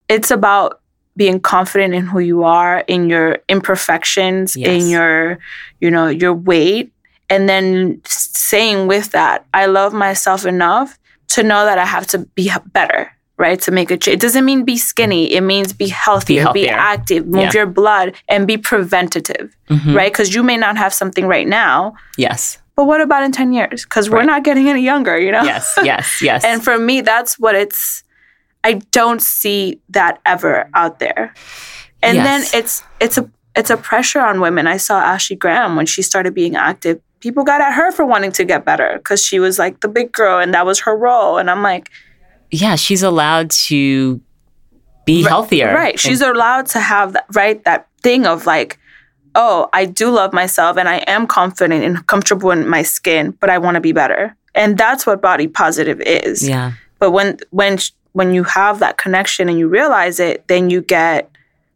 it's 0.09 0.29
about 0.29 0.80
being 1.17 1.39
confident 1.39 1.93
in 1.93 2.05
who 2.05 2.19
you 2.19 2.43
are, 2.43 2.79
in 2.87 3.09
your 3.09 3.37
imperfections, 3.49 4.55
Yes. 4.55 4.69
in 4.83 4.89
your, 4.89 5.39
you 5.79 5.91
know, 5.91 6.07
your 6.07 6.33
weight. 6.33 6.91
And 7.29 7.47
then 7.47 8.01
saying 8.05 8.87
with 8.87 9.11
that, 9.11 9.45
I 9.53 9.65
love 9.67 9.93
myself 9.93 10.45
enough 10.45 10.97
to 11.29 11.43
know 11.43 11.65
that 11.65 11.77
I 11.77 11.85
have 11.85 12.07
to 12.07 12.19
be 12.35 12.51
better, 12.73 13.11
right? 13.37 13.59
To 13.61 13.71
make 13.71 13.89
a 13.91 13.97
change. 13.97 14.15
It 14.15 14.19
doesn't 14.19 14.43
mean 14.45 14.63
be 14.65 14.77
skinny. 14.77 15.31
It 15.33 15.41
means 15.41 15.71
be 15.73 15.87
healthier, 15.87 16.41
be, 16.53 16.65
healthier. 16.67 16.73
active, 16.77 17.25
move 17.27 17.43
Yeah. 17.43 17.51
your 17.53 17.65
blood, 17.67 18.13
and 18.27 18.45
be 18.47 18.57
preventative, 18.57 19.55
Mhm. 19.69 19.95
right? 19.95 20.11
Because 20.11 20.33
you 20.35 20.43
may 20.43 20.57
not 20.57 20.77
have 20.77 20.93
something 20.93 21.25
right 21.27 21.47
now, 21.47 21.93
Yes. 22.17 22.57
but 22.75 22.83
what 22.85 22.99
about 22.99 23.23
in 23.23 23.31
10 23.31 23.53
years? 23.53 23.83
Because 23.85 24.09
we're 24.09 24.23
not 24.23 24.43
getting 24.43 24.67
any 24.69 24.81
younger, 24.81 25.17
you 25.17 25.31
know? 25.31 25.43
Yes. 25.43 25.77
Yes. 25.83 26.21
Yes. 26.21 26.43
And 26.43 26.61
for 26.63 26.77
me, 26.77 26.99
that's 27.01 27.39
what 27.39 27.55
it's. 27.55 28.03
I 28.63 28.73
don't 28.91 29.21
see 29.21 29.79
that 29.89 30.19
ever 30.25 30.69
out 30.73 30.99
there. 30.99 31.33
And 32.03 32.15
Yes. 32.17 32.51
then 32.51 32.59
it's 32.61 32.83
it's 32.99 33.17
a 33.17 33.29
it's 33.55 33.69
a 33.69 33.77
pressure 33.77 34.21
on 34.21 34.39
women. 34.39 34.65
I 34.67 34.77
saw 34.77 34.99
Ashley 34.99 35.35
Graham 35.35 35.75
when 35.75 35.85
she 35.85 36.01
started 36.01 36.33
being 36.33 36.55
active. 36.55 36.99
People 37.19 37.43
got 37.43 37.61
at 37.61 37.73
her 37.73 37.91
for 37.91 38.05
wanting 38.05 38.31
to 38.33 38.43
get 38.43 38.65
better 38.65 38.93
because 38.97 39.23
she 39.23 39.39
was 39.39 39.59
like 39.59 39.81
the 39.81 39.87
big 39.87 40.11
girl 40.11 40.39
and 40.39 40.53
that 40.53 40.65
was 40.65 40.79
her 40.81 40.95
role. 40.97 41.37
And 41.37 41.49
I'm 41.51 41.61
like, 41.61 41.89
yeah, 42.49 42.75
she's 42.75 43.03
allowed 43.03 43.51
to 43.69 44.19
be 45.05 45.23
healthier. 45.23 45.73
right? 45.73 45.99
She's 45.99 46.21
allowed 46.21 46.65
to 46.67 46.79
have 46.79 47.13
that 47.13 47.25
right 47.33 47.63
that 47.65 47.87
thing 48.01 48.25
of 48.25 48.45
like, 48.45 48.79
oh, 49.35 49.69
I 49.73 49.85
do 49.85 50.09
love 50.09 50.33
myself 50.33 50.77
and 50.77 50.87
I 50.89 50.97
am 51.07 51.27
confident 51.27 51.83
and 51.83 52.05
comfortable 52.07 52.51
in 52.51 52.67
my 52.67 52.81
skin, 52.83 53.31
but 53.39 53.49
I 53.49 53.57
want 53.57 53.75
to 53.75 53.81
be 53.81 53.91
better. 53.91 54.35
And 54.55 54.77
that's 54.77 55.05
what 55.05 55.21
body 55.21 55.47
positive 55.47 56.01
is. 56.01 56.47
yeah. 56.47 56.73
But 56.99 57.11
when 57.11 57.37
when 57.51 57.77
when 58.13 58.33
you 58.33 58.43
have 58.43 58.79
that 58.79 58.97
connection 58.97 59.49
and 59.49 59.57
you 59.57 59.67
realize 59.67 60.19
it, 60.19 60.47
then 60.47 60.69
you 60.69 60.81
get 60.81 61.29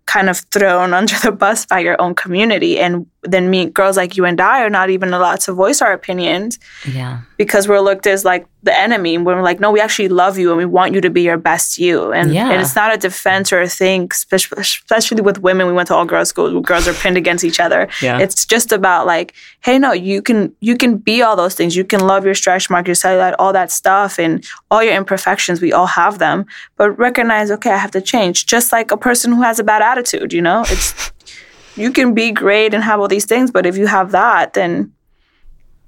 kind 0.06 0.30
of 0.30 0.38
thrown 0.38 0.94
under 1.00 1.16
the 1.20 1.32
bus 1.32 1.66
by 1.66 1.80
your 1.80 2.00
own 2.02 2.16
community. 2.16 2.80
And 2.80 3.08
then 3.28 3.50
me, 3.50 3.66
girls 3.66 3.98
like 3.98 4.16
you 4.18 4.26
and 4.26 4.40
I 4.40 4.62
are 4.64 4.70
not 4.70 4.90
even 4.90 5.14
allowed 5.14 5.40
to 5.42 5.54
voice 5.54 5.82
our 5.82 5.92
opinions 5.94 6.60
Yeah. 6.92 7.20
because 7.38 7.68
we're 7.68 7.80
looked 7.82 8.08
as 8.08 8.24
like 8.26 8.46
the 8.64 8.78
enemy. 8.78 9.14
And 9.16 9.26
we're 9.26 9.42
like, 9.44 9.60
no, 9.60 9.70
we 9.72 9.80
actually 9.80 10.08
love 10.10 10.40
you 10.40 10.50
and 10.50 10.58
we 10.58 10.66
want 10.66 10.94
you 10.94 11.02
to 11.02 11.10
be 11.12 11.22
your 11.22 11.38
best 11.38 11.78
you. 11.78 12.12
And, 12.12 12.34
Yeah. 12.34 12.50
and 12.52 12.62
it's 12.62 12.76
not 12.76 12.94
a 12.94 12.98
defense 12.98 13.54
or 13.54 13.62
a 13.62 13.68
thing, 13.70 14.08
especially, 14.12 14.60
especially 14.62 15.22
with 15.22 15.40
women. 15.40 15.68
We 15.68 15.74
went 15.74 15.88
to 15.90 15.96
all 15.96 16.06
girls 16.06 16.30
schools 16.30 16.52
where 16.54 16.62
girls 16.64 16.88
are 16.88 16.94
pinned 16.94 17.16
against 17.18 17.44
each 17.44 17.60
other. 17.60 17.88
Yeah. 18.02 18.18
It's 18.20 18.46
just 18.46 18.72
about 18.72 19.06
like, 19.06 19.34
hey, 19.62 19.78
no, 19.78 19.92
you 19.92 20.22
can 20.22 20.52
you 20.62 20.76
can 20.78 20.98
be 20.98 21.22
all 21.22 21.36
those 21.36 21.54
things. 21.54 21.76
You 21.76 21.84
can 21.84 22.00
love 22.00 22.26
your 22.26 22.34
stretch 22.36 22.70
mark, 22.70 22.88
your 22.88 22.96
cellulite, 22.96 23.36
all 23.38 23.54
that 23.54 23.72
stuff, 23.72 24.18
and 24.18 24.44
all 24.72 24.82
your 24.84 24.96
imperfections. 24.96 25.62
We 25.62 25.72
all 25.72 25.88
have 25.88 26.18
them, 26.20 26.46
but 26.76 26.92
recognize, 26.98 27.52
okay, 27.52 27.72
I 27.72 27.78
have 27.78 27.92
to 27.92 28.02
change. 28.02 28.46
Just 28.48 28.72
like 28.72 28.90
a 28.92 28.98
person 28.98 29.32
who 29.32 29.42
has 29.44 29.60
a 29.60 29.64
bad 29.64 29.82
attitude, 29.84 30.34
you 30.34 30.42
know, 30.42 30.64
it's 30.70 31.12
you 31.76 31.92
can 31.92 32.14
be 32.14 32.32
great 32.32 32.74
and 32.74 32.84
have 32.84 33.00
all 33.00 33.08
these 33.08 33.26
things, 33.26 33.52
but 33.52 33.66
if 33.66 33.78
you 33.78 33.88
have 33.88 34.12
that, 34.12 34.54
then 34.54 34.94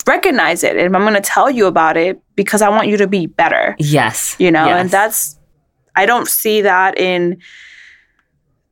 recognize 0.06 0.64
it 0.64 0.78
and 0.78 0.96
I'm 0.96 1.04
going 1.04 1.14
to 1.16 1.22
tell 1.22 1.50
you 1.50 1.66
about 1.68 1.98
it 1.98 2.22
because 2.36 2.62
I 2.62 2.70
want 2.70 2.88
you 2.88 2.98
to 2.98 3.08
be 3.08 3.26
better. 3.26 3.76
Yes. 3.78 4.36
You 4.40 4.52
know, 4.52 4.66
yes. 4.66 4.82
and 4.82 4.90
that's, 4.92 5.38
I 5.96 6.06
don't 6.06 6.28
see 6.28 6.62
that 6.62 6.98
in 6.98 7.40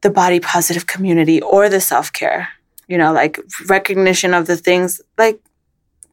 the 0.01 0.09
body 0.09 0.39
positive 0.39 0.87
community 0.87 1.41
or 1.41 1.67
the 1.67 1.81
self 1.81 2.13
care, 2.13 2.47
you 2.87 2.97
know, 2.97 3.11
like 3.11 3.39
recognition 3.67 4.33
of 4.33 4.47
the 4.47 4.55
things, 4.55 5.01
like 5.17 5.41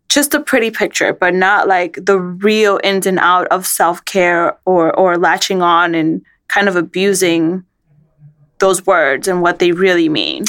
just 0.08 0.34
a 0.34 0.40
pretty 0.40 0.70
picture, 0.70 1.12
but 1.12 1.34
not 1.34 1.68
like 1.68 1.98
the 2.02 2.18
real 2.18 2.80
ins 2.82 3.06
and 3.06 3.18
out 3.18 3.46
of 3.48 3.66
self 3.66 4.04
care 4.04 4.58
or, 4.64 4.92
or 4.98 5.16
latching 5.16 5.62
on 5.62 5.94
and 5.94 6.24
kind 6.48 6.68
of 6.68 6.76
abusing 6.76 7.64
those 8.58 8.84
words 8.86 9.28
and 9.28 9.42
what 9.42 9.58
they 9.58 9.72
really 9.72 10.08
mean. 10.08 10.44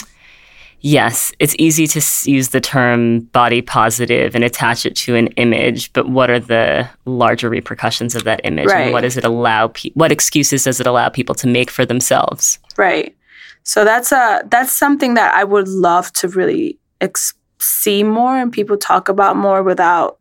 Yes, 0.86 1.32
it's 1.40 1.56
easy 1.58 1.88
to 1.88 2.02
use 2.30 2.50
the 2.50 2.60
term 2.60 3.22
body 3.32 3.62
positive 3.62 4.36
and 4.36 4.44
attach 4.44 4.86
it 4.86 4.98
to 4.98 5.16
an 5.16 5.28
image, 5.38 5.94
but 5.94 6.10
what 6.10 6.30
are 6.30 6.42
the 6.42 6.90
larger 7.06 7.50
repercussions 7.50 8.16
of 8.16 8.26
that 8.26 8.42
image? 8.44 8.68
Right. 8.68 8.82
And 8.82 8.92
what 8.92 9.02
does 9.02 9.16
it 9.16 9.24
allow 9.24 9.70
pe- 9.70 9.92
what 9.94 10.12
excuses 10.12 10.66
does 10.66 10.82
it 10.82 10.86
allow 10.86 11.08
people 11.08 11.36
to 11.36 11.48
make 11.48 11.72
for 11.72 11.86
themselves? 11.86 12.60
Right. 12.76 13.16
So 13.64 13.86
that's 13.86 14.12
a 14.12 14.44
that's 14.48 14.74
something 14.74 15.14
that 15.14 15.34
I 15.34 15.46
would 15.46 15.70
love 15.70 16.12
to 16.14 16.28
really 16.28 16.78
ex- 17.00 17.34
see 17.60 18.04
more 18.04 18.38
and 18.38 18.52
people 18.52 18.76
talk 18.76 19.08
about 19.08 19.38
more 19.38 19.64
without 19.64 20.18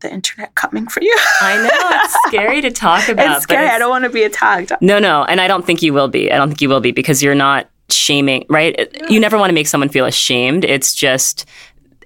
the 0.00 0.10
internet 0.10 0.54
coming 0.54 0.86
for 0.88 1.02
you. 1.02 1.14
I 1.42 1.56
know 1.56 1.98
it's 2.02 2.16
scary 2.28 2.62
to 2.62 2.70
talk 2.70 3.08
about. 3.10 3.36
it's 3.36 3.42
scary. 3.42 3.66
It's, 3.66 3.74
I 3.74 3.78
don't 3.78 3.90
want 3.90 4.04
to 4.04 4.10
be 4.10 4.22
attacked. 4.22 4.72
No, 4.80 4.98
no, 4.98 5.24
and 5.24 5.38
I 5.38 5.48
don't 5.48 5.66
think 5.66 5.82
you 5.82 5.92
will 5.92 6.08
be. 6.08 6.32
I 6.32 6.38
don't 6.38 6.48
think 6.48 6.62
you 6.62 6.70
will 6.70 6.80
be 6.80 6.92
because 6.92 7.22
you're 7.22 7.34
not 7.34 7.68
shaming, 7.90 8.46
right? 8.48 8.94
You 9.10 9.20
never 9.20 9.38
want 9.38 9.50
to 9.50 9.54
make 9.54 9.66
someone 9.66 9.88
feel 9.88 10.06
ashamed. 10.06 10.64
It's 10.64 10.94
just 10.94 11.46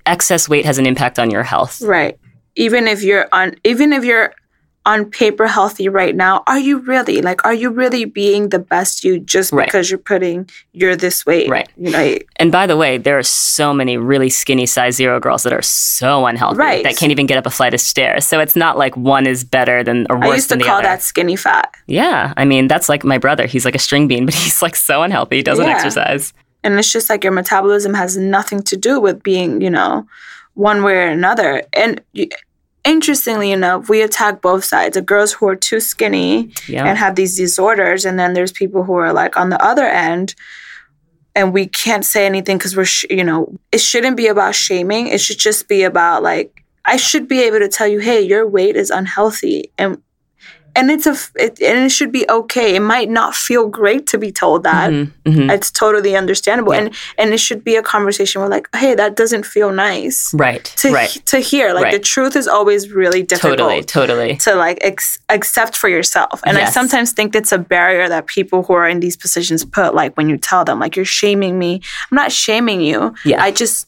excess 0.07 0.49
weight 0.49 0.64
has 0.64 0.78
an 0.78 0.87
impact 0.87 1.18
on 1.18 1.30
your 1.30 1.43
health. 1.43 1.80
Right. 1.83 2.18
Even 2.57 2.87
if 2.87 3.03
you're 3.03 3.28
on 3.33 3.57
even 3.64 3.93
if 3.93 4.05
you're 4.05 4.35
on 4.85 5.05
paper 5.11 5.47
healthy 5.47 5.89
right 5.89 6.16
now, 6.16 6.43
are 6.49 6.59
you 6.59 6.78
really 6.78 7.22
like 7.22 7.45
are 7.45 7.55
you 7.55 7.70
really 7.70 8.05
being 8.05 8.49
the 8.49 8.59
best 8.59 9.05
you 9.05 9.20
just 9.20 9.53
Right. 9.53 9.66
because 9.66 9.91
you're 9.91 9.99
putting 9.99 10.51
you're 10.72 10.97
this 10.97 11.24
weight? 11.24 11.49
Right. 11.49 11.68
You 11.76 11.91
know, 11.93 12.18
And 12.37 12.51
by 12.51 12.66
the 12.66 12.76
way, 12.76 12.99
there 12.99 13.16
are 13.16 13.22
so 13.22 13.72
many 13.72 13.97
really 13.97 14.28
skinny 14.28 14.66
size 14.66 14.97
zero 14.97 15.20
girls 15.20 15.45
that 15.45 15.53
are 15.53 15.62
so 15.62 16.26
unhealthy 16.26 16.59
Right. 16.59 16.83
that 16.85 16.97
can't 16.97 17.12
even 17.12 17.26
get 17.26 17.39
up 17.39 17.47
a 17.47 17.51
flight 17.51 17.74
of 17.74 17.80
stairs. 17.80 18.26
So 18.26 18.41
it's 18.41 18.57
not 18.57 18.76
like 18.76 18.97
one 18.97 19.26
is 19.26 19.45
better 19.45 19.85
than 19.85 20.07
or 20.11 20.16
worse 20.18 20.28
I 20.30 20.35
used 20.35 20.49
to 20.49 20.55
than 20.55 20.59
the 20.61 20.64
call 20.64 20.78
other. 20.78 20.89
that 20.89 21.03
skinny 21.03 21.37
fat. 21.37 21.72
yeah, 21.87 22.35
I 22.37 22.45
mean 22.45 22.66
that's 22.66 22.89
like 22.89 23.05
my 23.05 23.18
brother. 23.18 23.47
He's 23.47 23.64
like 23.64 23.76
a 23.76 23.78
string 23.80 24.09
bean, 24.09 24.24
but 24.28 24.35
he's 24.35 24.62
like 24.62 24.74
so 24.74 25.03
unhealthy. 25.03 25.37
He 25.37 25.43
doesn't 25.43 25.64
Yeah. 25.64 25.74
exercise. 25.76 26.33
And 26.64 26.76
it's 26.78 26.91
just 26.93 27.09
like 27.09 27.22
your 27.24 27.33
metabolism 27.33 27.95
has 27.95 28.16
nothing 28.16 28.62
to 28.64 28.76
do 28.76 28.99
with 29.01 29.22
being, 29.22 29.61
you 29.61 29.70
know, 29.70 30.07
one 30.55 30.83
way 30.83 30.95
or 30.95 31.07
another. 31.07 31.62
And 31.72 32.01
interestingly 32.85 33.53
enough, 33.53 33.89
we 33.89 34.03
attack 34.03 34.41
both 34.43 34.64
sides 34.64 34.95
the 34.95 35.03
girls 35.03 35.33
who 35.33 35.49
are 35.49 35.57
too 35.57 35.80
skinny 35.80 36.53
Yeah. 36.68 36.85
and 36.87 36.99
have 36.99 37.14
these 37.14 37.37
disorders. 37.37 38.05
And 38.05 38.18
then 38.18 38.33
there's 38.35 38.53
people 38.53 38.83
who 38.85 38.95
are 38.95 39.12
like 39.12 39.37
on 39.37 39.51
the 39.51 39.62
other 39.64 39.85
end. 39.87 40.35
And 41.35 41.55
we 41.55 41.66
can't 41.66 42.05
say 42.05 42.26
anything 42.26 42.59
because 42.59 42.76
we're, 42.76 42.85
sh- 42.85 43.07
you 43.09 43.24
know, 43.24 43.59
it 43.70 43.80
shouldn't 43.80 44.16
be 44.18 44.26
about 44.26 44.55
shaming. 44.55 45.07
It 45.07 45.20
should 45.20 45.39
just 45.39 45.66
be 45.66 45.83
about 45.83 46.22
like, 46.22 46.62
I 46.85 46.97
should 46.97 47.26
be 47.26 47.41
able 47.43 47.61
to 47.61 47.68
tell 47.68 47.87
you, 47.89 48.01
hey, 48.01 48.20
your 48.20 48.47
weight 48.47 48.76
is 48.76 48.91
unhealthy. 48.91 49.70
And 49.78 50.03
and 50.75 50.91
it's 50.91 51.07
a 51.07 51.14
it, 51.37 51.61
and 51.61 51.79
it 51.87 51.91
should 51.91 52.12
be 52.12 52.25
okay. 52.31 52.75
It 52.77 52.81
might 52.81 53.11
not 53.11 53.35
feel 53.35 53.68
great 53.68 54.07
to 54.09 54.18
be 54.18 54.31
told 54.33 54.62
that. 54.64 54.91
Mhm, 54.91 55.11
mhm. 55.27 55.51
It's 55.53 55.70
totally 55.70 56.16
understandable, 56.16 56.73
and 56.73 56.95
and 57.18 57.33
it 57.35 57.39
should 57.39 57.62
be 57.64 57.77
a 57.77 57.83
conversation 57.83 58.41
where 58.41 58.49
like, 58.51 58.68
hey, 58.75 58.95
that 58.95 59.16
doesn't 59.16 59.45
feel 59.47 59.70
nice 59.73 60.33
Right. 60.35 60.64
to 60.79 60.93
right. 60.93 61.11
to 61.27 61.39
hear. 61.39 61.73
Like 61.75 61.93
the 61.93 61.99
truth 61.99 62.37
is 62.37 62.49
always 62.49 62.91
really 62.91 63.23
difficult 63.23 63.59
Totally. 63.59 63.83
Totally. 63.85 64.37
to 64.39 64.55
like 64.55 64.79
ex- 64.83 65.18
accept 65.29 65.77
for 65.77 65.89
yourself, 65.89 66.41
and 66.45 66.57
I 66.59 66.64
sometimes 66.70 67.12
think 67.12 67.35
it's 67.37 67.53
a 67.53 67.59
barrier 67.59 68.09
that 68.09 68.27
people 68.27 68.62
who 68.62 68.73
are 68.75 68.89
in 68.89 69.01
these 69.01 69.16
positions 69.16 69.64
put. 69.64 69.95
Like 69.95 70.16
when 70.16 70.29
you 70.29 70.37
tell 70.39 70.64
them, 70.64 70.79
like 70.81 70.97
you're 70.97 71.05
shaming 71.05 71.59
me. 71.59 71.81
I'm 72.11 72.16
not 72.16 72.33
shaming 72.33 72.81
you. 72.81 73.14
Yeah. 73.25 73.43
I 73.43 73.51
just 73.51 73.87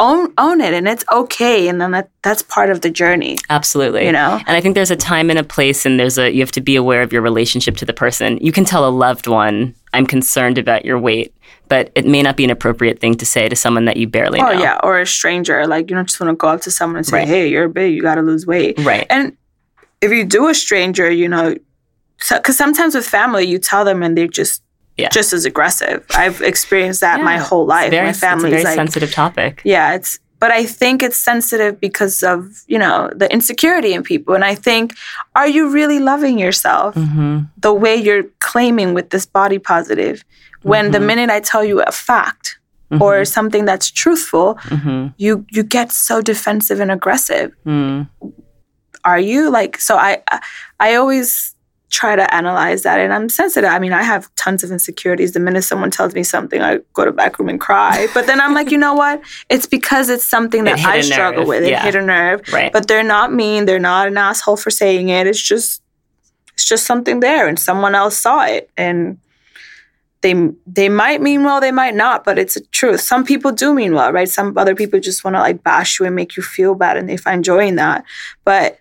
own 0.00 0.32
own 0.38 0.60
it, 0.60 0.72
and 0.74 0.86
it's 0.88 1.04
okay, 1.12 1.68
and 1.68 1.80
then 1.80 1.90
that 1.92 2.10
that's 2.22 2.42
part 2.42 2.70
of 2.70 2.80
the 2.82 2.90
journey. 2.90 3.36
Absolutely. 3.50 4.06
You 4.06 4.12
know? 4.12 4.40
And 4.46 4.56
I 4.56 4.60
think 4.60 4.74
there's 4.74 4.90
a 4.90 4.96
time 4.96 5.30
and 5.30 5.38
a 5.38 5.44
place 5.44 5.84
and 5.86 5.98
there's 5.98 6.18
a 6.18 6.30
you 6.32 6.40
have 6.40 6.52
to 6.52 6.60
be 6.60 6.76
aware 6.76 7.02
of 7.02 7.12
your 7.12 7.22
relationship 7.22 7.76
to 7.78 7.84
the 7.84 7.92
person. 7.92 8.38
You 8.40 8.52
can 8.52 8.64
tell 8.64 8.88
a 8.88 8.90
loved 8.90 9.26
one, 9.26 9.74
I'm 9.92 10.06
concerned 10.06 10.58
about 10.58 10.84
your 10.84 10.98
weight, 10.98 11.34
but 11.68 11.90
it 11.94 12.06
may 12.06 12.22
not 12.22 12.36
be 12.36 12.44
an 12.44 12.50
appropriate 12.50 13.00
thing 13.00 13.14
to 13.16 13.26
say 13.26 13.48
to 13.48 13.56
someone 13.56 13.86
that 13.86 13.96
you 13.96 14.06
barely 14.06 14.40
Oh 14.40 14.52
know. 14.52 14.60
yeah, 14.60 14.78
or 14.82 15.00
a 15.00 15.06
stranger. 15.06 15.66
Like 15.66 15.90
you 15.90 15.96
don't 15.96 16.06
just 16.06 16.20
want 16.20 16.30
to 16.30 16.36
go 16.36 16.48
up 16.48 16.60
to 16.62 16.70
someone 16.70 16.98
and 16.98 17.06
say, 17.06 17.18
Right. 17.18 17.28
"Hey, 17.28 17.48
you're 17.48 17.68
big. 17.68 17.94
You 17.94 18.02
got 18.02 18.16
to 18.16 18.22
lose 18.22 18.46
weight." 18.46 18.78
Right. 18.80 19.06
And 19.10 19.36
if 20.00 20.12
you 20.12 20.24
do 20.24 20.48
a 20.48 20.54
stranger, 20.54 21.10
you 21.10 21.28
know, 21.28 21.54
because 22.30 22.56
sometimes 22.56 22.94
with 22.94 23.06
family, 23.06 23.44
you 23.46 23.58
tell 23.58 23.84
them 23.84 24.02
and 24.02 24.16
they're 24.16 24.26
just 24.28 24.62
Yeah. 24.98 25.08
just 25.10 25.32
as 25.32 25.44
aggressive. 25.44 26.04
I've 26.14 26.40
experienced 26.42 27.00
that 27.02 27.20
my 27.22 27.38
whole 27.38 27.66
life. 27.66 27.90
very, 27.90 28.06
my 28.06 28.10
it's 28.10 28.18
a 28.18 28.26
family's 28.28 28.50
very 28.52 28.64
like, 28.64 28.74
sensitive 28.74 29.12
topic. 29.12 29.62
yeah, 29.64 29.94
it's. 29.94 30.18
But 30.40 30.52
I 30.52 30.64
think 30.66 31.02
it's 31.02 31.18
sensitive 31.18 31.80
because 31.80 32.22
of 32.22 32.38
you 32.72 32.78
know 32.78 33.10
the 33.20 33.26
insecurity 33.32 33.92
in 33.92 34.02
people, 34.02 34.34
and 34.34 34.44
I 34.44 34.54
think, 34.54 34.94
are 35.34 35.48
you 35.56 35.68
really 35.78 35.98
loving 35.98 36.38
yourself 36.38 36.94
hmm 36.94 37.38
the 37.62 37.72
way 37.74 37.94
you're 37.96 38.24
claiming 38.40 38.94
with 38.94 39.10
this 39.10 39.26
body 39.26 39.58
positive? 39.58 40.22
When 40.62 40.90
the 40.92 40.98
Mhm. 40.98 41.06
minute 41.06 41.30
I 41.30 41.40
tell 41.40 41.64
you 41.64 41.80
a 41.82 41.92
fact 41.92 42.58
or 43.00 43.24
something 43.24 43.64
that's 43.66 43.90
truthful, 44.02 44.48
hmm 44.68 45.06
you 45.24 45.44
you 45.56 45.62
get 45.64 45.92
so 45.92 46.20
defensive 46.22 46.78
and 46.82 46.90
aggressive 46.90 47.50
hmm 47.64 48.02
are 49.04 49.20
you 49.20 49.50
like 49.50 49.78
so 49.80 49.96
I- 49.96 50.22
i 50.80 50.94
always 50.94 51.54
try 51.90 52.16
to 52.16 52.34
analyze 52.34 52.82
that. 52.82 53.00
And 53.00 53.12
i'm 53.12 53.28
sensitive. 53.28 53.70
I 53.70 53.78
mean 53.78 53.92
i 53.92 54.02
have 54.02 54.34
tons 54.36 54.62
of 54.62 54.70
insecurities. 54.70 55.32
The 55.32 55.40
minute 55.40 55.62
someone 55.62 55.90
tells 55.90 56.14
me 56.14 56.22
something 56.22 56.60
i 56.60 56.78
go 56.92 57.04
to 57.04 57.12
back 57.12 57.38
room 57.38 57.48
and 57.48 57.60
cry. 57.60 58.06
But 58.14 58.26
then 58.26 58.40
i'm 58.40 58.54
like 58.54 58.70
you 58.70 58.78
know 58.78 58.94
what? 58.94 59.22
It's 59.48 59.66
because 59.66 60.08
it's 60.08 60.26
something 60.28 60.64
that 60.68 60.78
hit 60.78 60.86
i 60.86 61.00
struggle 61.00 61.40
nerve, 61.40 61.48
with. 61.48 61.62
It 61.64 61.70
yeah. 61.70 61.82
hit 61.82 61.94
a 61.94 62.02
nerve. 62.02 62.42
Right. 62.52 62.72
but 62.72 62.88
they're 62.88 63.02
not 63.02 63.32
mean. 63.32 63.64
They're 63.64 63.78
not 63.78 64.08
an 64.08 64.16
asshole 64.16 64.56
for 64.56 64.70
saying 64.70 65.08
it. 65.08 65.26
It's 65.26 65.42
just 65.42 65.82
it's 66.54 66.68
just 66.68 66.86
something 66.86 67.20
there 67.20 67.46
and 67.46 67.58
someone 67.58 67.94
else 67.94 68.18
saw 68.18 68.44
it. 68.44 68.70
And 68.76 69.18
they 70.20 70.34
they 70.66 70.88
might 70.88 71.22
mean 71.22 71.44
well 71.44 71.60
they 71.60 71.70
might 71.70 71.94
not 71.94 72.24
but 72.24 72.38
it's 72.38 72.56
a 72.56 72.64
truth. 72.66 73.00
Some 73.00 73.24
people 73.24 73.52
do 73.52 73.72
mean 73.72 73.94
well 73.94 74.12
right? 74.12 74.28
Some 74.28 74.58
other 74.58 74.74
people 74.74 75.00
just 75.00 75.24
want 75.24 75.36
to 75.36 75.40
like 75.40 75.62
bash 75.62 75.98
you 75.98 76.06
and 76.06 76.14
make 76.14 76.36
you 76.36 76.42
feel 76.42 76.74
bad 76.74 76.96
and 76.96 77.08
they 77.08 77.16
find 77.16 77.44
joy 77.44 77.66
in 77.66 77.76
that. 77.76 78.04
But 78.44 78.78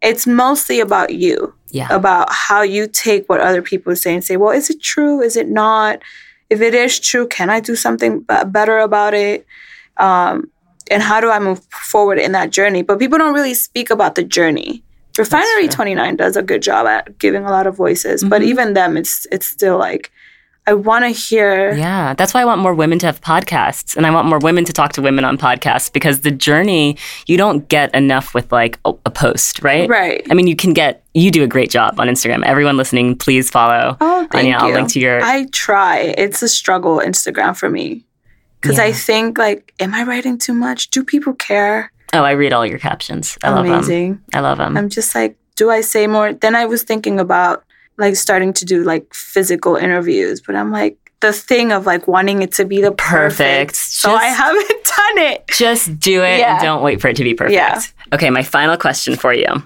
it's 0.00 0.26
mostly 0.26 0.80
about 0.80 1.12
you 1.14 1.54
yeah. 1.70 1.88
about 1.94 2.28
how 2.32 2.62
you 2.62 2.86
take 2.88 3.28
what 3.28 3.40
other 3.40 3.62
people 3.62 3.94
say 3.96 4.14
and 4.14 4.24
say 4.24 4.36
well 4.36 4.50
is 4.50 4.70
it 4.70 4.82
true? 4.82 5.20
Is 5.20 5.36
it 5.36 5.48
not? 5.48 6.02
If 6.50 6.60
it 6.60 6.74
is 6.74 6.98
true 6.98 7.26
can 7.26 7.50
i 7.50 7.60
do 7.60 7.76
something 7.76 8.20
b- 8.20 8.44
better 8.46 8.78
about 8.78 9.14
it? 9.14 9.46
Um, 9.98 10.50
and 10.90 11.02
how 11.02 11.20
do 11.20 11.30
i 11.30 11.38
move 11.38 11.62
forward 11.70 12.18
in 12.18 12.32
that 12.32 12.50
journey? 12.50 12.82
But 12.82 12.98
people 12.98 13.18
don't 13.18 13.34
really 13.34 13.54
speak 13.54 13.90
about 13.90 14.14
the 14.14 14.24
journey. 14.24 14.82
Refinery 15.18 15.66
29 15.68 16.16
does 16.16 16.36
a 16.36 16.42
good 16.42 16.62
job 16.62 16.86
at 16.86 17.18
giving 17.18 17.44
a 17.44 17.50
lot 17.50 17.66
of 17.66 17.74
voices 17.76 18.22
but 18.22 18.40
Mhm. 18.40 18.44
even 18.46 18.74
them 18.74 18.96
it's 18.96 19.26
it's 19.32 19.46
still 19.46 19.76
like 19.76 20.12
i 20.70 20.72
want 20.88 21.02
to 21.04 21.08
hear 21.10 21.72
Yeah, 21.72 22.14
that's 22.14 22.32
why 22.34 22.40
I 22.42 22.44
want 22.44 22.60
more 22.60 22.74
women 22.74 22.98
to 23.00 23.06
have 23.06 23.20
podcasts 23.20 23.96
and 23.96 24.06
I 24.06 24.10
want 24.10 24.28
more 24.28 24.38
women 24.48 24.64
to 24.66 24.72
talk 24.72 24.92
to 24.94 25.02
women 25.02 25.24
on 25.24 25.38
podcasts 25.38 25.88
because 25.92 26.20
the 26.20 26.30
journey 26.30 26.96
you 27.26 27.36
don't 27.36 27.60
get 27.68 27.94
enough 27.94 28.34
with 28.34 28.52
like 28.52 28.78
a, 28.84 28.92
a 29.06 29.10
post, 29.10 29.62
right? 29.62 29.88
right 29.88 30.26
I 30.30 30.34
mean, 30.34 30.46
you 30.46 30.56
can 30.56 30.72
get 30.74 30.92
you 31.14 31.30
do 31.30 31.42
a 31.42 31.46
great 31.46 31.70
job 31.70 31.98
on 32.00 32.06
Instagram. 32.06 32.44
Everyone 32.44 32.76
listening, 32.76 33.16
please 33.16 33.50
follow. 33.50 33.96
oh 34.00 34.20
thank 34.30 34.44
Anya, 34.44 34.56
I'll 34.58 34.72
link 34.72 34.88
to 34.90 35.00
your 35.00 35.20
i 35.22 35.46
try 35.52 35.94
it's 36.24 36.42
a 36.42 36.48
struggle 36.48 36.96
instagram 37.10 37.56
for 37.56 37.68
me 37.70 38.04
because 38.60 38.78
i 38.78 38.92
think 38.92 39.38
like 39.38 39.72
am 39.80 39.94
i 39.94 40.02
writing 40.10 40.36
too 40.38 40.52
much 40.66 40.90
do 40.90 41.02
people 41.04 41.34
care 41.34 41.90
Oh, 42.14 42.22
I 42.22 42.32
read 42.32 42.54
all 42.54 42.64
your 42.64 42.78
captions. 42.78 43.36
I 43.44 43.50
love 43.50 43.64
them. 43.66 43.74
amazing 43.74 44.10
I 44.32 44.40
love 44.40 44.56
them. 44.56 44.78
I'm 44.78 44.88
just 44.88 45.14
like, 45.14 45.36
do 45.56 45.68
I 45.68 45.82
say 45.82 46.06
more? 46.06 46.32
Then 46.32 46.54
I 46.56 46.64
was 46.64 46.82
thinking 46.82 47.20
about 47.20 47.64
like 47.98 48.16
starting 48.16 48.52
to 48.54 48.64
do 48.64 48.82
like 48.84 49.12
physical 49.12 49.76
interviews, 49.76 50.40
but 50.40 50.54
I'm 50.56 50.70
like 50.72 50.96
the 51.20 51.32
thing 51.32 51.72
of 51.72 51.84
like 51.84 52.06
wanting 52.06 52.42
it 52.42 52.52
to 52.52 52.64
be 52.64 52.80
the 52.80 52.92
perfect. 52.92 53.38
Perfect. 53.72 53.76
So 53.76 54.14
I 54.14 54.26
haven't 54.26 54.68
done 54.84 55.18
it. 55.32 55.46
Just 55.48 55.98
do 55.98 56.22
it 56.22 56.38
Yeah. 56.38 56.54
and 56.54 56.62
don't 56.62 56.82
wait 56.82 57.00
for 57.00 57.08
it 57.08 57.16
to 57.16 57.24
be 57.24 57.34
perfect. 57.34 57.54
Yeah. 57.54 57.80
Okay, 58.12 58.30
my 58.30 58.42
final 58.44 58.76
question 58.76 59.16
for 59.16 59.34
you. 59.34 59.62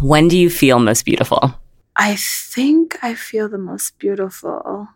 When 0.00 0.26
do 0.28 0.36
you 0.36 0.50
feel 0.50 0.78
most 0.80 1.04
beautiful? 1.04 1.54
I 1.94 2.16
think 2.16 2.98
I 3.02 3.14
feel 3.14 3.48
the 3.48 3.58
most 3.58 3.98
beautiful 3.98 4.88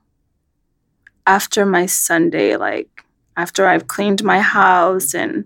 after 1.27 1.67
my 1.67 1.87
Sunday, 1.87 2.57
like 2.57 3.05
after 3.37 3.67
I've 3.67 3.87
cleaned 3.87 4.25
my 4.25 4.41
house 4.41 5.15
and 5.15 5.45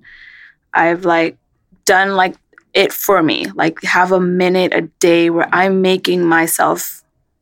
I've 0.72 1.04
like 1.04 1.36
done 1.84 2.16
like 2.16 2.36
it 2.72 2.92
for 2.92 3.22
me, 3.22 3.46
like 3.54 3.82
have 3.82 4.12
a 4.12 4.20
minute 4.20 4.72
a 4.72 4.82
day 5.00 5.28
where 5.30 5.48
I'm 5.52 5.82
making 5.82 6.24
myself 6.24 6.99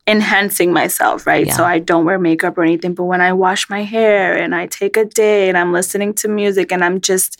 enhancing 0.09 0.73
myself, 0.73 1.27
right? 1.27 1.45
Yeah. 1.45 1.55
So 1.55 1.63
I 1.63 1.77
don't 1.77 2.03
wear 2.03 2.17
makeup 2.17 2.57
or 2.57 2.63
anything, 2.63 2.95
but 2.95 3.03
when 3.03 3.21
I 3.21 3.31
wash 3.31 3.69
my 3.69 3.83
hair 3.83 4.35
and 4.35 4.55
I 4.55 4.65
take 4.65 4.97
a 4.97 5.05
day 5.05 5.49
and 5.49 5.57
I'm 5.57 5.71
listening 5.71 6.15
to 6.15 6.27
music 6.27 6.71
and 6.71 6.83
I'm 6.83 6.99
just 6.99 7.39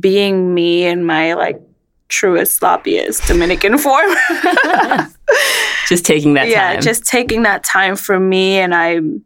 being 0.00 0.54
me 0.54 0.86
in 0.86 1.04
my 1.04 1.34
like 1.34 1.60
truest, 2.08 2.58
sloppiest 2.58 3.26
Dominican 3.26 3.76
form. 3.86 4.10
just 5.88 6.06
taking 6.06 6.34
that 6.34 6.48
yeah, 6.48 6.72
time. 6.72 6.80
just 6.80 7.04
taking 7.04 7.42
that 7.42 7.64
time 7.64 7.96
for 7.96 8.18
me 8.18 8.58
and 8.58 8.74
I'm 8.74 9.22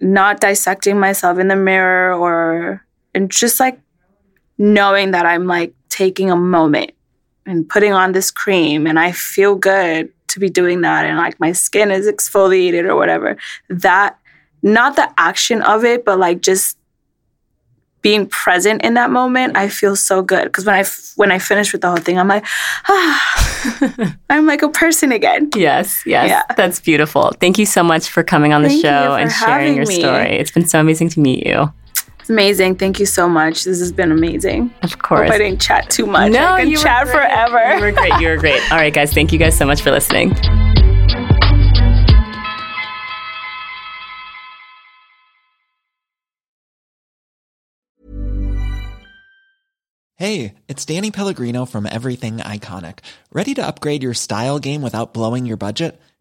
not 0.00 0.40
dissecting 0.40 0.98
myself 0.98 1.38
in 1.38 1.48
the 1.48 1.56
mirror 1.56 2.14
or 2.14 2.84
and 3.14 3.30
just 3.30 3.60
like 3.60 3.78
knowing 4.56 5.10
that 5.10 5.26
I'm 5.26 5.46
like 5.46 5.74
taking 5.90 6.30
a 6.30 6.36
moment 6.36 6.92
and 7.44 7.68
putting 7.68 7.92
on 7.92 8.12
this 8.12 8.30
cream 8.30 8.86
and 8.86 8.98
I 8.98 9.12
feel 9.12 9.56
good 9.56 10.10
to 10.28 10.40
be 10.40 10.48
doing 10.48 10.80
that 10.82 11.04
and 11.04 11.16
like 11.18 11.38
my 11.40 11.52
skin 11.52 11.90
is 11.90 12.06
exfoliated 12.06 12.84
or 12.88 12.96
whatever. 12.96 13.36
That 13.68 14.18
not 14.62 14.96
the 14.96 15.10
action 15.18 15.62
of 15.62 15.84
it, 15.84 16.04
but 16.04 16.18
like 16.18 16.40
just 16.40 16.78
being 18.02 18.26
present 18.26 18.82
in 18.82 18.94
that 18.94 19.10
moment, 19.10 19.56
I 19.56 19.68
feel 19.68 19.96
so 19.96 20.20
good 20.20 20.44
because 20.44 20.66
when 20.66 20.74
I 20.74 20.84
when 21.16 21.32
I 21.32 21.38
finish 21.38 21.72
with 21.72 21.80
the 21.80 21.88
whole 21.88 21.96
thing, 21.96 22.18
I'm 22.18 22.28
like, 22.28 22.44
ah, 22.86 24.14
I'm 24.30 24.46
like 24.46 24.60
a 24.62 24.68
person 24.68 25.10
again. 25.10 25.48
Yes, 25.54 26.02
yes, 26.04 26.28
Yeah. 26.28 26.42
that's 26.54 26.80
beautiful. 26.80 27.32
Thank 27.40 27.58
you 27.58 27.64
so 27.64 27.82
much 27.82 28.10
for 28.10 28.22
coming 28.22 28.52
on 28.52 28.62
the 28.62 28.68
Thank 28.68 28.82
show 28.82 29.14
and 29.14 29.32
sharing 29.32 29.74
your 29.76 29.86
me. 29.86 30.00
story. 30.00 30.32
It's 30.38 30.50
been 30.50 30.66
so 30.66 30.80
amazing 30.80 31.08
to 31.10 31.20
meet 31.20 31.46
you. 31.46 31.72
It's 32.24 32.30
amazing. 32.30 32.76
Thank 32.76 33.00
you 33.00 33.04
so 33.04 33.28
much. 33.28 33.64
This 33.64 33.80
has 33.80 33.92
been 33.92 34.10
amazing. 34.10 34.72
Of 34.82 34.92
Hope 34.92 35.02
course. 35.02 35.30
I 35.30 35.36
didn't 35.36 35.60
chat 35.60 35.90
too 35.90 36.06
much. 36.06 36.32
no, 36.32 36.52
I 36.54 36.62
could 36.62 36.70
you 36.70 36.78
chat 36.78 37.04
great. 37.04 37.16
forever. 37.16 37.74
You 37.74 37.80
were 37.82 37.92
great. 37.92 38.18
You 38.18 38.28
were 38.28 38.36
great. 38.38 38.62
All 38.72 38.78
right, 38.78 38.94
guys. 38.94 39.12
Thank 39.12 39.30
you 39.30 39.38
guys 39.38 39.58
so 39.58 39.66
much 39.66 39.82
for 39.82 39.90
listening. 39.90 40.32
Hey, 50.16 50.54
it's 50.68 50.86
Danny 50.86 51.10
Pellegrino 51.10 51.66
from 51.66 51.84
Everything 51.86 52.38
Iconic. 52.38 53.00
Ready 53.32 53.52
to 53.54 53.66
upgrade 53.66 54.02
your 54.02 54.14
style 54.14 54.58
game 54.58 54.80
without 54.80 55.12
blowing 55.12 55.44
your 55.44 55.58
budget? 55.58 56.00